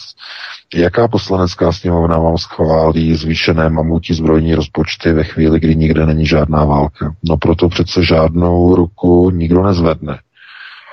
Jaká 0.75 1.09
poslanecká 1.09 1.73
sněmovna 1.73 2.19
vám 2.19 2.39
schválí 2.39 3.15
zvýšené 3.15 3.71
mamutí 3.71 4.15
zbrojní 4.15 4.55
rozpočty 4.55 5.13
ve 5.13 5.25
chvíli, 5.25 5.61
kdy 5.61 5.77
nikde 5.77 6.07
není 6.07 6.27
žádná 6.27 6.65
válka? 6.65 7.15
No 7.25 7.37
proto 7.37 7.69
přece 7.69 8.05
žádnou 8.05 8.75
ruku 8.75 9.31
nikdo 9.31 9.63
nezvedne. 9.63 10.19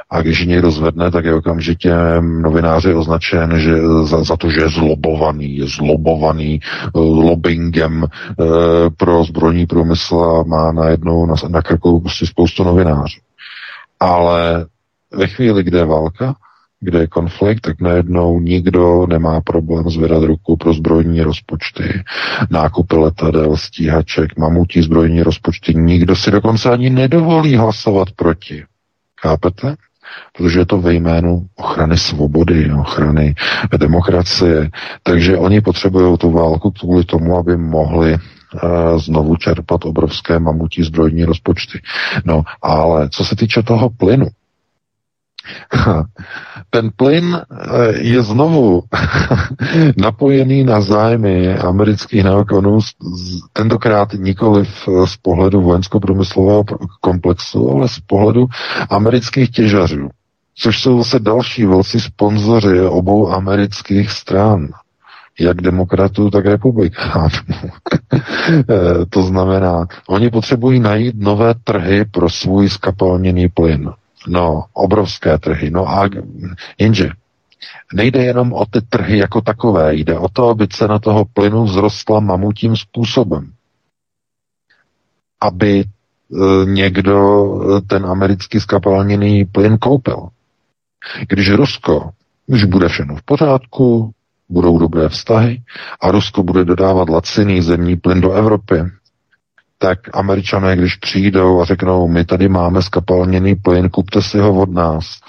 A 0.09 0.21
když 0.21 0.45
někdo 0.45 0.71
zvedne, 0.71 1.11
tak 1.11 1.25
je 1.25 1.33
okamžitě 1.33 1.95
novináři 2.21 2.93
označen 2.93 3.59
že 3.59 3.81
za, 4.03 4.23
za 4.23 4.37
to, 4.37 4.49
že 4.49 4.61
je 4.61 4.69
zlobovaný, 4.69 5.57
je 5.57 5.65
zlobovaný 5.67 6.59
uh, 6.93 7.01
lobbyingem 7.25 8.03
uh, 8.03 8.47
pro 8.97 9.23
zbrojní 9.23 9.65
průmysl 9.65 10.19
a 10.19 10.43
má 10.43 10.71
najednou 10.71 11.25
na, 11.25 11.35
na 11.49 11.61
krku 11.61 11.99
prostě 11.99 12.25
spoustu 12.25 12.63
novinářů. 12.63 13.19
Ale 13.99 14.65
ve 15.13 15.27
chvíli, 15.27 15.63
kde 15.63 15.77
je 15.77 15.85
válka, 15.85 16.35
kde 16.79 16.99
je 16.99 17.07
konflikt, 17.07 17.61
tak 17.61 17.81
najednou 17.81 18.39
nikdo 18.39 19.07
nemá 19.07 19.41
problém 19.41 19.89
zvedat 19.89 20.23
ruku 20.23 20.57
pro 20.57 20.73
zbrojní 20.73 21.21
rozpočty, 21.21 22.03
nákupy 22.49 22.95
letadel, 22.95 23.57
stíhaček, 23.57 24.37
mamutí 24.37 24.81
zbrojní 24.81 25.23
rozpočty. 25.23 25.73
Nikdo 25.73 26.15
si 26.15 26.31
dokonce 26.31 26.69
ani 26.69 26.89
nedovolí 26.89 27.55
hlasovat 27.55 28.11
proti. 28.11 28.63
Chápete? 29.21 29.75
Protože 30.37 30.59
je 30.59 30.65
to 30.65 30.77
ve 30.77 30.93
jménu 30.93 31.47
ochrany 31.55 31.97
svobody, 31.97 32.71
ochrany 32.73 33.35
demokracie. 33.77 34.69
Takže 35.03 35.37
oni 35.37 35.61
potřebují 35.61 36.17
tu 36.17 36.31
válku 36.31 36.71
kvůli 36.71 37.05
tomu, 37.05 37.37
aby 37.37 37.57
mohli 37.57 38.13
uh, 38.13 38.99
znovu 38.99 39.35
čerpat 39.35 39.85
obrovské 39.85 40.39
mamutí 40.39 40.83
zbrojní 40.83 41.25
rozpočty. 41.25 41.81
No, 42.25 42.43
ale 42.61 43.09
co 43.09 43.25
se 43.25 43.35
týče 43.35 43.63
toho 43.63 43.89
plynu, 43.89 44.27
ten 46.69 46.89
plyn 46.95 47.37
eh, 47.37 47.97
je 47.97 48.21
znovu 48.23 48.83
napojený 49.97 50.63
na 50.63 50.81
zájmy 50.81 51.57
amerických 51.57 52.23
neokonů, 52.23 52.79
tentokrát 53.53 54.13
nikoli 54.13 54.65
z 55.05 55.17
pohledu 55.21 55.61
vojensko-průmyslového 55.61 56.63
komplexu, 57.01 57.71
ale 57.71 57.87
z 57.87 57.99
pohledu 57.99 58.47
amerických 58.89 59.51
těžařů, 59.51 60.09
což 60.55 60.81
jsou 60.81 60.97
zase 60.97 61.19
další 61.19 61.65
velcí 61.65 61.99
sponzoři 61.99 62.81
obou 62.81 63.29
amerických 63.29 64.11
stran 64.11 64.67
jak 65.39 65.61
demokratů, 65.61 66.29
tak 66.29 66.45
republikánů. 66.45 67.29
Eh, 68.49 69.05
to 69.09 69.21
znamená, 69.21 69.85
oni 70.09 70.29
potřebují 70.29 70.79
najít 70.79 71.15
nové 71.17 71.53
trhy 71.63 72.05
pro 72.05 72.29
svůj 72.29 72.69
skapalněný 72.69 73.49
plyn. 73.49 73.91
No, 74.27 74.65
obrovské 74.73 75.37
trhy. 75.37 75.69
No 75.71 75.89
a 75.89 76.09
jenže 76.77 77.09
nejde 77.93 78.23
jenom 78.23 78.53
o 78.53 78.65
ty 78.65 78.81
trhy 78.81 79.17
jako 79.17 79.41
takové, 79.41 79.95
jde 79.95 80.19
o 80.19 80.29
to, 80.29 80.49
aby 80.49 80.67
cena 80.67 80.99
toho 80.99 81.25
plynu 81.25 81.65
vzrostla 81.65 82.19
mamutím 82.19 82.75
způsobem. 82.75 83.51
Aby 85.41 85.79
e, 85.79 85.85
někdo 86.65 87.17
e, 87.77 87.81
ten 87.81 88.05
americký 88.05 88.59
skapalněný 88.59 89.45
plyn 89.45 89.77
koupil. 89.77 90.27
Když 91.29 91.51
Rusko, 91.51 92.09
když 92.47 92.63
bude 92.63 92.87
všechno 92.89 93.15
v 93.15 93.21
pořádku, 93.23 94.11
budou 94.49 94.79
dobré 94.79 95.09
vztahy 95.09 95.61
a 96.01 96.11
Rusko 96.11 96.43
bude 96.43 96.65
dodávat 96.65 97.09
laciný 97.09 97.61
zemní 97.61 97.95
plyn 97.95 98.21
do 98.21 98.31
Evropy, 98.31 98.83
tak 99.77 99.99
američané, 100.13 100.75
když 100.75 100.95
přijdou 100.95 101.61
a 101.61 101.65
řeknou, 101.65 102.07
my 102.07 102.25
tady 102.25 102.49
máme 102.49 102.81
skapalněný 102.81 103.55
plyn, 103.55 103.89
kupte 103.89 104.21
si 104.21 104.39
ho 104.39 104.61
od 104.61 104.69
nás. 104.69 105.19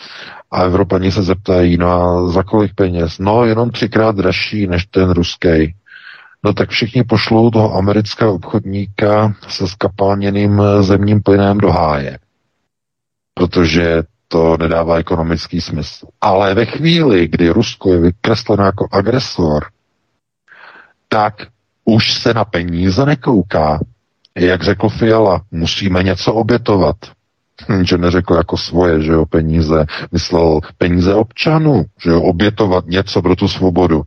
A 0.51 0.63
Evropani 0.63 1.13
se 1.13 1.23
zeptají, 1.23 1.77
no 1.77 1.91
a 1.91 2.31
za 2.31 2.43
kolik 2.43 2.75
peněz? 2.75 3.19
No, 3.19 3.45
jenom 3.45 3.71
třikrát 3.71 4.17
dražší 4.17 4.67
než 4.67 4.87
ten 4.87 5.11
ruský. 5.11 5.75
No 6.45 6.53
tak 6.53 6.71
všichni 6.71 7.05
pošlou 7.05 7.51
toho 7.51 7.75
amerického 7.75 8.35
obchodníka 8.35 9.35
se 9.49 9.69
skapalněným 9.69 10.63
zemním 10.81 11.23
plynem 11.23 11.59
do 11.59 11.71
háje. 11.71 12.19
Protože 13.35 14.03
to 14.29 14.57
nedává 14.57 14.97
ekonomický 14.97 15.61
smysl. 15.61 16.07
Ale 16.21 16.55
ve 16.55 16.65
chvíli, 16.65 17.29
kdy 17.29 17.51
Rusko 17.51 17.93
je 17.93 18.01
vykresleno 18.01 18.65
jako 18.65 18.89
agresor, 18.93 19.65
tak 21.09 21.35
už 21.85 22.13
se 22.13 22.35
na 22.35 22.45
peníze 22.45 23.07
nekouká. 23.07 23.81
Jak 24.39 24.63
řekl 24.63 24.89
Fiala, 24.89 25.43
musíme 25.51 26.03
něco 26.03 26.35
obětovat. 26.35 26.97
Hm, 27.69 27.85
že 27.85 27.99
neřekl 27.99 28.35
jako 28.35 28.57
svoje, 28.57 29.03
že 29.03 29.13
jo, 29.13 29.27
peníze. 29.27 29.87
Myslel 30.13 30.61
peníze 30.79 31.15
občanů, 31.15 31.85
že 32.03 32.11
jo, 32.11 32.23
obětovat 32.23 32.87
něco 32.87 33.23
pro 33.23 33.37
tu 33.37 33.49
svobodu. 33.49 34.03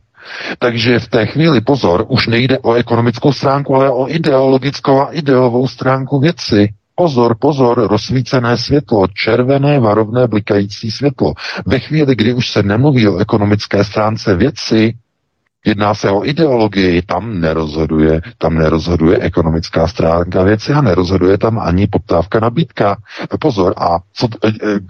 Takže 0.58 0.98
v 0.98 1.08
té 1.08 1.26
chvíli, 1.26 1.60
pozor, 1.60 2.04
už 2.08 2.26
nejde 2.26 2.58
o 2.58 2.74
ekonomickou 2.74 3.32
stránku, 3.32 3.74
ale 3.74 3.90
o 3.90 4.08
ideologickou 4.08 5.00
a 5.00 5.12
ideovou 5.12 5.68
stránku 5.68 6.20
věci. 6.20 6.68
Pozor, 6.94 7.36
pozor, 7.38 7.86
rozsvícené 7.86 8.56
světlo, 8.56 9.06
červené, 9.06 9.80
varovné, 9.80 10.28
blikající 10.28 10.90
světlo. 10.90 11.34
Ve 11.66 11.78
chvíli, 11.78 12.16
kdy 12.16 12.32
už 12.32 12.50
se 12.50 12.62
nemluví 12.62 13.08
o 13.08 13.18
ekonomické 13.18 13.84
stránce 13.84 14.36
věci, 14.36 14.94
Jedná 15.66 15.94
se 15.94 16.10
o 16.10 16.24
ideologii, 16.24 17.02
tam 17.02 17.40
nerozhoduje, 17.40 18.20
tam 18.38 18.54
nerozhoduje 18.54 19.18
ekonomická 19.18 19.88
stránka 19.88 20.42
věci 20.42 20.72
a 20.72 20.80
nerozhoduje 20.80 21.38
tam 21.38 21.58
ani 21.58 21.86
poptávka 21.86 22.40
nabídka. 22.40 22.96
Pozor, 23.40 23.74
a 23.76 23.98
co, 24.14 24.28
e, 24.44 24.48
e, 24.48 24.80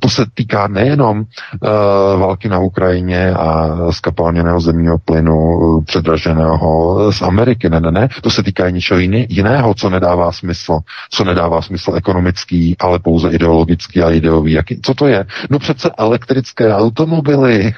to 0.00 0.08
se 0.08 0.24
týká 0.34 0.68
nejenom 0.68 1.18
uh, 1.20 2.20
války 2.20 2.48
na 2.48 2.58
Ukrajině 2.58 3.30
a 3.34 3.76
skapalněného 3.90 4.60
zemního 4.60 4.98
plynu 4.98 5.80
předraženého 5.86 7.12
z 7.12 7.22
Ameriky, 7.22 7.70
ne, 7.70 7.80
ne, 7.80 7.92
ne, 7.92 8.08
to 8.22 8.30
se 8.30 8.42
týká 8.42 8.70
něčeho 8.70 9.00
jiného, 9.28 9.74
co 9.74 9.90
nedává 9.90 10.32
smysl, 10.32 10.78
co 11.10 11.24
nedává 11.24 11.62
smysl 11.62 11.92
ekonomický, 11.96 12.76
ale 12.80 12.98
pouze 12.98 13.28
ideologický 13.30 14.02
a 14.02 14.10
ideový. 14.10 14.52
Jaký, 14.52 14.80
co 14.82 14.94
to 14.94 15.06
je? 15.06 15.26
No 15.50 15.58
přece 15.58 15.90
elektrické 15.98 16.74
automobily, 16.74 17.74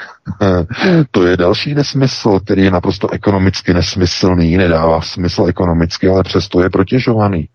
to 1.10 1.26
je 1.26 1.36
další 1.36 1.74
nesmysl, 1.74 2.40
který 2.40 2.64
je 2.64 2.70
naprosto 2.70 3.12
ekonomicky 3.12 3.74
nesmyslný, 3.74 4.56
nedává 4.56 5.00
smysl 5.00 5.46
ekonomicky, 5.48 6.08
ale 6.08 6.22
přesto 6.22 6.62
je 6.62 6.70
protěžovaný. 6.70 7.48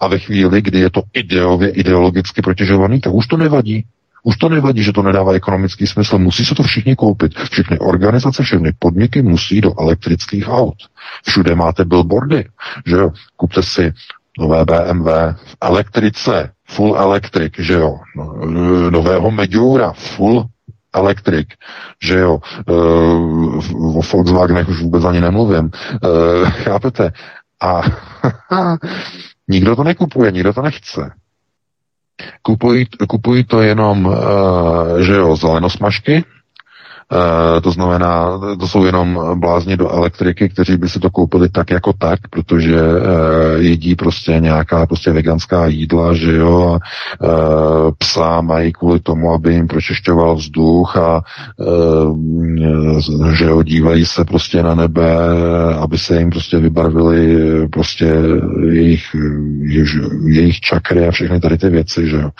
A 0.00 0.08
ve 0.08 0.18
chvíli, 0.18 0.62
kdy 0.62 0.78
je 0.78 0.90
to 0.90 1.02
ideově, 1.12 1.68
ideologicky 1.68 2.42
protěžovaný, 2.42 3.00
tak 3.00 3.12
už 3.12 3.26
to 3.26 3.36
nevadí. 3.36 3.84
Už 4.22 4.36
to 4.36 4.48
nevadí, 4.48 4.82
že 4.82 4.92
to 4.92 5.02
nedává 5.02 5.32
ekonomický 5.32 5.86
smysl. 5.86 6.18
Musí 6.18 6.44
se 6.44 6.54
to 6.54 6.62
všichni 6.62 6.96
koupit. 6.96 7.38
Všechny 7.50 7.78
organizace, 7.78 8.42
všechny 8.42 8.72
podniky 8.78 9.22
musí 9.22 9.60
do 9.60 9.80
elektrických 9.80 10.48
aut. 10.48 10.74
Všude 11.26 11.54
máte 11.54 11.84
billboardy, 11.84 12.44
že 12.86 12.96
jo. 12.96 13.10
Kupte 13.36 13.62
si 13.62 13.92
nové 14.38 14.64
BMW 14.64 15.08
v 15.44 15.56
elektrice, 15.60 16.50
full 16.68 16.96
electric, 16.96 17.52
že 17.58 17.74
jo. 17.74 17.98
No, 18.16 18.34
nového 18.90 19.30
Mediura, 19.30 19.92
full 19.92 20.46
elektrik, 20.96 21.54
že 22.02 22.18
jo, 22.18 22.40
e, 22.68 22.72
o 23.74 24.02
Volkswagenech 24.12 24.68
už 24.68 24.82
vůbec 24.82 25.04
ani 25.04 25.20
nemluvím, 25.20 25.70
e, 25.70 26.50
chápete? 26.50 27.12
A 27.62 27.82
nikdo 29.48 29.76
to 29.76 29.84
nekupuje, 29.84 30.32
nikdo 30.32 30.52
to 30.52 30.62
nechce. 30.62 31.10
Kupují, 32.42 32.86
kupují 33.08 33.44
to 33.44 33.60
jenom, 33.60 34.14
e, 34.98 35.02
že 35.02 35.12
jo, 35.12 35.36
zelenosmažky, 35.36 36.24
Uh, 37.12 37.60
to 37.60 37.70
znamená, 37.70 38.40
to 38.60 38.68
jsou 38.68 38.84
jenom 38.84 39.20
blázni 39.40 39.76
do 39.76 39.90
elektriky, 39.90 40.48
kteří 40.48 40.76
by 40.76 40.88
si 40.88 41.00
to 41.00 41.10
koupili 41.10 41.48
tak 41.48 41.70
jako 41.70 41.92
tak, 41.92 42.20
protože 42.30 42.82
uh, 42.82 43.00
jedí 43.58 43.94
prostě 43.94 44.32
nějaká 44.40 44.86
prostě 44.86 45.12
veganská 45.12 45.66
jídla, 45.66 46.14
že 46.14 46.36
jo, 46.36 46.78
a 47.20 47.26
uh, 47.26 47.90
psa 47.98 48.40
mají 48.40 48.72
kvůli 48.72 49.00
tomu, 49.00 49.32
aby 49.32 49.54
jim 49.54 49.68
pročišťoval 49.68 50.36
vzduch 50.36 50.96
a 50.96 51.22
uh, 51.56 52.18
že 53.32 53.44
jo, 53.44 53.62
dívají 53.62 54.06
se 54.06 54.24
prostě 54.24 54.62
na 54.62 54.74
nebe, 54.74 55.16
aby 55.78 55.98
se 55.98 56.18
jim 56.18 56.30
prostě 56.30 56.58
vybarvili 56.58 57.36
prostě 57.68 58.14
jejich, 58.70 59.16
jejich, 59.60 59.96
jejich 60.26 60.60
čakry 60.60 61.08
a 61.08 61.10
všechny 61.10 61.40
tady 61.40 61.58
ty 61.58 61.68
věci, 61.68 62.08
že 62.08 62.16
jo. 62.16 62.30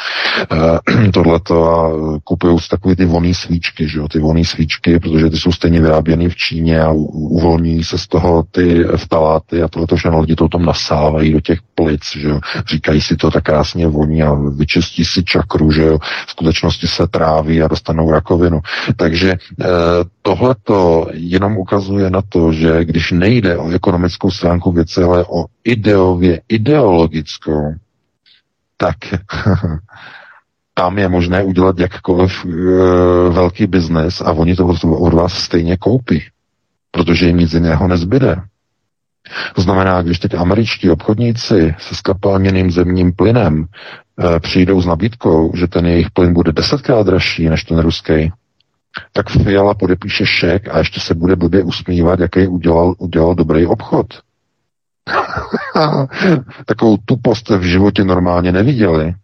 Uh, 0.52 1.10
tohleto 1.12 1.64
a 1.64 1.92
kupují 2.24 2.58
si 2.58 2.68
takový 2.68 2.96
ty 2.96 3.04
voný 3.04 3.34
svíčky, 3.34 3.88
že 3.88 3.98
jo, 3.98 4.08
ty 4.08 4.18
voný 4.18 4.44
svíčky, 4.44 4.55
protože 5.00 5.30
ty 5.30 5.36
jsou 5.36 5.52
stejně 5.52 5.80
vyráběny 5.80 6.28
v 6.28 6.36
Číně 6.36 6.80
a 6.80 6.90
uvolní 7.12 7.84
se 7.84 7.98
z 7.98 8.06
toho 8.06 8.44
ty 8.50 8.84
vtaláty 8.84 9.62
a 9.62 9.68
tohle 9.68 9.86
všechno 9.96 10.20
lidi 10.20 10.34
to 10.34 10.48
tam 10.48 10.64
nasávají 10.64 11.32
do 11.32 11.40
těch 11.40 11.58
plic, 11.74 12.02
že 12.16 12.28
jo. 12.28 12.40
Říkají 12.66 13.00
si 13.00 13.16
to 13.16 13.30
tak 13.30 13.44
krásně 13.44 13.86
voní 13.86 14.22
a 14.22 14.34
vyčistí 14.34 15.04
si 15.04 15.24
čakru, 15.24 15.72
že 15.72 15.82
jo. 15.82 15.98
V 16.26 16.30
skutečnosti 16.30 16.86
se 16.86 17.06
tráví 17.06 17.62
a 17.62 17.68
dostanou 17.68 18.10
rakovinu. 18.10 18.60
Takže 18.96 19.32
eh, 19.32 19.66
tohle 20.22 20.54
to 20.64 21.08
jenom 21.12 21.56
ukazuje 21.56 22.10
na 22.10 22.22
to, 22.28 22.52
že 22.52 22.84
když 22.84 23.12
nejde 23.12 23.58
o 23.58 23.70
ekonomickou 23.70 24.30
stránku 24.30 24.72
věci, 24.72 25.02
ale 25.02 25.24
o 25.24 25.44
ideově 25.64 26.40
ideologickou, 26.48 27.74
tak 28.76 28.96
tam 30.78 30.98
je 30.98 31.08
možné 31.08 31.42
udělat 31.42 31.78
jakkoliv 31.78 32.44
e, 32.44 32.48
velký 33.30 33.66
biznes 33.66 34.20
a 34.20 34.32
oni 34.32 34.56
to 34.56 34.66
od 34.82 35.14
vás 35.14 35.32
stejně 35.32 35.76
koupí, 35.76 36.22
protože 36.90 37.26
jim 37.26 37.36
nic 37.36 37.52
jiného 37.52 37.88
nezbyde. 37.88 38.36
To 39.54 39.62
znamená, 39.62 40.02
když 40.02 40.18
teď 40.18 40.34
američtí 40.34 40.90
obchodníci 40.90 41.74
se 41.78 41.94
skapalněným 41.94 42.70
zemním 42.70 43.12
plynem 43.12 43.64
e, 43.64 44.40
přijdou 44.40 44.82
s 44.82 44.86
nabídkou, 44.86 45.52
že 45.56 45.66
ten 45.66 45.86
jejich 45.86 46.10
plyn 46.10 46.32
bude 46.32 46.52
desetkrát 46.52 47.06
dražší 47.06 47.48
než 47.48 47.64
ten 47.64 47.78
ruský, 47.78 48.32
tak 49.12 49.30
Fiala 49.30 49.74
podepíše 49.74 50.26
šek 50.26 50.68
a 50.68 50.78
ještě 50.78 51.00
se 51.00 51.14
bude 51.14 51.36
blbě 51.36 51.62
usmívat, 51.62 52.20
jaký 52.20 52.46
udělal, 52.46 52.94
udělal 52.98 53.34
dobrý 53.34 53.66
obchod. 53.66 54.06
Takovou 56.66 56.96
tupost 57.04 57.48
v 57.48 57.62
životě 57.62 58.04
normálně 58.04 58.52
neviděli. 58.52 59.14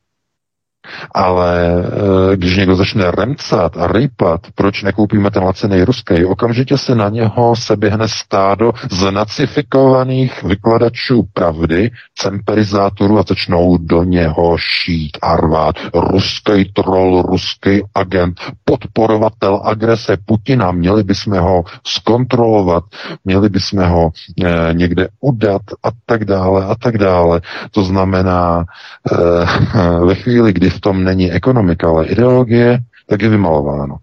Ale 1.15 1.85
eh, 1.85 2.37
když 2.37 2.57
někdo 2.57 2.77
začne 2.77 3.11
remcat 3.11 3.77
a 3.77 3.87
rejpat, 3.87 4.41
proč 4.55 4.83
nekoupíme 4.83 5.31
ten 5.31 5.43
lacený 5.43 5.85
ruský, 5.85 6.25
okamžitě 6.25 6.79
se 6.79 6.95
na 6.95 7.09
něho 7.09 7.57
seběhne 7.57 8.09
stádo 8.09 8.73
znacifikovaných 8.91 10.43
vykladačů 10.43 11.23
pravdy, 11.33 11.91
cemperizátorů 12.19 13.19
a 13.19 13.25
začnou 13.29 13.79
do 13.79 14.03
něho 14.03 14.57
šít 14.59 15.19
a 15.23 15.37
rvát. 15.37 15.75
Ruský 15.95 16.73
troll, 16.73 17.23
ruský 17.23 17.83
agent, 17.95 18.41
podporovatel 18.65 19.61
agrese 19.65 20.17
Putina, 20.25 20.73
měli 20.73 21.03
bychom 21.03 21.39
ho 21.39 21.65
zkontrolovat, 21.87 22.85
měli 23.25 23.49
bychom 23.49 23.85
ho 23.85 24.11
e, 24.45 24.75
někde 24.75 25.09
udat 25.21 25.63
a 25.83 25.89
tak 26.07 26.25
dále 26.25 26.65
a 26.65 26.75
tak 26.75 26.99
dále. 26.99 27.41
To 27.71 27.83
znamená, 27.83 28.65
e, 29.13 30.05
ve 30.07 30.15
chvíli, 30.15 30.53
kdy 30.53 30.71
v 30.73 30.81
tom 30.81 31.05
není 31.05 31.33
ekonomika, 31.33 31.89
ale 31.89 32.07
ideologie, 32.07 32.79
tak 33.07 33.23
je 33.23 33.29
vymalováno. 33.29 33.97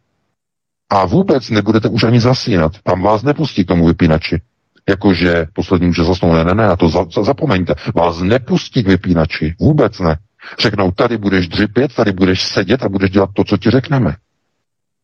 A 0.90 1.06
vůbec 1.06 1.50
nebudete 1.50 1.90
už 1.90 2.04
ani 2.04 2.20
zasínat. 2.20 2.72
Tam 2.84 3.02
vás 3.02 3.24
nepustí 3.24 3.66
k 3.66 3.68
tomu 3.68 3.88
vypínači. 3.88 4.42
Jakože 4.90 5.46
poslední 5.54 5.94
že 5.94 6.04
zasnou, 6.04 6.34
ne, 6.34 6.44
ne, 6.44 6.54
ne, 6.54 6.68
a 6.68 6.76
to 6.76 6.90
za, 6.90 7.06
za, 7.16 7.24
zapomeňte. 7.24 7.74
Vás 7.96 8.22
nepustí 8.22 8.84
k 8.84 8.88
vypínači. 8.88 9.56
Vůbec 9.60 10.00
ne. 10.00 10.18
Řeknou, 10.60 10.92
tady 10.92 11.18
budeš 11.18 11.48
dřipět, 11.48 11.96
tady 11.96 12.12
budeš 12.12 12.44
sedět 12.44 12.84
a 12.84 12.90
budeš 12.90 13.12
dělat 13.12 13.30
to, 13.34 13.44
co 13.44 13.58
ti 13.58 13.70
řekneme. 13.70 14.16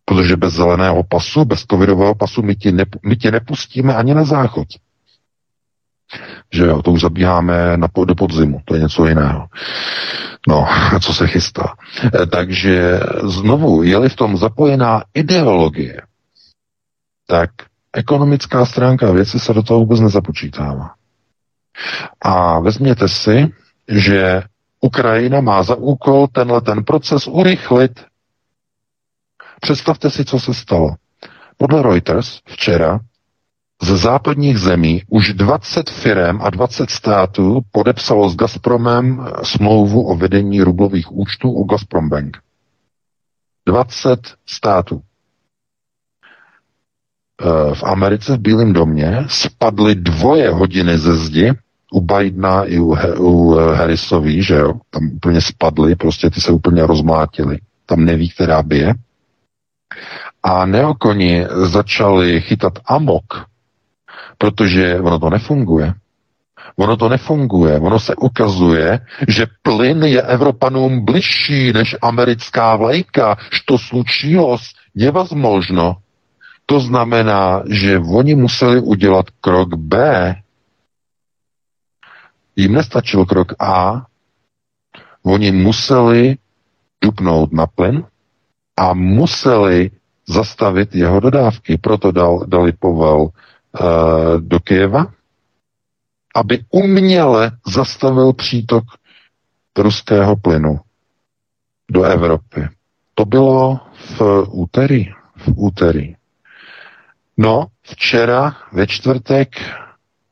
Protože 0.05 0.38
bez 0.38 0.53
zeleného 0.53 1.03
pasu, 1.03 1.45
bez 1.45 1.66
covidového 1.72 2.16
pasu 2.16 2.41
my 2.41 2.55
ti, 2.55 2.72
nep- 2.72 2.99
my 3.05 3.16
tě 3.16 3.32
nepustíme 3.32 3.95
ani 3.95 4.13
na 4.13 4.24
záchod. 4.24 4.68
Že 6.53 6.66
jo, 6.66 6.82
to 6.82 6.91
už 6.91 7.01
zabíháme 7.01 7.78
na, 7.78 7.88
do 8.06 8.16
podzimu, 8.16 8.62
to 8.66 8.76
je 8.76 8.82
něco 8.82 9.08
jiného. 9.08 9.47
No, 10.47 10.68
co 11.01 11.14
se 11.14 11.28
chystá. 11.28 11.74
E, 12.22 12.26
takže 12.26 12.99
znovu, 13.24 13.84
je-li 13.84 14.10
v 14.10 14.16
tom 14.16 14.38
zapojená 14.38 15.03
ideologie, 15.14 16.01
tak 17.28 17.49
ekonomická 17.93 18.66
stránka 18.66 19.12
věci 19.12 19.39
se 19.39 19.53
do 19.53 19.64
toho 19.64 19.80
vůbec 19.80 19.99
nezapočítává. 19.99 20.93
A 22.22 22.60
vezměte 22.60 23.08
si, 23.08 23.53
že 23.88 24.43
Ukrajina 24.82 25.41
má 25.41 25.64
za 25.64 25.76
úkol 25.76 26.28
tenhle 26.28 26.62
ten 26.62 26.84
proces 26.84 27.28
urychlit. 27.28 28.06
Představte 29.62 30.10
si, 30.10 30.26
co 30.26 30.39
se 30.39 30.53
stalo. 30.53 30.95
Podle 31.58 31.82
Reuters 31.82 32.39
včera 32.45 32.99
ze 33.84 33.97
západních 33.97 34.57
zemí 34.57 35.01
už 35.09 35.34
20 35.34 35.89
firm 35.89 36.41
a 36.41 36.49
20 36.49 36.89
států 36.89 37.61
podepsalo 37.71 38.30
s 38.30 38.36
Gazpromem 38.36 39.28
smlouvu 39.43 40.07
o 40.07 40.15
vedení 40.15 40.61
rublových 40.61 41.11
účtů 41.11 41.51
u 41.51 41.63
Gazprom 41.63 42.09
Bank. 42.09 42.38
20 43.67 44.19
států. 44.45 45.01
E, 47.41 47.76
v 47.76 47.84
Americe 47.84 48.38
v 48.38 48.39
Bílém 48.39 48.73
domě 48.73 49.26
spadly 49.28 49.95
dvoje 49.95 50.49
hodiny 50.49 50.97
ze 50.97 51.15
zdi 51.15 51.53
u 51.91 52.01
Bidena 52.01 52.63
i 52.63 52.80
u, 52.80 52.95
u 53.17 53.53
Harrisový, 53.55 54.43
že 54.43 54.55
jo, 54.55 54.73
tam 54.89 55.09
úplně 55.15 55.41
spadly, 55.41 55.95
prostě 55.95 56.30
ty 56.30 56.41
se 56.41 56.51
úplně 56.51 56.86
rozmlátily. 56.86 57.59
Tam 57.86 58.05
neví, 58.05 58.30
která 58.30 58.63
bije. 58.63 58.93
A 60.43 60.65
neokoni 60.65 61.45
začali 61.49 62.41
chytat 62.41 62.73
amok 62.86 63.23
protože 64.38 64.99
ono 64.99 65.19
to 65.19 65.29
nefunguje. 65.29 65.93
Ono 66.75 66.97
to 66.97 67.09
nefunguje. 67.09 67.79
Ono 67.79 67.99
se 67.99 68.15
ukazuje, 68.15 68.99
že 69.27 69.47
plyn 69.61 70.03
je 70.03 70.21
Evropanům 70.21 71.05
bližší 71.05 71.73
než 71.73 71.95
americká 72.01 72.75
vlajka. 72.75 73.38
Što 73.49 73.77
slučilo, 73.77 74.57
je 74.95 75.11
vás 75.11 75.31
možno. 75.31 75.95
To 76.65 76.79
znamená, 76.79 77.63
že 77.69 77.99
oni 77.99 78.36
museli 78.36 78.81
udělat 78.81 79.25
krok 79.41 79.75
B. 79.75 79.95
Jim 82.55 82.73
nestačil 82.73 83.25
krok 83.25 83.53
A. 83.59 84.05
Oni 85.23 85.51
museli 85.51 86.38
dupnout 87.03 87.53
na 87.53 87.67
plyn 87.67 88.03
a 88.77 88.93
museli 88.93 89.91
zastavit 90.27 90.95
jeho 90.95 91.19
dodávky. 91.19 91.77
Proto 91.77 92.11
dal, 92.11 92.45
dali 92.47 92.71
povel 92.73 93.29
do 94.39 94.59
Kyjeva, 94.59 95.05
aby 96.36 96.59
uměle 96.69 97.51
zastavil 97.67 98.34
přítok 98.34 98.84
ruského 99.78 100.36
plynu 100.36 100.80
do 101.91 102.03
Evropy. 102.03 102.67
To 103.15 103.26
bylo 103.26 103.80
v 104.17 104.21
úterý. 104.51 105.05
V 105.38 105.47
úterý. 105.55 106.15
No, 107.38 107.67
včera 107.82 108.55
ve 108.71 108.88
čtvrtek 108.88 109.55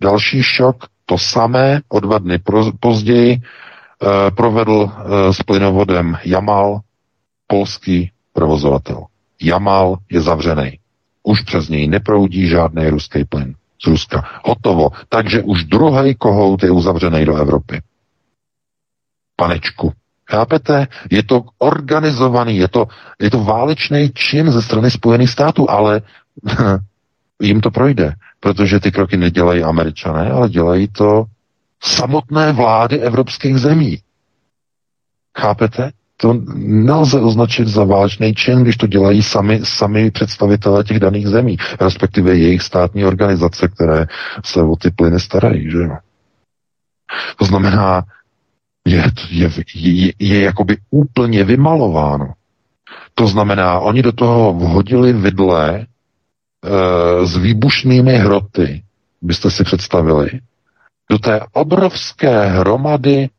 další 0.01 0.43
šok, 0.43 0.75
to 1.05 1.17
samé, 1.17 1.81
o 1.89 1.99
dva 1.99 2.17
dny 2.17 2.39
později 2.79 3.37
eh, 3.41 4.31
provedl 4.31 4.91
eh, 4.91 5.33
s 5.33 5.43
plynovodem 5.43 6.17
Jamal, 6.25 6.79
polský 7.47 8.11
provozovatel. 8.33 9.05
Jamal 9.41 9.97
je 10.11 10.21
zavřený. 10.21 10.79
Už 11.24 11.41
přes 11.41 11.69
něj 11.69 11.88
neproudí 11.88 12.47
žádný 12.47 12.89
ruský 12.89 13.26
plyn 13.26 13.55
z 13.84 13.88
Ruska. 13.88 14.41
Hotovo. 14.45 14.89
Takže 15.09 15.41
už 15.41 15.63
druhý 15.63 16.15
kohout 16.15 16.63
je 16.63 16.71
uzavřený 16.71 17.26
do 17.26 17.36
Evropy. 17.36 17.82
Panečku. 19.36 19.93
Chápete? 20.32 20.88
Je 21.11 21.24
to 21.24 21.43
organizovaný, 21.57 22.57
je 22.57 22.67
to, 22.67 22.88
je 23.19 23.30
to 23.30 23.43
válečný 23.43 24.09
čin 24.13 24.51
ze 24.51 24.61
strany 24.61 24.91
Spojených 24.91 25.30
států, 25.30 25.69
ale 25.69 26.01
jim 27.41 27.61
to 27.61 27.71
projde, 27.71 28.13
protože 28.39 28.80
ty 28.80 28.91
kroky 28.91 29.17
nedělají 29.17 29.63
američané, 29.63 30.32
ale 30.32 30.49
dělají 30.49 30.88
to 30.88 31.26
samotné 31.84 32.51
vlády 32.51 32.99
evropských 32.99 33.57
zemí. 33.57 33.99
Chápete? 35.38 35.91
To 36.24 36.39
nelze 36.55 37.19
označit 37.19 37.67
za 37.67 37.84
válečný 37.84 38.34
čin, 38.34 38.63
když 38.63 38.78
to 38.78 38.88
dělají 38.88 39.24
sami, 39.24 39.59
sami 39.63 40.11
představitelé 40.11 40.84
těch 40.84 40.99
daných 40.99 41.28
zemí, 41.28 41.57
respektive 41.82 42.36
jejich 42.38 42.61
státní 42.61 43.05
organizace, 43.05 43.67
které 43.67 44.05
se 44.45 44.61
o 44.61 44.76
ty 44.76 44.91
plyny 44.91 45.19
starají. 45.19 45.71
Že? 45.71 45.80
To 47.38 47.45
znamená, 47.45 48.03
je, 48.88 49.03
je, 49.30 49.49
je, 49.76 50.13
je 50.19 50.41
jakoby 50.41 50.78
úplně 50.91 51.43
vymalováno. 51.43 52.34
To 53.13 53.28
znamená, 53.28 53.80
oni 53.80 54.01
do 54.01 54.11
toho 54.11 54.53
vhodili 54.53 55.13
vidle 55.13 55.76
e, 55.80 55.86
s 57.26 57.38
výbušnými 57.38 58.13
hroty, 58.17 58.84
byste 59.21 59.51
si 59.51 59.63
představili, 59.63 60.30
do 61.11 61.19
té 61.19 61.39
obrovské 61.51 62.45
hromady 62.45 63.30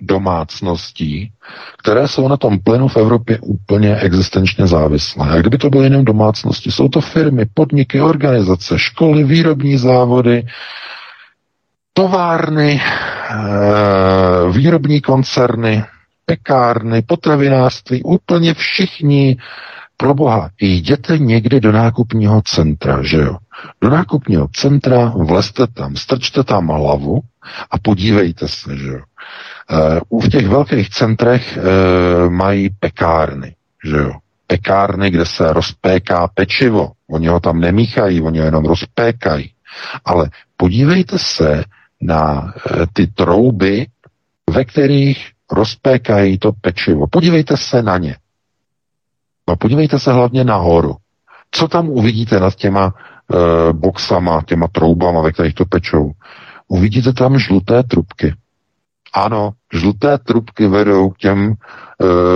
domácností, 0.00 1.30
které 1.78 2.08
jsou 2.08 2.28
na 2.28 2.36
tom 2.36 2.58
plynu 2.58 2.88
v 2.88 2.96
Evropě 2.96 3.38
úplně 3.42 3.96
existenčně 3.96 4.66
závislé. 4.66 5.30
A 5.30 5.36
kdyby 5.36 5.58
to 5.58 5.70
byly 5.70 5.84
jenom 5.84 6.04
domácnosti, 6.04 6.72
jsou 6.72 6.88
to 6.88 7.00
firmy, 7.00 7.46
podniky, 7.54 8.00
organizace, 8.00 8.78
školy, 8.78 9.24
výrobní 9.24 9.76
závody, 9.78 10.46
továrny, 11.92 12.80
eh, 13.30 14.52
výrobní 14.52 15.00
koncerny, 15.00 15.84
pekárny, 16.26 17.02
potravinářství, 17.02 18.02
úplně 18.02 18.54
všichni 18.54 19.36
pro 19.96 20.14
boha, 20.14 20.50
jděte 20.60 21.18
někdy 21.18 21.60
do 21.60 21.72
nákupního 21.72 22.42
centra, 22.44 23.02
že 23.02 23.16
jo? 23.16 23.36
Do 23.80 23.90
nákupního 23.90 24.48
centra, 24.52 25.12
vlezte 25.16 25.66
tam, 25.66 25.96
strčte 25.96 26.44
tam 26.44 26.68
hlavu 26.68 27.20
a 27.70 27.78
podívejte 27.78 28.48
se, 28.48 28.76
že 28.76 28.88
jo? 28.88 29.00
Uh, 30.10 30.20
v 30.20 30.28
těch 30.28 30.48
velkých 30.48 30.90
centrech 30.90 31.58
uh, 31.58 32.30
mají 32.30 32.70
pekárny, 32.70 33.54
že 33.84 33.96
jo? 33.96 34.12
Pekárny, 34.46 35.10
kde 35.10 35.26
se 35.26 35.52
rozpéká 35.52 36.28
pečivo. 36.28 36.92
Oni 37.10 37.26
ho 37.26 37.40
tam 37.40 37.60
nemíchají, 37.60 38.22
oni 38.22 38.38
ho 38.38 38.44
jenom 38.44 38.64
rozpékají. 38.64 39.52
Ale 40.04 40.30
podívejte 40.56 41.18
se 41.18 41.64
na 42.00 42.42
uh, 42.42 42.50
ty 42.92 43.06
trouby, 43.06 43.86
ve 44.50 44.64
kterých 44.64 45.30
rozpékají 45.52 46.38
to 46.38 46.52
pečivo. 46.52 47.06
Podívejte 47.06 47.56
se 47.56 47.82
na 47.82 47.98
ně. 47.98 48.16
A 49.46 49.56
podívejte 49.56 49.98
se 49.98 50.12
hlavně 50.12 50.44
nahoru. 50.44 50.96
Co 51.50 51.68
tam 51.68 51.88
uvidíte 51.88 52.40
nad 52.40 52.54
těma 52.54 52.94
e, 53.34 53.72
boxama, 53.72 54.42
těma 54.46 54.68
troubama, 54.68 55.22
ve 55.22 55.32
kterých 55.32 55.54
to 55.54 55.64
pečou? 55.64 56.12
Uvidíte 56.68 57.12
tam 57.12 57.38
žluté 57.38 57.82
trubky. 57.82 58.34
Ano, 59.14 59.52
žluté 59.72 60.18
trubky 60.18 60.66
vedou 60.66 61.10
k 61.10 61.18
těm 61.18 61.52
e, 61.52 61.54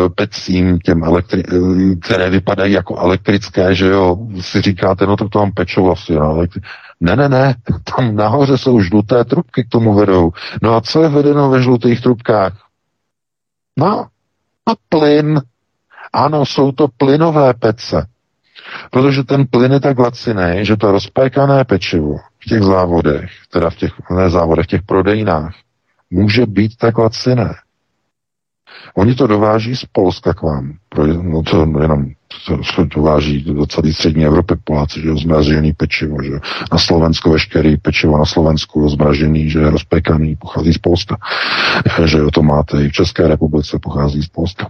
pecím, 0.08 0.78
těm 0.78 1.00
elektri- 1.00 1.92
e, 1.92 1.96
které 1.96 2.30
vypadají 2.30 2.72
jako 2.72 2.98
elektrické, 2.98 3.74
že 3.74 3.86
jo, 3.86 4.16
si 4.40 4.60
říkáte, 4.60 5.06
no 5.06 5.16
to 5.16 5.28
tam 5.28 5.52
pečou 5.52 5.90
asi. 5.90 6.14
No, 6.14 6.36
elektri- 6.36 6.62
ne, 7.00 7.16
ne, 7.16 7.28
ne, 7.28 7.54
tam 7.96 8.16
nahoře 8.16 8.58
jsou 8.58 8.80
žluté 8.80 9.24
trubky 9.24 9.64
k 9.64 9.68
tomu 9.68 9.94
vedou. 9.94 10.30
No 10.62 10.74
a 10.76 10.80
co 10.80 11.02
je 11.02 11.08
vedeno 11.08 11.50
ve 11.50 11.62
žlutých 11.62 12.00
trubkách? 12.00 12.52
No, 13.78 14.06
a 14.66 14.72
plyn. 14.88 15.40
Ano, 16.12 16.46
jsou 16.46 16.72
to 16.72 16.88
plynové 16.96 17.54
pece. 17.54 18.06
Protože 18.90 19.24
ten 19.24 19.46
plyn 19.46 19.72
je 19.72 19.80
tak 19.80 19.98
laciný, 19.98 20.58
že 20.62 20.76
to 20.76 20.92
rozpékané 20.92 21.64
pečivo 21.64 22.16
v 22.38 22.44
těch 22.48 22.62
závodech, 22.62 23.30
teda 23.50 23.70
v 23.70 23.76
těch, 23.76 23.92
ne 24.10 24.30
závodech, 24.30 24.64
v 24.64 24.68
těch 24.68 24.82
prodejnách, 24.82 25.54
může 26.10 26.46
být 26.46 26.76
tak 26.76 26.98
laciné. 26.98 27.54
Oni 28.94 29.14
to 29.14 29.26
dováží 29.26 29.76
z 29.76 29.84
Polska 29.84 30.34
k 30.34 30.42
vám. 30.42 30.74
No 31.22 31.42
to 31.42 31.66
jenom 31.80 32.06
to 32.76 32.84
dováží 32.84 33.42
do 33.42 33.66
celé 33.66 33.92
střední 33.92 34.24
Evropy 34.24 34.54
Poláci, 34.64 35.00
že 35.00 35.14
zmražený 35.14 35.72
pečivo, 35.72 36.22
že 36.22 36.32
na 36.72 36.78
Slovensku 36.78 37.30
veškerý 37.30 37.76
pečivo 37.76 38.18
na 38.18 38.24
Slovensku 38.24 38.88
zmražený, 38.88 39.50
že 39.50 39.58
je 39.58 39.70
rozpekaný, 39.70 40.36
pochází 40.36 40.72
z 40.72 40.78
Polska, 40.78 41.16
že 42.04 42.18
to 42.32 42.42
máte 42.42 42.84
i 42.84 42.88
v 42.88 42.92
České 42.92 43.28
republice, 43.28 43.78
pochází 43.82 44.22
z 44.22 44.28
Polska, 44.28 44.68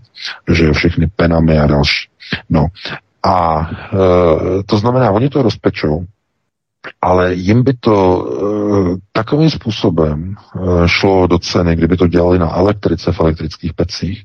že 0.48 0.72
všechny 0.72 1.06
penamy 1.16 1.58
a 1.58 1.66
další. 1.66 2.08
No, 2.50 2.66
a 3.22 3.60
e, 3.70 4.62
to 4.66 4.78
znamená, 4.78 5.10
oni 5.10 5.28
to 5.28 5.42
rozpečou, 5.42 6.04
ale 7.02 7.34
jim 7.34 7.62
by 7.62 7.74
to 7.80 8.26
e, 8.26 8.98
takovým 9.12 9.50
způsobem 9.50 10.34
e, 10.34 10.88
šlo 10.88 11.26
do 11.26 11.38
ceny, 11.38 11.76
kdyby 11.76 11.96
to 11.96 12.06
dělali 12.06 12.38
na 12.38 12.56
elektrice 12.56 13.12
v 13.12 13.20
elektrických 13.20 13.74
pecích, 13.74 14.24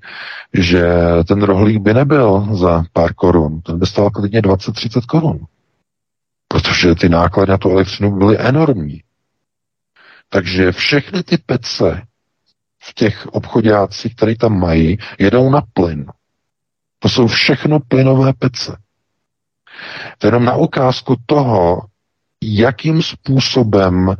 že 0.53 0.85
ten 1.27 1.41
rohlík 1.43 1.81
by 1.81 1.93
nebyl 1.93 2.47
za 2.51 2.83
pár 2.93 3.13
korun, 3.13 3.61
ten 3.61 3.79
by 3.79 3.85
stál 3.85 4.09
klidně 4.09 4.41
20-30 4.41 5.05
korun. 5.05 5.39
Protože 6.47 6.95
ty 6.95 7.09
náklady 7.09 7.51
na 7.51 7.57
tu 7.57 7.69
elektřinu 7.69 8.17
byly 8.17 8.39
enormní. 8.39 9.01
Takže 10.29 10.71
všechny 10.71 11.23
ty 11.23 11.37
pece 11.37 12.01
v 12.83 12.93
těch 12.93 13.27
obchodácích, 13.27 14.15
které 14.15 14.35
tam 14.35 14.59
mají, 14.59 14.97
jedou 15.19 15.49
na 15.49 15.61
plyn. 15.73 16.05
To 16.99 17.09
jsou 17.09 17.27
všechno 17.27 17.79
plynové 17.79 18.33
pece. 18.33 18.77
To 20.17 20.27
je 20.27 20.29
jenom 20.29 20.45
na 20.45 20.55
ukázku 20.55 21.15
toho, 21.25 21.81
jakým 22.45 23.01
způsobem 23.01 24.09
e, 24.09 24.15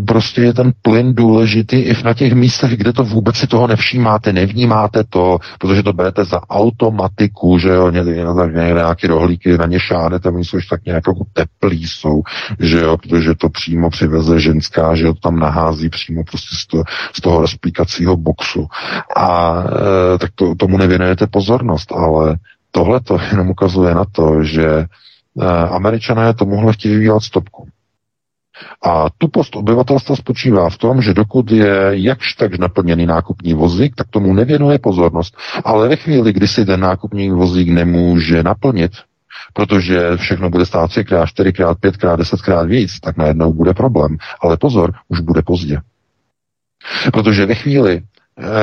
prostě 0.00 0.40
je 0.40 0.54
ten 0.54 0.72
plyn 0.82 1.14
důležitý 1.14 1.76
i 1.76 2.02
na 2.04 2.14
těch 2.14 2.32
místech, 2.32 2.76
kde 2.76 2.92
to 2.92 3.04
vůbec 3.04 3.36
si 3.36 3.46
toho 3.46 3.66
nevšímáte, 3.66 4.32
nevnímáte 4.32 5.04
to, 5.04 5.38
protože 5.58 5.82
to 5.82 5.92
berete 5.92 6.24
za 6.24 6.50
automatiku, 6.50 7.58
že 7.58 7.68
jo, 7.68 7.90
někde, 7.90 8.16
někde 8.46 8.74
nějaké 8.74 9.08
rohlíky 9.08 9.58
na 9.58 9.66
ně 9.66 9.80
šánete, 9.80 10.28
oni 10.28 10.44
jsou 10.44 10.58
tak 10.70 10.84
nějak 10.84 11.02
jako 11.06 11.24
teplí 11.32 11.86
jsou, 11.86 12.22
že 12.60 12.80
jo, 12.80 12.96
protože 12.96 13.34
to 13.34 13.48
přímo 13.48 13.90
přiveze 13.90 14.40
ženská, 14.40 14.94
že 14.94 15.04
jo, 15.04 15.14
tam 15.22 15.38
nahází 15.38 15.88
přímo 15.88 16.24
prostě 16.24 16.56
z, 16.56 16.66
to, 16.66 16.82
z 17.12 17.20
toho 17.20 17.40
rozpíkacího 17.40 18.16
boxu. 18.16 18.66
A 19.16 19.62
e, 20.14 20.18
tak 20.18 20.30
to, 20.34 20.54
tomu 20.54 20.78
nevěnujete 20.78 21.26
pozornost, 21.26 21.92
ale 21.92 22.36
tohle 22.74 23.00
to 23.00 23.18
jenom 23.30 23.50
ukazuje 23.50 23.94
na 23.94 24.04
to, 24.12 24.42
že 24.42 24.86
Eh, 25.40 25.68
američané 25.68 26.34
tomuhle 26.34 26.72
chtějí 26.72 26.94
vyvíjet 26.94 27.20
stopku. 27.20 27.68
A 28.82 29.06
tupost 29.18 29.56
obyvatelstva 29.56 30.16
spočívá 30.16 30.70
v 30.70 30.78
tom, 30.78 31.02
že 31.02 31.14
dokud 31.14 31.50
je 31.50 31.90
jakž 31.90 32.34
tak 32.34 32.58
naplněný 32.58 33.06
nákupní 33.06 33.54
vozík, 33.54 33.94
tak 33.94 34.08
tomu 34.08 34.34
nevěnuje 34.34 34.78
pozornost. 34.78 35.36
Ale 35.64 35.88
ve 35.88 35.96
chvíli, 35.96 36.32
kdy 36.32 36.48
si 36.48 36.64
ten 36.64 36.80
nákupní 36.80 37.30
vozík 37.30 37.68
nemůže 37.68 38.42
naplnit, 38.42 38.92
protože 39.52 40.16
všechno 40.16 40.50
bude 40.50 40.66
stát 40.66 40.90
třikrát, 40.90 41.26
čtyřikrát, 41.26 41.78
pětkrát, 41.78 42.18
desetkrát 42.18 42.66
víc, 42.66 43.00
tak 43.00 43.16
najednou 43.16 43.52
bude 43.52 43.74
problém. 43.74 44.16
Ale 44.40 44.56
pozor, 44.56 44.94
už 45.08 45.20
bude 45.20 45.42
pozdě. 45.42 45.80
Protože 47.12 47.46
ve 47.46 47.54
chvíli, 47.54 48.02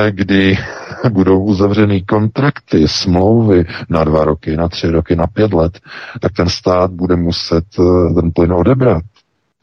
kdy 0.10 0.58
budou 1.10 1.44
uzavřeny 1.44 2.02
kontrakty, 2.02 2.88
smlouvy 2.88 3.66
na 3.90 4.04
dva 4.04 4.26
roky, 4.26 4.58
na 4.58 4.68
tři 4.68 4.88
roky, 4.88 5.16
na 5.16 5.28
pět 5.28 5.54
let, 5.54 5.80
tak 6.20 6.32
ten 6.34 6.50
stát 6.50 6.92
bude 6.92 7.16
muset 7.16 7.66
eh, 7.80 8.14
ten 8.14 8.32
plyn 8.32 8.54
odebrat 8.54 9.04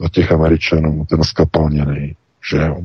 od 0.01 0.11
těch 0.11 0.31
Američanů, 0.31 1.05
ten 1.09 1.23
skapalněný, 1.23 2.15
že 2.51 2.57
jo. 2.57 2.81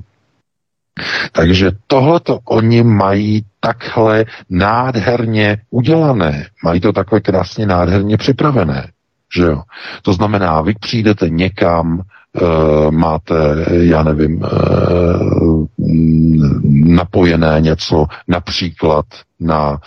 Takže 1.33 1.71
tohleto 1.87 2.39
oni 2.45 2.83
mají 2.83 3.45
takhle 3.61 4.25
nádherně 4.51 5.59
udělané. 5.71 6.47
Mají 6.65 6.81
to 6.81 6.93
takhle 6.93 7.21
krásně 7.21 7.67
nádherně 7.67 8.17
připravené. 8.17 8.91
Že 9.37 9.43
jo? 9.43 9.63
To 10.03 10.13
znamená, 10.13 10.61
vy 10.61 10.75
přijdete 10.81 11.29
někam, 11.29 12.03
máte, 12.91 13.35
já 13.71 14.03
nevím, 14.03 14.43
uh, 14.43 15.67
napojené 16.95 17.61
něco, 17.61 18.07
například 18.29 19.05
na, 19.41 19.79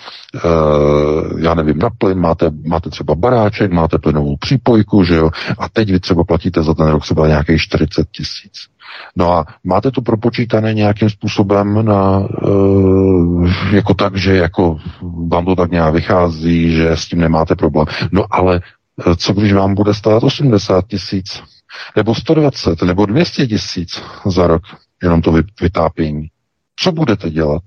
uh, 0.45 1.39
já 1.39 1.53
nevím, 1.53 1.77
na 1.77 1.89
plyn, 1.97 2.19
máte, 2.19 2.51
máte 2.67 2.89
třeba 2.89 3.15
baráček, 3.15 3.71
máte 3.71 3.97
plynovou 3.97 4.37
přípojku, 4.37 5.03
že 5.03 5.15
jo, 5.15 5.29
a 5.59 5.69
teď 5.69 5.91
vy 5.91 5.99
třeba 5.99 6.23
platíte 6.23 6.63
za 6.63 6.73
ten 6.73 6.87
rok 6.87 7.01
třeba 7.01 7.27
nějakých 7.27 7.61
40 7.61 8.07
tisíc. 8.11 8.53
No 9.15 9.33
a 9.33 9.45
máte 9.63 9.91
to 9.91 10.01
propočítané 10.01 10.73
nějakým 10.73 11.09
způsobem 11.09 11.85
na, 11.85 12.27
jako 13.71 13.93
tak, 13.93 14.15
že 14.15 14.35
jako 14.35 14.77
vám 15.27 15.45
to 15.45 15.55
tak 15.55 15.71
nějak 15.71 15.93
vychází, 15.93 16.71
že 16.71 16.91
s 16.91 17.07
tím 17.07 17.19
nemáte 17.19 17.55
problém. 17.55 17.85
No 18.11 18.25
ale 18.31 18.61
co 19.17 19.33
když 19.33 19.53
vám 19.53 19.75
bude 19.75 19.93
stát 19.93 20.23
80 20.23 20.87
tisíc? 20.87 21.43
Nebo 21.95 22.15
120, 22.15 22.81
nebo 22.81 23.05
200 23.05 23.47
tisíc 23.47 24.01
za 24.25 24.47
rok, 24.47 24.61
jenom 25.03 25.21
to 25.21 25.33
vytápění. 25.61 26.27
Co 26.79 26.91
budete 26.91 27.29
dělat? 27.29 27.63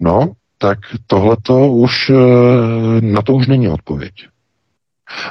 No, 0.00 0.32
tak 0.58 0.78
tohleto 1.06 1.68
už, 1.68 2.10
eh, 2.10 3.00
na 3.00 3.22
to 3.22 3.34
už 3.34 3.46
není 3.46 3.68
odpověď. 3.68 4.12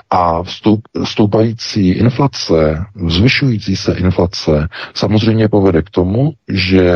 A 0.10 0.44
vstup, 0.44 0.82
stoupající 1.04 1.90
inflace, 1.90 2.86
zvyšující 3.08 3.76
se 3.76 3.94
inflace 3.94 4.70
samozřejmě 4.94 5.50
povede 5.50 5.82
k 5.82 5.90
tomu, 5.90 6.34
že 6.50 6.96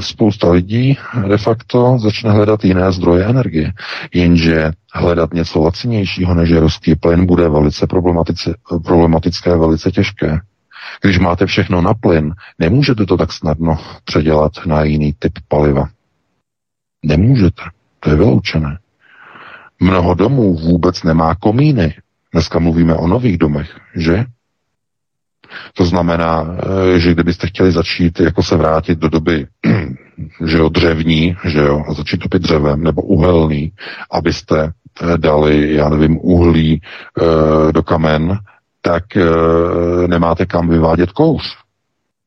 spousta 0.00 0.50
lidí 0.50 0.98
de 1.28 1.38
facto 1.38 1.98
začne 1.98 2.30
hledat 2.30 2.64
jiné 2.64 2.92
zdroje 2.92 3.24
energie. 3.24 3.72
Jenže 4.14 4.70
hledat 4.94 5.34
něco 5.34 5.60
lacinějšího 5.60 6.34
než 6.34 6.50
je 6.50 6.60
ruský 6.60 6.94
plyn 6.94 7.26
bude 7.26 7.48
velice 7.48 7.86
problematické, 8.84 9.56
velice 9.56 9.90
těžké. 9.90 10.40
Když 11.02 11.18
máte 11.18 11.46
všechno 11.46 11.80
na 11.82 11.94
plyn, 11.94 12.34
nemůžete 12.58 13.06
to 13.06 13.16
tak 13.16 13.32
snadno 13.32 13.78
předělat 14.04 14.52
na 14.66 14.82
jiný 14.82 15.14
typ 15.18 15.32
paliva. 15.48 15.88
Nemůžete. 17.04 17.62
To 18.00 18.10
je 18.10 18.16
vyloučené. 18.16 18.78
Mnoho 19.80 20.14
domů 20.14 20.54
vůbec 20.54 21.02
nemá 21.02 21.34
komíny 21.34 21.94
Dneska 22.32 22.58
mluvíme 22.58 22.94
o 22.94 23.06
nových 23.06 23.38
domech, 23.38 23.80
že? 23.94 24.24
To 25.74 25.84
znamená, 25.84 26.56
eh, 26.94 26.98
že 26.98 27.12
kdybyste 27.12 27.46
chtěli 27.46 27.72
začít 27.72 28.20
jako 28.20 28.42
se 28.42 28.56
vrátit 28.56 28.98
do 28.98 29.08
doby 29.08 29.46
že 30.46 30.58
jo, 30.58 30.68
dřevní, 30.68 31.36
že 31.44 31.58
jo, 31.58 31.84
a 31.88 31.94
začít 31.94 32.20
topit 32.20 32.42
dřevem, 32.42 32.82
nebo 32.82 33.02
uhelný, 33.02 33.72
abyste 34.10 34.72
eh, 35.02 35.18
dali, 35.18 35.74
já 35.74 35.88
nevím, 35.88 36.18
uhlí 36.22 36.72
e, 36.72 37.72
do 37.72 37.82
kamen, 37.82 38.38
tak 38.80 39.16
e, 39.16 39.24
nemáte 40.08 40.46
kam 40.46 40.68
vyvádět 40.68 41.12
kouř 41.12 41.42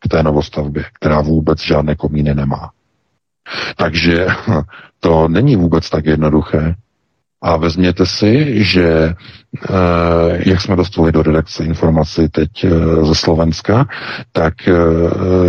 v 0.06 0.10
té 0.10 0.24
novostavbě, 0.24 0.86
která 0.93 1.22
vůbec 1.22 1.62
žádné 1.62 1.95
komíny 1.95 2.36
nemá. 2.36 2.70
Takže 3.76 4.28
to 5.00 5.28
není 5.28 5.56
vůbec 5.56 5.89
tak 5.89 6.06
jednoduché. 6.06 6.76
A 7.41 7.57
vezměte 7.57 8.05
si, 8.05 8.63
že 8.63 9.15
eh, 9.69 10.49
jak 10.49 10.61
jsme 10.61 10.75
dostali 10.75 11.11
do 11.11 11.23
redakce 11.23 11.63
informaci 11.65 12.29
teď 12.29 12.63
eh, 12.63 12.69
ze 13.05 13.15
Slovenska, 13.15 13.85
tak 14.31 14.53
eh, 14.67 14.73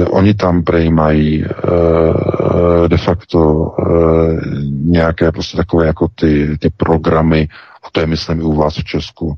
oni 0.05 0.35
tam 0.35 0.63
prej 0.63 0.91
mají 0.91 1.45
de 2.89 2.97
facto 2.97 3.71
nějaké 4.85 5.33
prostě 5.33 5.57
takové 5.57 5.87
jako 5.87 6.09
ty, 6.15 6.59
ty 6.61 6.71
programy, 6.77 7.49
a 7.85 7.87
to 7.93 8.01
je 8.01 8.07
myslím 8.07 8.41
i 8.41 8.43
u 8.43 8.53
vás 8.57 8.77
v 8.79 8.85
Česku, 8.85 9.37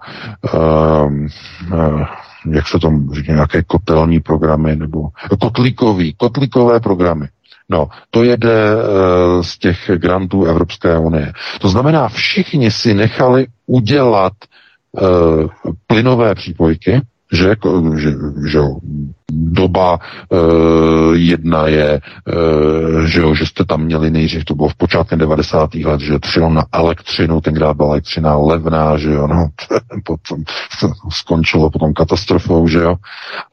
jak 2.51 2.69
se 2.69 2.79
tomu 2.79 3.15
říká, 3.15 3.33
nějaké 3.33 3.63
kotelní 3.63 4.21
programy, 4.21 4.77
nebo 4.77 5.09
kotlíkový, 5.41 6.15
kotlíkové 6.15 6.81
programy. 6.81 7.29
No, 7.73 7.89
to 8.11 8.23
jede 8.23 8.77
uh, 8.77 9.43
z 9.43 9.59
těch 9.59 9.91
grantů 9.97 10.45
Evropské 10.45 10.99
unie. 10.99 11.33
To 11.61 11.69
znamená, 11.69 12.09
všichni 12.09 12.71
si 12.71 12.95
nechali 12.95 13.47
udělat 13.67 14.33
uh, 14.93 15.47
plynové 15.87 16.35
přípojky, 16.35 17.01
že, 17.33 17.57
že, 17.97 18.11
že 18.49 18.59
doba 19.33 19.99
uh, 20.29 21.15
jedna 21.17 21.67
je, 21.67 22.01
uh, 22.01 23.01
že, 23.05 23.23
že 23.35 23.47
jste 23.47 23.65
tam 23.65 23.83
měli 23.83 24.11
nejdřív, 24.11 24.45
to 24.45 24.55
bylo 24.55 24.69
v 24.69 24.75
počátkem 24.75 25.19
90. 25.19 25.75
let, 25.75 26.01
že 26.01 26.19
to 26.19 26.49
na 26.49 26.65
elektřinu, 26.73 27.41
tenkrát 27.41 27.77
byla 27.77 27.89
elektřina 27.89 28.37
levná, 28.37 28.99
že 28.99 29.13
jo, 29.13 29.27
no, 29.27 29.49
potom 30.05 30.45
skončilo 31.11 31.71
potom 31.71 31.95
katastrofou, 31.95 32.69
že 32.69 32.79
jo, 32.79 32.95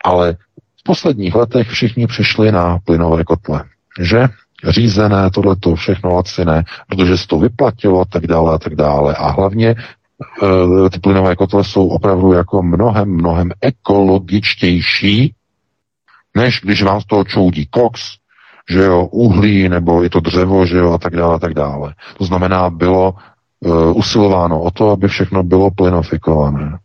ale 0.03 0.33
v 0.79 0.83
posledních 0.83 1.35
letech 1.35 1.69
všichni 1.69 2.07
přišli 2.07 2.51
na 2.51 2.79
plynové 2.85 3.23
kotle 3.23 3.63
že 3.99 4.27
řízené, 4.67 5.29
tohleto 5.29 5.75
všechno 5.75 6.13
laciné, 6.15 6.63
protože 6.87 7.17
se 7.17 7.27
to 7.27 7.39
vyplatilo 7.39 8.01
a 8.01 8.05
tak 8.05 8.27
dále 8.27 8.53
a 8.53 8.57
tak 8.57 8.75
dále. 8.75 9.15
A 9.15 9.29
hlavně 9.29 9.69
e, 9.69 10.89
ty 10.89 10.99
plynové 10.99 11.35
kotle 11.35 11.63
jsou 11.63 11.87
opravdu 11.87 12.33
jako 12.33 12.63
mnohem, 12.63 13.09
mnohem 13.09 13.51
ekologičtější, 13.61 15.33
než 16.35 16.61
když 16.63 16.83
vám 16.83 17.01
z 17.01 17.05
toho 17.05 17.23
čoudí 17.23 17.65
koks, 17.65 18.01
že 18.69 18.83
jo, 18.83 19.05
uhlí, 19.05 19.69
nebo 19.69 20.03
je 20.03 20.09
to 20.09 20.19
dřevo, 20.19 20.65
že 20.65 20.77
jo, 20.77 20.91
a 20.91 20.97
tak 20.97 21.15
dále, 21.15 21.35
a 21.35 21.39
tak 21.39 21.53
dále. 21.53 21.93
To 22.17 22.25
znamená, 22.25 22.69
bylo 22.69 23.13
e, 23.65 23.69
usilováno 23.91 24.61
o 24.61 24.71
to, 24.71 24.89
aby 24.89 25.07
všechno 25.07 25.43
bylo 25.43 25.71
plynofikované. 25.71 26.77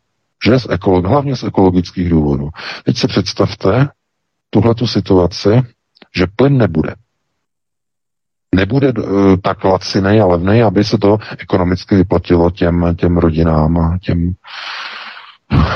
Že 0.47 0.59
z 0.59 0.67
ekolog, 0.71 1.07
hlavně 1.07 1.37
z 1.37 1.45
ekologických 1.45 2.09
důvodů. 2.09 2.49
Teď 2.85 2.99
si 2.99 3.09
představte 3.09 3.89
tuhle 4.51 4.75
situaci, 4.85 5.63
že 6.17 6.27
plyn 6.37 6.59
nebude 6.59 6.95
nebude 8.55 8.93
uh, 8.93 9.37
tak 9.43 9.65
laciný 9.65 10.21
a 10.21 10.27
levný, 10.27 10.63
aby 10.63 10.85
se 10.85 10.99
to 10.99 11.19
ekonomicky 11.39 11.97
vyplatilo 11.97 12.51
těm, 12.51 12.95
těm 12.99 13.17
rodinám 13.17 13.79
a 13.79 13.99
těm, 14.03 14.35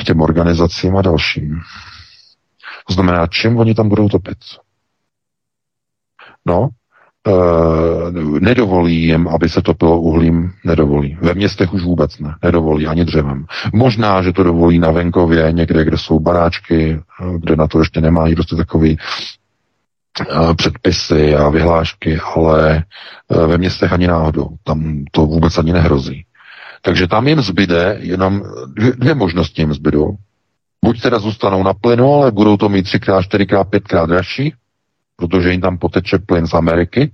těm 0.07 0.21
organizacím 0.21 0.97
a 0.97 1.03
dalším. 1.03 1.61
To 2.87 2.95
znamená, 2.95 3.27
čím 3.27 3.57
oni 3.57 3.75
tam 3.75 3.89
budou 3.89 4.09
topit? 4.09 4.39
No, 6.47 6.69
Uh, 7.27 8.11
nedovolí 8.41 9.03
jim, 9.03 9.29
aby 9.29 9.49
se 9.49 9.63
topilo 9.63 10.01
uhlím, 10.01 10.53
nedovolí. 10.65 11.19
Ve 11.21 11.35
městech 11.35 11.73
už 11.73 11.83
vůbec 11.83 12.19
ne, 12.19 12.35
nedovolí 12.43 12.87
ani 12.87 13.05
dřevem. 13.05 13.45
Možná, 13.73 14.23
že 14.23 14.33
to 14.33 14.43
dovolí 14.43 14.79
na 14.79 14.91
venkově, 14.91 15.53
někde, 15.53 15.85
kde 15.85 15.99
jsou 15.99 16.21
baráčky, 16.21 17.01
kde 17.39 17.57
na 17.57 17.67
to 17.67 17.79
ještě 17.79 18.01
nemají 18.01 18.35
prostě 18.35 18.57
takový 18.57 18.99
předpisy 20.57 21.35
a 21.35 21.49
vyhlášky, 21.49 22.19
ale 22.35 22.77
e, 22.77 23.47
ve 23.47 23.59
městech 23.59 23.93
ani 23.93 24.07
náhodou. 24.07 24.49
Tam 24.65 25.05
to 25.13 25.27
vůbec 25.27 25.59
ani 25.59 25.73
nehrozí. 25.73 26.25
Takže 26.83 27.07
tam 27.07 27.29
jim 27.29 27.41
zbyde 27.41 27.97
jenom 28.01 28.43
dvě, 28.67 28.93
dvě 28.93 29.15
možnosti 29.15 29.63
jim 29.63 29.75
zbydou. 29.75 30.17
Buď 30.85 31.03
teda 31.03 31.19
zůstanou 31.19 31.63
na 31.63 31.75
plynu, 31.75 32.15
ale 32.15 32.31
budou 32.31 32.57
to 32.57 32.69
mít 32.69 32.83
třikrát, 32.83 33.23
čtyřikrát, 33.23 33.65
pětkrát 33.65 34.09
dražší, 34.09 34.55
protože 35.17 35.51
jim 35.51 35.61
tam 35.61 35.79
poteče 35.79 36.19
plyn 36.19 36.47
z 36.47 36.55
Ameriky, 36.55 37.11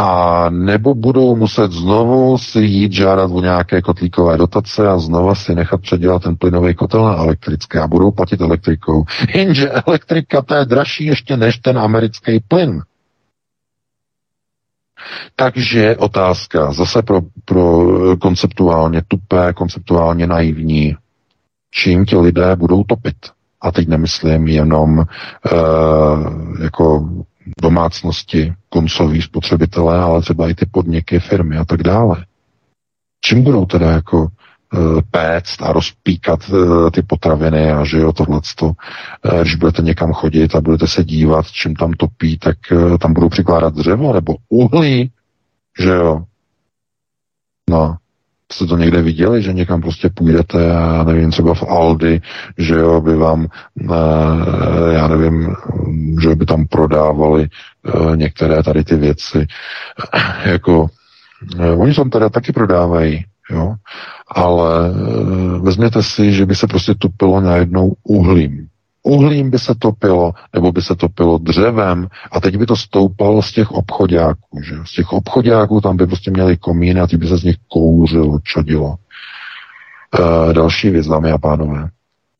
a 0.00 0.46
nebo 0.50 0.94
budou 0.94 1.36
muset 1.36 1.72
znovu 1.72 2.38
si 2.38 2.58
jít 2.60 2.92
žádat 2.92 3.30
o 3.30 3.40
nějaké 3.40 3.82
kotlíkové 3.82 4.36
dotace 4.36 4.88
a 4.88 4.98
znova 4.98 5.34
si 5.34 5.54
nechat 5.54 5.80
předělat 5.80 6.22
ten 6.22 6.36
plynový 6.36 6.74
kotel 6.74 7.04
na 7.04 7.14
elektrické 7.16 7.80
a 7.80 7.86
budou 7.86 8.10
platit 8.10 8.40
elektrikou. 8.40 9.04
Jenže 9.34 9.70
elektrika 9.70 10.42
to 10.42 10.54
je 10.54 10.64
dražší 10.64 11.04
ještě 11.06 11.36
než 11.36 11.58
ten 11.58 11.78
americký 11.78 12.40
plyn. 12.48 12.82
Takže 15.36 15.96
otázka 15.96 16.72
zase 16.72 17.02
pro, 17.02 17.20
pro 17.44 17.86
konceptuálně 18.16 19.02
tupé, 19.08 19.52
konceptuálně 19.52 20.26
naivní, 20.26 20.96
čím 21.70 22.04
ti 22.04 22.16
lidé 22.16 22.56
budou 22.56 22.84
topit. 22.84 23.16
A 23.60 23.72
teď 23.72 23.88
nemyslím 23.88 24.46
jenom 24.48 24.98
uh, 24.98 25.04
jako 26.62 27.08
domácnosti, 27.62 28.54
koncoví 28.68 29.22
spotřebitelé, 29.22 29.98
ale 29.98 30.22
třeba 30.22 30.48
i 30.48 30.54
ty 30.54 30.66
podniky, 30.66 31.20
firmy 31.20 31.56
a 31.56 31.64
tak 31.64 31.82
dále. 31.82 32.24
Čím 33.24 33.42
budou 33.42 33.66
teda 33.66 33.90
jako 33.90 34.26
e, 34.26 35.02
péct 35.10 35.62
a 35.62 35.72
rozpíkat 35.72 36.40
e, 36.50 36.90
ty 36.90 37.02
potraviny 37.02 37.72
a 37.72 37.84
že 37.84 37.98
jo, 37.98 38.12
tohleto. 38.12 38.72
E, 39.24 39.40
když 39.40 39.54
budete 39.54 39.82
někam 39.82 40.12
chodit 40.12 40.54
a 40.54 40.60
budete 40.60 40.86
se 40.86 41.04
dívat, 41.04 41.46
čím 41.46 41.76
tam 41.76 41.92
topí, 41.92 42.38
tak 42.38 42.56
tam 43.00 43.12
budou 43.12 43.28
přikládat 43.28 43.74
dřevo 43.74 44.12
nebo 44.12 44.36
uhlí, 44.48 45.10
že 45.78 45.90
jo. 45.90 46.24
No, 47.70 47.96
Jste 48.52 48.66
to 48.66 48.76
někde 48.76 49.02
viděli, 49.02 49.42
že 49.42 49.52
někam 49.52 49.80
prostě 49.80 50.08
půjdete 50.08 50.72
a 50.76 51.04
nevím, 51.04 51.30
třeba 51.30 51.54
v 51.54 51.62
Aldi, 51.62 52.20
že 52.58 52.74
jo, 52.74 53.00
by 53.00 53.16
vám, 53.16 53.46
eh, 53.80 54.94
já 54.94 55.08
nevím, 55.08 55.54
že 56.22 56.34
by 56.34 56.46
tam 56.46 56.66
prodávali 56.66 57.48
eh, 57.48 58.16
některé 58.16 58.62
tady 58.62 58.84
ty 58.84 58.96
věci. 58.96 59.46
Jako, 60.44 60.86
eh, 61.60 61.70
oni 61.70 61.94
tam 61.94 62.10
teda 62.10 62.28
taky 62.28 62.52
prodávají, 62.52 63.24
jo, 63.50 63.74
ale 64.28 64.90
vezměte 65.60 66.02
si, 66.02 66.32
že 66.32 66.46
by 66.46 66.54
se 66.54 66.66
prostě 66.66 66.94
tupilo 66.94 67.40
najednou 67.40 67.94
uhlím 68.02 68.68
uhlím 69.08 69.50
by 69.50 69.58
se 69.58 69.74
topilo, 69.74 70.32
nebo 70.54 70.72
by 70.72 70.82
se 70.82 70.96
topilo 70.96 71.38
dřevem 71.38 72.08
a 72.32 72.40
teď 72.40 72.56
by 72.56 72.66
to 72.66 72.76
stoupalo 72.76 73.42
z 73.42 73.52
těch 73.52 73.70
obchodáků. 73.70 74.60
Že? 74.64 74.74
Z 74.84 74.92
těch 74.92 75.12
obchodáků 75.12 75.80
tam 75.80 75.96
by 75.96 76.06
prostě 76.06 76.30
měli 76.30 76.56
komíny 76.56 77.00
a 77.00 77.06
ty 77.06 77.16
by 77.16 77.26
se 77.26 77.36
z 77.36 77.44
nich 77.44 77.56
kouřilo, 77.68 78.38
čadilo. 78.44 78.94
E, 80.50 80.52
další 80.52 80.90
věc, 80.90 81.06
dámy 81.06 81.30
a 81.32 81.38
pánové. 81.38 81.88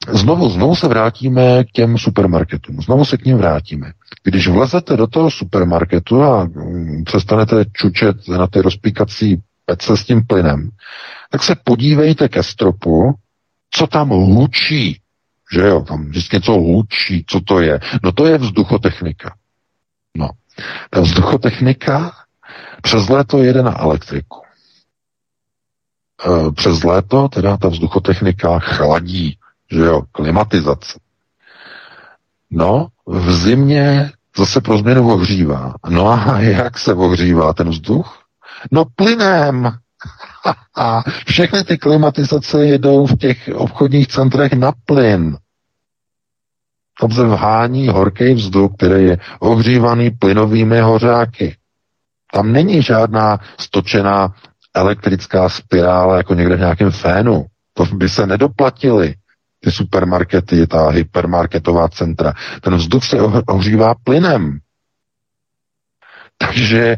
Znovu, 0.08 0.48
znovu 0.48 0.76
se 0.76 0.88
vrátíme 0.88 1.64
k 1.64 1.70
těm 1.72 1.98
supermarketům. 1.98 2.82
Znovu 2.82 3.04
se 3.04 3.16
k 3.16 3.24
ním 3.24 3.38
vrátíme. 3.38 3.92
Když 4.24 4.48
vlezete 4.48 4.96
do 4.96 5.06
toho 5.06 5.30
supermarketu 5.30 6.22
a 6.22 6.44
mm, 6.44 7.04
přestanete 7.04 7.64
čučet 7.72 8.28
na 8.28 8.46
ty 8.46 8.60
rozpíkací 8.62 9.36
pece 9.66 9.96
s 9.96 10.04
tím 10.04 10.26
plynem, 10.26 10.70
tak 11.30 11.42
se 11.42 11.56
podívejte 11.64 12.28
ke 12.28 12.42
stropu, 12.42 13.14
co 13.70 13.86
tam 13.86 14.08
hučí 14.08 15.00
že 15.52 15.60
jo, 15.60 15.80
tam 15.80 16.04
vždycky 16.04 16.36
něco 16.36 16.52
hlučí, 16.52 17.24
co 17.26 17.40
to 17.40 17.60
je? 17.60 17.80
No 18.02 18.12
to 18.12 18.26
je 18.26 18.38
vzduchotechnika. 18.38 19.34
No, 20.16 20.28
ta 20.90 21.00
vzduchotechnika 21.00 22.12
přes 22.82 23.08
léto 23.08 23.38
jede 23.42 23.62
na 23.62 23.80
elektriku. 23.80 24.42
E, 26.26 26.52
přes 26.52 26.82
léto 26.82 27.28
teda 27.28 27.56
ta 27.56 27.68
vzduchotechnika 27.68 28.58
chladí, 28.58 29.38
že 29.70 29.80
jo, 29.80 30.02
klimatizace. 30.12 30.98
No, 32.50 32.88
v 33.06 33.32
zimě 33.32 34.12
zase 34.38 34.60
pro 34.60 34.78
změnu 34.78 35.12
ohřívá. 35.12 35.74
No 35.88 36.08
a 36.08 36.40
jak 36.40 36.78
se 36.78 36.94
ohřívá 36.94 37.52
ten 37.52 37.68
vzduch? 37.68 38.22
No 38.72 38.84
plynem. 38.96 39.78
A 40.76 41.02
všechny 41.26 41.64
ty 41.64 41.78
klimatizace 41.78 42.66
jedou 42.66 43.06
v 43.06 43.16
těch 43.16 43.50
obchodních 43.54 44.06
centrech 44.08 44.52
na 44.52 44.72
plyn. 44.84 45.36
Tam 47.00 47.10
se 47.10 47.24
vhání 47.24 47.88
horký 47.88 48.34
vzduch, 48.34 48.72
který 48.76 49.04
je 49.04 49.18
ohřívaný 49.40 50.10
plynovými 50.10 50.80
hořáky. 50.80 51.56
Tam 52.32 52.52
není 52.52 52.82
žádná 52.82 53.38
stočená 53.60 54.34
elektrická 54.74 55.48
spirála 55.48 56.16
jako 56.16 56.34
někde 56.34 56.56
v 56.56 56.60
nějakém 56.60 56.90
fénu. 56.90 57.46
To 57.74 57.84
by 57.84 58.08
se 58.08 58.26
nedoplatili 58.26 59.14
ty 59.60 59.72
supermarkety, 59.72 60.66
ta 60.66 60.88
hypermarketová 60.88 61.88
centra. 61.88 62.32
Ten 62.60 62.74
vzduch 62.76 63.04
se 63.04 63.16
ohřívá 63.46 63.94
plynem. 64.04 64.58
Takže 66.38 66.96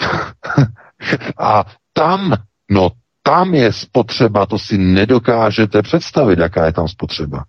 a 1.38 1.64
tam, 1.94 2.36
no 2.70 2.90
tam 3.22 3.54
je 3.54 3.72
spotřeba, 3.72 4.46
to 4.46 4.58
si 4.58 4.78
nedokážete 4.78 5.82
představit, 5.82 6.38
jaká 6.38 6.66
je 6.66 6.72
tam 6.72 6.88
spotřeba. 6.88 7.44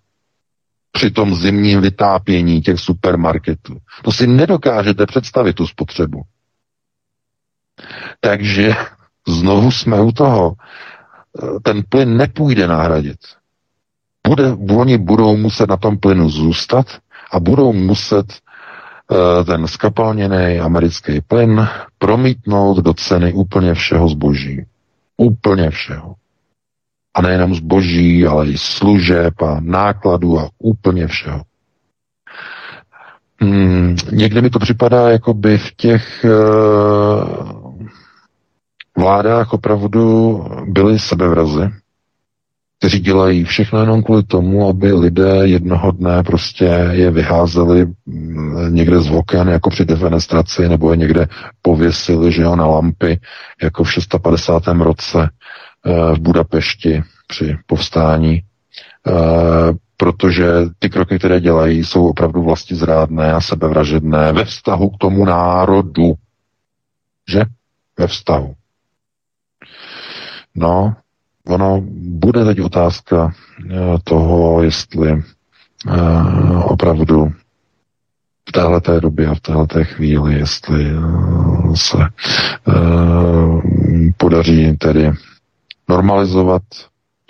Při 0.92 1.10
tom 1.10 1.34
zimním 1.34 1.80
vytápění 1.80 2.62
těch 2.62 2.80
supermarketů. 2.80 3.76
To 4.04 4.12
si 4.12 4.26
nedokážete 4.26 5.06
představit 5.06 5.52
tu 5.52 5.66
spotřebu. 5.66 6.22
Takže 8.20 8.74
znovu 9.28 9.70
jsme 9.70 10.00
u 10.00 10.12
toho. 10.12 10.54
Ten 11.62 11.82
plyn 11.88 12.16
nepůjde 12.16 12.66
nahradit. 12.68 13.18
Bude, 14.28 14.52
oni 14.52 14.98
budou 14.98 15.36
muset 15.36 15.68
na 15.68 15.76
tom 15.76 15.98
plynu 15.98 16.30
zůstat 16.30 16.86
a 17.32 17.40
budou 17.40 17.72
muset 17.72 18.26
ten 19.46 19.66
skapalněný 19.66 20.60
americký 20.60 21.20
plyn 21.20 21.68
promítnout 21.98 22.76
do 22.78 22.94
ceny 22.94 23.32
úplně 23.32 23.74
všeho 23.74 24.08
zboží. 24.08 24.66
Úplně 25.16 25.70
všeho. 25.70 26.14
A 27.14 27.22
nejenom 27.22 27.54
zboží, 27.54 28.26
ale 28.26 28.46
i 28.46 28.58
služeb 28.58 29.42
a 29.42 29.60
nákladů 29.60 30.40
a 30.40 30.48
úplně 30.58 31.06
všeho. 31.06 31.42
Hmm, 33.40 33.96
někde 34.12 34.40
mi 34.40 34.50
to 34.50 34.58
připadá, 34.58 35.10
jako 35.10 35.34
by 35.34 35.58
v 35.58 35.72
těch 35.76 36.24
uh, 36.24 37.56
vládách 38.98 39.52
opravdu 39.52 40.38
byly 40.66 40.98
sebevrazy, 40.98 41.70
kteří 42.86 43.00
dělají 43.00 43.44
všechno 43.44 43.80
jenom 43.80 44.02
kvůli 44.02 44.22
tomu, 44.22 44.68
aby 44.68 44.92
lidé 44.92 45.40
jednoho 45.42 45.90
dne 45.90 46.22
prostě 46.22 46.64
je 46.90 47.10
vyházeli 47.10 47.86
mm, 48.06 48.74
někde 48.74 49.00
z 49.00 49.10
oken, 49.10 49.48
jako 49.48 49.70
při 49.70 49.84
defenestraci, 49.84 50.68
nebo 50.68 50.90
je 50.90 50.96
někde 50.96 51.28
pověsili, 51.62 52.32
že 52.32 52.42
jo, 52.42 52.56
na 52.56 52.66
lampy, 52.66 53.20
jako 53.62 53.84
v 53.84 53.92
650. 53.92 54.62
roce 54.66 55.30
eh, 55.86 56.14
v 56.14 56.18
Budapešti 56.18 57.02
při 57.26 57.56
povstání, 57.66 58.42
eh, 59.06 59.12
protože 59.96 60.46
ty 60.78 60.90
kroky, 60.90 61.18
které 61.18 61.40
dělají, 61.40 61.84
jsou 61.84 62.08
opravdu 62.08 62.42
vlasti 62.42 62.74
zrádné 62.74 63.32
a 63.32 63.40
sebevražedné 63.40 64.32
ve 64.32 64.44
vztahu 64.44 64.90
k 64.90 64.98
tomu 64.98 65.24
národu. 65.24 66.14
Že? 67.28 67.42
Ve 67.98 68.06
vztahu. 68.06 68.54
No, 70.54 70.96
ono 71.48 71.80
bude 71.98 72.44
teď 72.44 72.60
otázka 72.60 73.32
eh, 73.70 73.74
toho, 74.04 74.62
jestli 74.62 75.12
uh, 75.12 76.62
opravdu 76.72 77.32
v 78.48 78.52
této 78.52 79.00
době 79.00 79.26
a 79.28 79.34
v 79.34 79.40
této 79.40 79.84
chvíli, 79.84 80.34
jestli 80.38 80.94
uh, 80.96 81.74
se 81.74 81.98
podaří 84.16 84.76
tedy 84.76 85.10
normalizovat 85.88 86.62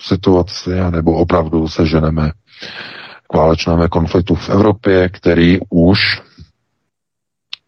situaci, 0.00 0.70
nebo 0.90 1.12
opravdu 1.12 1.68
se 1.68 1.86
ženeme 1.86 2.30
k 3.30 3.36
válečnému 3.36 3.88
konfliktu 3.88 4.34
v 4.34 4.48
Evropě, 4.50 5.08
který 5.08 5.58
už 5.70 6.22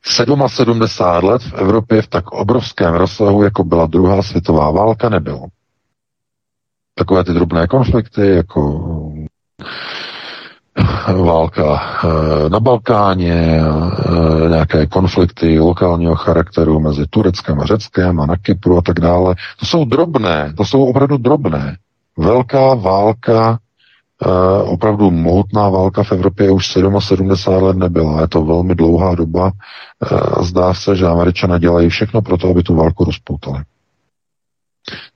77 0.04 0.80
let 1.22 1.42
v 1.42 1.52
Evropě 1.54 2.02
v 2.02 2.06
tak 2.06 2.30
obrovském 2.32 2.94
rozsahu, 2.94 3.42
jako 3.42 3.64
byla 3.64 3.86
druhá 3.86 4.22
světová 4.22 4.70
válka, 4.70 5.08
nebylo 5.08 5.46
takové 6.98 7.24
ty 7.24 7.32
drobné 7.32 7.66
konflikty, 7.66 8.28
jako 8.28 8.82
eh, 11.08 11.12
válka 11.12 11.82
eh, 12.04 12.48
na 12.48 12.60
Balkáně, 12.60 13.60
eh, 14.44 14.48
nějaké 14.48 14.86
konflikty 14.86 15.60
lokálního 15.60 16.14
charakteru 16.14 16.80
mezi 16.80 17.06
Tureckem 17.10 17.60
a 17.60 17.66
Řeckem 17.66 18.20
a 18.20 18.26
na 18.26 18.36
Kypru 18.36 18.78
a 18.78 18.82
tak 18.82 19.00
dále. 19.00 19.34
To 19.60 19.66
jsou 19.66 19.84
drobné, 19.84 20.52
to 20.56 20.64
jsou 20.64 20.84
opravdu 20.84 21.16
drobné. 21.16 21.76
Velká 22.16 22.74
válka, 22.74 23.58
opravdu 24.64 25.10
mohutná 25.10 25.68
válka 25.68 26.02
v 26.02 26.12
Evropě 26.12 26.50
už 26.50 26.72
77 26.72 27.62
let 27.62 27.76
nebyla. 27.76 28.20
Je 28.20 28.28
to 28.28 28.44
velmi 28.44 28.74
dlouhá 28.74 29.14
doba. 29.14 29.52
Zdá 30.40 30.74
se, 30.74 30.96
že 30.96 31.06
Američané 31.06 31.58
dělají 31.58 31.88
všechno 31.88 32.22
pro 32.22 32.36
to, 32.36 32.50
aby 32.50 32.62
tu 32.62 32.74
válku 32.74 33.04
rozpoutali. 33.04 33.62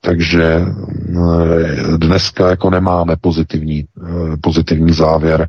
Takže 0.00 0.44
eh, 0.44 1.96
dneska 1.96 2.50
jako 2.50 2.70
nemáme 2.70 3.16
pozitivní, 3.20 3.84
eh, 3.84 4.36
pozitivní 4.40 4.92
závěr 4.92 5.48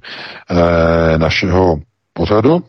eh, 0.52 1.18
našeho 1.18 1.80
pořadu, 2.14 2.64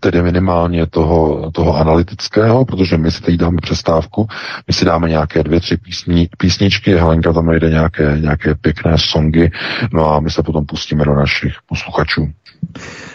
tedy 0.00 0.22
minimálně 0.22 0.86
toho, 0.86 1.50
toho 1.50 1.76
analytického, 1.76 2.64
protože 2.64 2.96
my 2.96 3.10
si 3.10 3.22
teď 3.22 3.34
dáme 3.36 3.56
přestávku, 3.62 4.26
my 4.66 4.74
si 4.74 4.84
dáme 4.84 5.08
nějaké 5.08 5.42
dvě, 5.42 5.60
tři 5.60 5.76
písni, 5.76 6.28
písničky, 6.38 6.94
Helenka 6.94 7.32
tam 7.32 7.46
najde 7.46 7.70
nějaké, 7.70 8.16
nějaké 8.20 8.54
pěkné 8.54 8.98
songy, 8.98 9.50
no 9.92 10.12
a 10.12 10.20
my 10.20 10.30
se 10.30 10.42
potom 10.42 10.66
pustíme 10.66 11.04
do 11.04 11.14
našich 11.14 11.52
posluchačů. 11.66 12.32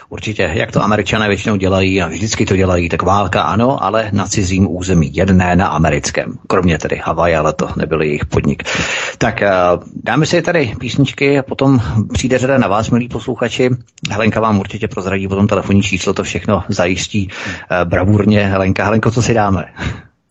Určitě, 0.10 0.52
jak 0.54 0.72
to 0.72 0.84
američané 0.84 1.28
většinou 1.28 1.56
dělají 1.56 2.02
a 2.02 2.08
vždycky 2.08 2.46
to 2.46 2.56
dělají, 2.56 2.90
tak 2.90 3.02
válka 3.02 3.42
ano, 3.42 3.84
ale 3.84 4.10
na 4.14 4.28
cizím 4.28 4.68
území, 4.76 5.16
jedné 5.16 5.56
na 5.56 5.68
americkém. 5.68 6.34
Kromě 6.48 6.78
tedy 6.78 7.02
Havaj, 7.04 7.36
ale 7.36 7.54
to 7.54 7.70
nebyl 7.78 8.02
jejich 8.02 8.26
podnik. 8.26 8.64
Tak 9.18 9.42
eh, 9.42 9.52
dáme 10.04 10.26
si 10.26 10.42
tady 10.42 10.76
písničky 10.80 11.40
a 11.40 11.44
potom 11.44 11.82
přijde 12.14 12.38
řada 12.38 12.58
na 12.58 12.68
vás, 12.68 12.90
milí 12.90 13.08
posluchači. 13.08 13.70
Helenka 14.12 14.40
vám 14.40 14.60
určitě 14.60 14.88
prozradí 14.88 15.28
potom 15.28 15.48
telefonní 15.48 15.84
číslo, 15.84 16.14
to 16.14 16.24
všechno 16.24 16.64
zajistí 16.70 17.30
eh, 17.30 17.86
bravurně. 17.86 18.46
Helenka, 18.46 18.84
Helenko, 18.84 19.12
co 19.12 19.22
si 19.22 19.34
dáme? 19.34 19.66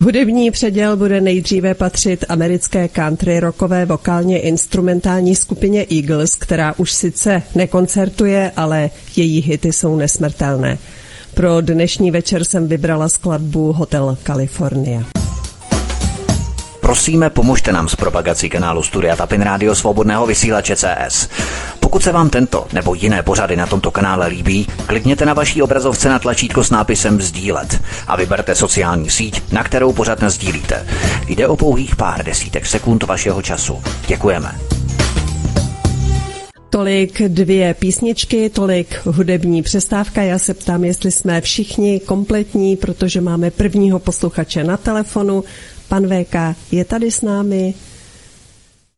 Hudební 0.04 0.50
předěl 0.50 0.96
bude 0.96 1.20
nejdříve 1.20 1.74
patřit 1.74 2.24
americké 2.28 2.88
country 2.88 3.40
rockové 3.40 3.84
vokálně 3.84 4.40
instrumentální 4.40 5.36
skupině 5.36 5.86
Eagles, 5.90 6.34
která 6.34 6.74
už 6.76 6.92
sice 6.92 7.42
nekoncertuje, 7.54 8.52
ale 8.56 8.90
její 9.16 9.40
hity 9.40 9.72
jsou 9.72 9.96
nesmrtelné. 9.96 10.78
Pro 11.34 11.60
dnešní 11.60 12.10
večer 12.10 12.44
jsem 12.44 12.68
vybrala 12.68 13.08
skladbu 13.08 13.72
Hotel 13.72 14.16
California. 14.26 15.02
Prosíme, 16.80 17.30
pomožte 17.30 17.72
nám 17.72 17.88
s 17.88 17.96
propagací 17.96 18.48
kanálu 18.48 18.82
Studia 18.82 19.16
Tapin 19.16 19.40
Rádio 19.40 19.74
Svobodného 19.74 20.26
vysílače 20.26 20.76
CS. 20.76 21.28
Pokud 21.88 22.02
se 22.02 22.12
vám 22.12 22.30
tento 22.30 22.66
nebo 22.72 22.94
jiné 22.94 23.22
pořady 23.22 23.56
na 23.56 23.66
tomto 23.66 23.90
kanále 23.90 24.26
líbí, 24.26 24.66
klikněte 24.86 25.26
na 25.26 25.34
vaší 25.34 25.62
obrazovce 25.62 26.08
na 26.08 26.18
tlačítko 26.18 26.64
s 26.64 26.70
nápisem 26.70 27.20
Sdílet 27.20 27.82
a 28.06 28.16
vyberte 28.16 28.54
sociální 28.54 29.10
síť, 29.10 29.52
na 29.52 29.64
kterou 29.64 29.92
pořád 29.92 30.22
sdílíte. 30.22 30.86
Jde 31.28 31.48
o 31.48 31.56
pouhých 31.56 31.96
pár 31.96 32.24
desítek 32.24 32.66
sekund 32.66 33.02
vašeho 33.02 33.42
času. 33.42 33.82
Děkujeme. 34.06 34.58
Tolik 36.70 37.22
dvě 37.22 37.74
písničky, 37.74 38.50
tolik 38.50 39.00
hudební 39.04 39.62
přestávka. 39.62 40.22
Já 40.22 40.38
se 40.38 40.54
ptám, 40.54 40.84
jestli 40.84 41.10
jsme 41.10 41.40
všichni 41.40 42.00
kompletní, 42.00 42.76
protože 42.76 43.20
máme 43.20 43.50
prvního 43.50 43.98
posluchače 43.98 44.64
na 44.64 44.76
telefonu. 44.76 45.44
Pan 45.88 46.06
VK 46.06 46.34
je 46.72 46.84
tady 46.84 47.10
s 47.10 47.22
námi. 47.22 47.74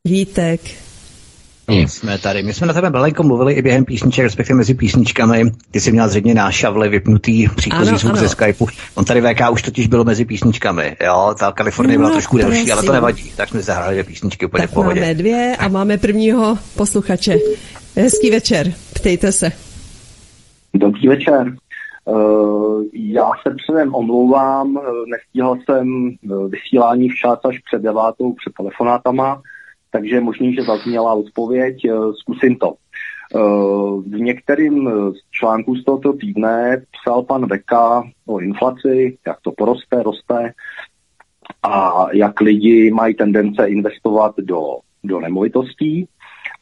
Vítek, 0.05 0.61
my 1.71 1.89
jsme 1.89 2.19
tady. 2.19 2.43
My 2.43 2.55
jsme 2.55 2.67
na 2.67 2.73
tebe 2.73 2.91
malinko 2.91 3.23
mluvili 3.23 3.53
i 3.53 3.63
během 3.63 3.85
písniček, 3.85 4.25
respektive 4.25 4.57
mezi 4.57 4.75
písničkami. 4.75 5.51
Ty 5.71 5.81
jsi 5.81 5.93
měl 5.93 6.09
zřejmě 6.09 6.35
nášavle 6.35 6.89
vypnutý 6.89 7.49
příchozí 7.57 7.97
zvuk 7.97 8.13
ano. 8.13 8.21
ze 8.21 8.29
Skypeu. 8.29 8.67
On 8.95 9.05
tady 9.05 9.21
VK 9.21 9.51
už 9.53 9.63
totiž 9.63 9.87
bylo 9.87 10.05
mezi 10.05 10.25
písničkami. 10.25 10.97
Jo, 11.05 11.35
ta 11.39 11.53
Kalifornie 11.53 11.99
byla 11.99 12.09
no, 12.09 12.15
trošku 12.15 12.39
delší, 12.39 12.73
ale 12.73 12.83
to 12.83 12.93
nevadí. 12.93 13.33
Tak 13.37 13.49
jsme 13.49 13.61
zahráli 13.61 13.93
dvě 13.95 14.05
písničky 14.05 14.47
úplně 14.47 14.63
tak 14.63 14.71
v 14.71 14.75
pohodě. 14.75 15.01
Máme 15.01 15.15
dvě 15.15 15.57
a 15.59 15.69
máme 15.69 15.99
prvního 15.99 16.59
posluchače. 16.77 17.37
Hezký 17.97 18.31
večer, 18.31 18.73
ptejte 18.95 19.33
se. 19.33 19.53
Dobrý 20.75 21.09
večer. 21.09 21.53
Uh, 22.05 22.85
já 22.93 23.31
se 23.43 23.55
předem 23.65 23.95
omlouvám, 23.95 24.79
eh, 24.79 24.81
nestihl 25.11 25.57
jsem 25.65 26.09
eh, 26.09 26.49
vysílání 26.49 27.09
včas 27.09 27.39
až 27.45 27.59
před 27.59 27.83
devátou 27.83 28.33
před 28.33 28.53
telefonátama 28.57 29.43
takže 29.91 30.15
je 30.15 30.21
možný, 30.21 30.55
že 30.55 30.63
zazněla 30.63 31.13
odpověď, 31.13 31.85
eh, 31.85 31.93
zkusím 32.13 32.57
to. 32.57 32.75
Eh, 33.35 33.39
v 34.07 34.21
některým 34.21 34.91
z 35.13 35.31
článků 35.31 35.77
z 35.77 35.85
tohoto 35.85 36.13
týdne 36.13 36.83
psal 36.93 37.23
pan 37.23 37.47
Veka 37.47 38.03
o 38.27 38.39
inflaci, 38.39 39.19
jak 39.27 39.41
to 39.41 39.53
poroste, 39.53 40.03
roste 40.03 40.53
a 41.63 42.07
jak 42.13 42.41
lidi 42.41 42.91
mají 42.91 43.15
tendence 43.15 43.67
investovat 43.67 44.35
do, 44.39 44.63
do 45.05 45.21
nemovitostí. 45.21 46.09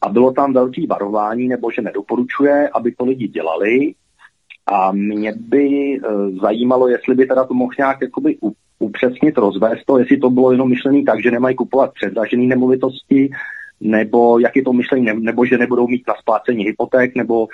A 0.01 0.09
bylo 0.09 0.31
tam 0.31 0.53
velký 0.53 0.87
varování, 0.87 1.47
nebo 1.47 1.71
že 1.71 1.81
nedoporučuje, 1.81 2.69
aby 2.69 2.91
to 2.91 3.05
lidi 3.05 3.27
dělali. 3.27 3.93
A 4.65 4.91
mě 4.91 5.33
by 5.37 5.99
zajímalo, 6.41 6.87
jestli 6.87 7.15
by 7.15 7.25
teda 7.25 7.43
to 7.43 7.53
mohl 7.53 7.71
nějak 7.77 7.97
jakoby 8.01 8.37
upřesnit, 8.79 9.37
rozvést 9.37 9.85
to, 9.85 9.97
jestli 9.97 10.17
to 10.17 10.29
bylo 10.29 10.51
jenom 10.51 10.69
myšlený 10.69 11.05
tak, 11.05 11.23
že 11.23 11.31
nemají 11.31 11.55
kupovat 11.55 11.93
předražené 11.93 12.43
nemovitosti, 12.43 13.29
nebo 13.81 14.39
jak 14.39 14.55
je 14.55 14.63
to 14.63 14.73
myšlení, 14.73 15.05
nebo 15.19 15.45
že 15.45 15.57
nebudou 15.57 15.87
mít 15.87 16.03
na 16.07 16.13
splácení 16.21 16.63
hypoték, 16.63 17.15
nebo 17.15 17.47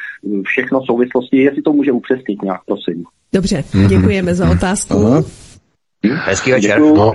všechno 0.46 0.80
v 0.80 0.86
souvislosti, 0.86 1.38
jestli 1.38 1.62
to 1.62 1.74
může 1.74 1.92
upřesnit 1.92 2.42
nějak, 2.42 2.62
prosím. 2.66 3.04
Dobře, 3.34 3.64
mhm. 3.74 3.88
děkujeme 3.88 4.36
za 4.36 4.50
otázku. 4.50 5.06
Aha. 5.06 5.24
Hezký 6.26 6.52
večer. 6.52 6.80
No, 6.80 7.14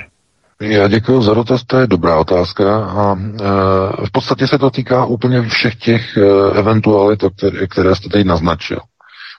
já 0.61 0.89
děkuji 0.89 1.23
za 1.23 1.35
dotaz, 1.35 1.65
to 1.65 1.79
je 1.79 1.87
dobrá 1.87 2.19
otázka 2.19 2.85
a 2.85 3.17
e, 3.17 4.07
v 4.07 4.11
podstatě 4.13 4.47
se 4.47 4.59
to 4.59 4.71
týká 4.71 5.05
úplně 5.05 5.43
všech 5.43 5.75
těch 5.75 6.17
e, 6.17 6.21
eventualit, 6.59 7.25
které, 7.37 7.67
které 7.67 7.95
jste 7.95 8.09
tady 8.09 8.25
naznačil. 8.25 8.79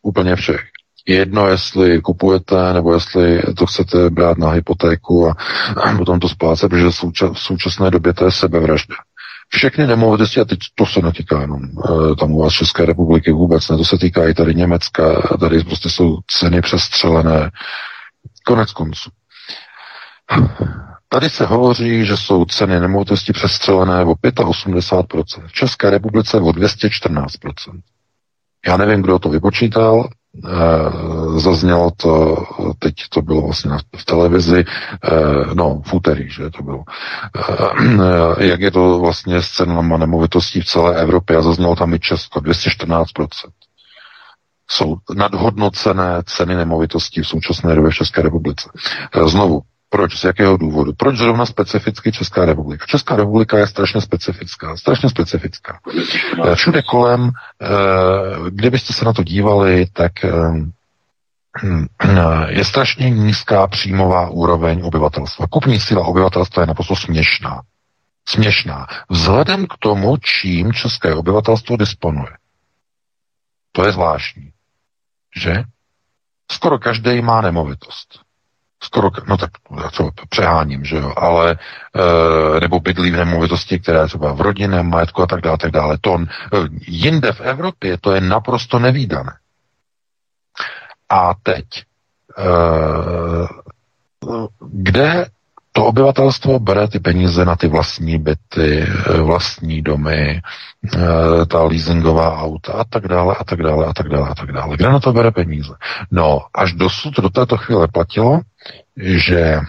Úplně 0.04 0.36
všech. 0.36 0.62
Jedno, 1.08 1.48
jestli 1.48 2.02
kupujete, 2.02 2.74
nebo 2.74 2.94
jestli 2.94 3.42
to 3.58 3.66
chcete 3.66 4.10
brát 4.10 4.38
na 4.38 4.50
hypotéku 4.50 5.30
a, 5.30 5.36
a 5.84 5.94
potom 5.98 6.20
to 6.20 6.30
splácet, 6.30 6.70
protože 6.70 6.86
v, 6.86 6.90
souča- 6.90 7.34
v 7.34 7.40
současné 7.40 7.92
době 7.92 8.14
to 8.14 8.26
je 8.26 8.32
sebevražda. 8.32 8.96
Všechny 9.54 9.88
nemovitosti, 9.88 10.40
a 10.40 10.46
teď 10.46 10.60
to 10.76 10.86
se 10.86 11.02
netýká 11.02 11.42
jenom 11.42 11.62
e, 11.64 12.16
tam 12.16 12.32
u 12.32 12.42
vás 12.42 12.54
České 12.54 12.86
republiky 12.86 13.32
vůbec, 13.32 13.70
ne, 13.70 13.78
to 13.78 13.86
se 13.86 13.98
týká 13.98 14.28
i 14.28 14.34
tady 14.34 14.56
Německa, 14.56 15.22
tady 15.40 15.64
prostě 15.64 15.90
jsou 15.90 16.18
ceny 16.28 16.62
přestřelené. 16.62 17.52
Konec 18.46 18.72
konců. 18.72 19.10
Tady 21.10 21.30
se 21.30 21.46
hovoří, 21.46 22.06
že 22.06 22.18
jsou 22.18 22.46
ceny 22.46 22.80
nemovitosti 22.80 23.34
přestřelené 23.34 24.04
o 24.06 24.14
85%. 24.14 25.48
V 25.48 25.52
České 25.52 25.90
republice 25.90 26.38
o 26.38 26.50
214%. 26.50 27.28
Já 28.68 28.78
nevím, 28.78 29.02
kdo 29.02 29.20
to 29.20 29.30
vypočítal, 29.30 30.10
zaznělo 31.36 31.92
to, 31.98 32.36
teď 32.80 32.94
to 33.10 33.22
bylo 33.22 33.42
vlastně 33.42 33.72
v 33.98 34.06
televizi, 34.06 34.60
e, 34.60 34.66
no 35.56 35.82
v 35.86 35.94
úterý, 35.94 36.30
že 36.30 36.50
to 36.50 36.64
bylo, 36.64 36.84
e, 38.40 38.46
jak 38.46 38.60
je 38.62 38.72
to 38.72 39.00
vlastně 39.00 39.42
s 39.42 39.48
cenama 39.48 39.98
nemovitostí 39.98 40.62
v 40.62 40.66
celé 40.66 41.02
Evropě 41.02 41.38
a 41.38 41.42
zaznělo 41.42 41.76
tam 41.76 41.94
i 41.94 42.00
Česko, 42.00 42.40
214%. 42.40 43.04
Jsou 44.70 44.96
nadhodnocené 45.16 46.24
ceny 46.26 46.56
nemovitostí 46.56 47.22
v 47.22 47.28
současné 47.28 47.76
době 47.76 47.92
v 47.92 47.96
České 47.96 48.22
republice. 48.22 48.70
Znovu, 49.26 49.62
proč? 49.92 50.20
Z 50.20 50.24
jakého 50.24 50.58
důvodu? 50.58 50.94
Proč 50.94 51.18
zrovna 51.18 51.46
specificky 51.46 52.12
Česká 52.12 52.46
republika? 52.46 52.86
Česká 52.86 53.16
republika 53.16 53.58
je 53.58 53.68
strašně 53.68 54.02
specifická. 54.02 54.78
Strašně 54.78 55.10
specifická. 55.10 55.80
Eh, 56.46 56.56
všude 56.56 56.82
kolem, 56.82 57.30
eh, 57.62 57.68
kdybyste 58.50 58.94
se 58.94 59.06
na 59.06 59.14
to 59.14 59.24
dívali, 59.24 59.86
tak 59.94 60.26
eh, 60.26 60.32
je 62.48 62.66
strašně 62.66 63.10
nízká 63.10 63.68
příjmová 63.68 64.30
úroveň 64.30 64.82
obyvatelstva. 64.84 65.48
Kupní 65.48 65.80
síla 65.80 66.06
obyvatelstva 66.06 66.64
je 66.64 66.68
naprosto 66.68 66.96
směšná. 66.96 67.62
Směšná. 68.28 68.88
Vzhledem 69.10 69.68
k 69.68 69.78
tomu, 69.80 70.18
čím 70.18 70.74
české 70.74 71.16
obyvatelstvo 71.16 71.78
disponuje. 71.78 72.32
To 73.72 73.86
je 73.86 73.92
zvláštní. 73.92 74.52
Že? 75.36 75.64
Skoro 76.52 76.80
každý 76.80 77.22
má 77.22 77.42
nemovitost 77.42 78.31
skoro, 78.84 79.10
no 79.28 79.38
tak 79.38 79.50
já 79.84 79.90
to 79.90 80.10
přeháním, 80.30 80.86
že 80.86 80.96
jo, 80.96 81.14
ale 81.18 81.52
e, 82.56 82.60
nebo 82.60 82.80
bydlí 82.80 83.12
v 83.12 83.16
nemovitosti, 83.16 83.80
které 83.80 84.08
třeba 84.08 84.34
v 84.34 84.42
rodinném 84.42 84.90
majetku 84.90 85.22
a 85.22 85.28
tak 85.28 85.42
dále, 85.42 85.58
tak 85.58 85.72
dále. 85.72 85.98
To 86.02 86.18
e, 86.20 86.26
jinde 86.88 87.32
v 87.32 87.42
Evropě 87.42 87.98
to 87.98 88.12
je 88.12 88.22
naprosto 88.22 88.80
nevýdané. 88.80 89.34
A 91.10 91.34
teď, 91.44 91.66
e, 92.38 92.44
kde 94.60 95.26
to 95.72 95.86
obyvatelstvo 95.86 96.60
bere 96.60 96.88
ty 96.88 97.00
peníze 97.00 97.46
na 97.46 97.56
ty 97.56 97.68
vlastní 97.68 98.20
byty, 98.20 98.88
vlastní 99.22 99.82
domy, 99.82 100.42
ta 101.48 101.64
leasingová 101.64 102.38
auta 102.38 102.74
a 102.74 102.84
tak 102.84 103.08
dále 103.08 103.36
a 103.36 103.44
tak 103.44 103.62
dále 103.62 103.86
a 103.86 103.94
tak 103.94 104.08
dále 104.10 104.30
a 104.30 104.36
tak 104.36 104.52
dále. 104.52 104.78
Kde 104.78 104.90
na 104.90 105.00
to 105.00 105.14
bere 105.14 105.32
peníze? 105.32 105.74
No, 106.12 106.40
až 106.54 106.74
dosud 106.74 107.14
do 107.20 107.30
této 107.30 107.58
chvíle 107.58 107.88
platilo, 107.88 108.40
že 108.98 109.60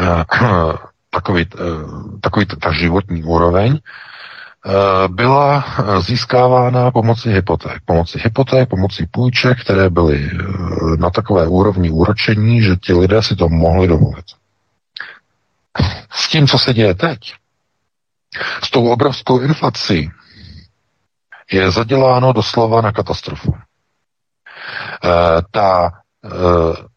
uh, 0.00 0.22
takový, 1.10 1.46
takový 2.20 2.46
ta 2.46 2.72
životní 2.72 3.24
úroveň 3.24 3.78
byla 5.08 5.64
získávána 6.00 6.90
pomocí 6.90 7.30
hypoték. 7.30 7.78
Pomocí 7.84 8.18
hypoték, 8.24 8.68
pomocí 8.68 9.06
půjček, 9.10 9.60
které 9.60 9.90
byly 9.90 10.30
na 10.98 11.10
takové 11.10 11.48
úrovni 11.48 11.90
úročení, 11.90 12.62
že 12.62 12.76
ti 12.76 12.92
lidé 12.92 13.22
si 13.22 13.36
to 13.36 13.48
mohli 13.48 13.88
dovolit. 13.88 14.24
S 16.10 16.28
tím, 16.28 16.46
co 16.46 16.58
se 16.58 16.74
děje 16.74 16.94
teď, 16.94 17.18
s 18.64 18.70
tou 18.70 18.88
obrovskou 18.88 19.40
inflací, 19.40 20.10
je 21.52 21.70
zaděláno 21.70 22.32
doslova 22.32 22.80
na 22.80 22.92
katastrofu. 22.92 23.54
E, 23.54 23.58
ta 25.50 25.90
e, 26.24 26.88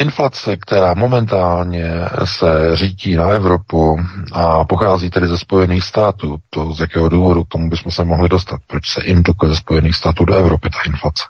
Inflace, 0.00 0.56
která 0.56 0.94
momentálně 0.94 1.90
se 2.24 2.76
řítí 2.76 3.14
na 3.16 3.28
Evropu 3.28 4.00
a 4.32 4.64
pochází 4.64 5.10
tedy 5.10 5.26
ze 5.28 5.38
Spojených 5.38 5.84
států, 5.84 6.36
to 6.50 6.72
z 6.74 6.80
jakého 6.80 7.08
důvodu 7.08 7.44
k 7.44 7.48
tomu 7.48 7.70
bychom 7.70 7.92
se 7.92 8.04
mohli 8.04 8.28
dostat, 8.28 8.60
proč 8.66 8.88
se 8.88 9.02
indukuje 9.02 9.48
ze 9.50 9.56
Spojených 9.56 9.96
států 9.96 10.24
do 10.24 10.34
Evropy 10.34 10.70
ta 10.70 10.78
inflace, 10.86 11.22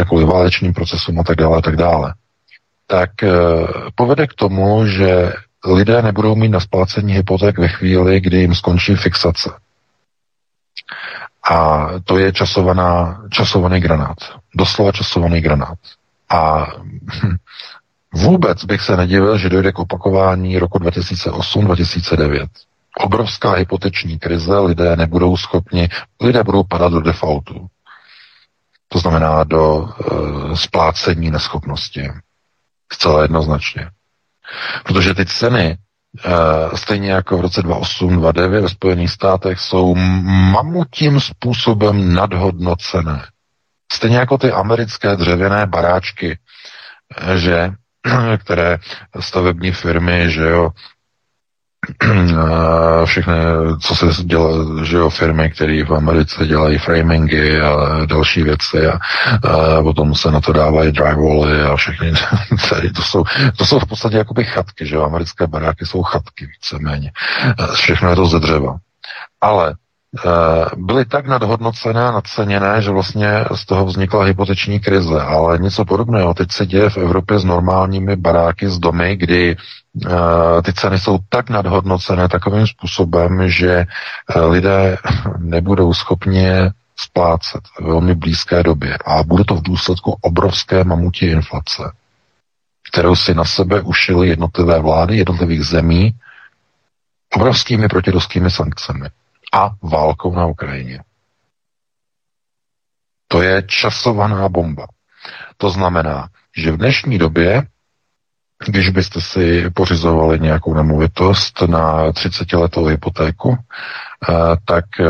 eh, 0.00 0.04
kvůli 0.04 0.24
válečným 0.24 0.74
procesům 0.74 1.20
a 1.20 1.22
tak 1.24 1.36
dále, 1.36 1.62
tak 1.62 1.76
dále, 1.76 2.14
tak 2.86 3.22
eh, 3.22 3.30
povede 3.94 4.26
k 4.26 4.34
tomu, 4.34 4.86
že 4.86 5.32
lidé 5.64 6.02
nebudou 6.02 6.36
mít 6.36 6.48
na 6.48 6.60
splácení 6.60 7.12
hypoték 7.12 7.58
ve 7.58 7.68
chvíli, 7.68 8.20
kdy 8.20 8.36
jim 8.36 8.54
skončí 8.54 8.94
fixace. 8.96 9.50
A 11.50 11.86
to 12.04 12.18
je 12.18 12.32
časovaná, 12.32 13.22
časovaný 13.30 13.80
granát. 13.80 14.16
Doslova 14.54 14.92
časovaný 14.92 15.40
granát. 15.40 15.78
A 16.28 16.66
vůbec 18.12 18.64
bych 18.64 18.80
se 18.80 18.96
nedivil, 18.96 19.38
že 19.38 19.48
dojde 19.48 19.72
k 19.72 19.78
opakování 19.78 20.58
roku 20.58 20.78
2008-2009. 20.78 22.46
Obrovská 22.98 23.52
hypoteční 23.52 24.18
krize, 24.18 24.58
lidé 24.58 24.96
nebudou 24.96 25.36
schopni, 25.36 25.88
lidé 26.20 26.42
budou 26.42 26.62
padat 26.62 26.92
do 26.92 27.00
defaultu. 27.00 27.66
To 28.88 28.98
znamená 28.98 29.44
do 29.44 29.76
uh, 29.76 30.54
splácení 30.54 31.30
neschopnosti. 31.30 32.10
Zcela 32.92 33.22
jednoznačně. 33.22 33.90
Protože 34.84 35.14
ty 35.14 35.26
ceny, 35.26 35.76
uh, 36.26 36.74
stejně 36.74 37.12
jako 37.12 37.38
v 37.38 37.40
roce 37.40 37.60
2008-2009 37.60 38.62
ve 38.62 38.68
Spojených 38.68 39.10
státech, 39.10 39.60
jsou 39.60 39.94
mamutím 39.94 41.20
způsobem 41.20 42.14
nadhodnocené. 42.14 43.22
Stejně 43.92 44.16
jako 44.16 44.38
ty 44.38 44.52
americké 44.52 45.16
dřevěné 45.16 45.66
baráčky, 45.66 46.38
že, 47.34 47.70
které 48.38 48.78
stavební 49.20 49.72
firmy, 49.72 50.30
že 50.30 50.42
jo, 50.42 50.70
všechny, 53.04 53.34
co 53.80 53.94
se 53.94 54.06
dělá, 54.24 54.50
že 54.84 54.96
jo, 54.96 55.10
firmy, 55.10 55.50
které 55.50 55.84
v 55.84 55.94
Americe 55.94 56.46
dělají 56.46 56.78
framingy 56.78 57.60
a 57.60 58.04
další 58.06 58.42
věci 58.42 58.86
a, 58.86 58.98
a 59.48 59.82
potom 59.82 60.14
se 60.14 60.30
na 60.30 60.40
to 60.40 60.52
dávají 60.52 60.92
drywally 60.92 61.62
a 61.62 61.76
všechny, 61.76 62.12
tady 62.70 62.90
to 62.90 63.02
jsou, 63.02 63.24
to 63.56 63.66
jsou 63.66 63.78
v 63.78 63.86
podstatě 63.86 64.16
jakoby 64.16 64.44
chatky, 64.44 64.86
že 64.86 64.96
jo, 64.96 65.02
americké 65.02 65.46
baráky 65.46 65.86
jsou 65.86 66.02
chatky 66.02 66.46
víceméně. 66.46 67.12
Všechno 67.74 68.10
je 68.10 68.16
to 68.16 68.26
ze 68.26 68.40
dřeva. 68.40 68.76
Ale 69.40 69.74
byly 70.76 71.04
tak 71.04 71.26
nadhodnocené 71.26 72.08
a 72.08 72.12
nadceněné, 72.12 72.82
že 72.82 72.90
vlastně 72.90 73.44
z 73.54 73.66
toho 73.66 73.84
vznikla 73.84 74.24
hypoteční 74.24 74.80
krize. 74.80 75.20
Ale 75.20 75.58
něco 75.58 75.84
podobného 75.84 76.34
teď 76.34 76.52
se 76.52 76.66
děje 76.66 76.90
v 76.90 76.96
Evropě 76.96 77.38
s 77.38 77.44
normálními 77.44 78.16
baráky, 78.16 78.68
s 78.68 78.78
domy, 78.78 79.16
kdy 79.16 79.56
ty 80.64 80.72
ceny 80.72 80.98
jsou 80.98 81.18
tak 81.28 81.50
nadhodnocené 81.50 82.28
takovým 82.28 82.66
způsobem, 82.66 83.48
že 83.50 83.86
uh, 84.36 84.50
lidé 84.50 84.96
nebudou 85.38 85.94
schopni 85.94 86.48
splácet 86.96 87.60
v 87.78 87.84
velmi 87.84 88.14
blízké 88.14 88.62
době. 88.62 88.98
A 89.06 89.22
bude 89.22 89.44
to 89.44 89.54
v 89.54 89.62
důsledku 89.62 90.18
obrovské 90.20 90.84
mamutí 90.84 91.26
inflace, 91.26 91.82
kterou 92.90 93.16
si 93.16 93.34
na 93.34 93.44
sebe 93.44 93.80
ušily 93.80 94.28
jednotlivé 94.28 94.80
vlády 94.80 95.16
jednotlivých 95.16 95.64
zemí 95.64 96.14
obrovskými 97.34 97.88
protiruskými 97.88 98.50
sankcemi 98.50 99.08
a 99.52 99.70
válkou 99.82 100.34
na 100.36 100.46
Ukrajině. 100.46 101.00
To 103.28 103.42
je 103.42 103.62
časovaná 103.62 104.48
bomba. 104.48 104.86
To 105.56 105.70
znamená, 105.70 106.28
že 106.56 106.72
v 106.72 106.76
dnešní 106.76 107.18
době, 107.18 107.62
když 108.66 108.88
byste 108.88 109.20
si 109.20 109.70
pořizovali 109.70 110.40
nějakou 110.40 110.74
nemovitost 110.74 111.62
na 111.62 112.12
30 112.12 112.52
letou 112.52 112.84
hypotéku, 112.84 113.56
eh, 113.58 114.34
tak 114.64 114.84
eh, 115.00 115.04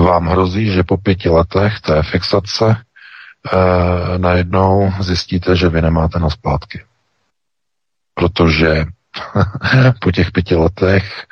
vám 0.00 0.26
hrozí, 0.26 0.70
že 0.70 0.82
po 0.82 0.96
pěti 0.96 1.28
letech 1.28 1.80
té 1.80 2.02
fixace 2.02 2.76
eh, 3.52 4.18
najednou 4.18 4.92
zjistíte, 5.00 5.56
že 5.56 5.68
vy 5.68 5.82
nemáte 5.82 6.18
na 6.18 6.30
splátky. 6.30 6.84
protože 8.14 8.84
po 10.00 10.12
těch 10.12 10.30
pěti 10.32 10.54
letech 10.54 11.24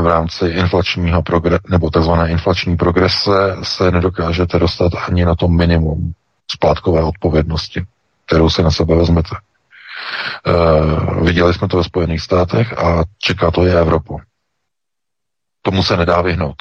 v 0.00 0.06
rámci 0.06 0.46
inflačního 0.46 1.22
progre- 1.22 1.58
nebo 1.70 1.90
tzv. 1.90 2.10
inflační 2.26 2.76
progrese 2.76 3.56
se 3.62 3.90
nedokážete 3.90 4.58
dostat 4.58 4.92
ani 5.08 5.24
na 5.24 5.34
to 5.34 5.48
minimum 5.48 6.12
splátkové 6.50 7.02
odpovědnosti, 7.02 7.86
kterou 8.26 8.50
se 8.50 8.62
na 8.62 8.70
sebe 8.70 8.96
vezmete. 8.96 9.36
Uh, 10.46 11.24
viděli 11.26 11.54
jsme 11.54 11.68
to 11.68 11.76
ve 11.76 11.84
Spojených 11.84 12.20
státech 12.20 12.78
a 12.78 13.04
čeká 13.18 13.50
to 13.50 13.66
i 13.66 13.70
Evropu. 13.70 14.20
Tomu 15.62 15.82
se 15.82 15.96
nedá 15.96 16.22
vyhnout. 16.22 16.56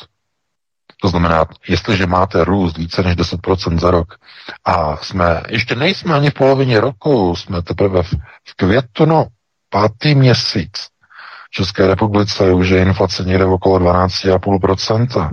To 1.02 1.08
znamená, 1.08 1.46
jestliže 1.68 2.08
máte 2.08 2.44
růst 2.44 2.78
více 2.78 3.04
než 3.04 3.16
10% 3.16 3.80
za 3.80 3.92
rok 3.92 4.16
a 4.66 4.98
jsme, 4.98 5.44
ještě 5.50 5.76
nejsme 5.76 6.16
ani 6.16 6.30
v 6.30 6.34
polovině 6.34 6.80
roku, 6.80 7.36
jsme 7.36 7.62
teprve 7.62 8.04
v, 8.04 8.14
v 8.48 8.56
květnu, 8.56 9.26
pátý 9.70 10.16
měsíc, 10.16 10.72
v 11.48 11.52
České 11.52 11.88
republice 11.88 12.52
už 12.54 12.70
je 12.70 12.82
inflace 12.82 13.24
někde 13.24 13.46
okolo 13.46 13.80
12,5%. 13.80 15.32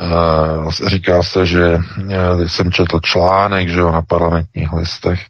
Uh, 0.00 0.70
říká 0.70 1.22
se, 1.22 1.46
že 1.46 1.74
uh, 1.76 2.46
jsem 2.46 2.72
četl 2.72 3.00
článek, 3.00 3.68
že 3.68 3.80
jo, 3.80 3.92
na 3.92 4.02
parlamentních 4.02 4.72
listech, 4.72 5.20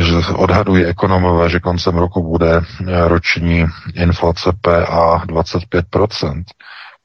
že 0.00 0.32
odhadují 0.34 0.84
ekonomové, 0.84 1.48
že 1.50 1.60
koncem 1.60 1.94
roku 1.96 2.22
bude 2.22 2.60
roční 3.06 3.66
inflace 3.94 4.50
PA 4.60 5.24
25%. 5.26 6.42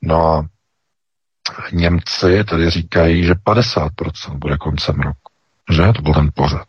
No 0.01 0.27
a 0.27 0.45
Němci 1.71 2.43
tady 2.43 2.69
říkají, 2.69 3.23
že 3.23 3.33
50% 3.33 3.89
bude 4.37 4.57
koncem 4.57 4.95
roku. 4.95 5.31
Že? 5.71 5.93
To 5.95 6.01
byl 6.01 6.13
ten 6.13 6.29
pořad. 6.35 6.67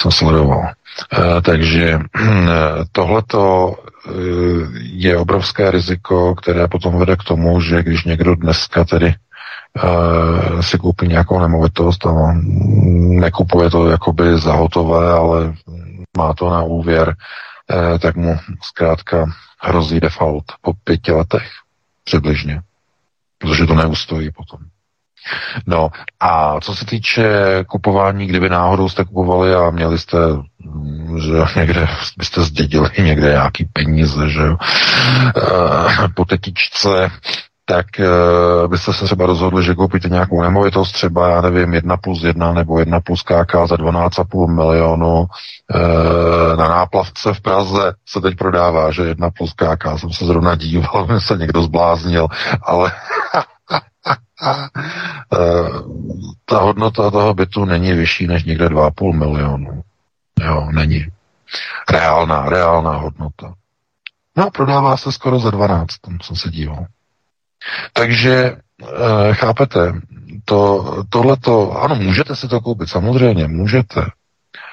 Jsem 0.00 0.10
sledoval. 0.10 0.62
E, 0.68 1.40
takže 1.42 1.84
e, 1.90 1.98
tohleto 2.92 3.74
je 4.82 5.16
obrovské 5.16 5.70
riziko, 5.70 6.34
které 6.34 6.68
potom 6.68 6.98
vede 6.98 7.16
k 7.16 7.24
tomu, 7.24 7.60
že 7.60 7.82
když 7.82 8.04
někdo 8.04 8.34
dneska 8.34 8.84
tedy 8.84 9.14
e, 9.76 10.62
si 10.62 10.78
koupí 10.78 11.08
nějakou 11.08 11.40
nemovitost 11.40 12.06
a 12.06 12.32
nekupuje 13.20 13.70
to 13.70 13.90
jakoby 13.90 14.38
za 14.38 14.52
hotové, 14.52 15.12
ale 15.12 15.54
má 16.16 16.34
to 16.34 16.50
na 16.50 16.62
úvěr, 16.62 17.16
e, 17.70 17.98
tak 17.98 18.16
mu 18.16 18.38
zkrátka 18.62 19.26
hrozí 19.60 20.00
default 20.00 20.44
po 20.62 20.72
pěti 20.84 21.12
letech 21.12 21.48
přibližně 22.04 22.62
protože 23.44 23.66
to 23.66 23.74
neustojí 23.74 24.30
potom. 24.30 24.60
No 25.66 25.88
a 26.20 26.60
co 26.60 26.74
se 26.74 26.84
týče 26.84 27.24
kupování, 27.68 28.26
kdyby 28.26 28.48
náhodou 28.48 28.88
jste 28.88 29.04
kupovali 29.04 29.54
a 29.54 29.70
měli 29.70 29.98
jste, 29.98 30.18
mm, 30.64 31.20
že 31.20 31.60
někde 31.60 31.88
byste 32.16 32.42
zdědili 32.42 32.90
někde 32.98 33.28
nějaký 33.28 33.64
peníze, 33.72 34.28
že 34.28 34.40
jo, 34.40 34.56
eh, 35.36 36.08
po 36.14 36.24
tetičce, 36.24 37.10
tak 37.64 37.86
uh, 37.98 38.70
byste 38.70 38.92
se 38.92 39.04
třeba 39.04 39.26
rozhodli, 39.26 39.64
že 39.64 39.74
koupíte 39.74 40.08
nějakou 40.08 40.42
nemovitost, 40.42 40.92
třeba, 40.92 41.28
já 41.28 41.40
nevím, 41.40 41.74
1 41.74 41.96
plus 41.96 42.22
1 42.22 42.52
nebo 42.52 42.78
1 42.78 43.00
plus 43.00 43.22
KK 43.22 43.52
za 43.66 43.76
12,5 43.76 44.54
milionu 44.54 45.20
uh, 45.20 46.56
na 46.56 46.68
náplavce 46.68 47.34
v 47.34 47.40
Praze 47.40 47.94
se 48.08 48.20
teď 48.20 48.36
prodává, 48.36 48.90
že 48.92 49.02
1 49.02 49.30
plus 49.30 49.52
KK, 49.52 49.98
jsem 49.98 50.12
se 50.12 50.24
zrovna 50.24 50.54
díval, 50.54 51.06
mě 51.10 51.20
se 51.20 51.36
někdo 51.36 51.62
zbláznil, 51.62 52.28
ale 52.62 52.92
uh, 55.32 55.78
ta 56.44 56.58
hodnota 56.58 57.10
toho 57.10 57.34
bytu 57.34 57.64
není 57.64 57.92
vyšší 57.92 58.26
než 58.26 58.44
někde 58.44 58.68
2,5 58.68 59.12
milionu. 59.12 59.82
Jo, 60.40 60.68
není. 60.70 61.06
Reálná, 61.90 62.48
reálná 62.48 62.96
hodnota. 62.96 63.54
No, 64.36 64.50
prodává 64.50 64.96
se 64.96 65.12
skoro 65.12 65.38
za 65.38 65.50
12, 65.50 65.98
tam 65.98 66.18
jsem 66.22 66.36
se 66.36 66.50
díval. 66.50 66.86
Takže 67.92 68.34
e, 68.34 68.54
chápete, 69.34 69.92
to, 70.44 70.84
tohleto, 71.08 71.82
ano, 71.82 71.94
můžete 71.94 72.36
si 72.36 72.48
to 72.48 72.60
koupit, 72.60 72.88
samozřejmě, 72.88 73.48
můžete. 73.48 74.06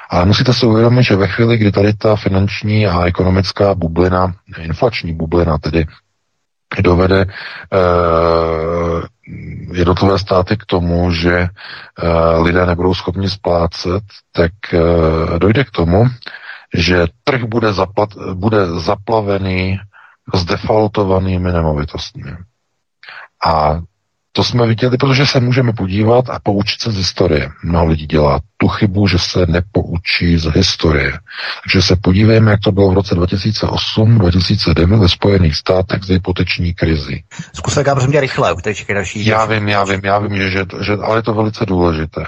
Ale 0.09 0.25
musíte 0.25 0.53
si 0.53 0.65
uvědomit, 0.65 1.03
že 1.03 1.15
ve 1.15 1.27
chvíli, 1.27 1.57
kdy 1.57 1.71
tady 1.71 1.93
ta 1.93 2.15
finanční 2.15 2.87
a 2.87 3.05
ekonomická 3.05 3.75
bublina, 3.75 4.33
inflační 4.57 5.13
bublina 5.13 5.57
tedy, 5.57 5.85
dovede 6.81 7.21
e, 7.21 7.27
jednotlivé 9.73 10.19
státy 10.19 10.57
k 10.57 10.65
tomu, 10.65 11.11
že 11.11 11.33
e, 11.37 11.49
lidé 12.41 12.65
nebudou 12.65 12.93
schopni 12.93 13.29
splácet, 13.29 14.03
tak 14.31 14.51
e, 14.73 14.79
dojde 15.39 15.63
k 15.63 15.71
tomu, 15.71 16.05
že 16.73 17.05
trh 17.23 17.43
bude, 17.43 17.73
zaplat, 17.73 18.09
bude 18.33 18.65
zaplavený 18.79 19.79
s 20.33 20.45
defaultovanými 20.45 21.51
nemovitostmi. 21.51 22.31
A 23.45 23.81
to 24.33 24.43
jsme 24.43 24.67
viděli, 24.67 24.97
protože 24.97 25.25
se 25.25 25.39
můžeme 25.39 25.73
podívat 25.73 26.29
a 26.29 26.39
poučit 26.39 26.81
se 26.81 26.91
z 26.91 26.97
historie. 26.97 27.49
Mnoho 27.63 27.85
lidí 27.85 28.07
dělá 28.07 28.39
tu 28.57 28.67
chybu, 28.67 29.07
že 29.07 29.19
se 29.19 29.45
nepoučí 29.45 30.37
z 30.37 30.45
historie. 30.45 31.11
Takže 31.63 31.81
se 31.81 31.95
podívejme, 31.95 32.51
jak 32.51 32.59
to 32.59 32.71
bylo 32.71 32.91
v 32.91 32.93
roce 32.93 33.15
2008-2009 33.15 34.99
ve 34.99 35.09
Spojených 35.09 35.55
státech 35.55 36.03
z 36.03 36.09
hypoteční 36.09 36.73
krizi. 36.73 37.23
Zkuste, 37.53 37.83
prosím 37.83 38.11
rychle, 38.11 38.55
další. 38.93 39.25
Já 39.25 39.45
vím, 39.45 39.69
já 39.69 39.83
vím, 39.83 40.01
já 40.03 40.19
vím, 40.19 40.37
že, 40.37 40.49
že, 40.49 40.65
že 40.81 40.93
ale 40.93 41.17
je 41.17 41.23
to 41.23 41.33
velice 41.33 41.65
důležité. 41.65 42.25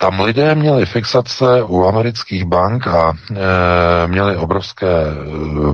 Tam 0.00 0.20
lidé 0.20 0.54
měli 0.54 0.86
fixace 0.86 1.62
u 1.62 1.84
amerických 1.84 2.44
bank 2.44 2.86
a 2.86 3.12
e, 3.12 4.06
měli 4.06 4.36
obrovské 4.36 4.86
e, 4.86 5.14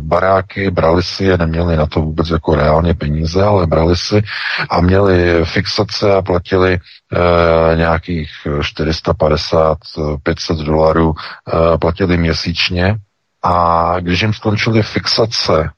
baráky, 0.01 0.71
brali 0.71 1.03
si 1.03 1.25
je, 1.25 1.39
neměli 1.39 1.77
na 1.77 1.87
to 1.87 2.01
vůbec 2.01 2.31
jako 2.31 2.55
reálně 2.55 2.95
peníze, 2.95 3.43
ale 3.45 3.67
brali 3.67 3.97
si 3.97 4.23
a 4.71 4.81
měli 4.81 5.45
fixace 5.45 6.15
a 6.15 6.23
platili 6.23 6.75
e, 6.75 7.77
nějakých 7.77 8.31
450, 8.63 9.79
500 10.23 10.57
dolarů, 10.59 11.15
e, 11.15 11.79
platili 11.79 12.17
měsíčně. 12.17 12.97
A 13.43 13.95
když 14.01 14.23
jim 14.23 14.33
skončily 14.33 14.83
fixace, 14.83 15.71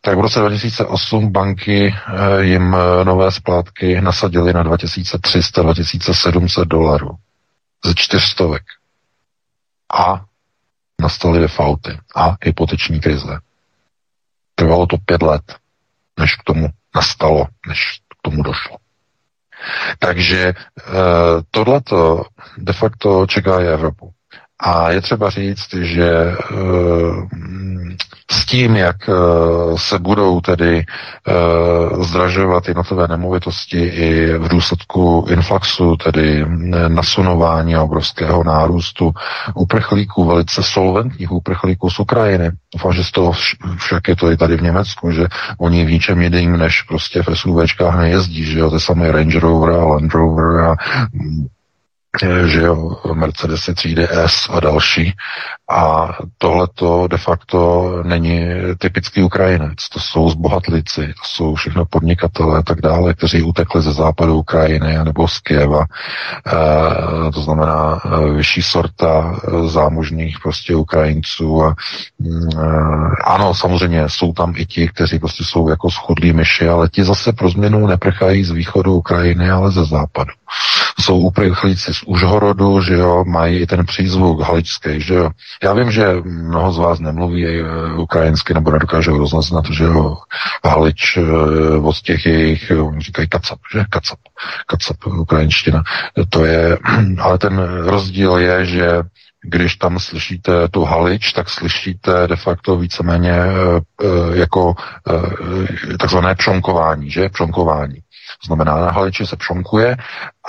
tak 0.00 0.18
v 0.18 0.20
roce 0.20 0.40
2008 0.40 1.32
banky 1.32 1.86
e, 1.86 2.44
jim 2.44 2.76
nové 3.04 3.30
splátky 3.32 4.00
nasadily 4.00 4.52
na 4.52 4.62
2300, 4.62 5.62
2700 5.62 6.68
dolarů 6.68 7.10
ze 7.84 7.94
čtyřstovek. 7.94 8.62
A 9.94 10.24
nastaly 11.00 11.40
defaulty 11.40 11.98
a 12.16 12.36
hypoteční 12.42 13.00
krize. 13.00 13.38
Trvalo 14.54 14.86
to 14.86 14.96
pět 14.98 15.22
let, 15.22 15.56
než 16.18 16.36
k 16.36 16.42
tomu 16.44 16.68
nastalo, 16.94 17.46
než 17.68 18.00
k 18.08 18.14
tomu 18.22 18.42
došlo. 18.42 18.76
Takže 19.98 20.40
e, 20.48 20.54
tohleto 21.50 22.24
de 22.58 22.72
facto 22.72 23.26
čeká 23.26 23.60
i 23.60 23.66
Evropu. 23.66 24.12
A 24.60 24.90
je 24.90 25.00
třeba 25.00 25.30
říct, 25.30 25.74
že 25.74 26.10
e, 26.10 26.36
s 28.30 28.46
tím, 28.46 28.76
jak 28.76 28.96
eh, 29.08 29.12
se 29.76 29.98
budou 29.98 30.40
tedy 30.40 30.84
eh, 31.28 32.04
zdražovat 32.04 32.68
jednotlivé 32.68 33.08
nemovitosti 33.08 33.78
i 33.78 34.38
v 34.38 34.48
důsledku 34.48 35.26
inflaxu, 35.30 35.96
tedy 35.96 36.42
eh, 36.42 36.88
nasunování 36.88 37.76
obrovského 37.76 38.44
nárůstu 38.44 39.12
uprchlíků, 39.54 40.24
velice 40.24 40.62
solventních 40.62 41.32
uprchlíků 41.32 41.90
z 41.90 41.98
Ukrajiny. 41.98 42.50
Doufám, 42.74 42.92
že 42.92 43.04
z 43.04 43.10
toho 43.10 43.32
však 43.76 44.08
je 44.08 44.16
to 44.16 44.30
i 44.30 44.36
tady 44.36 44.56
v 44.56 44.62
Německu, 44.62 45.10
že 45.10 45.26
oni 45.58 45.84
v 45.84 45.90
ničem 45.90 46.22
jiným 46.22 46.56
než 46.56 46.82
prostě 46.82 47.22
v 47.22 47.34
SUVčkách 47.34 47.96
nejezdí, 47.96 48.44
že 48.44 48.58
jo, 48.58 48.70
ty 48.70 48.80
samé 48.80 49.12
Range 49.12 49.40
Rover 49.40 49.70
a 49.70 49.84
Land 49.84 50.14
Rover 50.14 50.60
a 50.60 50.76
že 52.46 52.62
jo, 52.62 52.96
Mercedes 53.12 53.70
třídy 53.74 54.08
S 54.10 54.48
a 54.50 54.60
další. 54.60 55.14
A 55.70 56.08
tohle 56.38 56.68
to 56.74 57.08
de 57.08 57.18
facto 57.18 57.90
není 58.04 58.46
typický 58.78 59.22
Ukrajinec. 59.22 59.88
To 59.92 60.00
jsou 60.00 60.30
zbohatlici, 60.30 61.06
to 61.06 61.24
jsou 61.24 61.54
všechno 61.54 61.84
podnikatelé 61.84 62.58
a 62.58 62.62
tak 62.62 62.80
dále, 62.80 63.14
kteří 63.14 63.42
utekli 63.42 63.82
ze 63.82 63.92
západu 63.92 64.38
Ukrajiny 64.38 65.04
nebo 65.04 65.28
z 65.28 65.38
Kieva. 65.38 65.84
E, 65.86 67.32
to 67.32 67.42
znamená 67.42 68.00
e, 68.04 68.30
vyšší 68.30 68.62
sorta 68.62 69.36
e, 69.36 69.68
zámožných 69.68 70.36
prostě 70.42 70.74
Ukrajinců. 70.74 71.62
A, 71.62 71.74
e, 72.26 72.30
ano, 73.24 73.54
samozřejmě 73.54 74.04
jsou 74.08 74.32
tam 74.32 74.52
i 74.56 74.66
ti, 74.66 74.88
kteří 74.88 75.18
prostě 75.18 75.44
jsou 75.44 75.68
jako 75.68 75.90
schodlí 75.90 76.32
myši, 76.32 76.68
ale 76.68 76.88
ti 76.88 77.04
zase 77.04 77.32
pro 77.32 77.50
změnu 77.50 77.86
neprchají 77.86 78.44
z 78.44 78.50
východu 78.50 78.94
Ukrajiny, 78.94 79.50
ale 79.50 79.70
ze 79.70 79.84
západu. 79.84 80.30
Jsou 81.00 81.18
uprchlíci 81.18 81.94
z 81.94 82.02
Užhorodu, 82.02 82.80
že 82.80 82.94
jo, 82.94 83.24
mají 83.24 83.58
i 83.58 83.66
ten 83.66 83.86
přízvuk 83.86 84.40
haličský, 84.40 85.00
že 85.00 85.14
jo. 85.14 85.30
Já 85.62 85.72
vím, 85.72 85.90
že 85.90 86.06
mnoho 86.24 86.72
z 86.72 86.78
vás 86.78 87.00
nemluví 87.00 87.46
eh, 87.46 87.62
ukrajinsky 87.98 88.54
nebo 88.54 88.70
nedokážou 88.70 89.18
roznaznat, 89.18 89.64
že 89.70 89.84
jo, 89.84 90.16
halič 90.64 91.16
eh, 91.16 91.22
od 91.78 91.96
těch 92.00 92.26
jejich, 92.26 92.72
oni 92.82 93.00
říkají 93.00 93.28
kacap, 93.28 93.58
že? 93.72 93.84
Kacap, 93.90 94.18
kacap, 94.66 95.06
ukrajinština. 95.06 95.82
To 96.28 96.44
je, 96.44 96.78
ale 97.20 97.38
ten 97.38 97.58
rozdíl 97.84 98.36
je, 98.36 98.66
že 98.66 99.02
když 99.42 99.76
tam 99.76 99.98
slyšíte 99.98 100.68
tu 100.68 100.84
halič, 100.84 101.32
tak 101.32 101.50
slyšíte 101.50 102.26
de 102.26 102.36
facto 102.36 102.76
víceméně 102.76 103.40
jako 104.34 104.74
takzvané 105.98 106.34
pšonkování, 106.34 107.10
že? 107.10 107.28
Pšonkování. 107.28 107.98
To 108.42 108.46
znamená, 108.46 108.76
na 108.76 108.90
haliči 108.90 109.26
se 109.26 109.36
pšonkuje 109.36 109.96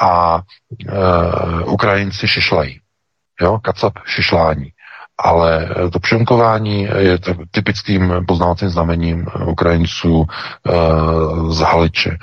a 0.02 0.42
Ukrajinci 1.66 2.28
šišlají. 2.28 2.80
Jo, 3.42 3.60
kacap 3.60 3.94
šišlání. 4.06 4.72
Ale 5.20 5.70
to 5.94 6.00
pšenkování 6.00 6.88
je 6.98 7.20
typickým 7.52 8.14
poznávacím 8.28 8.70
znamením 8.70 9.26
Ukrajinců 9.46 10.26
e, 10.26 10.72
z 11.54 11.60
Haliče. 11.60 12.18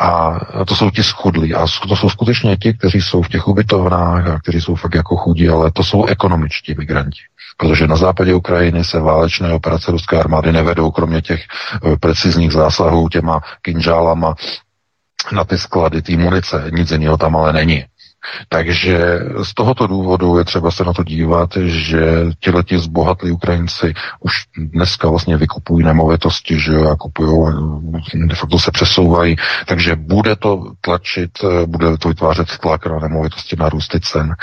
A 0.00 0.40
to 0.64 0.76
jsou 0.76 0.90
ti 0.90 1.02
schudlí. 1.02 1.54
A 1.54 1.66
to 1.88 1.96
jsou 1.96 2.10
skutečně 2.10 2.56
ti, 2.56 2.74
kteří 2.74 3.02
jsou 3.02 3.22
v 3.22 3.28
těch 3.28 3.48
ubytovnách 3.48 4.26
a 4.26 4.38
kteří 4.38 4.60
jsou 4.60 4.74
fakt 4.74 4.94
jako 4.94 5.16
chudí, 5.16 5.48
ale 5.48 5.70
to 5.70 5.84
jsou 5.84 6.04
ekonomičtí 6.04 6.74
migranti. 6.78 7.20
Protože 7.56 7.86
na 7.86 7.96
západě 7.96 8.34
Ukrajiny 8.34 8.84
se 8.84 9.00
válečné 9.00 9.52
operace 9.52 9.90
ruské 9.90 10.18
armády 10.20 10.52
nevedou, 10.52 10.90
kromě 10.90 11.22
těch 11.22 11.40
e, 11.42 11.96
precizních 11.96 12.52
zásahů 12.52 13.08
těma 13.08 13.40
kinžálama 13.62 14.34
na 15.32 15.44
ty 15.44 15.58
sklady, 15.58 16.02
ty 16.02 16.16
munice. 16.16 16.70
Nic 16.72 16.90
jiného 16.90 17.16
tam 17.16 17.36
ale 17.36 17.52
není. 17.52 17.84
Takže 18.48 19.20
z 19.42 19.54
tohoto 19.54 19.86
důvodu 19.86 20.38
je 20.38 20.44
třeba 20.44 20.70
se 20.70 20.84
na 20.84 20.92
to 20.92 21.04
dívat, 21.04 21.50
že 21.64 22.00
těleti 22.40 22.78
zbohatlí 22.78 23.30
Ukrajinci 23.30 23.94
už 24.20 24.32
dneska 24.58 25.08
vlastně 25.08 25.36
vykupují 25.36 25.84
nemovitosti, 25.84 26.60
že 26.60 26.72
jo, 26.72 26.90
a 26.90 26.96
kupují, 26.96 27.52
de 28.14 28.34
facto 28.34 28.58
se 28.58 28.70
přesouvají, 28.70 29.36
takže 29.66 29.96
bude 29.96 30.36
to 30.36 30.72
tlačit, 30.80 31.30
bude 31.66 31.98
to 31.98 32.08
vytvářet 32.08 32.58
tlak 32.58 32.86
na 32.86 32.98
nemovitosti 32.98 33.56
na 33.56 33.68
růsty 33.68 34.00
cen. 34.00 34.34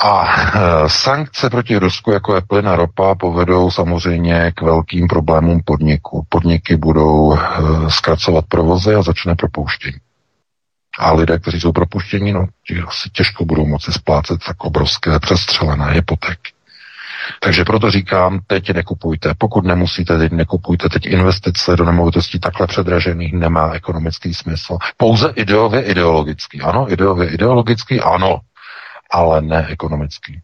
A 0.00 0.24
e, 0.24 0.88
sankce 0.88 1.50
proti 1.50 1.76
Rusku, 1.76 2.10
jako 2.10 2.34
je 2.34 2.40
plyn 2.40 2.68
a 2.68 2.76
ropa, 2.76 3.14
povedou 3.14 3.70
samozřejmě 3.70 4.52
k 4.54 4.62
velkým 4.62 5.08
problémům 5.08 5.60
podniku. 5.64 6.26
Podniky 6.28 6.76
budou 6.76 7.34
e, 7.34 7.38
zkracovat 7.90 8.44
provozy 8.48 8.94
a 8.94 9.02
začne 9.02 9.34
propouštění. 9.34 9.98
A 10.98 11.12
lidé, 11.12 11.38
kteří 11.38 11.60
jsou 11.60 11.72
propuštěni, 11.72 12.32
no, 12.32 12.46
asi 12.86 13.10
těžko 13.10 13.44
budou 13.44 13.66
moci 13.66 13.92
splácet 13.92 14.40
tak 14.46 14.64
obrovské 14.64 15.18
přestřelené 15.18 15.92
hypotéky. 15.92 16.52
Takže 17.40 17.64
proto 17.64 17.90
říkám, 17.90 18.40
teď 18.46 18.70
nekupujte. 18.70 19.34
Pokud 19.38 19.64
nemusíte, 19.64 20.18
teď 20.18 20.32
nekupujte. 20.32 20.88
Teď 20.88 21.06
investice 21.06 21.76
do 21.76 21.84
nemovitostí 21.84 22.38
takhle 22.38 22.66
předražených 22.66 23.32
nemá 23.32 23.72
ekonomický 23.72 24.34
smysl. 24.34 24.78
Pouze 24.96 25.32
ideově 25.34 25.82
ideologický. 25.82 26.60
Ano, 26.60 26.92
ideově 26.92 27.28
ideologický, 27.28 28.00
ano, 28.00 28.40
ale 29.10 29.42
ne 29.42 29.66
ekonomický. 29.70 30.40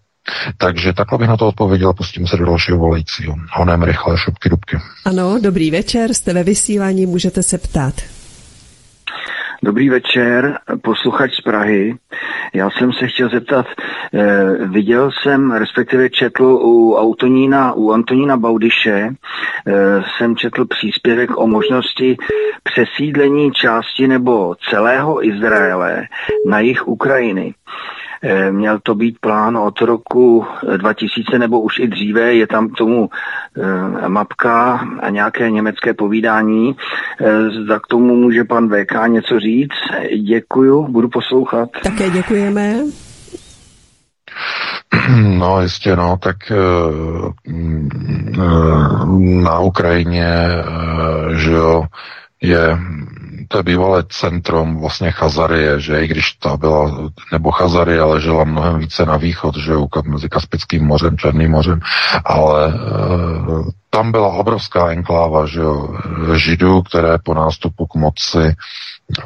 Takže 0.59 0.93
takhle 0.93 1.19
bych 1.19 1.29
na 1.29 1.37
to 1.37 1.49
odpověděl, 1.49 1.93
pustíme 1.93 2.27
se 2.27 2.37
do 2.37 2.47
dalšího 2.47 2.79
volajícího. 2.79 3.35
Honem 3.53 3.83
rychle, 3.83 4.19
šupky 4.19 4.49
dubky. 4.49 4.77
Ano, 5.05 5.39
dobrý 5.43 5.71
večer, 5.71 6.15
jste 6.15 6.33
ve 6.33 6.43
vysílání, 6.43 7.07
můžete 7.07 7.43
se 7.43 7.59
ptát. 7.59 7.95
Dobrý 9.63 9.89
večer, 9.89 10.59
posluchač 10.83 11.33
z 11.35 11.41
Prahy. 11.41 11.95
Já 12.55 12.71
jsem 12.71 12.93
se 12.93 13.07
chtěl 13.07 13.29
zeptat, 13.29 13.67
eh, 14.15 14.45
viděl 14.67 15.11
jsem, 15.23 15.53
respektive 15.53 16.11
četl 16.11 16.45
u 16.45 16.97
Antonína, 16.97 17.73
u 17.73 17.93
Antonína 17.93 18.37
Baudiše, 18.37 19.09
eh, 19.09 20.03
jsem 20.17 20.37
četl 20.37 20.65
příspěvek 20.67 21.31
o 21.37 21.47
možnosti 21.47 22.17
přesídlení 22.63 23.53
části 23.53 24.09
nebo 24.09 24.55
celého 24.71 25.27
Izraele 25.27 26.03
na 26.47 26.61
jich 26.61 26.89
Ukrajiny. 26.89 27.55
Eh, 27.55 28.04
měl 28.51 28.79
to 28.83 28.95
být 28.95 29.19
plán 29.21 29.57
od 29.57 29.81
roku 29.81 30.47
2000 30.77 31.39
nebo 31.39 31.61
už 31.61 31.79
i 31.79 31.89
dříve, 31.89 32.35
je 32.35 32.47
tam 32.47 32.69
k 32.69 32.77
tomu 32.77 33.11
eh, 33.57 34.09
mapka 34.09 34.81
a 35.01 35.11
nějaké 35.11 35.51
německé 35.51 35.95
povídání. 35.95 36.77
Eh, 37.21 37.51
zda 37.65 37.79
k 37.79 37.87
tomu 37.87 38.15
může 38.15 38.45
pan 38.45 38.69
VK 38.69 39.07
něco 39.07 39.41
říct. 39.41 39.81
Děkuju, 40.27 40.89
budu 40.89 41.09
poslouchat. 41.09 41.69
Také 41.83 42.11
děkujeme. 42.11 42.75
No 45.39 45.63
jistě, 45.63 45.97
no, 45.97 46.17
tak 46.21 46.37
na 49.43 49.59
Ukrajině, 49.59 50.35
že 51.37 51.51
jo, 51.51 51.85
je 52.43 52.79
to 53.49 53.59
je 53.59 53.63
bývalé 53.63 54.05
centrum 54.09 54.81
vlastně 54.81 55.11
Chazarie, 55.11 55.81
že 55.81 56.05
i 56.05 56.09
když 56.09 56.33
ta 56.33 56.57
byla, 56.57 57.11
nebo 57.33 57.51
Chazarie 57.51 58.03
ležela 58.03 58.45
mnohem 58.45 58.79
více 58.79 59.07
na 59.07 59.17
východ, 59.17 59.57
že 59.57 59.73
jo, 59.73 59.87
mezi 60.05 60.29
Kaspickým 60.29 60.85
mořem, 60.85 61.19
Černým 61.19 61.51
mořem, 61.51 61.81
ale 62.25 62.69
e, 62.69 62.73
tam 63.91 64.13
byla 64.13 64.29
obrovská 64.29 64.91
enkláva, 64.91 65.47
že 65.47 65.61
jo, 65.61 65.89
židů, 66.37 66.83
které 66.83 67.19
po 67.25 67.35
nástupu 67.35 67.87
k 67.87 67.95
moci 67.95 68.57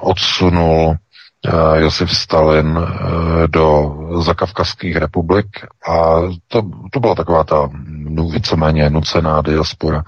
odsunul 0.00 0.94
e, 0.94 1.80
Josef 1.80 2.10
Stalin 2.16 2.78
e, 2.78 3.48
do 3.48 3.96
zakavkazských 4.20 4.96
republik 4.96 5.46
a 5.90 6.20
to, 6.48 6.62
to 6.92 7.00
byla 7.00 7.14
taková 7.14 7.44
ta 7.44 7.68
no, 7.86 8.28
víceméně 8.28 8.90
nucená 8.90 9.42
diaspora 9.42 10.02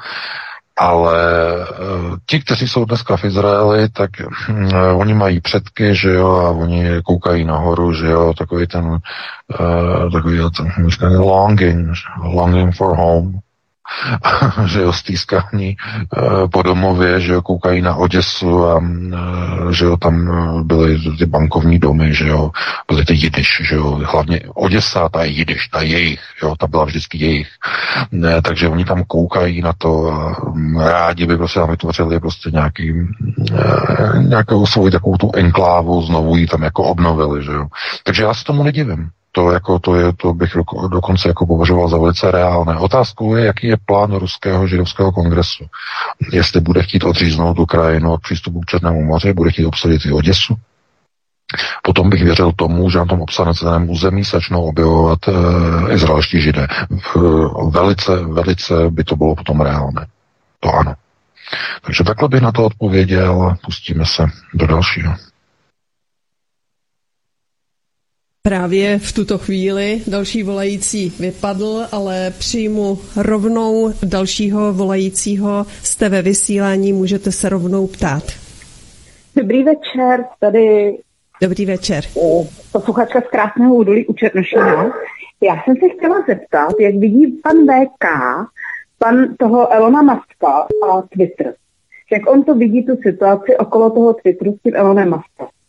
ale 0.80 1.56
uh, 1.56 2.16
ti, 2.26 2.40
kteří 2.40 2.68
jsou 2.68 2.84
dneska 2.84 3.16
v 3.16 3.24
Izraeli, 3.24 3.88
tak 3.88 4.10
uh, 4.20 5.00
oni 5.00 5.14
mají 5.14 5.40
předky, 5.40 5.94
že 5.94 6.10
jo, 6.10 6.28
a 6.28 6.50
oni 6.50 7.02
koukají 7.04 7.44
nahoru, 7.44 7.92
že 7.92 8.06
jo, 8.06 8.34
takový 8.38 8.66
ten, 8.66 8.84
uh, 8.86 10.12
takový 10.12 10.38
ten 11.00 11.18
longing, 11.18 11.88
longing 12.22 12.76
for 12.76 12.96
home, 12.96 13.38
že 14.66 14.80
jo, 14.80 14.92
stýskání 14.92 15.76
eh, 15.76 16.48
po 16.52 16.62
domově, 16.62 17.20
že 17.20 17.32
jo, 17.32 17.42
koukají 17.42 17.82
na 17.82 17.94
Oděsu 17.94 18.66
a 18.66 18.82
eh, 19.12 19.72
že 19.72 19.84
jo, 19.84 19.96
tam 19.96 20.28
eh, 20.28 20.64
byly 20.64 20.98
ty 21.18 21.26
bankovní 21.26 21.78
domy, 21.78 22.14
že 22.14 22.28
jo, 22.28 22.50
byly 22.88 23.04
ty 23.04 23.14
jidiš, 23.14 23.62
že 23.64 23.74
jo, 23.74 24.00
hlavně 24.04 24.40
Oděsa, 24.54 25.08
ta 25.08 25.24
je 25.24 25.30
jidiš, 25.30 25.68
ta 25.68 25.82
je 25.82 25.88
jejich, 25.88 26.20
jo, 26.42 26.54
ta 26.58 26.66
byla 26.66 26.84
vždycky 26.84 27.18
jejich. 27.18 27.48
Ne, 28.12 28.42
takže 28.42 28.68
oni 28.68 28.84
tam 28.84 29.04
koukají 29.04 29.62
na 29.62 29.72
to 29.78 30.12
a 30.12 30.36
mm, 30.54 30.80
rádi 30.80 31.26
by 31.26 31.36
prostě 31.36 31.60
tam 31.60 31.70
vytvořili 31.70 32.20
prostě 32.20 32.50
nějaký, 32.50 32.92
nějakou 34.18 34.66
svoji 34.66 34.92
takovou 34.92 35.16
tu 35.16 35.30
enklávu, 35.34 36.02
znovu 36.02 36.36
ji 36.36 36.46
tam 36.46 36.62
jako 36.62 36.82
obnovili, 36.82 37.44
že 37.44 37.52
jo. 37.52 37.66
Takže 38.04 38.22
já 38.22 38.34
se 38.34 38.44
tomu 38.44 38.62
nedivím. 38.62 39.10
To, 39.32 39.50
jako, 39.50 39.78
to, 39.78 39.94
je, 39.94 40.12
to 40.12 40.34
bych 40.34 40.56
dokonce 40.90 41.28
jako 41.28 41.46
považoval 41.46 41.88
za 41.88 41.98
velice 41.98 42.30
reálné. 42.30 42.76
Otázkou 42.76 43.36
je, 43.36 43.44
jaký 43.44 43.66
je 43.66 43.76
plán 43.86 44.14
Ruského 44.14 44.66
židovského 44.66 45.12
kongresu. 45.12 45.64
Jestli 46.32 46.60
bude 46.60 46.82
chtít 46.82 47.04
odříznout 47.04 47.58
Ukrajinu 47.58 48.12
od 48.12 48.20
přístupu 48.20 48.60
k 48.60 48.66
Černému 48.66 49.04
moři, 49.04 49.32
bude 49.32 49.50
chtít 49.50 49.66
obsadit 49.66 50.06
i 50.06 50.12
Oděsu, 50.12 50.56
Potom 51.82 52.10
bych 52.10 52.22
věřil 52.22 52.52
tomu, 52.52 52.90
že 52.90 52.98
na 52.98 53.04
tom 53.04 53.20
obsazeném 53.20 53.90
území 53.90 54.24
začnou 54.24 54.62
objevovat 54.62 55.18
e, 55.28 55.32
izraelští 55.94 56.40
židé. 56.40 56.66
Velice, 57.70 58.16
velice 58.16 58.74
by 58.90 59.04
to 59.04 59.16
bylo 59.16 59.34
potom 59.36 59.60
reálné. 59.60 60.06
To 60.60 60.74
ano. 60.74 60.94
Takže 61.82 62.04
takhle 62.04 62.28
bych 62.28 62.40
na 62.40 62.52
to 62.52 62.64
odpověděl. 62.64 63.56
Pustíme 63.64 64.06
se 64.06 64.26
do 64.54 64.66
dalšího. 64.66 65.14
Právě 68.42 68.98
v 68.98 69.12
tuto 69.12 69.38
chvíli 69.38 70.02
další 70.06 70.42
volající 70.42 71.12
vypadl, 71.20 71.86
ale 71.92 72.32
přijmu 72.38 72.98
rovnou 73.16 73.92
dalšího 74.02 74.72
volajícího. 74.72 75.66
Jste 75.82 76.08
ve 76.08 76.22
vysílání, 76.22 76.92
můžete 76.92 77.32
se 77.32 77.48
rovnou 77.48 77.86
ptát. 77.86 78.22
Dobrý 79.36 79.62
večer, 79.62 80.24
tady 80.38 80.96
Dobrý 81.42 81.66
večer. 81.66 82.04
Posluchačka 82.72 83.20
z 83.20 83.30
Krásného 83.30 83.74
údolí 83.74 84.06
u 84.06 84.12
Černošina. 84.12 84.92
Já 85.40 85.62
jsem 85.64 85.76
se 85.76 85.88
chtěla 85.88 86.24
zeptat, 86.28 86.72
jak 86.80 86.94
vidí 86.94 87.26
pan 87.26 87.56
VK, 87.56 88.04
pan 88.98 89.36
toho 89.38 89.72
Elona 89.72 90.02
Muska 90.02 90.66
a 90.88 91.02
Twitter. 91.02 91.54
Jak 92.12 92.30
on 92.30 92.44
to 92.44 92.54
vidí, 92.54 92.86
tu 92.86 92.96
situaci 93.02 93.56
okolo 93.56 93.90
toho 93.90 94.14
Twitteru 94.14 94.52
s 94.52 94.62
tím 94.62 94.76
Elonem 94.76 95.10
Muskem. 95.10 95.59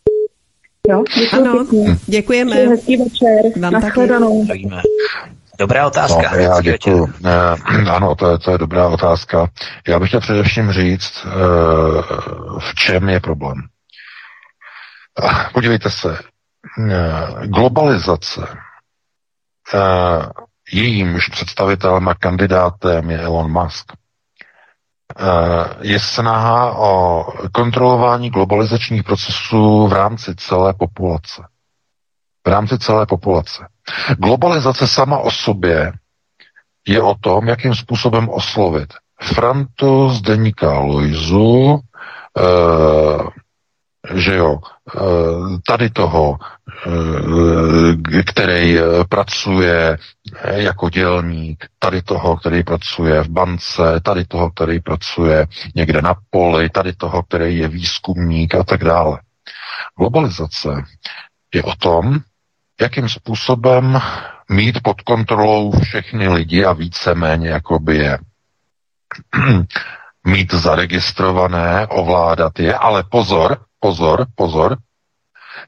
Jo, 0.88 1.04
ano, 1.32 1.66
děkujeme. 2.06 2.54
Hezký 2.54 2.96
večer. 2.96 3.60
Vám 3.60 3.72
Nashledanou. 3.72 4.46
Dobrá 5.58 5.86
otázka. 5.86 6.30
No, 6.32 6.38
já 6.38 6.60
děkuji. 6.60 7.12
Eh, 7.24 7.90
ano, 7.90 8.14
to 8.14 8.30
je, 8.30 8.38
to 8.38 8.50
je 8.50 8.58
dobrá 8.58 8.88
otázka. 8.88 9.48
Já 9.88 9.98
bych 9.98 10.08
chtěl 10.08 10.20
především 10.20 10.72
říct, 10.72 11.26
eh, 11.26 11.30
v 12.58 12.74
čem 12.74 13.08
je 13.08 13.20
problém. 13.20 13.62
Podívejte 15.54 15.90
se, 15.90 16.18
eh, 16.90 17.46
globalizace, 17.46 18.48
eh, 19.74 20.26
jejímž 20.72 21.28
představitelem 21.28 22.08
a 22.08 22.14
kandidátem 22.14 23.10
je 23.10 23.18
Elon 23.18 23.52
Musk, 23.52 23.92
Eh, 23.92 24.01
je 25.80 26.00
snaha 26.00 26.78
o 26.78 27.24
kontrolování 27.52 28.30
globalizačních 28.30 29.04
procesů 29.04 29.86
v 29.86 29.92
rámci 29.92 30.34
celé 30.34 30.74
populace. 30.74 31.42
v 32.46 32.48
rámci 32.48 32.78
celé 32.78 33.06
populace. 33.06 33.68
Globalizace 34.18 34.86
sama 34.88 35.18
o 35.18 35.30
sobě 35.30 35.92
je 36.86 37.02
o 37.02 37.14
tom, 37.20 37.48
jakým 37.48 37.74
způsobem 37.74 38.28
oslovit 38.28 38.94
Frantu 39.22 40.10
z 40.10 40.20
deníka 40.22 40.78
Loizu, 40.78 41.80
eh, 42.38 42.42
že 44.14 44.34
jo, 44.36 44.58
eh, 44.96 45.00
tady 45.66 45.90
toho, 45.90 46.38
eh, 46.86 48.22
který 48.22 48.78
eh, 48.78 48.82
pracuje 49.08 49.98
jako 50.44 50.90
dělník, 50.90 51.66
tady 51.78 52.02
toho, 52.02 52.36
který 52.36 52.62
pracuje 52.62 53.22
v 53.22 53.28
bance, 53.28 54.00
tady 54.02 54.24
toho, 54.24 54.50
který 54.50 54.80
pracuje 54.80 55.46
někde 55.74 56.02
na 56.02 56.14
poli, 56.30 56.70
tady 56.70 56.92
toho, 56.92 57.22
který 57.22 57.58
je 57.58 57.68
výzkumník 57.68 58.54
a 58.54 58.64
tak 58.64 58.84
dále. 58.84 59.20
Globalizace 59.98 60.68
je 61.54 61.62
o 61.62 61.74
tom, 61.74 62.18
jakým 62.80 63.08
způsobem 63.08 64.00
mít 64.50 64.82
pod 64.82 65.00
kontrolou 65.02 65.72
všechny 65.80 66.28
lidi 66.28 66.64
a 66.64 66.72
víceméně 66.72 67.48
jakoby 67.48 67.96
je 67.96 68.18
mít 70.26 70.54
zaregistrované, 70.54 71.86
ovládat 71.86 72.58
je, 72.58 72.74
ale 72.74 73.04
pozor, 73.10 73.58
pozor, 73.82 74.26
pozor, 74.34 74.76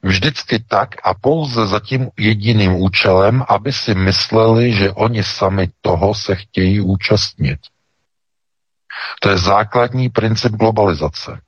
vždycky 0.03 0.59
tak 0.59 0.89
a 1.03 1.13
pouze 1.13 1.67
za 1.67 1.79
tím 1.79 2.09
jediným 2.17 2.75
účelem, 2.75 3.43
aby 3.47 3.73
si 3.73 3.95
mysleli, 3.95 4.73
že 4.73 4.91
oni 4.91 5.23
sami 5.23 5.69
toho 5.81 6.15
se 6.15 6.35
chtějí 6.35 6.81
účastnit. 6.81 7.59
To 9.21 9.29
je 9.29 9.37
základní 9.37 10.09
princip 10.09 10.51
globalizace. 10.51 11.39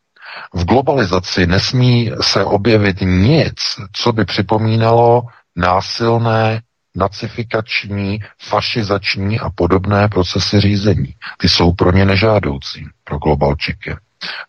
V 0.53 0.65
globalizaci 0.65 1.48
nesmí 1.48 2.11
se 2.22 2.45
objevit 2.45 2.98
nic, 3.02 3.60
co 3.94 4.11
by 4.14 4.26
připomínalo 4.26 5.23
násilné, 5.56 6.61
nacifikační, 6.95 8.19
fašizační 8.41 9.39
a 9.39 9.49
podobné 9.49 10.07
procesy 10.07 10.60
řízení. 10.60 11.15
Ty 11.38 11.49
jsou 11.49 11.73
pro 11.73 11.91
ně 11.91 12.06
nežádoucí, 12.06 12.85
pro 13.03 13.18
globalčiky, 13.18 13.95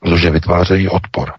protože 0.01 0.31
vytvářejí 0.31 0.89
odpor. 0.89 1.33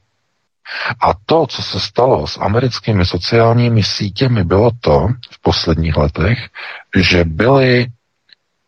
A 1.02 1.14
to, 1.26 1.48
co 1.48 1.64
se 1.64 1.80
stalo 1.80 2.28
s 2.28 2.38
americkými 2.38 3.06
sociálními 3.06 3.84
sítěmi, 3.84 4.44
bylo 4.44 4.72
to 4.82 5.08
v 5.32 5.41
posledních 5.41 5.98
letech, 5.98 6.50
že 6.96 7.24
byly 7.24 7.88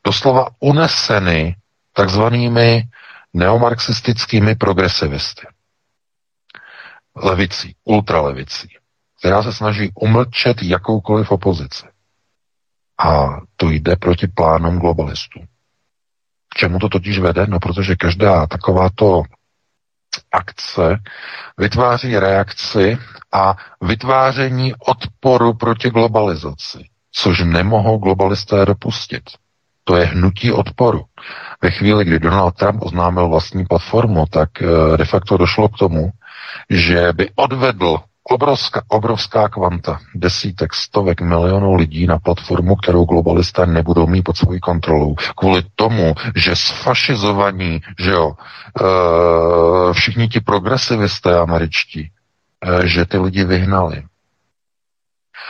doslova 0.03 0.47
uneseny 0.59 1.55
takzvanými 1.93 2.83
neomarxistickými 3.33 4.55
progresivisty. 4.55 5.47
Levicí, 7.15 7.75
ultralevicí, 7.83 8.67
která 9.19 9.43
se 9.43 9.53
snaží 9.53 9.91
umlčet 9.95 10.63
jakoukoliv 10.63 11.31
opozici. 11.31 11.85
A 12.97 13.27
to 13.55 13.69
jde 13.69 13.95
proti 13.95 14.27
plánům 14.27 14.79
globalistů. 14.79 15.39
K 16.49 16.57
čemu 16.57 16.79
to 16.79 16.89
totiž 16.89 17.19
vede? 17.19 17.47
No, 17.47 17.59
protože 17.59 17.95
každá 17.95 18.47
takováto 18.47 19.23
akce 20.31 20.99
vytváří 21.57 22.19
reakci 22.19 22.97
a 23.33 23.55
vytváření 23.81 24.73
odporu 24.75 25.53
proti 25.53 25.89
globalizaci, 25.89 26.85
což 27.11 27.43
nemohou 27.43 27.97
globalisté 27.97 28.65
dopustit. 28.65 29.23
To 29.83 29.95
je 29.95 30.05
hnutí 30.05 30.51
odporu. 30.51 31.05
Ve 31.61 31.71
chvíli, 31.71 32.05
kdy 32.05 32.19
Donald 32.19 32.55
Trump 32.55 32.83
oznámil 32.83 33.29
vlastní 33.29 33.65
platformu, 33.65 34.25
tak 34.31 34.49
eh, 34.61 34.97
de 34.97 35.05
facto 35.05 35.37
došlo 35.37 35.69
k 35.69 35.77
tomu, 35.77 36.11
že 36.69 37.13
by 37.13 37.29
odvedl 37.35 37.97
obrovská, 38.31 38.81
obrovská 38.87 39.49
kvanta, 39.49 39.99
desítek, 40.15 40.73
stovek 40.73 41.21
milionů 41.21 41.75
lidí 41.75 42.07
na 42.07 42.19
platformu, 42.19 42.75
kterou 42.75 43.05
globalisté 43.05 43.65
nebudou 43.65 44.07
mít 44.07 44.21
pod 44.21 44.37
svou 44.37 44.59
kontrolou. 44.59 45.15
Kvůli 45.37 45.63
tomu, 45.75 46.13
že 46.35 46.55
sfašizovaní, 46.55 47.81
že 47.99 48.11
jo, 48.11 48.31
e, 48.31 49.93
všichni 49.93 50.27
ti 50.27 50.39
progresivisté 50.39 51.39
američtí, 51.39 52.11
e, 52.65 52.87
že 52.87 53.05
ty 53.05 53.17
lidi 53.17 53.43
vyhnali. 53.43 54.03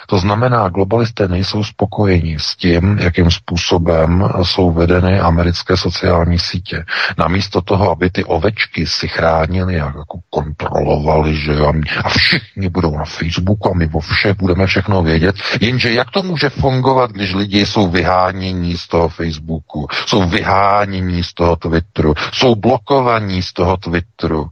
To 0.07 0.19
znamená, 0.19 0.69
globalisté 0.69 1.27
nejsou 1.27 1.63
spokojeni 1.63 2.37
s 2.39 2.55
tím, 2.55 2.97
jakým 3.01 3.31
způsobem 3.31 4.29
jsou 4.43 4.71
vedeny 4.71 5.19
americké 5.19 5.77
sociální 5.77 6.39
sítě. 6.39 6.85
Namísto 7.17 7.61
toho, 7.61 7.91
aby 7.91 8.09
ty 8.09 8.23
ovečky 8.23 8.87
si 8.87 9.07
chránili 9.07 9.81
a 9.81 9.85
jako 9.85 10.19
kontrolovali, 10.29 11.35
že 11.35 11.53
jo, 11.53 11.73
a 12.03 12.09
všichni 12.09 12.69
budou 12.69 12.97
na 12.97 13.05
Facebooku 13.05 13.71
a 13.71 13.73
my 13.73 13.87
vo 13.87 13.99
všech 13.99 14.37
budeme 14.37 14.67
všechno 14.67 15.03
vědět. 15.03 15.35
Jenže 15.61 15.93
jak 15.93 16.11
to 16.11 16.23
může 16.23 16.49
fungovat, 16.49 17.11
když 17.11 17.33
lidi 17.33 17.65
jsou 17.65 17.87
vyhánění 17.89 18.77
z 18.77 18.87
toho 18.87 19.09
Facebooku, 19.09 19.87
jsou 20.05 20.23
vyhánění 20.29 21.23
z 21.23 21.33
toho 21.33 21.55
Twitteru, 21.55 22.13
jsou 22.33 22.55
blokovaní 22.55 23.41
z 23.41 23.53
toho 23.53 23.77
Twitteru. 23.77 24.49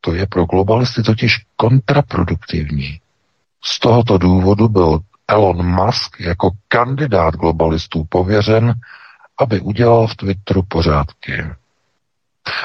To 0.00 0.14
je 0.14 0.26
pro 0.26 0.44
globalisty 0.44 1.02
totiž 1.02 1.36
kontraproduktivní. 1.56 3.00
Z 3.64 3.78
tohoto 3.78 4.18
důvodu 4.18 4.68
byl 4.68 4.98
Elon 5.28 5.66
Musk 5.66 6.20
jako 6.20 6.50
kandidát 6.68 7.34
globalistů 7.34 8.04
pověřen, 8.08 8.74
aby 9.38 9.60
udělal 9.60 10.06
v 10.06 10.16
Twitteru 10.16 10.62
pořádky. 10.68 11.44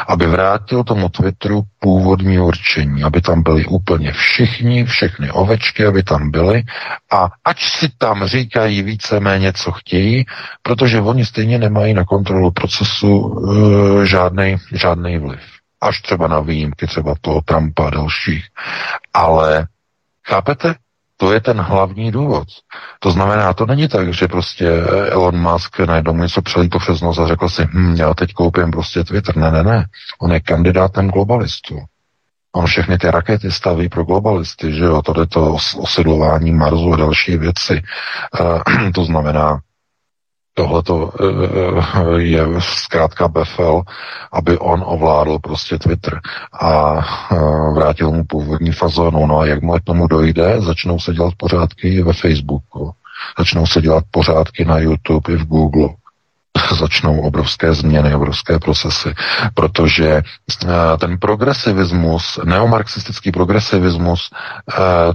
Aby 0.08 0.28
vrátil 0.28 0.84
tomu 0.84 1.10
Twitteru 1.10 1.64
původní 1.80 2.40
určení, 2.40 3.04
aby 3.04 3.22
tam 3.22 3.44
byli 3.44 3.66
úplně 3.66 4.12
všichni, 4.12 4.86
všechny 4.86 5.32
ovečky, 5.32 5.86
aby 5.86 6.04
tam 6.04 6.32
byli 6.32 6.64
a 7.12 7.30
ať 7.46 7.64
si 7.64 7.90
tam 7.98 8.26
říkají 8.26 8.84
víceméně, 8.84 9.54
co 9.54 9.72
chtějí, 9.72 10.26
protože 10.62 11.02
oni 11.02 11.26
stejně 11.26 11.58
nemají 11.58 11.94
na 11.94 12.06
kontrolu 12.06 12.52
procesu 12.52 13.18
uh, 13.18 14.04
e, 14.04 14.06
žádný 14.72 15.18
vliv. 15.18 15.42
Až 15.82 16.02
třeba 16.02 16.28
na 16.28 16.40
výjimky, 16.40 16.88
třeba 16.88 17.16
toho 17.22 17.42
Trumpa 17.42 17.88
a 17.88 17.90
dalších. 17.90 18.46
Ale 19.14 19.68
chápete? 20.28 20.76
To 21.18 21.34
je 21.34 21.40
ten 21.40 21.62
hlavní 21.62 22.12
důvod. 22.12 22.48
To 23.00 23.12
znamená, 23.12 23.54
to 23.54 23.66
není 23.66 23.88
tak, 23.88 24.14
že 24.14 24.28
prostě 24.28 24.70
Elon 25.10 25.52
Musk 25.52 25.80
najednou 25.80 26.14
něco 26.14 26.42
přelítl 26.42 26.80
přes 26.80 27.02
nos 27.02 27.20
a 27.20 27.28
řekl 27.28 27.50
si, 27.50 27.68
hm, 27.74 27.96
já 27.96 28.14
teď 28.14 28.34
koupím 28.34 28.72
prostě 28.72 29.04
Twitter. 29.04 29.38
Ne, 29.38 29.52
ne, 29.52 29.64
ne. 29.64 29.86
On 30.22 30.32
je 30.32 30.40
kandidátem 30.40 31.10
globalistů. 31.10 31.80
On 32.56 32.66
všechny 32.66 32.98
ty 32.98 33.12
rakety 33.12 33.52
staví 33.52 33.90
pro 33.90 34.04
globalisty, 34.04 34.74
že 34.74 34.84
jo, 34.84 35.02
je 35.20 35.28
to 35.28 35.58
osidlování 35.78 36.52
Marsu 36.52 36.94
a 36.94 36.98
další 36.98 37.38
věci. 37.38 37.82
Uh, 38.40 38.92
to 38.96 39.06
znamená, 39.06 39.60
Tohle 40.54 40.84
to 40.84 41.12
eh, 41.20 42.22
je 42.22 42.46
zkrátka 42.60 43.28
Befel, 43.28 43.82
aby 44.32 44.58
on 44.58 44.84
ovládl 44.86 45.40
prostě 45.40 45.78
Twitter 45.78 46.20
a 46.62 46.98
eh, 46.98 47.36
vrátil 47.74 48.12
mu 48.12 48.24
původní 48.24 48.72
fazonu. 48.72 49.26
No 49.26 49.40
a 49.40 49.46
jak 49.46 49.62
mu 49.62 49.74
k 49.74 49.84
tomu 49.84 50.08
dojde, 50.08 50.62
začnou 50.62 51.00
se 51.00 51.14
dělat 51.14 51.34
pořádky 51.38 52.02
ve 52.02 52.14
Facebooku, 52.14 52.92
začnou 53.38 53.66
se 53.66 53.82
dělat 53.82 54.04
pořádky 54.12 54.66
na 54.66 54.78
YouTube 54.78 55.34
i 55.34 55.38
v 55.38 55.46
Google 55.46 55.90
začnou 56.80 57.22
obrovské 57.22 57.74
změny, 57.74 58.16
obrovské 58.16 58.60
procesy, 58.60 59.14
protože 59.54 60.10
eh, 60.12 60.68
ten 61.00 61.18
progresivismus, 61.18 62.40
neomarxistický 62.44 63.32
progresivismus, 63.32 64.30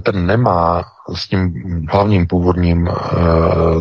ten 0.03 0.25
nemá 0.25 0.85
s 1.15 1.27
tím 1.27 1.53
hlavním 1.91 2.27
původním 2.27 2.87
e, 2.87 2.91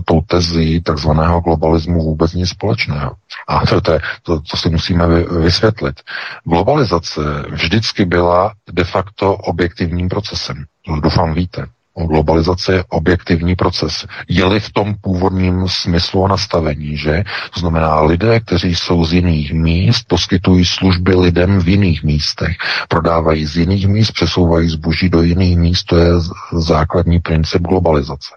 tou 0.05 0.21
tezí 0.21 0.83
takzvaného 0.83 1.41
globalismu 1.41 2.03
vůbec 2.03 2.35
nic 2.35 2.49
společného. 2.49 3.13
A 3.49 3.67
to, 3.67 3.81
to 3.81 3.99
to, 4.23 4.41
co 4.41 4.57
si 4.57 4.71
musíme 4.71 5.07
vysvětlit. 5.41 6.01
Globalizace 6.45 7.21
vždycky 7.51 8.05
byla 8.05 8.53
de 8.71 8.85
facto 8.85 9.35
objektivním 9.35 10.09
procesem. 10.09 10.65
To 10.87 11.01
doufám 11.01 11.35
víte. 11.35 11.67
Globalizace 12.07 12.73
je 12.73 12.85
objektivní 12.89 13.57
proces. 13.57 14.07
Je-li 14.29 14.61
v 14.61 14.73
tom 14.73 14.95
původním 15.01 15.69
smyslu 15.69 16.25
a 16.25 16.29
nastavení, 16.29 16.97
že? 16.97 17.25
To 17.55 17.61
znamená, 17.61 18.01
lidé, 18.01 18.41
kteří 18.41 18.75
jsou 18.75 19.05
z 19.05 19.13
jiných 19.13 19.53
míst, 19.53 20.05
poskytují 20.09 20.65
služby 20.65 21.15
lidem 21.15 21.61
v 21.61 21.69
jiných 21.69 22.03
místech, 22.03 22.57
prodávají 22.89 23.47
z 23.47 23.57
jiných 23.57 23.89
míst, 23.89 24.11
přesouvají 24.11 24.69
zboží 24.69 25.09
do 25.09 25.23
jiných 25.23 25.59
míst, 25.59 25.85
to 25.85 25.97
je 25.97 26.11
základní 26.53 27.19
princip 27.19 27.63
globalizace. 27.63 28.35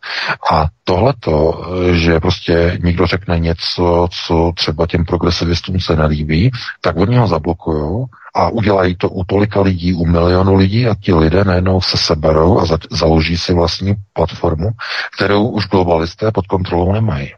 A 0.51 0.65
tohleto, 0.83 1.65
že 1.91 2.19
prostě 2.19 2.79
někdo 2.83 3.07
řekne 3.07 3.39
něco, 3.39 4.07
co 4.27 4.51
třeba 4.55 4.88
těm 4.88 5.05
progresivistům 5.05 5.79
se 5.79 5.95
nelíbí, 5.95 6.51
tak 6.81 6.97
oni 6.97 7.17
ho 7.17 7.27
zablokují 7.27 8.05
a 8.33 8.49
udělají 8.49 8.95
to 8.95 9.09
u 9.09 9.23
tolika 9.23 9.61
lidí, 9.61 9.93
u 9.93 10.05
milionu 10.05 10.55
lidí 10.55 10.87
a 10.87 10.95
ti 10.95 11.13
lidé 11.13 11.43
najednou 11.43 11.81
se 11.81 11.97
seberou 11.97 12.59
a 12.59 12.65
za- 12.65 12.77
založí 12.91 13.37
si 13.37 13.53
vlastní 13.53 13.95
platformu, 14.13 14.69
kterou 15.15 15.47
už 15.47 15.67
globalisté 15.67 16.31
pod 16.31 16.47
kontrolou 16.47 16.93
nemají. 16.93 17.33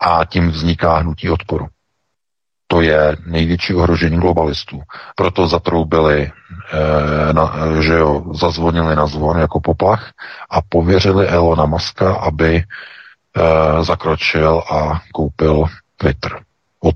A 0.00 0.24
tím 0.24 0.50
vzniká 0.50 0.96
hnutí 0.98 1.30
odporu. 1.30 1.66
To 2.66 2.80
je 2.80 3.16
největší 3.26 3.74
ohrožení 3.74 4.16
globalistů. 4.18 4.82
Proto 5.16 5.46
zatroubili 5.46 6.30
eh, 6.72 7.32
na, 7.32 7.52
že 7.80 7.92
jo, 7.94 8.24
zazvonili 8.34 8.96
na 8.96 9.06
zvon 9.06 9.38
jako 9.38 9.60
poplach 9.60 10.12
a 10.50 10.60
pověřili 10.68 11.28
Elona 11.28 11.66
Muska, 11.66 12.14
aby 12.14 12.56
eh, 12.56 13.84
zakročil 13.84 14.62
a 14.70 15.00
koupil 15.12 15.64
Twitter 15.96 16.40
od 16.80 16.94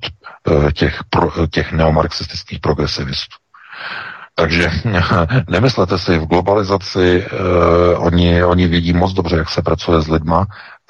těch, 0.73 0.99
pro, 1.11 1.31
těch 1.47 1.73
neomarxistických 1.73 2.61
progresivistů. 2.61 3.37
Takže 4.35 4.71
nemyslete 5.49 5.99
si, 5.99 6.19
v 6.19 6.27
globalizaci 6.27 7.27
uh, 7.27 8.07
oni, 8.07 8.45
oni 8.45 8.67
vědí 8.67 8.93
moc 8.93 9.13
dobře, 9.13 9.37
jak 9.37 9.51
se 9.51 9.63
pracuje 9.63 10.03
s 10.03 10.09
lidma 10.09 10.47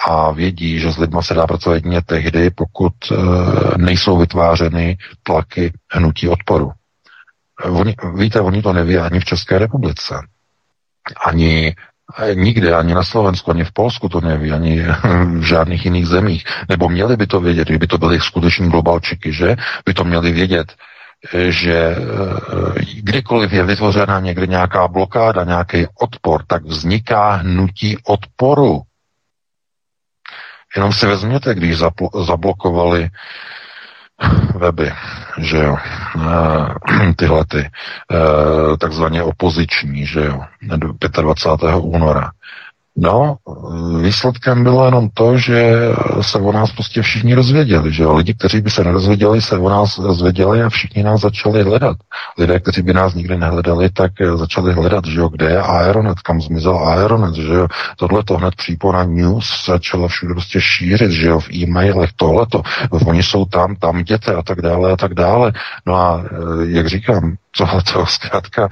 a 0.08 0.30
vědí, 0.30 0.78
že 0.78 0.92
s 0.92 0.98
lidma 0.98 1.22
se 1.22 1.34
dá 1.34 1.46
pracovat 1.46 1.74
jedině 1.74 2.02
tehdy, 2.02 2.50
pokud 2.50 2.92
uh, 3.10 3.76
nejsou 3.76 4.18
vytvářeny 4.18 4.96
tlaky 5.22 5.72
hnutí 5.90 6.28
odporu. 6.28 6.72
Oni, 7.64 7.94
víte, 8.14 8.40
oni 8.40 8.62
to 8.62 8.72
neví 8.72 8.98
ani 8.98 9.20
v 9.20 9.24
České 9.24 9.58
republice. 9.58 10.14
Ani 11.26 11.74
Nikde, 12.34 12.74
ani 12.74 12.94
na 12.94 13.02
Slovensku, 13.04 13.50
ani 13.50 13.64
v 13.64 13.72
Polsku 13.72 14.08
to 14.08 14.20
neví, 14.20 14.52
ani 14.52 14.82
v 15.38 15.42
žádných 15.42 15.84
jiných 15.84 16.06
zemích. 16.06 16.44
Nebo 16.68 16.88
měli 16.88 17.16
by 17.16 17.26
to 17.26 17.40
vědět, 17.40 17.68
kdyby 17.68 17.86
to 17.86 17.98
byly 17.98 18.20
skuteční 18.20 18.70
globalčiky, 18.70 19.32
že 19.32 19.56
by 19.86 19.94
to 19.94 20.04
měli 20.04 20.32
vědět, 20.32 20.72
že 21.48 21.74
eh, 21.74 21.96
kdykoliv 23.02 23.52
je 23.52 23.62
vytvořena 23.62 24.20
někde 24.20 24.46
nějaká 24.46 24.88
blokáda, 24.88 25.44
nějaký 25.44 25.86
odpor, 26.00 26.44
tak 26.46 26.64
vzniká 26.64 27.30
hnutí 27.30 27.96
odporu. 28.04 28.82
Jenom 30.76 30.92
si 30.92 31.06
vezměte, 31.06 31.54
když 31.54 31.76
zablokovali 32.26 33.08
weby, 34.54 34.92
že 35.38 35.58
jo, 35.58 35.76
eh, 36.16 37.12
tyhle 37.16 37.44
ty, 37.44 37.58
eh, 37.60 38.76
takzvaně 38.76 39.22
opoziční, 39.22 40.06
že 40.06 40.24
jo, 40.24 40.40
25. 41.22 41.74
února. 41.74 42.30
No, 42.96 43.36
výsledkem 44.00 44.64
bylo 44.64 44.84
jenom 44.84 45.08
to, 45.14 45.38
že 45.38 45.74
se 46.20 46.38
o 46.38 46.52
nás 46.52 46.72
prostě 46.72 47.02
všichni 47.02 47.34
rozvěděli, 47.34 47.92
že 47.92 48.06
lidi, 48.06 48.34
kteří 48.34 48.60
by 48.60 48.70
se 48.70 48.84
nerozvěděli, 48.84 49.42
se 49.42 49.58
o 49.58 49.68
nás 49.68 49.98
rozvěděli 49.98 50.62
a 50.62 50.68
všichni 50.68 51.02
nás 51.02 51.20
začali 51.20 51.62
hledat. 51.62 51.96
Lidé, 52.38 52.60
kteří 52.60 52.82
by 52.82 52.94
nás 52.94 53.14
nikdy 53.14 53.38
nehledali, 53.38 53.90
tak 53.90 54.12
začali 54.34 54.72
hledat, 54.72 55.04
že 55.04 55.18
jo, 55.18 55.28
kde 55.28 55.50
je 55.50 55.62
Aeronet, 55.62 56.20
kam 56.20 56.40
zmizel 56.40 56.78
Aeronet, 56.88 57.34
že 57.34 57.54
jo. 57.54 57.68
Tohle 57.96 58.24
to 58.24 58.36
hned 58.36 58.54
přípona 58.54 59.04
news 59.04 59.66
začala 59.66 60.08
všude 60.08 60.34
prostě 60.34 60.60
šířit, 60.60 61.10
že 61.10 61.26
jo, 61.26 61.40
v 61.40 61.50
e-mailech, 61.50 62.10
tohleto. 62.16 62.62
Oni 62.90 63.22
jsou 63.22 63.44
tam, 63.44 63.76
tam 63.76 63.98
jděte 63.98 64.34
a 64.34 64.42
tak 64.42 64.62
dále 64.62 64.92
a 64.92 64.96
tak 64.96 65.14
dále. 65.14 65.52
No 65.86 65.94
a 65.94 66.24
jak 66.64 66.86
říkám, 66.86 67.34
tohle 67.58 67.82
to 67.92 68.06
zkrátka 68.06 68.68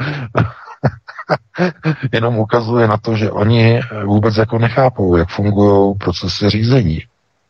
jenom 2.13 2.39
ukazuje 2.39 2.89
na 2.89 2.97
to, 2.97 3.17
že 3.17 3.31
oni 3.31 3.81
vůbec 4.05 4.37
jako 4.37 4.59
nechápou, 4.59 5.17
jak 5.17 5.29
fungují 5.29 5.95
procesy 5.99 6.51
řízení. 6.51 7.03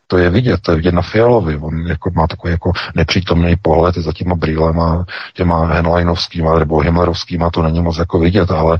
To 0.07 0.17
je 0.17 0.29
vidět, 0.29 0.61
to 0.61 0.71
je 0.71 0.77
vidět 0.77 0.93
na 0.93 1.01
Fialovi. 1.01 1.57
On 1.57 1.87
jako 1.87 2.11
má 2.15 2.27
takový 2.27 2.51
jako 2.51 2.71
nepřítomný 2.95 3.55
pohled 3.61 3.95
za 3.95 4.13
těma 4.13 4.35
brýlema, 4.35 5.05
těma 5.33 5.65
Henleinovskýma 5.65 6.59
nebo 6.59 6.79
Himmlerovskýma, 6.79 7.49
to 7.49 7.63
není 7.63 7.81
moc 7.81 7.97
jako 7.97 8.19
vidět, 8.19 8.51
ale 8.51 8.77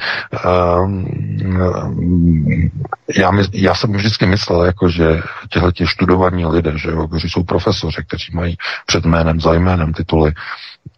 um, 0.83 1.07
já, 3.17 3.31
my, 3.31 3.43
já 3.53 3.75
jsem 3.75 3.93
vždycky 3.93 4.25
myslel, 4.25 4.63
jako, 4.63 4.89
že 4.89 5.21
těhle 5.49 5.71
tě 5.71 5.87
študovaní 5.87 6.45
lidé, 6.45 6.73
že 6.75 6.89
jo, 6.89 7.07
kteří 7.07 7.29
jsou 7.29 7.43
profesoři, 7.43 8.03
kteří 8.07 8.35
mají 8.35 8.57
před 8.85 9.05
jménem, 9.05 9.39
za 9.39 9.53
jménem 9.53 9.93
tituly, 9.93 10.33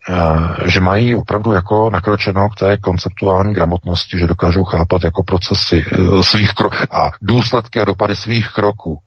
Eh, 0.10 0.70
že 0.70 0.80
mají 0.80 1.16
opravdu 1.16 1.52
jako 1.52 1.90
nakročeno 1.90 2.50
k 2.50 2.56
té 2.56 2.78
konceptuální 2.78 3.54
gramotnosti, 3.54 4.20
že 4.20 4.28
dokážou 4.28 4.64
chápat 4.64 5.04
jako 5.04 5.24
procesy 5.24 5.86
eh, 5.92 6.24
svých 6.24 6.54
kroků 6.54 6.76
a 6.92 7.12
důsledky 7.22 7.80
a 7.80 7.86
dopady 7.86 8.16
svých 8.16 8.50
kroků. 8.50 9.00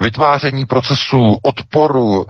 Vytváření 0.00 0.66
procesů 0.66 1.38
odporu, 1.42 2.26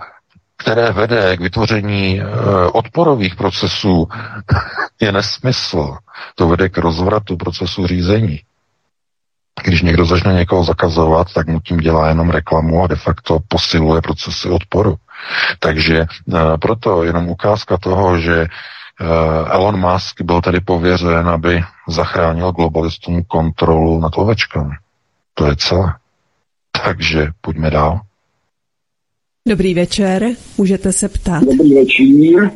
které 0.57 0.91
vede 0.91 1.37
k 1.37 1.41
vytvoření 1.41 2.21
uh, 2.21 2.27
odporových 2.73 3.35
procesů, 3.35 4.07
je 5.01 5.11
nesmysl. 5.11 5.97
To 6.35 6.47
vede 6.47 6.69
k 6.69 6.77
rozvratu 6.77 7.37
procesu 7.37 7.87
řízení. 7.87 8.39
Když 9.63 9.81
někdo 9.81 10.05
začne 10.05 10.33
někoho 10.33 10.63
zakazovat, 10.63 11.33
tak 11.33 11.47
mu 11.47 11.59
tím 11.59 11.77
dělá 11.77 12.07
jenom 12.07 12.29
reklamu 12.29 12.83
a 12.83 12.87
de 12.87 12.95
facto 12.95 13.39
posiluje 13.47 14.01
procesy 14.01 14.49
odporu. 14.49 14.95
Takže 15.59 15.97
eh, 16.33 16.57
proto 16.61 17.03
jenom 17.03 17.29
ukázka 17.29 17.77
toho, 17.77 18.17
že 18.17 18.41
eh, 18.41 19.05
Elon 19.51 19.79
Musk 19.79 20.21
byl 20.21 20.41
tedy 20.41 20.59
pověřen, 20.59 21.29
aby 21.29 21.63
zachránil 21.87 22.51
globalistům 22.51 23.23
kontrolu 23.23 23.99
nad 23.99 24.11
ovečkami. 24.15 24.75
To 25.33 25.45
je 25.47 25.55
celé. 25.55 25.93
Takže 26.85 27.27
pojďme 27.41 27.69
dál. 27.71 27.99
Dobrý 29.47 29.73
večer, 29.73 30.27
můžete 30.57 30.91
se 30.91 31.09
ptát. 31.09 31.43
Dobrý 31.43 31.73
večer, 31.73 32.51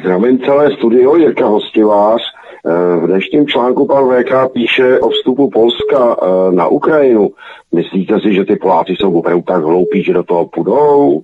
zdravím 0.00 0.38
celé 0.38 0.76
studio, 0.76 1.16
Jirka 1.16 1.46
Hostivář. 1.46 2.20
Eh, 2.66 2.96
v 2.96 3.06
dnešním 3.06 3.46
článku 3.46 3.86
pan 3.86 4.04
VK 4.04 4.52
píše 4.52 5.00
o 5.00 5.08
vstupu 5.10 5.50
Polska 5.50 6.16
na 6.50 6.66
Ukrajinu. 6.68 7.30
Myslíte 7.74 8.20
si, 8.20 8.34
že 8.34 8.44
ty 8.44 8.56
Poláci 8.56 8.92
jsou 8.92 9.12
opravdu 9.12 9.42
tak 9.42 9.62
hloupí, 9.62 10.02
že 10.02 10.12
do 10.12 10.22
toho 10.22 10.46
půjdou? 10.46 11.22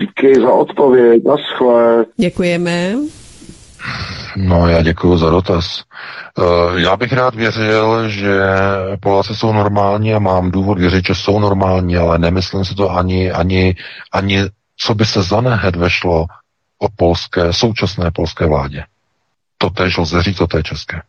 Díky 0.00 0.34
za 0.34 0.52
odpověď, 0.52 1.22
naschle. 1.24 2.06
Děkujeme. 2.16 2.96
No, 4.36 4.68
já 4.68 4.82
děkuji 4.82 5.16
za 5.16 5.30
dotaz. 5.30 5.84
Eh, 6.38 6.80
já 6.80 6.96
bych 6.96 7.12
rád 7.12 7.34
věřil, 7.34 8.08
že 8.08 8.40
Poláci 9.00 9.36
jsou 9.36 9.52
normální 9.52 10.14
a 10.14 10.18
mám 10.18 10.50
důvod 10.50 10.78
věřit, 10.78 11.06
že 11.06 11.14
jsou 11.14 11.38
normální, 11.38 11.96
ale 11.96 12.18
nemyslím 12.18 12.64
si 12.64 12.74
to 12.74 12.90
ani, 12.90 13.32
ani, 13.32 13.76
ani 14.12 14.44
co 14.76 14.94
by 14.94 15.06
se 15.06 15.22
za 15.22 15.40
nehed 15.40 15.76
vešlo 15.76 16.26
o 16.78 16.88
polské, 16.96 17.52
současné 17.52 18.10
polské 18.10 18.46
vládě. 18.46 18.84
To 19.58 19.70
tež 19.70 19.96
lze 19.96 20.22
říct 20.22 20.40
o 20.40 20.46
té 20.46 20.62
české. 20.62 21.02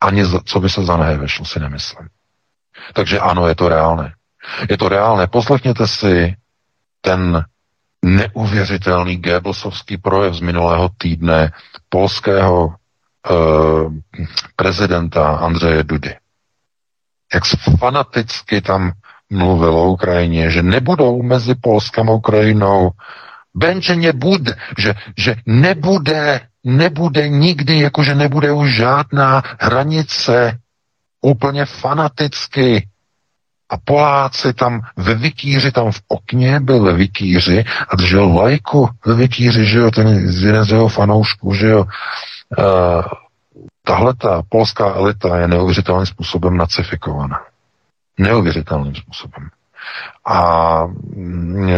Ani 0.00 0.22
co 0.44 0.60
by 0.60 0.70
se 0.70 0.84
za 0.84 0.96
nehed 0.96 1.20
vešlo, 1.20 1.44
si 1.44 1.60
nemyslím. 1.60 2.08
Takže 2.92 3.20
ano, 3.20 3.48
je 3.48 3.54
to 3.54 3.68
reálné. 3.68 4.14
Je 4.70 4.78
to 4.78 4.88
reálné. 4.88 5.26
Poslechněte 5.26 5.88
si 5.88 6.36
ten 7.00 7.44
neuvěřitelný 8.04 9.16
Goebbelsovský 9.16 9.96
projev 9.96 10.34
z 10.34 10.40
minulého 10.40 10.88
týdne 10.98 11.52
polského 11.88 12.66
uh, 12.66 13.92
prezidenta 14.56 15.36
Andřeje 15.36 15.82
Dudy. 15.82 16.14
Jak 17.34 17.42
fanaticky 17.78 18.60
tam 18.60 18.92
mluvil 19.30 19.78
o 19.78 19.90
Ukrajině, 19.90 20.50
že 20.50 20.62
nebudou 20.62 21.22
mezi 21.22 21.54
Polskem 21.54 22.10
a 22.10 22.12
Ukrajinou. 22.12 22.90
Benže 23.54 23.96
nebude, 23.96 24.56
že, 24.78 24.94
že 25.18 25.36
nebude, 25.46 26.40
nebude 26.64 27.28
nikdy, 27.28 27.80
jakože 27.80 28.14
nebude 28.14 28.52
už 28.52 28.76
žádná 28.76 29.42
hranice, 29.60 30.58
úplně 31.20 31.64
fanaticky 31.64 32.88
a 33.74 33.78
Poláci 33.84 34.52
tam 34.52 34.80
ve 34.96 35.14
Vikíři, 35.14 35.72
tam 35.72 35.92
v 35.92 36.00
okně 36.08 36.60
byl 36.60 36.82
ve 36.82 36.92
Vikíři 36.92 37.64
a 37.88 37.96
držel 37.96 38.34
lajku 38.36 38.88
ve 39.06 39.14
Vikíři, 39.14 39.66
že 39.66 39.78
jo, 39.78 39.90
ten 39.90 40.08
jeden 40.46 40.64
z 40.64 40.70
jeho 40.70 40.88
fanoušků, 40.88 41.54
že 41.54 41.68
jo. 41.68 41.84
Uh, 42.58 43.02
tahle 43.82 44.14
ta 44.14 44.42
polská 44.48 44.94
elita 44.94 45.38
je 45.38 45.48
neuvěřitelným 45.48 46.06
způsobem 46.06 46.56
nacifikovaná. 46.56 47.40
Neuvěřitelným 48.18 48.94
způsobem 48.94 49.48
a 50.26 50.38
mm, 51.16 51.68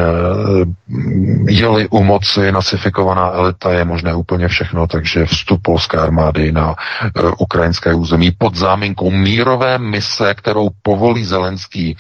je-li 1.48 1.88
u 1.88 2.02
moci 2.02 2.52
nacifikovaná 2.52 3.30
elita, 3.30 3.72
je 3.72 3.84
možné 3.84 4.14
úplně 4.14 4.48
všechno, 4.48 4.86
takže 4.86 5.26
vstup 5.26 5.62
polské 5.62 5.98
armády 5.98 6.52
na 6.52 6.70
uh, 6.70 7.32
ukrajinské 7.38 7.94
území 7.94 8.30
pod 8.38 8.54
záminkou 8.54 9.10
mírové 9.10 9.78
mise, 9.78 10.34
kterou 10.34 10.68
povolí 10.82 11.24
Zelenský, 11.24 11.96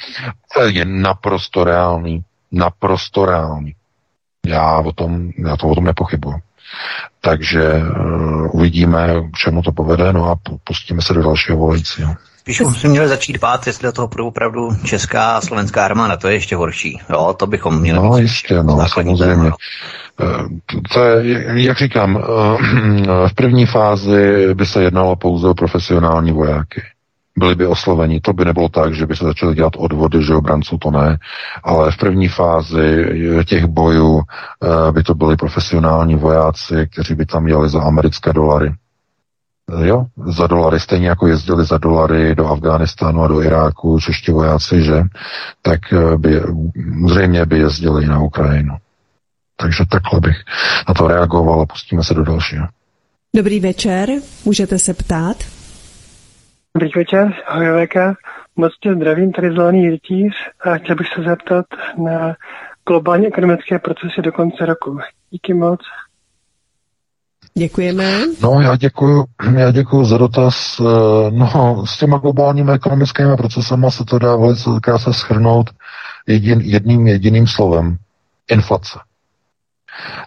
je 0.66 0.84
naprosto 0.84 1.64
reálný. 1.64 2.24
Naprosto 2.52 3.26
reálný. 3.26 3.74
Já, 4.46 4.78
o 4.78 4.92
tom, 4.92 5.30
já 5.38 5.56
to 5.56 5.68
o 5.68 5.74
tom 5.74 5.84
nepochybuji. 5.84 6.34
Takže 7.20 7.72
uh, 7.72 8.56
uvidíme, 8.56 9.08
k 9.32 9.36
čemu 9.36 9.62
to 9.62 9.72
povede, 9.72 10.12
no 10.12 10.30
a 10.30 10.38
pustíme 10.64 11.02
se 11.02 11.14
do 11.14 11.22
dalšího 11.22 11.58
volajícího. 11.58 12.14
Spíš 12.46 12.60
bychom 12.60 12.90
měli 12.90 13.08
začít 13.08 13.38
bát, 13.38 13.66
jestli 13.66 13.86
do 13.86 13.92
toho 13.92 14.08
budou 14.08 14.28
opravdu 14.28 14.68
česká 14.84 15.36
a 15.36 15.40
slovenská 15.40 15.84
armáda, 15.84 16.16
to 16.16 16.28
je 16.28 16.34
ještě 16.34 16.56
horší. 16.56 17.00
Jo, 17.10 17.34
to 17.38 17.46
bychom 17.46 17.80
měli. 17.80 18.08
No 18.08 18.16
jistě, 18.18 18.62
no, 18.62 18.88
samozřejmě. 18.88 19.50
Eh, 20.20 20.72
to 20.94 21.04
je, 21.04 21.44
jak 21.62 21.78
říkám, 21.78 22.16
eh, 22.16 23.28
v 23.28 23.34
první 23.34 23.66
fázi 23.66 24.54
by 24.54 24.66
se 24.66 24.82
jednalo 24.82 25.16
pouze 25.16 25.48
o 25.48 25.54
profesionální 25.54 26.32
vojáky. 26.32 26.82
Byli 27.38 27.54
by 27.54 27.66
osloveni. 27.66 28.20
To 28.20 28.32
by 28.32 28.44
nebylo 28.44 28.68
tak, 28.68 28.94
že 28.94 29.06
by 29.06 29.16
se 29.16 29.24
začaly 29.24 29.54
dělat 29.54 29.72
odvody, 29.76 30.24
že 30.24 30.34
obranců 30.34 30.78
to 30.78 30.90
ne, 30.90 31.18
ale 31.64 31.92
v 31.92 31.96
první 31.96 32.28
fázi 32.28 33.04
těch 33.46 33.64
bojů 33.64 34.20
eh, 34.20 34.92
by 34.92 35.02
to 35.02 35.14
byli 35.14 35.36
profesionální 35.36 36.14
vojáci, 36.14 36.88
kteří 36.92 37.14
by 37.14 37.26
tam 37.26 37.48
jeli 37.48 37.68
za 37.68 37.82
americké 37.82 38.32
dolary 38.32 38.72
jo, 39.84 40.06
za 40.26 40.46
dolary, 40.46 40.80
stejně 40.80 41.08
jako 41.08 41.26
jezdili 41.26 41.64
za 41.64 41.78
dolary 41.78 42.34
do 42.34 42.46
Afghánistánu 42.46 43.22
a 43.22 43.28
do 43.28 43.42
Iráku 43.42 44.00
čeští 44.00 44.32
vojáci, 44.32 44.82
že, 44.82 45.02
tak 45.62 45.80
eh, 45.92 46.16
by, 46.16 46.42
zřejmě 47.06 47.46
by 47.46 47.58
jezdili 47.58 48.04
i 48.04 48.08
na 48.08 48.22
Ukrajinu. 48.22 48.76
Takže 49.56 49.84
takhle 49.90 50.20
bych 50.20 50.36
na 50.88 50.94
to 50.94 51.08
reagoval 51.08 51.60
a 51.60 51.66
pustíme 51.66 52.04
se 52.04 52.14
do 52.14 52.24
dalšího. 52.24 52.66
Dobrý 53.36 53.60
večer, 53.60 54.08
můžete 54.44 54.78
se 54.78 54.94
ptát? 54.94 55.36
Dobrý 56.74 56.90
večer, 56.96 57.34
ahoj 57.46 57.66
VK. 57.86 57.94
Moc 58.56 58.72
tě 58.80 58.94
zdravím, 58.94 59.32
tady 59.32 59.52
Zelený 59.52 59.90
rytíř 59.90 60.34
a 60.60 60.78
chtěl 60.78 60.96
bych 60.96 61.06
se 61.14 61.22
zeptat 61.22 61.66
na 62.04 62.36
globální 62.88 63.26
ekonomické 63.26 63.78
procesy 63.78 64.22
do 64.22 64.32
konce 64.32 64.66
roku. 64.66 64.98
Díky 65.30 65.54
moc. 65.54 65.80
Děkujeme. 67.58 68.20
No, 68.42 68.60
já 68.60 68.76
děkuji, 68.76 69.24
já 69.56 69.70
děkuji 69.70 70.04
za 70.04 70.18
dotaz. 70.18 70.80
Eh, 70.80 71.30
no, 71.30 71.84
s 71.86 71.98
těma 71.98 72.18
globálními 72.18 72.72
ekonomickými 72.72 73.36
procesama 73.36 73.90
se 73.90 74.04
to 74.04 74.18
dá 74.18 74.36
velice 74.36 74.70
krásně 74.82 75.12
schrnout 75.12 75.70
jedin, 76.26 76.60
jedním 76.60 77.06
jediným 77.06 77.46
slovem. 77.46 77.96
Inflace. 78.50 78.98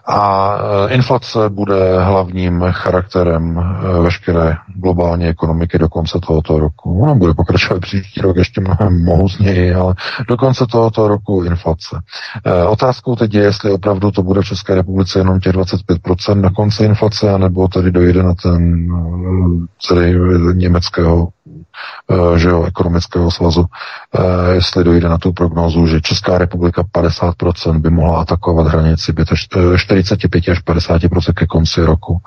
A 0.06 0.52
e, 0.88 0.94
inflace 0.94 1.50
bude 1.50 2.04
hlavním 2.04 2.66
charakterem 2.72 3.60
e, 3.60 4.02
veškeré 4.02 4.56
globální 4.76 5.26
ekonomiky 5.28 5.78
do 5.78 5.90
konce 5.90 6.20
tohoto 6.28 6.60
roku. 6.60 7.02
Ona 7.02 7.16
bude 7.16 7.34
pokračovat 7.34 7.80
příští 7.82 8.22
rok 8.22 8.38
ještě 8.38 8.62
mnohem 8.62 9.06
mohutněji, 9.06 9.74
ale 9.74 9.96
do 10.28 10.38
konce 10.38 10.66
tohoto 10.68 11.08
roku 11.08 11.44
inflace. 11.44 12.02
E, 12.46 12.64
otázkou 12.64 13.16
teď 13.16 13.34
je, 13.34 13.42
jestli 13.42 13.72
opravdu 13.72 14.12
to 14.12 14.24
bude 14.24 14.42
v 14.42 14.46
České 14.46 14.76
republice 14.76 15.20
jenom 15.20 15.40
těch 15.40 15.54
25% 15.54 16.42
na 16.42 16.50
konci 16.50 16.84
inflace, 16.84 17.34
anebo 17.34 17.68
tady 17.68 17.92
dojde 17.92 18.24
na 18.24 18.34
ten 18.34 18.88
celý 19.80 20.16
německého 20.54 21.10
Eh, 21.10 21.39
že 22.36 22.50
jo, 22.50 22.64
ekonomického 22.64 23.32
svazu, 23.32 23.66
eh, 23.66 24.54
jestli 24.54 24.84
dojde 24.84 25.10
na 25.10 25.18
tu 25.18 25.34
prognózu, 25.34 25.88
že 25.88 26.02
Česká 26.02 26.38
republika 26.38 26.84
50% 26.84 27.82
by 27.82 27.90
mohla 27.90 28.22
atakovat 28.22 28.68
hranici 28.68 29.14
45 29.78 30.48
eh, 30.48 30.52
až 30.52 30.60
50% 30.64 31.34
ke 31.34 31.46
konci 31.46 31.86
roku. 31.86 32.18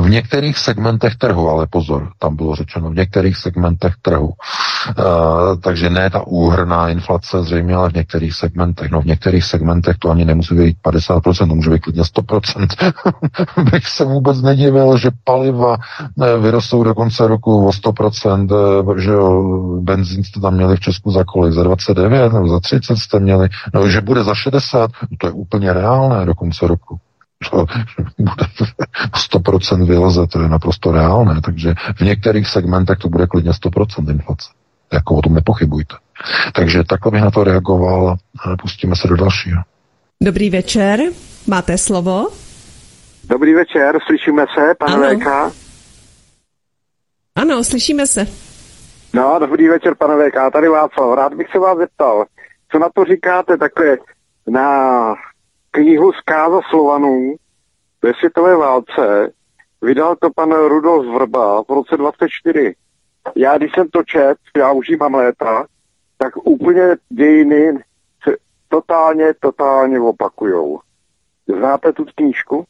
V 0.00 0.10
některých 0.10 0.58
segmentech 0.58 1.16
trhu, 1.16 1.48
ale 1.48 1.66
pozor, 1.66 2.08
tam 2.18 2.36
bylo 2.36 2.54
řečeno, 2.54 2.90
v 2.90 2.94
některých 2.94 3.36
segmentech 3.36 3.94
trhu. 4.02 4.32
Takže 5.62 5.90
ne 5.90 6.10
ta 6.10 6.26
úhrná 6.26 6.88
inflace 6.88 7.42
zřejmě, 7.42 7.74
ale 7.74 7.90
v 7.90 7.94
některých 7.94 8.34
segmentech. 8.34 8.90
No 8.90 9.00
v 9.00 9.04
některých 9.04 9.44
segmentech 9.44 9.96
to 9.98 10.10
ani 10.10 10.24
nemusí 10.24 10.54
být 10.54 10.76
50%, 10.84 11.48
to 11.48 11.54
může 11.54 11.70
být 11.70 11.78
klidně 11.80 12.02
100%. 12.02 12.92
Bych 13.72 13.86
se 13.86 14.04
vůbec 14.04 14.42
nedivil, 14.42 14.98
že 14.98 15.10
paliva 15.24 15.76
vyrostou 16.40 16.84
do 16.84 16.94
konce 16.94 17.26
roku 17.28 17.66
o 17.66 17.70
100%, 17.70 18.79
že 18.96 19.10
jo, 19.10 19.42
benzín 19.80 20.24
jste 20.24 20.40
tam 20.40 20.54
měli 20.54 20.76
v 20.76 20.80
Česku 20.80 21.10
za 21.10 21.24
kolik? 21.24 21.52
Za 21.52 21.62
29 21.62 22.32
nebo 22.32 22.48
za 22.48 22.60
30 22.60 22.96
jste 22.96 23.20
měli? 23.20 23.48
No, 23.74 23.88
že 23.88 24.00
bude 24.00 24.24
za 24.24 24.34
60? 24.34 24.90
No, 25.02 25.16
to 25.18 25.26
je 25.26 25.32
úplně 25.32 25.72
reálné 25.72 26.26
do 26.26 26.34
konce 26.34 26.66
roku. 26.66 26.98
To 27.50 27.66
bude 28.18 28.46
100% 29.32 29.86
vyleze, 29.86 30.26
to 30.26 30.42
je 30.42 30.48
naprosto 30.48 30.92
reálné, 30.92 31.40
takže 31.40 31.74
v 31.96 32.00
některých 32.00 32.48
segmentech 32.48 32.98
to 32.98 33.08
bude 33.08 33.26
klidně 33.26 33.50
100% 33.50 34.10
inflace. 34.10 34.50
Jako 34.92 35.14
o 35.14 35.22
tom 35.22 35.34
nepochybujte. 35.34 35.94
Takže 36.54 36.84
takhle 36.84 37.12
bych 37.12 37.22
na 37.22 37.30
to 37.30 37.44
reagoval 37.44 38.16
a 38.44 38.56
pustíme 38.56 38.96
se 38.96 39.08
do 39.08 39.16
dalšího. 39.16 39.62
Dobrý 40.22 40.50
večer, 40.50 41.00
máte 41.46 41.78
slovo? 41.78 42.28
Dobrý 43.24 43.54
večer, 43.54 43.98
slyšíme 44.06 44.44
se, 44.54 44.74
pane 44.78 45.16
VK? 45.16 45.56
Ano, 47.36 47.64
slyšíme 47.64 48.06
se. 48.06 48.49
No, 49.14 49.38
dobrý 49.38 49.68
večer, 49.68 49.94
pane 49.94 50.14
VK, 50.28 50.52
tady 50.52 50.68
Václav. 50.68 51.14
Rád 51.14 51.34
bych 51.34 51.50
se 51.50 51.58
vás 51.58 51.78
zeptal, 51.78 52.24
co 52.72 52.78
na 52.78 52.88
to 52.94 53.04
říkáte 53.04 53.56
takhle 53.56 53.98
na 54.46 55.14
knihu 55.70 56.12
Zkáza 56.12 56.60
Slovanů 56.70 57.34
ve 58.02 58.14
světové 58.14 58.56
válce. 58.56 59.32
Vydal 59.82 60.16
to 60.16 60.30
pan 60.30 60.52
Rudolf 60.52 61.06
Vrba 61.06 61.62
v 61.62 61.68
roce 61.68 61.96
24. 61.96 62.74
Já, 63.36 63.58
když 63.58 63.72
jsem 63.72 63.88
to 63.88 64.02
čet, 64.02 64.36
já 64.56 64.72
už 64.72 64.88
mám 65.00 65.14
léta, 65.14 65.66
tak 66.18 66.36
úplně 66.36 66.96
dějiny 67.08 67.72
se 68.24 68.36
totálně, 68.68 69.34
totálně 69.40 70.00
opakujou. 70.00 70.80
Znáte 71.46 71.92
tu 71.92 72.04
knížku? 72.14 72.64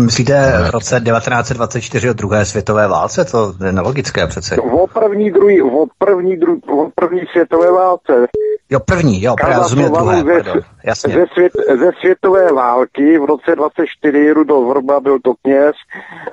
Myslíte 0.00 0.52
v 0.68 0.70
roce 0.70 1.00
1924 1.00 2.10
o 2.10 2.12
druhé 2.12 2.44
světové 2.44 2.88
válce? 2.88 3.24
To 3.24 3.54
je 3.66 3.72
nelogické 3.72 4.26
přece. 4.26 4.56
O 4.56 4.86
první, 4.86 5.30
druhý, 5.30 5.62
o 5.62 5.86
první, 5.98 6.36
druhý, 6.36 6.60
o 6.62 6.90
první 6.94 7.20
světové 7.32 7.72
válce. 7.72 8.26
Jo, 8.70 8.80
první, 8.80 9.22
jo, 9.22 9.34
právě 9.36 9.56
rozumět 9.56 9.88
druhé, 9.88 10.16
ze, 10.16 10.32
pardon, 10.32 10.62
jasně. 10.84 11.14
Ze, 11.14 11.26
svět, 11.32 11.52
ze 11.78 11.90
světové 12.00 12.52
války 12.52 13.18
v 13.18 13.24
roce 13.24 13.56
24 13.56 14.32
Rudolf 14.32 14.68
Vrba 14.68 15.00
byl 15.00 15.18
to 15.20 15.34
kněz, 15.42 15.72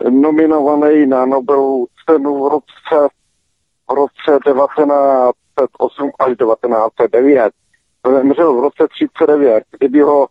nominovaný 0.09 1.07
na 1.07 1.25
Nobelovu 1.25 1.87
cenu 2.09 2.43
v 2.43 2.49
roce, 2.51 3.09
v 3.89 3.93
roce 3.93 4.39
1908 4.43 6.11
až 6.19 6.27
1909. 6.27 7.51
Zemřel 8.07 8.53
v 8.53 8.59
roce 8.59 8.87
39, 8.95 9.63
kdyby 9.79 10.01
ho 10.01 10.27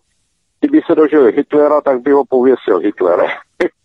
kdyby 0.60 0.80
se 0.86 0.94
dožil 0.94 1.32
Hitlera, 1.32 1.80
tak 1.80 2.02
by 2.02 2.10
ho 2.10 2.24
pověsil 2.28 2.78
Hitler. 2.78 3.18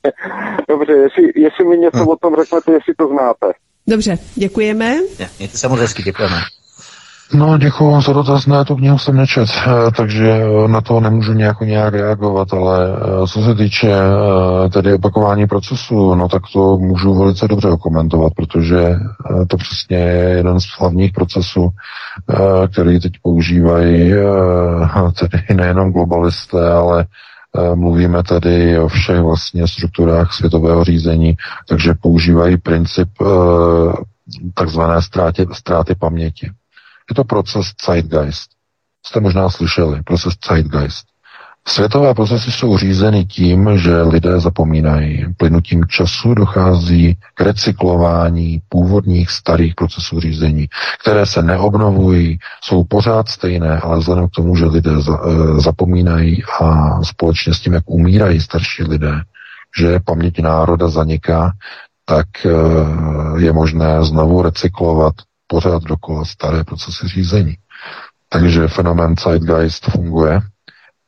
Dobře, 0.69 0.93
jestli, 0.93 1.23
jestli 1.35 1.65
mi 1.65 1.77
něco 1.77 1.97
hmm. 1.97 2.07
o 2.07 2.15
tom 2.15 2.35
řeknete, 2.35 2.71
jestli 2.71 2.93
to 2.97 3.07
znáte. 3.07 3.53
Dobře, 3.87 4.17
děkujeme. 4.35 4.97
Mějte 5.39 5.57
se 5.57 5.67
moc 5.67 5.79
hezky, 5.79 6.03
děkujeme. 6.03 6.35
No, 7.33 7.57
děkuji 7.57 8.01
za 8.01 8.13
dotaz, 8.13 8.45
ne, 8.47 8.65
tu 8.65 8.75
knihu 8.75 8.97
jsem 8.97 9.15
nečet, 9.17 9.49
eh, 9.67 9.91
takže 9.97 10.31
eh, 10.31 10.67
na 10.67 10.81
to 10.81 10.99
nemůžu 10.99 11.33
nějak, 11.33 11.59
nějak 11.61 11.93
reagovat, 11.93 12.53
ale 12.53 12.87
eh, 12.89 13.27
co 13.27 13.41
se 13.41 13.55
týče 13.55 13.93
tedy 14.73 14.93
opakování 14.93 15.47
procesu, 15.47 16.15
no 16.15 16.29
tak 16.29 16.41
to 16.53 16.77
můžu 16.77 17.13
velice 17.13 17.47
dobře 17.47 17.67
komentovat, 17.79 18.33
protože 18.35 18.95
to 19.47 19.57
přesně 19.57 19.97
je 19.97 20.29
jeden 20.29 20.59
z 20.59 20.65
hlavních 20.79 21.13
procesů, 21.13 21.69
který 22.71 22.99
teď 22.99 23.13
používají 23.21 24.13
tedy 25.19 25.43
nejenom 25.55 25.91
globalisté, 25.91 26.71
ale 26.71 27.05
Mluvíme 27.75 28.23
tedy 28.23 28.79
o 28.79 28.87
všech 28.87 29.19
vlastně 29.21 29.67
strukturách 29.67 30.33
světového 30.33 30.83
řízení, 30.83 31.35
takže 31.69 31.93
používají 32.01 32.57
princip 32.57 33.09
takzvané 34.53 35.01
ztráty, 35.01 35.47
ztráty 35.53 35.95
paměti. 35.95 36.51
Je 37.09 37.15
to 37.15 37.23
proces 37.23 37.65
Zeitgeist. 37.85 38.49
Jste 39.05 39.19
možná 39.19 39.49
slyšeli, 39.49 40.01
proces 40.03 40.33
Zeitgeist. 40.49 41.05
Světové 41.67 42.13
procesy 42.13 42.51
jsou 42.51 42.77
řízeny 42.77 43.25
tím, 43.25 43.77
že 43.77 44.01
lidé 44.01 44.39
zapomínají. 44.39 45.25
Plynutím 45.37 45.85
času 45.85 46.33
dochází 46.33 47.17
k 47.33 47.41
recyklování 47.41 48.61
původních 48.69 49.31
starých 49.31 49.75
procesů 49.75 50.19
řízení, 50.19 50.67
které 51.01 51.25
se 51.25 51.41
neobnovují, 51.41 52.39
jsou 52.63 52.83
pořád 52.83 53.29
stejné, 53.29 53.79
ale 53.79 53.99
vzhledem 53.99 54.27
k 54.27 54.31
tomu, 54.31 54.55
že 54.55 54.65
lidé 54.65 54.91
e, 54.91 55.01
zapomínají 55.61 56.43
a 56.61 56.99
společně 57.03 57.53
s 57.53 57.59
tím, 57.59 57.73
jak 57.73 57.83
umírají 57.89 58.41
starší 58.41 58.83
lidé, 58.83 59.21
že 59.77 59.99
paměť 60.05 60.39
národa 60.39 60.87
zaniká, 60.87 61.51
tak 62.05 62.27
e, 62.45 62.49
je 63.41 63.53
možné 63.53 64.05
znovu 64.05 64.41
recyklovat 64.41 65.13
pořád 65.47 65.83
dokola 65.83 66.25
staré 66.25 66.63
procesy 66.63 67.07
řízení. 67.07 67.55
Takže 68.29 68.67
fenomén 68.67 69.15
Zeitgeist 69.23 69.85
funguje 69.91 70.41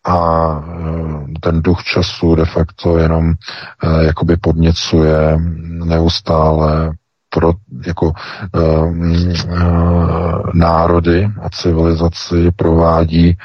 a 0.04 0.16
e, 0.16 1.40
ten 1.40 1.62
duch 1.62 1.84
času 1.84 2.36
de 2.36 2.46
facto 2.46 2.98
jenom 2.98 3.32
e, 3.32 4.06
jakoby 4.06 4.38
podněcuje 4.38 5.38
neustále 5.86 6.92
pro 7.30 7.54
jako 7.86 8.06
uh, 8.06 8.98
uh, 8.98 10.50
národy 10.54 11.30
a 11.42 11.50
civilizaci 11.50 12.52
provádí 12.56 13.38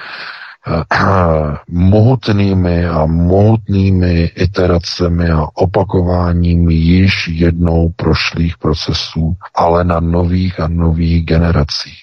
mohutnými 1.68 2.86
a 2.86 3.06
mohutnými 3.06 4.22
iteracemi 4.24 5.30
a 5.30 5.46
opakováním 5.54 6.70
již 6.70 7.28
jednou 7.28 7.92
prošlých 7.96 8.58
procesů, 8.58 9.36
ale 9.54 9.84
na 9.84 10.00
nových 10.00 10.60
a 10.60 10.68
nových 10.68 11.24
generacích. 11.24 12.02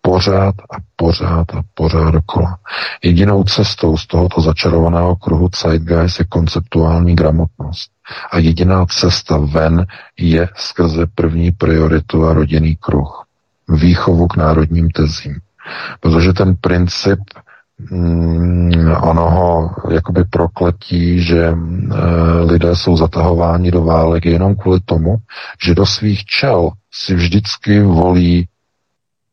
Pořád 0.00 0.54
a 0.58 0.76
pořád 0.96 1.54
a 1.54 1.62
pořád 1.74 2.10
dokola. 2.10 2.58
Jedinou 3.02 3.44
cestou 3.44 3.96
z 3.96 4.06
tohoto 4.06 4.40
začarovaného 4.40 5.16
kruhu 5.16 5.48
Zeitgeist 5.62 6.18
je 6.18 6.24
konceptuální 6.24 7.14
gramotnost. 7.16 7.90
A 8.30 8.38
jediná 8.38 8.86
cesta 8.86 9.38
ven 9.38 9.86
je 10.18 10.48
skrze 10.56 11.06
první 11.14 11.50
prioritu 11.52 12.26
a 12.26 12.32
rodinný 12.32 12.76
kruh. 12.76 13.24
Výchovu 13.68 14.26
k 14.28 14.36
národním 14.36 14.90
tezím. 14.90 15.38
Protože 16.00 16.32
ten 16.32 16.56
princip 16.60 17.18
mm, 17.90 18.96
onoho 19.02 19.70
jakoby 19.90 20.24
prokletí, 20.24 21.22
že 21.22 21.44
e, 21.44 21.54
lidé 22.44 22.76
jsou 22.76 22.96
zatahováni 22.96 23.70
do 23.70 23.82
válek 23.82 24.24
jenom 24.24 24.56
kvůli 24.56 24.80
tomu, 24.80 25.16
že 25.64 25.74
do 25.74 25.86
svých 25.86 26.24
čel 26.24 26.70
si 26.92 27.14
vždycky 27.14 27.80
volí 27.80 28.48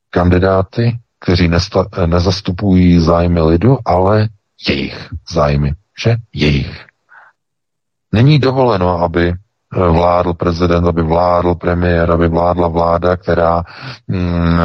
kandidáty, 0.09 0.99
kteří 1.19 1.47
nesta, 1.47 1.85
nezastupují 2.05 2.99
zájmy 2.99 3.41
lidu, 3.41 3.77
ale 3.85 4.29
jejich 4.67 5.09
zájmy, 5.31 5.73
že 6.03 6.15
jejich. 6.33 6.85
Není 8.11 8.39
dovoleno, 8.39 9.01
aby 9.01 9.33
vládl 9.73 10.33
prezident, 10.33 10.87
aby 10.87 11.03
vládl 11.03 11.55
premiér, 11.55 12.11
aby 12.11 12.27
vládla 12.27 12.67
vláda, 12.67 13.17
která 13.17 13.63
mm, 14.07 14.59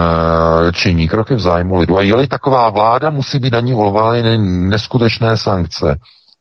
činí 0.73 1.09
kroky 1.09 1.35
v 1.35 1.41
zájmu 1.41 1.77
lidu. 1.77 1.99
A 1.99 2.03
je-li 2.03 2.27
taková 2.27 2.71
vláda, 2.71 3.11
musí 3.11 3.39
být 3.39 3.53
na 3.53 3.61
ní 3.61 3.75
uvaleny 3.75 4.39
neskutečné 4.69 5.37
sankce. 5.37 5.99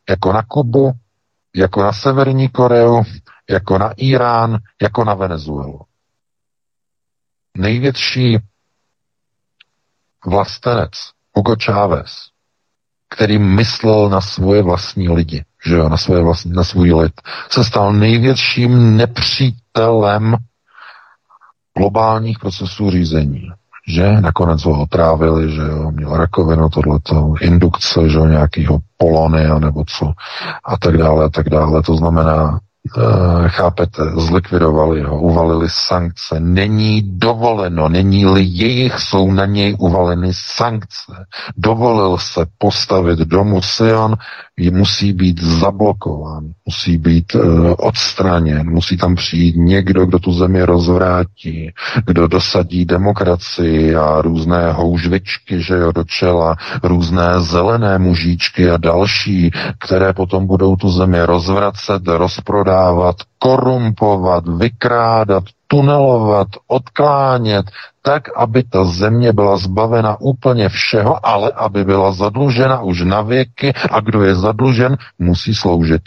Jako 0.10 0.34
na 0.34 0.44
Kubu, 0.44 0.92
jako 1.56 1.84
na 1.84 1.94
Severní 1.94 2.50
Koreu, 2.50 3.04
jako 3.50 3.78
na 3.78 3.92
Irán, 3.98 4.58
jako 4.82 5.04
na 5.04 5.14
Venezuelu. 5.14 5.82
Největší 7.58 8.38
vlastenec 10.26 10.92
Hugo 11.34 11.56
Chávez, 11.66 12.33
který 13.14 13.38
myslel 13.38 14.10
na 14.10 14.22
svoje 14.22 14.62
vlastní 14.62 15.10
lidi, 15.10 15.44
že 15.66 15.76
jo, 15.76 15.90
na, 15.90 15.98
svoje 15.98 16.22
vlastní, 16.22 16.52
na 16.52 16.64
svůj 16.64 16.94
lid, 16.94 17.14
se 17.50 17.64
stal 17.64 17.94
největším 17.94 18.98
nepřítelem 18.98 20.36
globálních 21.78 22.40
procesů 22.40 22.92
řízení. 22.92 23.42
Že 23.88 24.22
nakonec 24.22 24.64
ho 24.66 24.82
otrávili, 24.82 25.52
že 25.52 25.62
jo, 25.62 25.92
měl 25.92 26.18
rakovinu, 26.18 26.70
tohleto, 26.70 27.34
indukce, 27.42 28.10
že 28.10 28.18
jo, 28.18 28.26
nějakýho 28.26 28.80
polonia 28.98 29.60
nebo 29.60 29.84
co 29.88 30.12
a 30.64 30.78
tak 30.78 30.98
dále 30.98 31.26
a 31.26 31.30
tak 31.30 31.50
dále. 31.50 31.82
To 31.84 31.96
znamená, 31.96 32.60
chápete, 33.48 34.04
zlikvidovali 34.18 35.02
ho, 35.02 35.20
uvalili 35.22 35.68
sankce. 35.70 36.40
Není 36.40 37.02
dovoleno, 37.20 37.90
není-li 37.90 38.44
jejich, 38.44 39.00
jsou 39.00 39.32
na 39.32 39.46
něj 39.46 39.76
uvaleny 39.80 40.34
sankce. 40.34 41.26
Dovolil 41.58 42.18
se 42.18 42.46
postavit 42.58 43.20
domu 43.20 43.62
Sion, 43.62 44.16
musí 44.58 45.14
být 45.14 45.42
zablokován, 45.44 46.44
musí 46.66 46.98
být 46.98 47.36
uh, 47.36 47.74
odstraněn, 47.78 48.70
musí 48.70 48.98
tam 48.98 49.16
přijít 49.16 49.56
někdo, 49.56 50.06
kdo 50.06 50.20
tu 50.20 50.34
zemi 50.34 50.64
rozvrátí, 50.64 51.72
kdo 52.06 52.28
dosadí 52.28 52.86
demokracii 52.86 53.96
a 53.96 54.22
různé 54.22 54.72
houžvičky, 54.72 55.62
že 55.62 55.74
jo, 55.74 55.92
do 55.92 56.04
čela, 56.04 56.56
různé 56.84 57.40
zelené 57.40 58.00
mužíčky 58.00 58.70
a 58.70 58.78
další, 58.78 59.52
které 59.80 60.14
potom 60.14 60.48
budou 60.48 60.76
tu 60.76 60.90
zemi 60.90 61.22
rozvracet, 61.22 62.08
rozprodávat, 62.08 63.16
korumpovat, 63.40 64.44
vykrádat, 64.48 65.44
tunelovat, 65.68 66.48
odklánět, 66.68 67.66
tak, 68.06 68.38
aby 68.38 68.64
ta 68.64 68.86
země 68.86 69.34
byla 69.34 69.58
zbavena 69.58 70.22
úplně 70.22 70.70
všeho, 70.70 71.26
ale 71.26 71.52
aby 71.52 71.84
byla 71.84 72.12
zadlužena 72.12 72.82
už 72.82 73.02
na 73.02 73.22
věky 73.22 73.74
a 73.92 74.00
kdo 74.00 74.24
je 74.24 74.36
zadlužen, 74.36 74.98
musí 75.20 75.56
sloužit. 75.56 76.02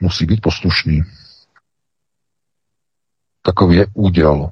Musí 0.00 0.26
být 0.26 0.40
poslušný. 0.40 1.02
Takový 3.42 3.76
je 3.76 3.86
úděl, 3.94 4.50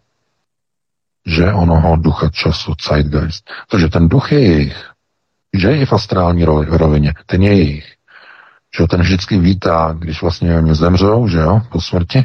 že 1.27 1.53
onoho 1.53 1.97
ducha 1.97 2.29
času, 2.29 2.73
zeitgeist. 2.89 3.51
Takže 3.71 3.89
ten 3.89 4.09
duch 4.09 4.33
je 4.33 4.41
jejich, 4.41 4.91
že 5.55 5.69
je 5.71 5.87
v 5.87 5.93
astrální 5.93 6.45
rovině, 6.69 7.15
ten 7.27 7.43
je 7.43 7.55
jejich. 7.55 7.95
Že 8.79 8.87
ten 8.87 9.01
vždycky 9.01 9.39
vítá, 9.39 9.95
když 9.99 10.23
vlastně 10.23 10.57
oni 10.57 10.75
zemřou, 10.75 11.29
že 11.29 11.39
jo, 11.39 11.61
po 11.73 11.81
smrti, 11.81 12.25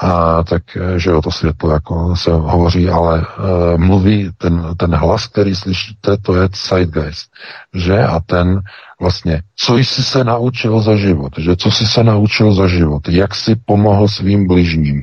a 0.00 0.42
tak, 0.44 0.62
že 0.96 1.10
jo, 1.10 1.22
to 1.22 1.30
světlo 1.30 1.70
jako 1.70 2.16
se 2.16 2.30
hovoří, 2.30 2.88
ale 2.88 3.18
uh, 3.18 3.78
mluví 3.78 4.30
ten, 4.38 4.74
ten 4.76 4.94
hlas, 4.94 5.26
který 5.26 5.54
slyšíte, 5.54 6.16
to 6.16 6.34
je 6.36 6.48
zeitgeist, 6.68 7.30
že? 7.74 8.04
A 8.04 8.20
ten 8.20 8.60
vlastně, 9.00 9.42
co 9.56 9.76
jsi 9.76 10.02
se 10.02 10.24
naučil 10.24 10.80
za 10.80 10.96
život, 10.96 11.32
že 11.38 11.56
co 11.56 11.70
jsi 11.70 11.86
se 11.86 12.04
naučil 12.04 12.54
za 12.54 12.68
život, 12.68 13.08
jak 13.08 13.34
jsi 13.34 13.56
pomohl 13.66 14.08
svým 14.08 14.46
bližním. 14.46 15.02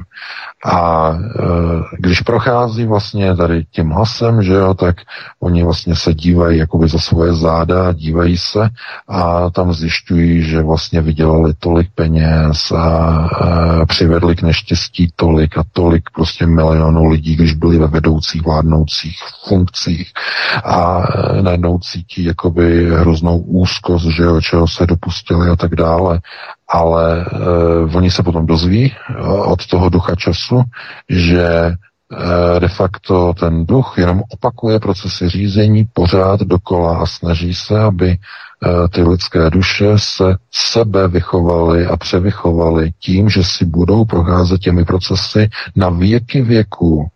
A 0.65 1.09
e, 1.11 1.17
když 1.99 2.21
prochází 2.21 2.85
vlastně 2.85 3.35
tady 3.35 3.65
tím 3.71 3.89
hlasem, 3.89 4.43
že 4.43 4.53
jo, 4.53 4.73
tak 4.73 4.95
oni 5.39 5.63
vlastně 5.63 5.95
se 5.95 6.13
dívají 6.13 6.57
jakoby 6.57 6.87
za 6.87 6.99
svoje 6.99 7.33
záda, 7.33 7.93
dívají 7.93 8.37
se 8.37 8.69
a 9.07 9.49
tam 9.49 9.73
zjišťují, 9.73 10.41
že 10.41 10.61
vlastně 10.61 11.01
vydělali 11.01 11.53
tolik 11.59 11.87
peněz 11.95 12.71
a 12.71 13.27
e, 13.81 13.85
přivedli 13.85 14.35
k 14.35 14.41
neštěstí 14.41 15.11
tolik 15.15 15.57
a 15.57 15.63
tolik 15.73 16.09
prostě 16.15 16.45
milionů 16.45 17.09
lidí, 17.09 17.35
když 17.35 17.53
byli 17.53 17.77
ve 17.77 17.87
vedoucích 17.87 18.45
vládnoucích 18.45 19.17
funkcích 19.47 20.11
a 20.63 21.03
e, 21.03 21.41
najednou 21.41 21.79
cítí 21.79 22.23
jakoby 22.23 22.89
hroznou 22.91 23.37
úzkost, 23.37 23.84
že 23.97 24.23
jo, 24.23 24.41
čeho 24.41 24.67
se 24.67 24.85
dopustili 24.85 25.49
a 25.49 25.55
tak 25.55 25.75
dále. 25.75 26.19
Ale 26.69 27.25
uh, 27.25 27.95
oni 27.95 28.11
se 28.11 28.23
potom 28.23 28.45
dozví 28.45 28.91
uh, 28.91 29.51
od 29.51 29.67
toho 29.67 29.89
ducha 29.89 30.15
času, 30.15 30.63
že 31.09 31.71
uh, 31.71 32.59
de 32.59 32.67
facto 32.67 33.33
ten 33.39 33.65
duch 33.65 33.93
jenom 33.97 34.23
opakuje 34.33 34.79
procesy 34.79 35.29
řízení 35.29 35.87
pořád 35.93 36.39
dokola 36.39 36.97
a 36.97 37.05
snaží 37.05 37.53
se, 37.53 37.79
aby 37.79 38.17
ty 38.91 39.03
lidské 39.03 39.49
duše 39.49 39.85
se 39.95 40.35
sebe 40.51 41.07
vychovaly 41.07 41.85
a 41.85 41.97
převychovaly 41.97 42.91
tím, 42.99 43.29
že 43.29 43.43
si 43.43 43.65
budou 43.65 44.05
procházet 44.05 44.61
těmi 44.61 44.85
procesy 44.85 45.49
na 45.75 45.89
věky 45.89 46.41
věků, 46.41 47.07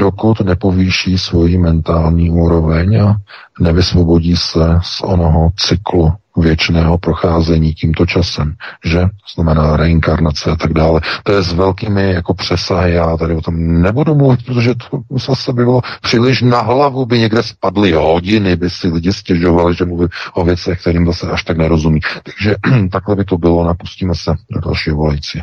dokud 0.00 0.40
nepovýší 0.40 1.18
svoji 1.18 1.58
mentální 1.58 2.30
úroveň 2.30 3.00
a 3.00 3.16
nevysvobodí 3.60 4.36
se 4.36 4.78
z 4.82 5.00
onoho 5.00 5.50
cyklu 5.56 6.12
věčného 6.36 6.98
procházení 6.98 7.74
tímto 7.74 8.06
časem, 8.06 8.54
že? 8.84 9.02
Znamená 9.34 9.76
reinkarnace 9.76 10.50
a 10.50 10.56
tak 10.56 10.72
dále. 10.72 11.00
To 11.22 11.32
je 11.32 11.42
s 11.42 11.52
velkými 11.52 12.12
jako 12.12 12.34
přesahy, 12.34 12.92
já 12.92 13.16
tady 13.16 13.34
o 13.34 13.40
tom 13.40 13.82
nebudu 13.82 14.14
mluvit, 14.14 14.40
protože 14.46 14.74
to 14.74 15.00
zase 15.26 15.52
by 15.52 15.64
bylo 15.64 15.80
příliš 16.02 16.42
na 16.42 16.60
hlavu, 16.60 17.06
by 17.06 17.18
někde 17.18 17.42
spadly 17.42 17.92
hodiny, 17.92 18.56
by 18.56 18.70
si 18.70 18.88
lidi 18.88 19.12
stěžovali, 19.12 19.74
že 19.74 19.84
mluví 19.84 20.08
o 20.34 20.44
věcech, 20.44 20.80
kterým 20.80 21.06
zase 21.06 21.30
až 21.30 21.44
tak 21.44 21.56
nerozumí. 21.56 22.00
Takže 22.22 22.56
takhle 22.92 23.16
by 23.16 23.24
to 23.24 23.38
bylo, 23.38 23.64
napustíme 23.64 24.14
se 24.14 24.34
do 24.50 24.60
dalšího 24.60 24.96
volající. 24.96 25.40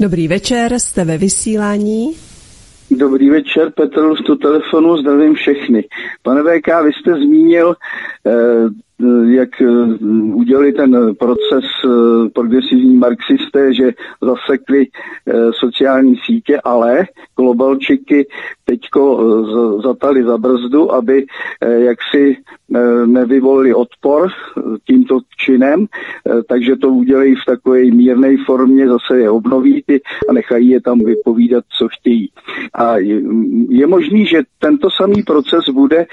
Dobrý 0.00 0.28
večer, 0.28 0.78
jste 0.78 1.04
ve 1.04 1.18
vysílání. 1.18 2.14
Dobrý 2.90 3.30
večer, 3.30 3.72
Petr 3.76 4.14
z 4.14 4.38
telefonu, 4.42 4.96
zdravím 4.96 5.34
všechny. 5.34 5.84
Pane 6.22 6.42
VK, 6.42 6.66
vy 6.84 6.92
jste 6.92 7.14
zmínil 7.14 7.74
Eh, 8.26 8.68
jak 9.28 9.62
eh, 9.62 9.66
udělali 10.32 10.72
ten 10.72 11.14
proces 11.14 11.64
eh, 11.84 12.28
progresivní 12.28 12.96
marxisté, 12.96 13.74
že 13.74 13.92
zasekli 14.22 14.86
sociální 15.50 16.16
sítě, 16.26 16.60
ale 16.64 17.06
globalčiky 17.36 18.26
teďko 18.64 19.20
zatali 19.82 20.24
za 20.24 20.38
brzdu, 20.38 20.92
aby 20.92 21.26
jaksi 21.78 22.36
nevyvolili 23.06 23.74
odpor 23.74 24.28
tímto 24.86 25.18
činem, 25.36 25.86
takže 26.48 26.76
to 26.76 26.88
udělají 26.88 27.34
v 27.34 27.44
takové 27.46 27.84
mírné 27.84 28.36
formě, 28.46 28.88
zase 28.88 29.20
je 29.20 29.30
obnoví 29.30 29.82
ty 29.86 30.00
a 30.28 30.32
nechají 30.32 30.68
je 30.68 30.80
tam 30.80 30.98
vypovídat, 31.04 31.64
co 31.78 31.88
chtějí. 31.88 32.30
A 32.74 32.96
je 33.68 33.86
možný, 33.86 34.26
že 34.26 34.42
tento 34.58 34.90
samý 34.90 35.22
proces 35.22 35.68
bude 35.68 36.06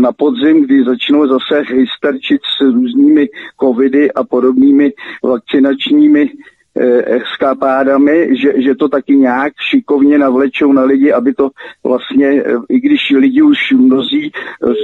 na 0.00 0.12
podzim, 0.12 0.64
kdy 0.64 0.84
začnou 0.84 1.28
zase 1.28 1.62
hysterčit 1.84 2.40
s 2.58 2.60
různými 2.60 3.28
covidy 3.60 4.12
a 4.12 4.24
podobnými 4.24 4.92
vakcinačními 5.22 6.30
eh, 6.76 7.16
eskapádami, 7.16 8.28
že, 8.36 8.62
že 8.62 8.74
to 8.74 8.88
taky 8.88 9.16
nějak 9.16 9.52
šikovně 9.70 10.18
navlečou 10.18 10.72
na 10.72 10.84
lidi, 10.84 11.12
aby 11.12 11.34
to 11.34 11.50
vlastně, 11.84 12.26
eh, 12.26 12.54
i 12.68 12.80
když 12.80 13.10
lidi 13.10 13.42
už 13.42 13.72
mnozí 13.72 14.32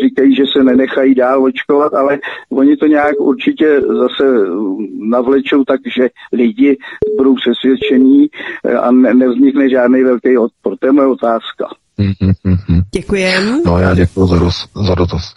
říkají, 0.03 0.35
že 0.35 0.45
se 0.53 0.65
nenechají 0.65 1.15
dál 1.15 1.45
očkovat, 1.45 1.95
ale 1.95 2.19
oni 2.51 2.77
to 2.77 2.87
nějak 2.87 3.21
určitě 3.21 3.81
zase 3.81 4.25
navlečou 4.99 5.65
tak, 5.65 5.81
že 5.97 6.09
lidi 6.33 6.79
budou 7.17 7.35
přesvědčení 7.35 8.29
eh, 8.65 8.75
a 8.75 8.91
ne, 8.91 9.15
nevznikne 9.15 9.69
žádný 9.69 10.03
velký 10.03 10.39
odpor. 10.39 10.77
To 10.79 10.87
je 10.87 10.93
moje 10.93 11.09
otázka. 11.09 11.67
Děkujem. 12.91 13.63
No 13.67 13.79
já 13.79 13.95
děkuji 13.95 14.27
za, 14.27 14.39
roz, 14.39 14.69
za 14.75 14.95
dotaz. 14.95 15.35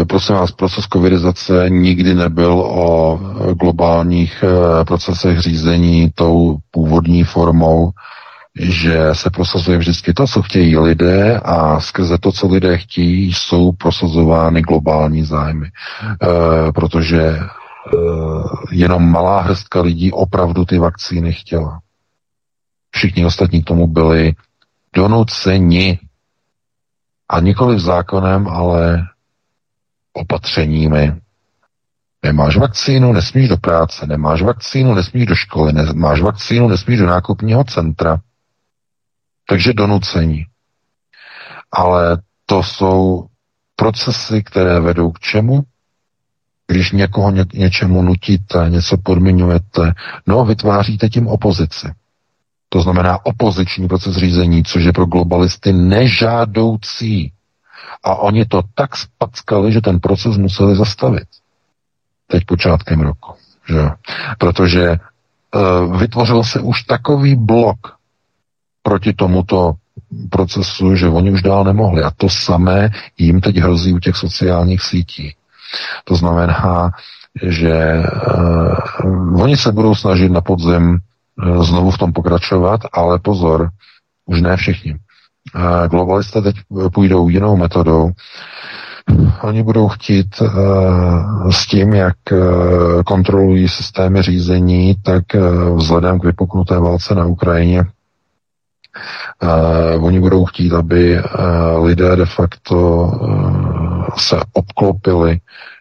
E, 0.00 0.04
prosím 0.04 0.34
vás, 0.34 0.52
proces 0.52 0.84
covidizace 0.84 1.66
nikdy 1.68 2.14
nebyl 2.14 2.52
o 2.52 3.20
globálních 3.60 4.42
e, 4.42 4.84
procesech 4.84 5.40
řízení 5.40 6.10
tou 6.14 6.56
původní 6.70 7.24
formou, 7.24 7.90
že 8.60 9.08
se 9.12 9.30
prosazuje 9.30 9.78
vždycky 9.78 10.14
to, 10.14 10.26
co 10.26 10.42
chtějí 10.42 10.78
lidé 10.78 11.40
a 11.44 11.80
skrze 11.80 12.18
to, 12.18 12.32
co 12.32 12.48
lidé 12.48 12.78
chtějí, 12.78 13.32
jsou 13.32 13.72
prosazovány 13.72 14.62
globální 14.62 15.24
zájmy. 15.24 15.66
E, 15.66 16.72
protože 16.72 17.20
e, 17.22 17.38
jenom 18.72 19.10
malá 19.10 19.40
hrstka 19.40 19.80
lidí 19.80 20.12
opravdu 20.12 20.64
ty 20.64 20.78
vakcíny 20.78 21.32
chtěla. 21.32 21.80
Všichni 22.90 23.26
ostatní 23.26 23.62
k 23.62 23.66
tomu 23.66 23.86
byli 23.86 24.34
donuceni 24.94 25.98
a 27.28 27.40
nikoli 27.40 27.80
zákonem, 27.80 28.48
ale 28.48 29.02
opatřeními. 30.12 31.12
Nemáš 32.22 32.56
vakcínu, 32.56 33.12
nesmíš 33.12 33.48
do 33.48 33.56
práce, 33.56 34.06
nemáš 34.06 34.42
vakcínu, 34.42 34.94
nesmíš 34.94 35.26
do 35.26 35.34
školy, 35.34 35.72
nemáš 35.72 36.20
vakcínu, 36.20 36.68
nesmíš 36.68 36.98
do 36.98 37.06
nákupního 37.06 37.64
centra. 37.64 38.20
Takže 39.48 39.72
donucení. 39.72 40.46
Ale 41.72 42.18
to 42.46 42.62
jsou 42.62 43.26
procesy, 43.76 44.42
které 44.42 44.80
vedou 44.80 45.12
k 45.12 45.20
čemu? 45.20 45.62
Když 46.66 46.92
někoho 46.92 47.30
ně, 47.30 47.44
něčemu 47.54 48.02
nutíte, 48.02 48.66
něco 48.68 48.96
podmiňujete, 49.04 49.92
no 50.26 50.44
vytváříte 50.44 51.08
tím 51.08 51.26
opozici. 51.26 51.92
To 52.68 52.82
znamená 52.82 53.26
opoziční 53.26 53.88
proces 53.88 54.16
řízení, 54.16 54.62
což 54.64 54.84
je 54.84 54.92
pro 54.92 55.06
globalisty 55.06 55.72
nežádoucí. 55.72 57.32
A 58.04 58.14
oni 58.14 58.44
to 58.44 58.62
tak 58.74 58.96
spackali, 58.96 59.72
že 59.72 59.80
ten 59.80 60.00
proces 60.00 60.36
museli 60.36 60.76
zastavit. 60.76 61.28
Teď 62.26 62.44
počátkem 62.44 63.00
roku. 63.00 63.32
Že? 63.68 63.90
Protože 64.38 64.90
uh, 64.90 65.98
vytvořil 66.00 66.44
se 66.44 66.60
už 66.60 66.82
takový 66.82 67.34
blok 67.36 67.78
proti 68.82 69.12
tomuto 69.12 69.72
procesu, 70.30 70.96
že 70.96 71.08
oni 71.08 71.30
už 71.30 71.42
dál 71.42 71.64
nemohli. 71.64 72.02
A 72.02 72.10
to 72.10 72.28
samé 72.28 72.90
jim 73.18 73.40
teď 73.40 73.56
hrozí 73.56 73.92
u 73.92 73.98
těch 73.98 74.16
sociálních 74.16 74.82
sítí. 74.82 75.34
To 76.04 76.16
znamená, 76.16 76.90
že 77.42 78.02
uh, 78.34 79.42
oni 79.42 79.56
se 79.56 79.72
budou 79.72 79.94
snažit 79.94 80.32
na 80.32 80.40
podzim 80.40 80.98
znovu 81.60 81.90
v 81.90 81.98
tom 81.98 82.12
pokračovat, 82.12 82.80
ale 82.92 83.18
pozor, 83.18 83.68
už 84.26 84.40
ne 84.40 84.56
všichni. 84.56 84.96
Uh, 85.54 85.88
globalisté 85.88 86.42
teď 86.42 86.56
půjdou 86.94 87.28
jinou 87.28 87.56
metodou. 87.56 88.10
Oni 89.42 89.62
budou 89.62 89.88
chtít 89.88 90.40
uh, 90.40 91.50
s 91.50 91.66
tím, 91.66 91.94
jak 91.94 92.16
kontrolují 93.06 93.68
systémy 93.68 94.22
řízení, 94.22 94.94
tak 95.02 95.24
vzhledem 95.74 96.20
k 96.20 96.24
vypuknuté 96.24 96.78
válce 96.78 97.14
na 97.14 97.26
Ukrajině 97.26 97.84
oni 100.00 100.20
budou 100.20 100.44
chtít, 100.44 100.72
aby 100.72 101.22
lidé 101.82 102.16
de 102.16 102.26
facto 102.26 103.10
se 104.16 104.36
obklopili 104.52 105.38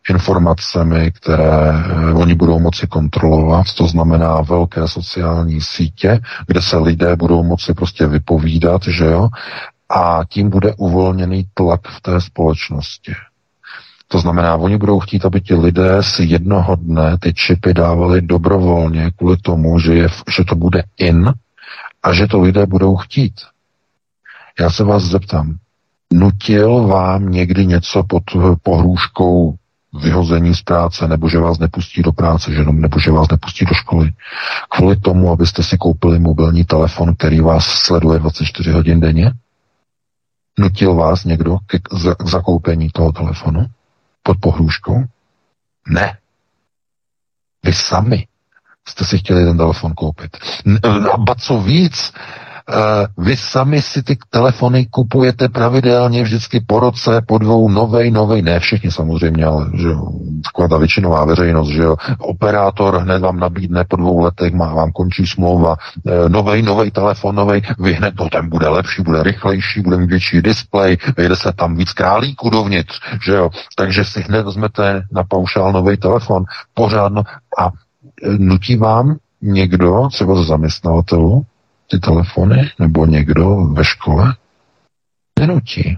informacemi, 0.09 1.11
které 1.11 1.69
uh, 1.69 2.21
oni 2.21 2.35
budou 2.35 2.59
moci 2.59 2.87
kontrolovat, 2.87 3.73
to 3.77 3.87
znamená 3.87 4.41
velké 4.41 4.87
sociální 4.87 5.61
sítě, 5.61 6.19
kde 6.47 6.61
se 6.61 6.77
lidé 6.77 7.15
budou 7.15 7.43
moci 7.43 7.73
prostě 7.73 8.07
vypovídat, 8.07 8.81
že 8.87 9.05
jo, 9.05 9.29
a 9.89 10.21
tím 10.29 10.49
bude 10.49 10.73
uvolněný 10.77 11.47
tlak 11.53 11.87
v 11.87 12.01
té 12.01 12.21
společnosti. 12.21 13.13
To 14.07 14.19
znamená, 14.19 14.55
oni 14.55 14.77
budou 14.77 14.99
chtít, 14.99 15.25
aby 15.25 15.41
ti 15.41 15.55
lidé 15.55 16.03
si 16.03 16.23
jednoho 16.23 16.75
dne 16.75 17.17
ty 17.19 17.33
čipy 17.33 17.73
dávali 17.73 18.21
dobrovolně 18.21 19.11
kvůli 19.17 19.37
tomu, 19.37 19.79
že, 19.79 19.93
je, 19.93 20.07
že 20.35 20.43
to 20.43 20.55
bude 20.55 20.83
in, 20.97 21.33
a 22.03 22.13
že 22.13 22.27
to 22.27 22.41
lidé 22.41 22.65
budou 22.65 22.95
chtít. 22.95 23.33
Já 24.59 24.69
se 24.69 24.83
vás 24.83 25.03
zeptám, 25.03 25.57
nutil 26.13 26.87
vám 26.87 27.31
někdy 27.31 27.65
něco 27.65 28.03
pod 28.03 28.23
pohrůžkou 28.63 29.55
vyhození 29.93 30.55
z 30.55 30.61
práce, 30.61 31.07
nebo 31.07 31.29
že 31.29 31.39
vás 31.39 31.59
nepustí 31.59 32.01
do 32.01 32.11
práce, 32.11 32.53
že, 32.53 32.63
nebo 32.63 32.99
že 32.99 33.11
vás 33.11 33.27
nepustí 33.31 33.65
do 33.65 33.75
školy, 33.75 34.13
kvůli 34.69 34.95
tomu, 34.95 35.31
abyste 35.31 35.63
si 35.63 35.77
koupili 35.77 36.19
mobilní 36.19 36.65
telefon, 36.65 37.15
který 37.15 37.41
vás 37.41 37.65
sleduje 37.65 38.19
24 38.19 38.71
hodin 38.71 38.99
denně? 38.99 39.31
Nutil 40.59 40.95
vás 40.95 41.25
někdo 41.25 41.57
k, 41.67 41.93
zakoupení 42.25 42.89
toho 42.89 43.11
telefonu 43.11 43.65
pod 44.23 44.37
pohrůžkou? 44.39 45.03
Ne. 45.87 46.17
Vy 47.65 47.73
sami 47.73 48.27
jste 48.87 49.05
si 49.05 49.17
chtěli 49.17 49.45
ten 49.45 49.57
telefon 49.57 49.93
koupit. 49.93 50.37
A 51.29 51.35
co 51.35 51.61
víc, 51.61 52.13
vy 53.17 53.37
sami 53.37 53.81
si 53.81 54.03
ty 54.03 54.17
telefony 54.29 54.85
kupujete 54.85 55.49
pravidelně 55.49 56.23
vždycky 56.23 56.59
po 56.67 56.79
roce, 56.79 57.21
po 57.27 57.37
dvou, 57.37 57.69
novej, 57.69 58.11
novej, 58.11 58.41
ne 58.41 58.59
všichni 58.59 58.91
samozřejmě, 58.91 59.45
ale 59.45 59.65
že 59.73 59.89
taková 60.43 60.67
ta 60.67 60.77
většinová 60.77 61.25
veřejnost, 61.25 61.69
že 61.69 61.81
jo, 61.81 61.95
operátor 62.19 62.97
hned 62.97 63.19
vám 63.19 63.39
nabídne 63.39 63.83
po 63.83 63.95
dvou 63.95 64.19
letech, 64.19 64.53
má 64.53 64.73
vám 64.73 64.91
končí 64.91 65.27
smlouva, 65.27 65.75
eh, 66.07 66.29
novej, 66.29 66.61
novej 66.61 66.91
telefon, 66.91 67.35
novej, 67.35 67.61
vy 67.79 67.93
hned, 67.93 68.13
no 68.19 68.29
ten 68.29 68.49
bude 68.49 68.67
lepší, 68.67 69.01
bude 69.01 69.23
rychlejší, 69.23 69.81
bude 69.81 69.97
mít 69.97 70.09
větší 70.09 70.41
displej, 70.41 70.97
vyjde 71.17 71.35
se 71.35 71.51
tam 71.51 71.75
víc 71.75 71.93
králíků 71.93 72.49
dovnitř, 72.49 72.99
že 73.25 73.33
jo, 73.33 73.49
takže 73.75 74.05
si 74.05 74.21
hned 74.21 74.45
vezmete 74.45 75.03
na 75.11 75.23
paušál 75.23 75.71
nový 75.71 75.97
telefon, 75.97 76.43
pořádno. 76.73 77.23
A 77.59 77.69
nutí 78.37 78.75
vám 78.77 79.15
někdo, 79.41 80.07
třeba 80.11 80.35
z 80.35 80.47
zaměstnavatelů, 80.47 81.45
ty 81.93 81.99
telefony, 81.99 82.71
nebo 82.79 83.05
někdo 83.05 83.55
ve 83.55 83.85
škole? 83.85 84.35
Nenutí. 85.39 85.97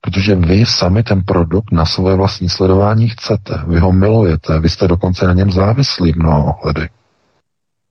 Protože 0.00 0.34
vy 0.34 0.66
sami 0.66 1.02
ten 1.02 1.22
produkt 1.22 1.72
na 1.72 1.86
své 1.86 2.16
vlastní 2.16 2.48
sledování 2.48 3.08
chcete. 3.08 3.62
Vy 3.66 3.78
ho 3.78 3.92
milujete, 3.92 4.58
vy 4.58 4.68
jste 4.68 4.88
dokonce 4.88 5.26
na 5.26 5.32
něm 5.32 5.50
závislí 5.50 6.12
mnoho 6.16 6.54
ohledy. 6.54 6.88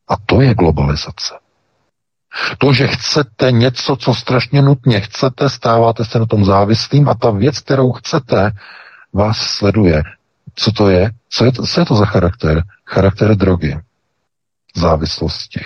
A 0.08 0.14
to 0.26 0.42
je 0.42 0.56
globalizace. 0.56 1.34
To, 2.58 2.74
že 2.74 2.88
chcete 2.88 3.52
něco, 3.52 3.96
co 3.96 4.14
strašně 4.14 4.62
nutně 4.62 5.00
chcete, 5.00 5.50
stáváte 5.50 6.06
se 6.06 6.20
na 6.20 6.26
tom 6.26 6.46
závislým 6.46 7.10
a 7.10 7.14
ta 7.14 7.32
věc, 7.32 7.60
kterou 7.60 7.92
chcete, 7.92 8.52
vás 9.14 9.38
sleduje. 9.38 10.04
Co 10.56 10.72
to 10.72 10.90
je? 10.90 11.12
Co 11.30 11.46
je 11.46 11.52
to, 11.52 11.64
co 11.64 11.80
je 11.80 11.86
to 11.86 11.96
za 11.96 12.06
charakter? 12.06 12.64
Charakter 12.86 13.36
drogy, 13.36 13.80
závislosti. 14.76 15.60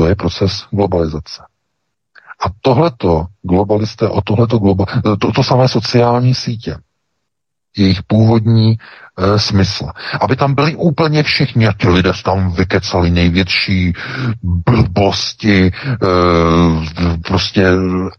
To 0.00 0.08
je 0.08 0.16
proces 0.16 0.64
globalizace. 0.72 1.44
A 2.40 2.48
tohleto 2.60 3.26
globalisté, 3.42 4.08
o 4.08 4.20
tohleto 4.20 4.58
global, 4.58 4.86
to, 5.20 5.32
to 5.32 5.42
samé 5.44 5.68
sociální 5.68 6.34
sítě, 6.34 6.76
jejich 7.76 8.02
původní 8.02 8.72
e, 8.72 9.38
smysl. 9.38 9.86
Aby 10.20 10.36
tam 10.36 10.54
byli 10.54 10.76
úplně 10.76 11.22
všichni 11.22 11.68
a 11.68 11.72
ti 11.72 11.88
lidé 11.88 12.12
tam 12.24 12.52
vykecali 12.52 13.10
největší 13.10 13.92
blbosti, 14.42 15.66
e, 15.66 15.70
prostě 17.24 17.68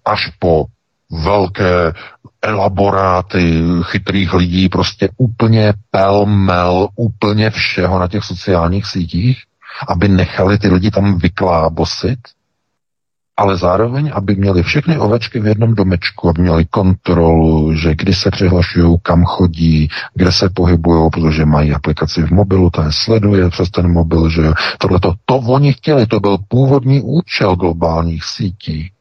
až 0.05 0.31
po 0.39 0.65
velké 1.11 1.93
elaboráty 2.41 3.61
chytrých 3.81 4.33
lidí, 4.33 4.69
prostě 4.69 5.09
úplně 5.17 5.73
pelmel, 5.91 6.87
úplně 6.95 7.49
všeho 7.49 7.99
na 7.99 8.07
těch 8.07 8.23
sociálních 8.23 8.85
sítích, 8.85 9.43
aby 9.87 10.07
nechali 10.07 10.57
ty 10.57 10.67
lidi 10.67 10.91
tam 10.91 11.17
vyklábosit, 11.17 12.19
ale 13.37 13.57
zároveň, 13.57 14.11
aby 14.13 14.35
měli 14.35 14.63
všechny 14.63 14.97
ovečky 14.97 15.39
v 15.39 15.47
jednom 15.47 15.75
domečku, 15.75 16.29
aby 16.29 16.41
měli 16.41 16.65
kontrolu, 16.65 17.73
že 17.73 17.95
kdy 17.95 18.13
se 18.13 18.31
přihlašují, 18.31 18.97
kam 19.01 19.25
chodí, 19.25 19.89
kde 20.13 20.31
se 20.31 20.49
pohybují, 20.49 21.09
protože 21.09 21.45
mají 21.45 21.73
aplikaci 21.73 22.23
v 22.23 22.31
mobilu, 22.31 22.69
ta 22.69 22.83
je 22.83 22.89
sleduje 22.91 23.49
přes 23.49 23.69
ten 23.69 23.91
mobil, 23.91 24.29
že 24.29 24.41
tohle 24.77 24.99
to, 24.99 25.13
to 25.25 25.35
oni 25.35 25.73
chtěli, 25.73 26.07
to 26.07 26.19
byl 26.19 26.37
původní 26.47 27.01
účel 27.01 27.55
globálních 27.55 28.23
sítí. 28.23 28.91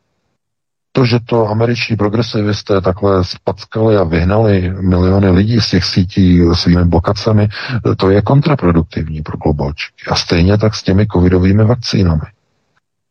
To, 0.93 1.05
že 1.05 1.19
to 1.21 1.49
američtí 1.49 1.97
progresivisté 1.97 2.81
takhle 2.81 3.25
spackali 3.25 3.97
a 3.97 4.05
vyhnali 4.05 4.75
miliony 4.81 5.31
lidí 5.31 5.61
z 5.61 5.71
těch 5.71 5.85
sítí 5.85 6.41
svými 6.55 6.85
blokacemi, 6.85 7.49
to 7.97 8.11
je 8.11 8.23
kontraproduktivní 8.23 9.23
pro 9.23 9.37
globalčíky. 9.37 10.11
A 10.11 10.15
stejně 10.15 10.59
tak 10.59 10.75
s 10.75 10.83
těmi 10.83 11.07
covidovými 11.07 11.65
vakcínami. 11.65 12.27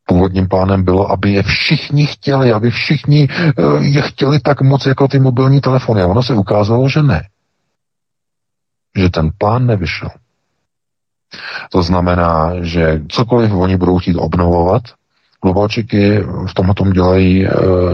Původním 0.06 0.48
plánem 0.48 0.84
bylo, 0.84 1.12
aby 1.12 1.32
je 1.32 1.44
všichni 1.44 2.06
chtěli, 2.06 2.52
aby 2.52 2.72
všichni 2.72 3.28
eh, 3.32 3.54
je 3.80 4.02
chtěli 4.02 4.40
tak 4.40 4.62
moc 4.62 4.86
jako 4.86 5.08
ty 5.08 5.20
mobilní 5.20 5.62
telefony. 5.62 6.02
A 6.02 6.08
ono 6.08 6.24
se 6.24 6.34
ukázalo, 6.34 6.90
že 6.90 7.04
ne. 7.04 7.28
Že 8.98 9.10
ten 9.10 9.30
plán 9.38 9.66
nevyšel. 9.66 10.10
To 11.72 11.84
znamená, 11.84 12.54
že 12.62 13.02
cokoliv 13.08 13.54
oni 13.54 13.78
budou 13.78 13.98
chtít 13.98 14.16
obnovovat, 14.16 14.82
globalčiky 15.44 16.24
v 16.50 16.54
tomhle 16.54 16.76
tom 16.76 16.92
dělají 16.92 17.48
e, 17.48 17.52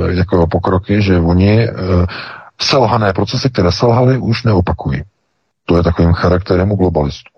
jako 0.10 0.48
pokroky, 0.48 1.02
že 1.02 1.20
oni 1.20 1.64
e, 1.64 1.72
selhané 2.62 3.14
procesy, 3.14 3.50
které 3.50 3.72
selhaly, 3.72 4.18
už 4.18 4.44
neopakují. 4.44 5.04
To 5.66 5.78
je 5.78 5.84
takovým 5.84 6.14
charakterem 6.14 6.72
u 6.72 6.76
globalistů. 6.76 7.36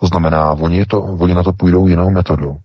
To 0.00 0.06
znamená, 0.06 0.52
oni, 0.52 0.86
to, 0.86 1.02
oni 1.02 1.34
na 1.34 1.42
to 1.42 1.52
půjdou 1.52 1.86
jinou 1.86 2.10
metodou. 2.10 2.56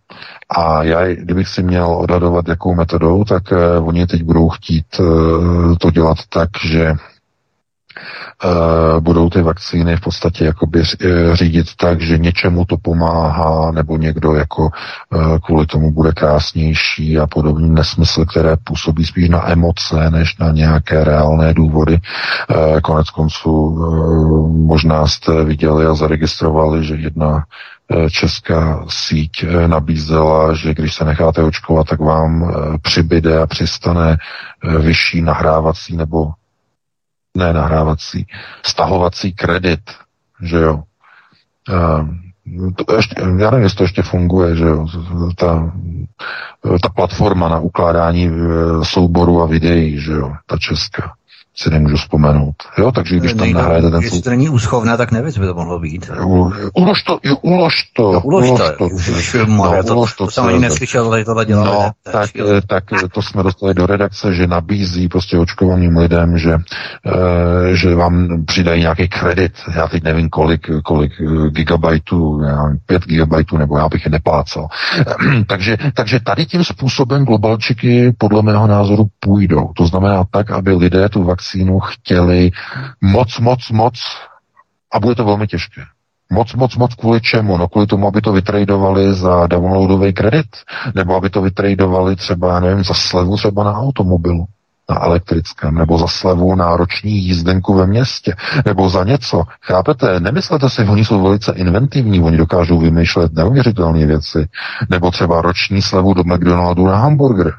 A 0.57 0.83
já, 0.83 1.07
kdybych 1.07 1.47
si 1.47 1.63
měl 1.63 1.87
odhadovat, 1.87 2.47
jakou 2.47 2.75
metodou, 2.75 3.23
tak 3.23 3.43
uh, 3.51 3.87
oni 3.87 4.07
teď 4.07 4.23
budou 4.23 4.49
chtít 4.49 4.85
uh, 4.99 5.75
to 5.75 5.91
dělat 5.91 6.17
tak, 6.29 6.49
že 6.65 6.93
budou 8.99 9.29
ty 9.29 9.41
vakcíny 9.41 9.97
v 9.97 10.01
podstatě 10.01 10.45
jakoby 10.45 10.83
řídit 11.33 11.67
tak, 11.75 12.01
že 12.01 12.17
něčemu 12.17 12.65
to 12.65 12.77
pomáhá, 12.77 13.71
nebo 13.71 13.97
někdo 13.97 14.33
jako 14.33 14.63
uh, 14.63 15.37
kvůli 15.39 15.65
tomu 15.65 15.91
bude 15.91 16.11
krásnější 16.11 17.19
a 17.19 17.27
podobný 17.27 17.69
nesmysl, 17.69 18.25
které 18.25 18.55
působí 18.63 19.05
spíš 19.05 19.29
na 19.29 19.51
emoce, 19.51 20.09
než 20.09 20.37
na 20.37 20.51
nějaké 20.51 21.03
reálné 21.03 21.53
důvody. 21.53 21.99
Konec 22.83 23.09
konců 23.09 23.75
možná 24.67 25.07
jste 25.07 25.43
viděli 25.43 25.85
a 25.85 25.93
zaregistrovali, 25.93 26.85
že 26.85 26.95
jedna 26.95 27.43
česká 28.11 28.85
síť 28.89 29.45
nabízela, 29.67 30.53
že 30.53 30.73
když 30.73 30.93
se 30.93 31.05
necháte 31.05 31.43
očkovat, 31.43 31.87
tak 31.87 31.99
vám 31.99 32.53
přibyde 32.81 33.41
a 33.41 33.47
přistane 33.47 34.17
vyšší 34.79 35.21
nahrávací 35.21 35.97
nebo 35.97 36.31
ne 37.35 37.53
nahrávací, 37.53 38.27
stahovací 38.65 39.33
kredit, 39.33 39.81
že 40.41 40.57
jo. 40.57 40.83
To 42.85 42.95
ještě, 42.95 43.15
já 43.21 43.51
nevím, 43.51 43.63
jestli 43.63 43.77
to 43.77 43.83
ještě 43.83 44.01
funguje, 44.01 44.55
že 44.55 44.65
jo, 44.65 44.87
ta, 45.35 45.73
ta 46.81 46.89
platforma 46.89 47.49
na 47.49 47.59
ukládání 47.59 48.27
e, 48.27 48.31
souboru 48.85 49.41
a 49.41 49.45
videí, 49.45 49.99
že 49.99 50.11
jo, 50.11 50.33
ta 50.45 50.57
česká 50.57 51.13
si 51.57 51.69
nemůžu 51.69 51.95
vzpomenout. 51.95 52.55
Jo, 52.77 52.91
takže 52.91 53.15
když 53.15 53.33
tam 53.33 53.51
nahrajete 53.51 53.89
ten... 53.89 53.99
Když 53.99 54.21
to 54.21 54.29
není 54.29 54.49
úschovné, 54.49 54.97
tak 54.97 55.11
nevím, 55.11 55.31
by 55.39 55.47
to 55.47 55.53
mohlo 55.53 55.79
být. 55.79 56.11
Ulož 56.73 57.03
to, 57.03 57.19
jo, 57.23 57.35
ulož 57.41 57.83
to. 57.93 58.13
Jo, 58.13 58.21
ulož, 58.23 58.49
ulož 58.49 58.59
to. 58.77 58.85
Už, 58.87 59.35
no, 59.47 59.83
to, 59.83 59.95
ulož 59.95 60.15
to, 60.15 60.25
to 60.25 60.31
jsem 60.31 60.45
ani 60.45 60.59
neslyšel, 60.59 61.17
že 61.17 61.25
tohle 61.25 61.45
dělali. 61.45 61.69
No, 61.69 61.91
tak, 62.11 62.29
tak 62.67 62.83
to 63.13 63.21
jsme 63.21 63.43
dostali 63.43 63.73
do 63.73 63.85
redakce, 63.85 64.33
že 64.33 64.47
nabízí 64.47 65.07
prostě 65.07 65.37
očkovaným 65.37 65.97
lidem, 65.97 66.37
že, 66.37 66.53
uh, 66.55 66.61
že 67.73 67.95
vám 67.95 68.45
přidají 68.45 68.81
nějaký 68.81 69.07
kredit. 69.07 69.53
Já 69.75 69.87
teď 69.87 70.03
nevím, 70.03 70.29
kolik, 70.29 70.67
kolik 70.83 71.11
gigabajtů, 71.49 72.41
já 72.41 72.63
nevím, 72.63 72.79
pět 72.85 73.03
gigabajtů, 73.05 73.57
nebo 73.57 73.77
já 73.77 73.89
bych 73.89 74.05
je 74.05 74.11
neplácal. 74.11 74.67
takže, 75.47 75.77
takže 75.93 76.19
tady 76.19 76.45
tím 76.45 76.63
způsobem 76.63 77.25
globalčiky 77.25 78.13
podle 78.17 78.41
mého 78.41 78.67
názoru 78.67 79.05
půjdou. 79.19 79.71
To 79.75 79.87
znamená 79.87 80.23
tak, 80.31 80.51
aby 80.51 80.71
lidé 80.71 81.09
tu 81.09 81.23
vakcínu 81.23 81.44
vakcínu 81.45 81.79
chtěli 81.79 82.51
moc, 83.01 83.39
moc, 83.39 83.69
moc 83.69 83.93
a 84.93 84.99
bude 84.99 85.15
to 85.15 85.25
velmi 85.25 85.47
těžké. 85.47 85.81
Moc, 86.29 86.53
moc, 86.53 86.75
moc 86.75 86.95
kvůli 86.95 87.21
čemu? 87.21 87.57
No 87.57 87.67
kvůli 87.67 87.87
tomu, 87.87 88.07
aby 88.07 88.21
to 88.21 88.31
vytradovali 88.31 89.13
za 89.13 89.47
downloadový 89.47 90.13
kredit, 90.13 90.47
nebo 90.95 91.15
aby 91.15 91.29
to 91.29 91.41
vytradovali 91.41 92.15
třeba, 92.15 92.59
nevím, 92.59 92.83
za 92.83 92.93
slevu 92.93 93.37
třeba 93.37 93.63
na 93.63 93.73
automobilu, 93.73 94.45
na 94.89 95.03
elektrickém, 95.03 95.75
nebo 95.75 95.97
za 95.97 96.07
slevu 96.07 96.55
na 96.55 96.77
roční 96.77 97.11
jízdenku 97.11 97.73
ve 97.73 97.87
městě, 97.87 98.35
nebo 98.65 98.89
za 98.89 99.03
něco. 99.03 99.43
Chápete? 99.61 100.19
Nemyslete 100.19 100.69
si, 100.69 100.83
oni 100.83 101.05
jsou 101.05 101.23
velice 101.23 101.53
inventivní, 101.55 102.21
oni 102.21 102.37
dokážou 102.37 102.79
vymýšlet 102.79 103.33
neuvěřitelné 103.33 104.05
věci, 104.05 104.47
nebo 104.89 105.11
třeba 105.11 105.41
roční 105.41 105.81
slevu 105.81 106.13
do 106.13 106.23
McDonaldu 106.23 106.87
na 106.87 106.97
hamburger, 106.97 107.53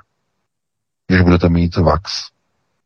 když 1.09 1.21
budete 1.21 1.49
mít 1.49 1.77
vax. 1.77 2.36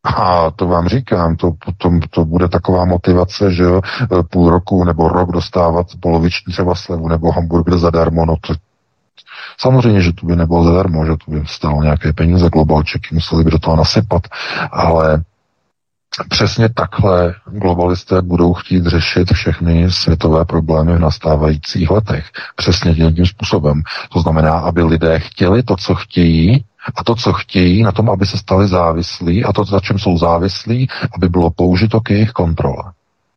A 0.03 0.51
to 0.51 0.67
vám 0.67 0.87
říkám, 0.87 1.35
to 1.35 1.51
potom 1.65 1.99
to 1.99 2.25
bude 2.25 2.47
taková 2.47 2.85
motivace, 2.85 3.53
že 3.53 3.63
jo, 3.63 3.81
půl 4.29 4.49
roku 4.49 4.83
nebo 4.83 5.09
rok 5.09 5.31
dostávat 5.31 5.87
poloviční 5.99 6.53
třeba 6.53 6.75
slevu 6.75 7.07
nebo 7.07 7.31
hamburger 7.31 7.77
zadarmo, 7.77 8.25
no 8.25 8.35
to 8.41 8.53
Samozřejmě, 9.57 10.01
že 10.01 10.13
to 10.13 10.25
by 10.25 10.35
nebylo 10.35 10.63
zadarmo, 10.63 11.05
že 11.05 11.11
to 11.25 11.31
by 11.31 11.43
stalo 11.45 11.83
nějaké 11.83 12.13
peníze, 12.13 12.49
globalčeky 12.49 13.15
museli 13.15 13.43
by 13.43 13.51
do 13.51 13.59
toho 13.59 13.75
nasypat, 13.75 14.21
ale 14.71 15.23
přesně 16.29 16.69
takhle 16.69 17.35
globalisté 17.45 18.21
budou 18.21 18.53
chtít 18.53 18.85
řešit 18.85 19.31
všechny 19.33 19.91
světové 19.91 20.45
problémy 20.45 20.95
v 20.95 20.99
nastávajících 20.99 21.89
letech. 21.89 22.25
Přesně 22.55 22.95
tím 22.95 23.25
způsobem. 23.25 23.81
To 24.13 24.19
znamená, 24.21 24.53
aby 24.53 24.83
lidé 24.83 25.19
chtěli 25.19 25.63
to, 25.63 25.75
co 25.75 25.95
chtějí, 25.95 26.65
a 26.95 27.03
to, 27.03 27.15
co 27.15 27.33
chtějí, 27.33 27.83
na 27.83 27.91
tom, 27.91 28.09
aby 28.09 28.25
se 28.25 28.37
stali 28.37 28.67
závislí 28.67 29.43
a 29.43 29.53
to, 29.53 29.63
za 29.63 29.79
čem 29.79 29.99
jsou 29.99 30.17
závislí, 30.17 30.89
aby 31.15 31.29
bylo 31.29 31.51
použito 31.51 32.01
k 32.01 32.09
jejich 32.09 32.31
kontrole. 32.31 32.83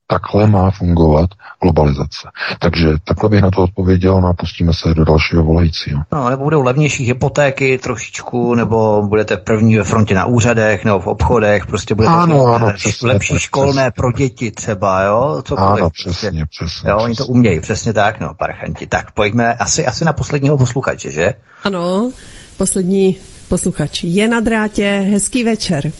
Takhle 0.06 0.47
má 0.47 0.70
fungovat 0.70 1.31
globalizace. 1.62 2.28
Takže 2.59 2.89
takhle 3.05 3.28
bych 3.28 3.43
na 3.43 3.51
to 3.51 3.62
odpověděl 3.62 4.20
no 4.20 4.28
a 4.28 4.32
pustíme 4.32 4.72
se 4.72 4.94
do 4.94 5.05
dalšího 5.05 5.44
volajícího. 5.44 6.02
No, 6.12 6.31
nebo 6.31 6.44
budou 6.44 6.62
levnější 6.62 7.05
hypotéky 7.05 7.78
trošičku, 7.78 8.55
nebo 8.55 9.02
budete 9.02 9.36
první 9.36 9.76
ve 9.76 9.85
frontě 9.85 10.14
na 10.14 10.26
úřadech 10.26 10.85
nebo 10.85 11.01
v 11.01 11.06
obchodech, 11.06 11.66
prostě 11.66 11.94
budete 11.94 12.14
ano, 12.14 12.47
ano, 12.47 12.72
přesně, 12.74 13.09
lepší 13.09 13.39
školné 13.39 13.72
přesně. 13.72 13.90
pro 13.90 14.12
děti 14.12 14.51
třeba, 14.51 15.02
jo? 15.02 15.43
Cokoliv, 15.44 15.82
ano, 15.82 15.90
přesně, 15.90 16.31
prostě. 16.31 16.47
přesně. 16.51 16.90
Jo, 16.90 16.98
oni 16.98 17.14
to 17.14 17.26
umějí, 17.26 17.60
přesně 17.60 17.93
tak, 17.93 18.20
no, 18.20 18.35
parchanti. 18.35 18.86
Tak 18.86 19.12
pojďme 19.12 19.55
asi, 19.55 19.86
asi 19.86 20.05
na 20.05 20.12
posledního 20.12 20.59
posluchače, 20.59 21.10
že? 21.10 21.35
Ano, 21.64 22.10
poslední 22.59 23.16
posluchač 23.48 24.05
je 24.05 24.28
na 24.28 24.40
drátě. 24.40 25.06
Hezký 25.10 25.44
večer. 25.44 25.93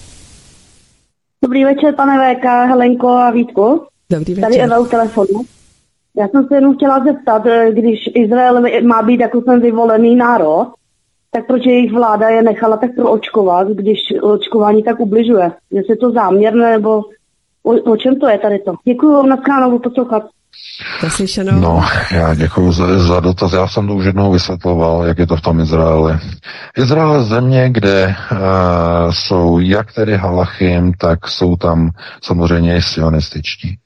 Dobrý 1.43 1.64
večer, 1.64 1.94
pane 1.94 2.35
VK, 2.35 2.44
Helenko 2.44 3.09
a 3.09 3.31
Vítku. 3.31 3.86
Dobrý 4.10 4.35
večer. 4.35 4.51
Tady 4.51 4.60
Eva 4.60 4.78
u 4.78 4.86
telefonu. 4.86 5.43
Já 6.16 6.28
jsem 6.28 6.47
se 6.48 6.55
jenom 6.55 6.76
chtěla 6.76 7.05
zeptat, 7.05 7.47
eh, 7.47 7.72
když 7.72 7.98
Izrael 8.14 8.62
má 8.82 9.02
být 9.02 9.20
jako 9.20 9.40
ten 9.40 9.60
vyvolený 9.60 10.16
národ, 10.16 10.72
tak 11.31 11.47
proč 11.47 11.66
jejich 11.66 11.93
vláda 11.93 12.28
je 12.28 12.43
nechala 12.43 12.76
tak 12.76 12.94
proočkovat, 12.94 13.68
když 13.68 13.98
očkování 14.22 14.82
tak 14.82 15.01
ubližuje? 15.01 15.52
Jestli 15.70 15.97
to 15.97 16.10
záměrné, 16.10 16.70
nebo 16.70 17.02
o, 17.62 17.70
o 17.93 17.97
čem 17.97 18.20
to 18.20 18.28
je 18.28 18.39
tady 18.39 18.59
to? 18.59 18.74
Děkuji 18.85 19.12
vám 19.12 19.28
na 19.28 19.36
skránu 19.36 19.78
poslouchat. 19.78 20.22
Zaslyšeno. 21.02 21.52
No, 21.60 21.85
já 22.10 22.35
děkuji 22.35 22.72
za, 22.72 22.98
za 22.98 23.20
dotaz. 23.20 23.52
Já 23.52 23.68
jsem 23.68 23.86
to 23.86 23.94
už 23.94 24.05
jednou 24.05 24.32
vysvětloval, 24.32 25.05
jak 25.05 25.18
je 25.18 25.26
to 25.26 25.36
v 25.36 25.40
tom 25.40 25.60
Izraeli. 25.60 26.18
Izrael 26.76 27.14
je 27.14 27.22
země, 27.22 27.68
kde 27.70 28.16
uh, 28.32 28.39
jsou 29.10 29.59
jak 29.59 29.93
tedy 29.93 30.16
halachim, 30.16 30.93
tak 30.93 31.28
jsou 31.28 31.56
tam 31.56 31.90
samozřejmě 32.22 32.76
i 32.76 32.82
sionističtí. 32.82 33.78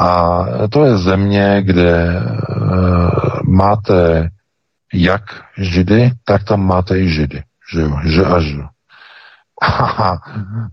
A 0.00 0.38
to 0.70 0.84
je 0.84 0.98
země, 0.98 1.62
kde 1.62 2.22
uh, 2.60 3.10
máte 3.44 4.28
jak 4.94 5.22
židy, 5.58 6.10
tak 6.24 6.44
tam 6.44 6.66
máte 6.66 6.98
i 6.98 7.08
židy. 7.08 7.42
Že 7.72 7.80
jo, 7.80 7.98
že 8.04 8.24
a 8.24 8.40
že. 8.40 8.58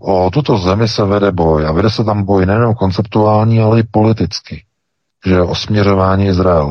o 0.00 0.30
tuto 0.30 0.58
zemi 0.58 0.88
se 0.88 1.04
vede 1.04 1.32
boj 1.32 1.66
a 1.66 1.72
vede 1.72 1.90
se 1.90 2.04
tam 2.04 2.24
boj 2.24 2.46
nejen 2.46 2.74
konceptuální, 2.74 3.60
ale 3.60 3.80
i 3.80 3.82
politický 3.82 4.62
že 5.26 5.42
o 5.42 5.54
směřování 5.54 6.26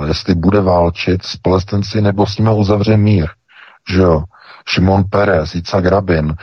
jestli 0.08 0.36
bude 0.36 0.62
válčit 0.62 1.24
s 1.24 1.38
palestinci 1.38 2.02
nebo 2.02 2.26
s 2.26 2.38
nimi 2.38 2.50
uzavře 2.54 2.98
mír, 2.98 3.28
že 3.90 4.02
jo. 4.02 4.24
Šimon 4.68 5.04
Peres, 5.10 5.56
Yitzhak 5.56 5.86
Rabin, 5.86 6.30
e, 6.30 6.36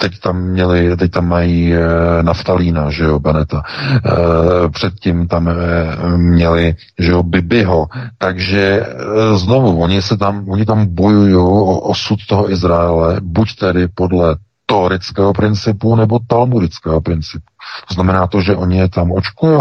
teď 0.00 0.20
tam 0.20 0.40
měli, 0.42 0.96
teď 0.96 1.10
tam 1.10 1.28
mají 1.28 1.74
e, 1.74 1.82
Naftalína, 2.22 2.90
že 2.90 3.04
jo, 3.04 3.18
Beneta, 3.18 3.62
e, 3.64 4.68
předtím 4.68 5.28
tam 5.28 5.50
měli, 6.16 6.74
že 6.98 7.12
jo, 7.12 7.22
Bibiho, 7.22 7.86
takže 8.18 8.86
znovu, 9.34 9.80
oni 9.82 10.02
se 10.02 10.16
tam, 10.16 10.48
oni 10.48 10.64
tam 10.64 10.86
bojují 10.86 11.34
o 11.34 11.80
osud 11.80 12.18
toho 12.28 12.50
Izraele, 12.52 13.20
buď 13.22 13.56
tedy 13.56 13.88
podle 13.88 14.36
torického 14.66 15.32
principu 15.32 15.96
nebo 15.96 16.18
talmudického 16.26 17.00
principu. 17.00 17.47
Znamená 17.92 18.26
to, 18.26 18.40
že 18.40 18.56
oni 18.56 18.78
je 18.78 18.88
tam 18.88 19.12
očkují. 19.12 19.60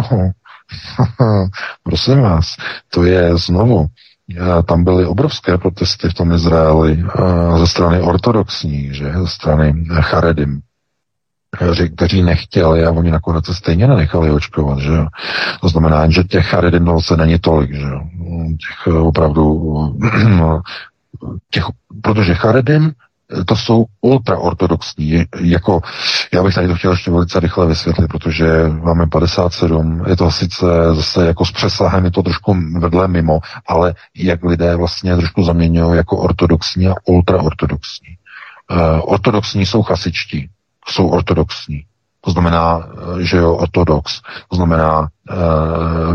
Prosím 1.83 2.21
vás, 2.21 2.55
to 2.93 3.03
je 3.03 3.37
znovu. 3.37 3.87
Tam 4.65 4.83
byly 4.83 5.05
obrovské 5.05 5.57
protesty 5.57 6.09
v 6.09 6.13
tom 6.13 6.31
Izraeli 6.31 7.03
ze 7.57 7.67
strany 7.67 8.01
ortodoxní, 8.01 8.93
že, 8.93 9.13
ze 9.13 9.27
strany 9.27 9.85
Charedim, 10.01 10.61
kteří 11.95 12.21
nechtěli 12.21 12.85
a 12.85 12.91
oni 12.91 13.11
nakonec 13.11 13.45
se 13.45 13.55
stejně 13.55 13.87
nenechali 13.87 14.31
očkovat, 14.31 14.79
že 14.79 14.91
To 15.61 15.69
znamená, 15.69 16.09
že 16.09 16.23
těch 16.23 16.47
Charedim 16.47 16.99
se 16.99 17.17
není 17.17 17.39
tolik, 17.39 17.73
že 17.73 17.85
Těch 18.57 18.93
opravdu, 18.93 19.73
těch, 21.51 21.63
protože 22.01 22.33
Charedim 22.33 22.93
to 23.45 23.55
jsou 23.55 23.85
ultraortodoxní. 24.01 25.23
Jako, 25.39 25.81
já 26.33 26.43
bych 26.43 26.55
tady 26.55 26.67
to 26.67 26.75
chtěl 26.75 26.91
ještě 26.91 27.11
velice 27.11 27.39
rychle 27.39 27.67
vysvětlit, 27.67 28.07
protože 28.07 28.67
máme 28.67 29.07
57, 29.07 30.03
je 30.07 30.15
to 30.15 30.31
sice 30.31 30.65
zase 30.93 31.25
jako 31.25 31.45
s 31.45 31.51
přesahem, 31.51 32.05
je 32.05 32.11
to 32.11 32.23
trošku 32.23 32.57
vedle 32.79 33.07
mimo, 33.07 33.39
ale 33.67 33.93
jak 34.15 34.43
lidé 34.43 34.75
vlastně 34.75 35.15
trošku 35.15 35.43
zaměňují 35.43 35.97
jako 35.97 36.17
ortodoxní 36.17 36.87
a 36.87 36.93
ultraortodoxní. 37.05 38.07
Uh, 38.71 39.01
ortodoxní 39.13 39.65
jsou 39.65 39.83
chasičtí, 39.83 40.49
jsou 40.89 41.07
ortodoxní. 41.09 41.83
to 42.21 42.31
znamená, 42.31 42.87
že 43.19 43.37
jo, 43.37 43.53
ortodox, 43.53 44.21
to 44.49 44.55
znamená 44.55 45.07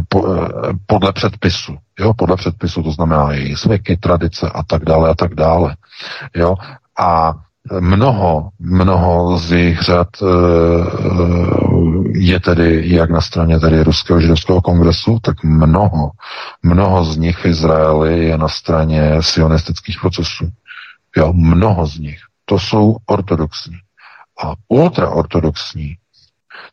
po, 0.08 0.48
podle 0.86 1.12
předpisu, 1.12 1.76
jo, 2.00 2.14
podle 2.14 2.36
předpisu, 2.36 2.82
to 2.82 2.92
znamená 2.92 3.34
i 3.34 3.56
zvyky, 3.56 3.96
tradice 3.96 4.50
a 4.54 4.62
tak 4.62 4.84
dále 4.84 5.10
a 5.10 5.14
tak 5.14 5.34
dále, 5.34 5.76
jo, 6.34 6.54
a 7.02 7.34
mnoho, 7.80 8.50
mnoho 8.58 9.38
z 9.38 9.52
jejich 9.52 9.80
řad 9.82 10.08
e, 10.22 10.26
je 12.18 12.40
tedy 12.40 12.82
jak 12.84 13.10
na 13.10 13.20
straně 13.20 13.60
tedy 13.60 13.82
Ruského 13.82 14.20
židovského 14.20 14.60
kongresu, 14.60 15.18
tak 15.22 15.44
mnoho, 15.44 16.10
mnoho 16.62 17.04
z 17.04 17.16
nich 17.16 17.38
v 17.38 17.44
Izraeli 17.44 18.24
je 18.24 18.38
na 18.38 18.48
straně 18.48 19.22
sionistických 19.22 20.00
procesů. 20.00 20.50
Jo, 21.16 21.32
mnoho 21.32 21.86
z 21.86 21.98
nich. 21.98 22.18
To 22.44 22.58
jsou 22.58 22.96
ortodoxní. 23.06 23.76
A 24.44 24.52
ultraortodoxní, 24.68 25.96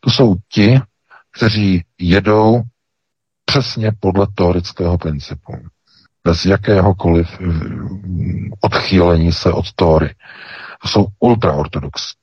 to 0.00 0.10
jsou 0.10 0.36
ti, 0.52 0.80
kteří 1.36 1.84
jedou 1.98 2.62
přesně 3.44 3.92
podle 4.00 4.26
tórického 4.34 4.98
principu. 4.98 5.52
Bez 6.24 6.44
jakéhokoliv 6.44 7.38
odchýlení 8.60 9.32
se 9.32 9.52
od 9.52 9.72
Tóry. 9.72 10.14
Jsou 10.86 11.06
ultraortodoxní. 11.18 12.20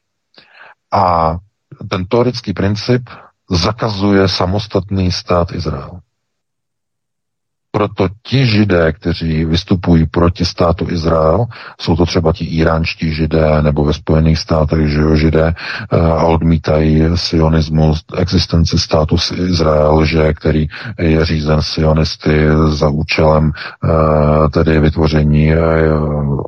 A 0.91 1.35
ten 1.89 2.05
tórický 2.05 2.53
princip 2.53 3.09
zakazuje 3.49 4.27
samostatný 4.27 5.11
stát 5.11 5.51
Izrael. 5.51 5.99
Proto 7.77 8.09
ti 8.23 8.45
židé, 8.45 8.91
kteří 8.91 9.45
vystupují 9.45 10.05
proti 10.05 10.45
státu 10.45 10.87
Izrael, 10.89 11.45
jsou 11.81 11.95
to 11.95 12.05
třeba 12.05 12.33
ti 12.33 12.45
iránští 12.45 13.13
židé 13.13 13.61
nebo 13.61 13.83
ve 13.85 13.93
Spojených 13.93 14.39
státech, 14.39 14.87
že 14.89 14.99
jo, 15.01 15.15
židé 15.15 15.53
eh, 15.53 15.97
a 15.97 16.23
odmítají 16.23 17.03
sionismus, 17.15 18.03
existenci 18.17 18.79
státu 18.79 19.15
Izrael, 19.35 20.05
že 20.05 20.33
který 20.33 20.67
je 20.99 21.25
řízen 21.25 21.61
sionisty 21.61 22.47
za 22.67 22.89
účelem 22.89 23.51
eh, 23.53 24.49
tedy 24.49 24.79
vytvoření 24.79 25.53
eh, 25.53 25.59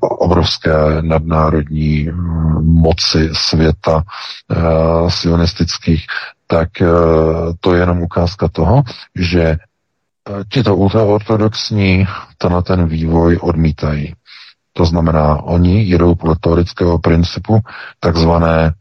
obrovské 0.02 0.72
nadnárodní 1.02 2.10
hm, 2.12 2.18
moci 2.64 3.30
světa 3.34 4.04
sionistických, 5.08 6.06
tak 6.48 6.70
to 7.60 7.74
je 7.74 7.80
jenom 7.80 8.02
ukázka 8.02 8.48
toho, 8.48 8.84
že 9.16 9.58
tito 10.50 10.76
ultraortodoxní 10.76 12.08
tenhle 12.38 12.64
ten 12.64 12.88
vývoj 12.88 13.38
odmítají. 13.42 14.14
To 14.74 14.86
znamená, 14.86 15.44
oni 15.44 15.84
jedou 15.84 16.16
podle 16.16 16.36
teorického 16.40 17.00
principu 17.00 17.60
takzvané, 18.00 18.74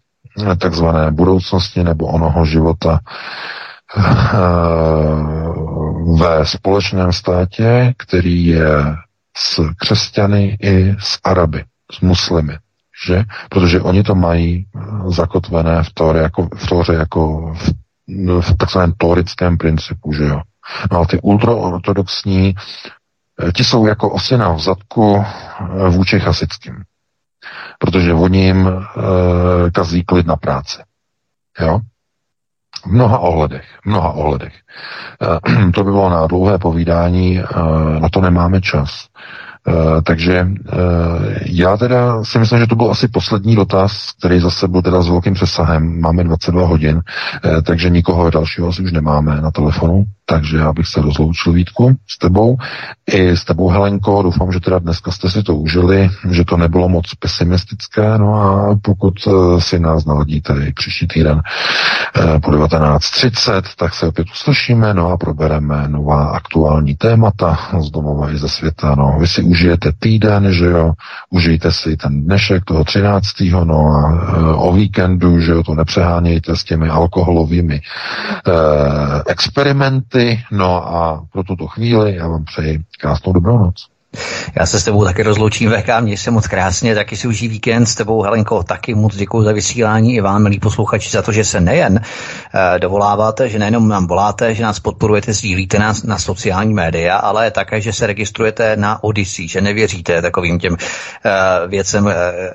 takzvané 0.59 1.11
budoucnosti 1.11 1.85
nebo 1.85 2.07
onoho 2.07 2.45
života 2.45 3.01
eh, 3.97 4.03
ve 6.21 6.47
společném 6.47 7.13
státě, 7.13 7.95
který 7.97 8.47
je 8.47 8.97
s 9.37 9.61
křesťany 9.77 10.57
i 10.63 10.97
s 10.99 11.19
Araby, 11.25 11.65
s 11.93 12.01
muslimy. 12.01 12.59
Že? 13.07 13.25
Protože 13.51 13.81
oni 13.81 14.03
to 14.03 14.15
mají 14.15 14.67
zakotvené 15.07 15.83
v 15.83 15.93
Tóře 15.95 16.19
jako, 16.19 16.49
v, 16.57 16.67
tóře 16.69 16.95
jako 16.95 17.55
v, 17.55 17.73
v 18.41 18.57
takzvaném 18.57 18.93
tórickém 18.97 19.59
principu, 19.59 20.13
že 20.13 20.25
jo. 20.25 20.41
No 20.93 21.01
a 21.01 21.07
ty 21.07 21.21
ultraortodoxní, 21.21 22.55
eh, 23.49 23.53
ti 23.53 23.65
jsou 23.65 23.87
jako 23.87 24.11
osina 24.11 24.53
v 24.53 24.59
zadku 24.61 25.25
eh, 25.25 25.89
vůči 25.89 26.21
chasickým. 26.21 26.85
Protože 27.79 28.15
oni 28.15 28.45
jim 28.45 28.69
e, 28.69 29.71
kazí 29.71 30.05
klid 30.05 30.27
na 30.27 30.37
práci. 30.37 30.83
Jo? 31.61 31.81
V 32.83 32.87
mnoha 32.87 33.19
ohledech, 33.19 33.79
mnoha 33.85 34.13
ohledech. 34.13 34.55
E, 35.67 35.71
to 35.75 35.85
by 35.85 35.91
bylo 35.91 36.11
na 36.11 36.27
dlouhé 36.27 36.59
povídání, 36.59 37.39
e, 37.39 37.45
na 38.01 38.09
to 38.09 38.21
nemáme 38.21 38.61
čas. 38.61 39.09
Uh, 39.69 40.01
takže 40.03 40.49
uh, 40.49 40.79
já 41.45 41.77
teda 41.77 42.25
si 42.25 42.39
myslím, 42.39 42.59
že 42.59 42.67
to 42.67 42.77
byl 42.77 42.91
asi 42.91 43.09
poslední 43.09 43.57
dotaz, 43.57 44.13
který 44.19 44.41
zase 44.41 44.69
byl 44.69 44.83
teda 44.83 45.03
s 45.03 45.09
velkým 45.09 45.35
přesahem. 45.35 46.01
Máme 46.01 46.25
22 46.25 46.67
hodin, 46.67 46.97
uh, 46.97 47.63
takže 47.63 47.91
nikoho 47.91 48.31
dalšího 48.31 48.69
asi 48.69 48.83
už 48.83 48.93
nemáme 48.93 49.41
na 49.41 49.51
telefonu 49.51 50.05
takže 50.31 50.57
já 50.57 50.73
bych 50.73 50.87
se 50.87 51.01
rozloučil 51.01 51.53
Vítku 51.53 51.97
s 52.09 52.19
tebou 52.19 52.57
i 53.13 53.29
s 53.29 53.45
tebou 53.45 53.69
Helenko. 53.69 54.23
Doufám, 54.23 54.53
že 54.53 54.61
teda 54.61 54.79
dneska 54.79 55.11
jste 55.11 55.31
si 55.31 55.43
to 55.43 55.57
užili, 55.57 56.11
že 56.31 56.45
to 56.45 56.57
nebylo 56.57 56.89
moc 56.89 57.15
pesimistické. 57.15 58.19
No 58.19 58.35
a 58.35 58.77
pokud 58.83 59.15
eh, 59.27 59.61
si 59.61 59.79
nás 59.79 60.05
naladíte 60.05 60.55
i 60.67 60.73
příští 60.73 61.07
týden 61.07 61.41
eh, 62.17 62.39
po 62.41 62.51
19.30, 62.51 63.63
tak 63.77 63.95
se 63.95 64.07
opět 64.07 64.27
uslyšíme, 64.31 64.95
no 64.95 65.09
a 65.09 65.17
probereme 65.17 65.89
nová 65.89 66.31
aktuální 66.31 66.95
témata 66.97 67.59
z 67.81 67.91
domova 67.91 68.31
i 68.31 68.39
ze 68.39 68.49
světa. 68.49 68.95
No, 68.95 69.17
vy 69.21 69.27
si 69.27 69.43
užijete 69.59 69.93
týden, 69.99 70.53
že 70.55 70.67
jo, 70.67 70.93
užijte 71.31 71.73
si 71.73 71.97
ten 71.97 72.23
dnešek 72.23 72.65
toho 72.65 72.85
13. 72.85 73.27
no 73.67 73.79
a 73.91 74.03
e, 74.07 74.55
o 74.55 74.73
víkendu, 74.73 75.41
že 75.41 75.53
jo, 75.53 75.63
to 75.63 75.75
nepřehánějte 75.75 76.57
s 76.57 76.65
těmi 76.65 76.89
alkoholovými 76.89 77.75
e, 77.75 77.81
experimenty. 79.27 80.41
No 80.51 80.95
a 80.97 81.27
pro 81.33 81.43
tuto 81.43 81.67
chvíli 81.67 82.17
já 82.17 82.29
vám 82.29 82.45
přeji 82.45 82.79
krásnou 83.01 83.33
dobrou 83.33 83.59
noc. 83.59 83.87
Já 84.57 84.67
se 84.67 84.81
s 84.81 84.85
tebou 84.85 85.05
taky 85.05 85.23
rozloučím, 85.23 85.71
VK, 85.71 86.01
měj 86.01 86.17
se 86.17 86.31
moc 86.31 86.47
krásně, 86.47 86.95
taky 86.95 87.17
si 87.17 87.29
užij 87.29 87.49
víkend 87.49 87.87
s 87.87 87.95
tebou, 87.95 88.23
Helenko, 88.23 88.63
taky 88.63 88.95
moc 88.95 89.17
děkuji 89.17 89.43
za 89.43 89.53
vysílání 89.53 90.15
i 90.15 90.21
vám, 90.21 90.43
milí 90.43 90.61
posluchači, 90.61 91.11
za 91.11 91.23
to, 91.23 91.33
že 91.33 91.45
se 91.45 91.61
nejen 91.61 91.93
uh, 91.93 92.79
dovoláváte, 92.79 93.49
že 93.49 93.59
nejenom 93.59 93.89
nám 93.89 94.07
voláte, 94.07 94.55
že 94.55 94.63
nás 94.63 94.81
podporujete, 94.81 95.33
sdílíte 95.33 95.79
nás 95.79 96.03
na 96.03 96.19
sociální 96.19 96.75
média, 96.75 97.17
ale 97.17 97.51
také, 97.51 97.81
že 97.81 97.93
se 97.93 98.07
registrujete 98.07 98.77
na 98.77 99.05
Odyssey, 99.05 99.49
že 99.49 99.61
nevěříte 99.61 100.23
takovým 100.23 100.59
těm 100.59 100.73
uh, 100.73 100.79
věcem, 101.71 102.07
uh, 102.07 102.13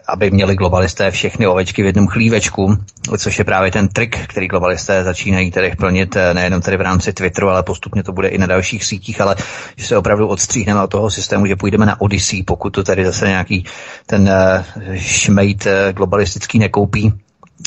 aby 0.07 0.31
měli 0.31 0.55
globalisté 0.55 1.11
všechny 1.11 1.47
ovečky 1.47 1.83
v 1.83 1.85
jednom 1.85 2.07
chlívečku, 2.07 2.77
což 3.17 3.39
je 3.39 3.45
právě 3.45 3.71
ten 3.71 3.87
trik, 3.87 4.27
který 4.27 4.47
globalisté 4.47 5.03
začínají 5.03 5.51
tedy 5.51 5.75
plnit 5.75 6.17
nejenom 6.33 6.61
tedy 6.61 6.77
v 6.77 6.81
rámci 6.81 7.13
Twitteru, 7.13 7.49
ale 7.49 7.63
postupně 7.63 8.03
to 8.03 8.11
bude 8.11 8.27
i 8.27 8.37
na 8.37 8.45
dalších 8.45 8.85
sítích, 8.85 9.21
ale 9.21 9.35
že 9.75 9.87
se 9.87 9.97
opravdu 9.97 10.27
odstříhneme 10.27 10.83
od 10.83 10.89
toho 10.89 11.09
systému, 11.09 11.42
že 11.47 11.55
půjdeme 11.55 11.85
na 11.85 12.01
Odyssey, 12.01 12.43
pokud 12.43 12.69
to 12.69 12.83
tady 12.83 13.05
zase 13.05 13.27
nějaký 13.27 13.65
ten 14.05 14.21
uh, 14.21 14.95
šmejt 14.95 15.65
uh, 15.65 15.71
globalistický 15.93 16.59
nekoupí, 16.59 17.13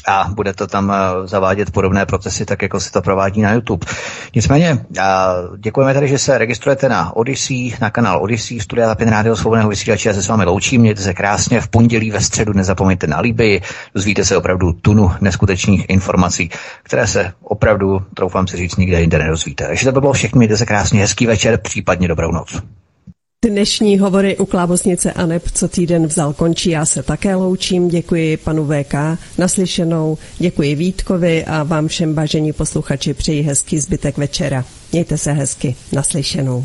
a 0.09 0.29
bude 0.35 0.53
to 0.53 0.67
tam 0.67 0.93
zavádět 1.25 1.71
podobné 1.71 2.07
procesy, 2.07 2.45
tak 2.45 2.63
jako 2.63 2.81
se 2.81 2.93
to 2.93 3.03
provádí 3.03 3.43
na 3.43 3.53
YouTube. 3.53 3.87
Nicméně, 4.35 4.79
děkujeme 5.57 5.95
tady, 5.95 6.09
že 6.09 6.19
se 6.19 6.39
registrujete 6.39 6.89
na 6.89 7.17
Odyssey, 7.17 7.75
na 7.81 7.91
kanál 7.91 8.23
Odyssey, 8.23 8.61
Studia 8.61 8.87
Tapin 8.87 9.09
Rádio 9.09 9.37
Svobodného 9.37 9.71
vysílače. 9.71 10.09
Já 10.09 10.15
se 10.15 10.23
s 10.23 10.29
vámi 10.29 10.45
loučím, 10.45 10.81
mějte 10.81 11.03
se 11.03 11.15
krásně. 11.15 11.61
V 11.61 11.69
pondělí 11.69 12.11
ve 12.11 12.21
středu 12.21 12.53
nezapomeňte 12.53 13.07
na 13.07 13.21
líby, 13.21 13.63
dozvíte 13.95 14.25
se 14.25 14.37
opravdu 14.37 14.73
tunu 14.73 15.13
neskutečných 15.21 15.85
informací, 15.89 16.51
které 16.83 17.07
se 17.07 17.33
opravdu, 17.43 18.03
troufám 18.15 18.47
si 18.47 18.57
říct, 18.57 18.77
nikde 18.77 19.01
jinde 19.01 19.19
nedozvíte. 19.19 19.67
Takže 19.67 19.85
to 19.85 19.93
by 19.93 20.01
bylo 20.01 20.13
všechno, 20.13 20.39
mějte 20.39 20.57
se 20.57 20.67
krásně, 20.67 21.01
hezký 21.01 21.27
večer, 21.27 21.59
případně 21.59 22.09
dobrou 22.09 22.33
noc. 22.33 22.63
Dnešní 23.51 23.99
hovory 23.99 24.37
u 24.37 24.47
Klábosnice 24.47 25.13
Aneb, 25.13 25.43
co 25.55 25.69
týden 25.69 26.07
vzal, 26.07 26.33
končí. 26.33 26.71
Já 26.71 26.87
se 26.87 27.03
také 27.03 27.35
loučím. 27.35 27.89
Děkuji 27.89 28.37
panu 28.37 28.67
VK 28.67 28.95
naslyšenou, 29.39 30.19
děkuji 30.39 30.75
Vítkovi 30.75 31.45
a 31.45 31.63
vám 31.63 31.89
všem 31.89 32.15
vážení 32.15 32.53
posluchači 32.53 33.15
přeji 33.15 33.43
hezký 33.43 33.79
zbytek 33.79 34.19
večera. 34.19 34.65
Mějte 34.93 35.19
se 35.19 35.33
hezky. 35.33 35.75
Naslyšenou. 35.93 36.65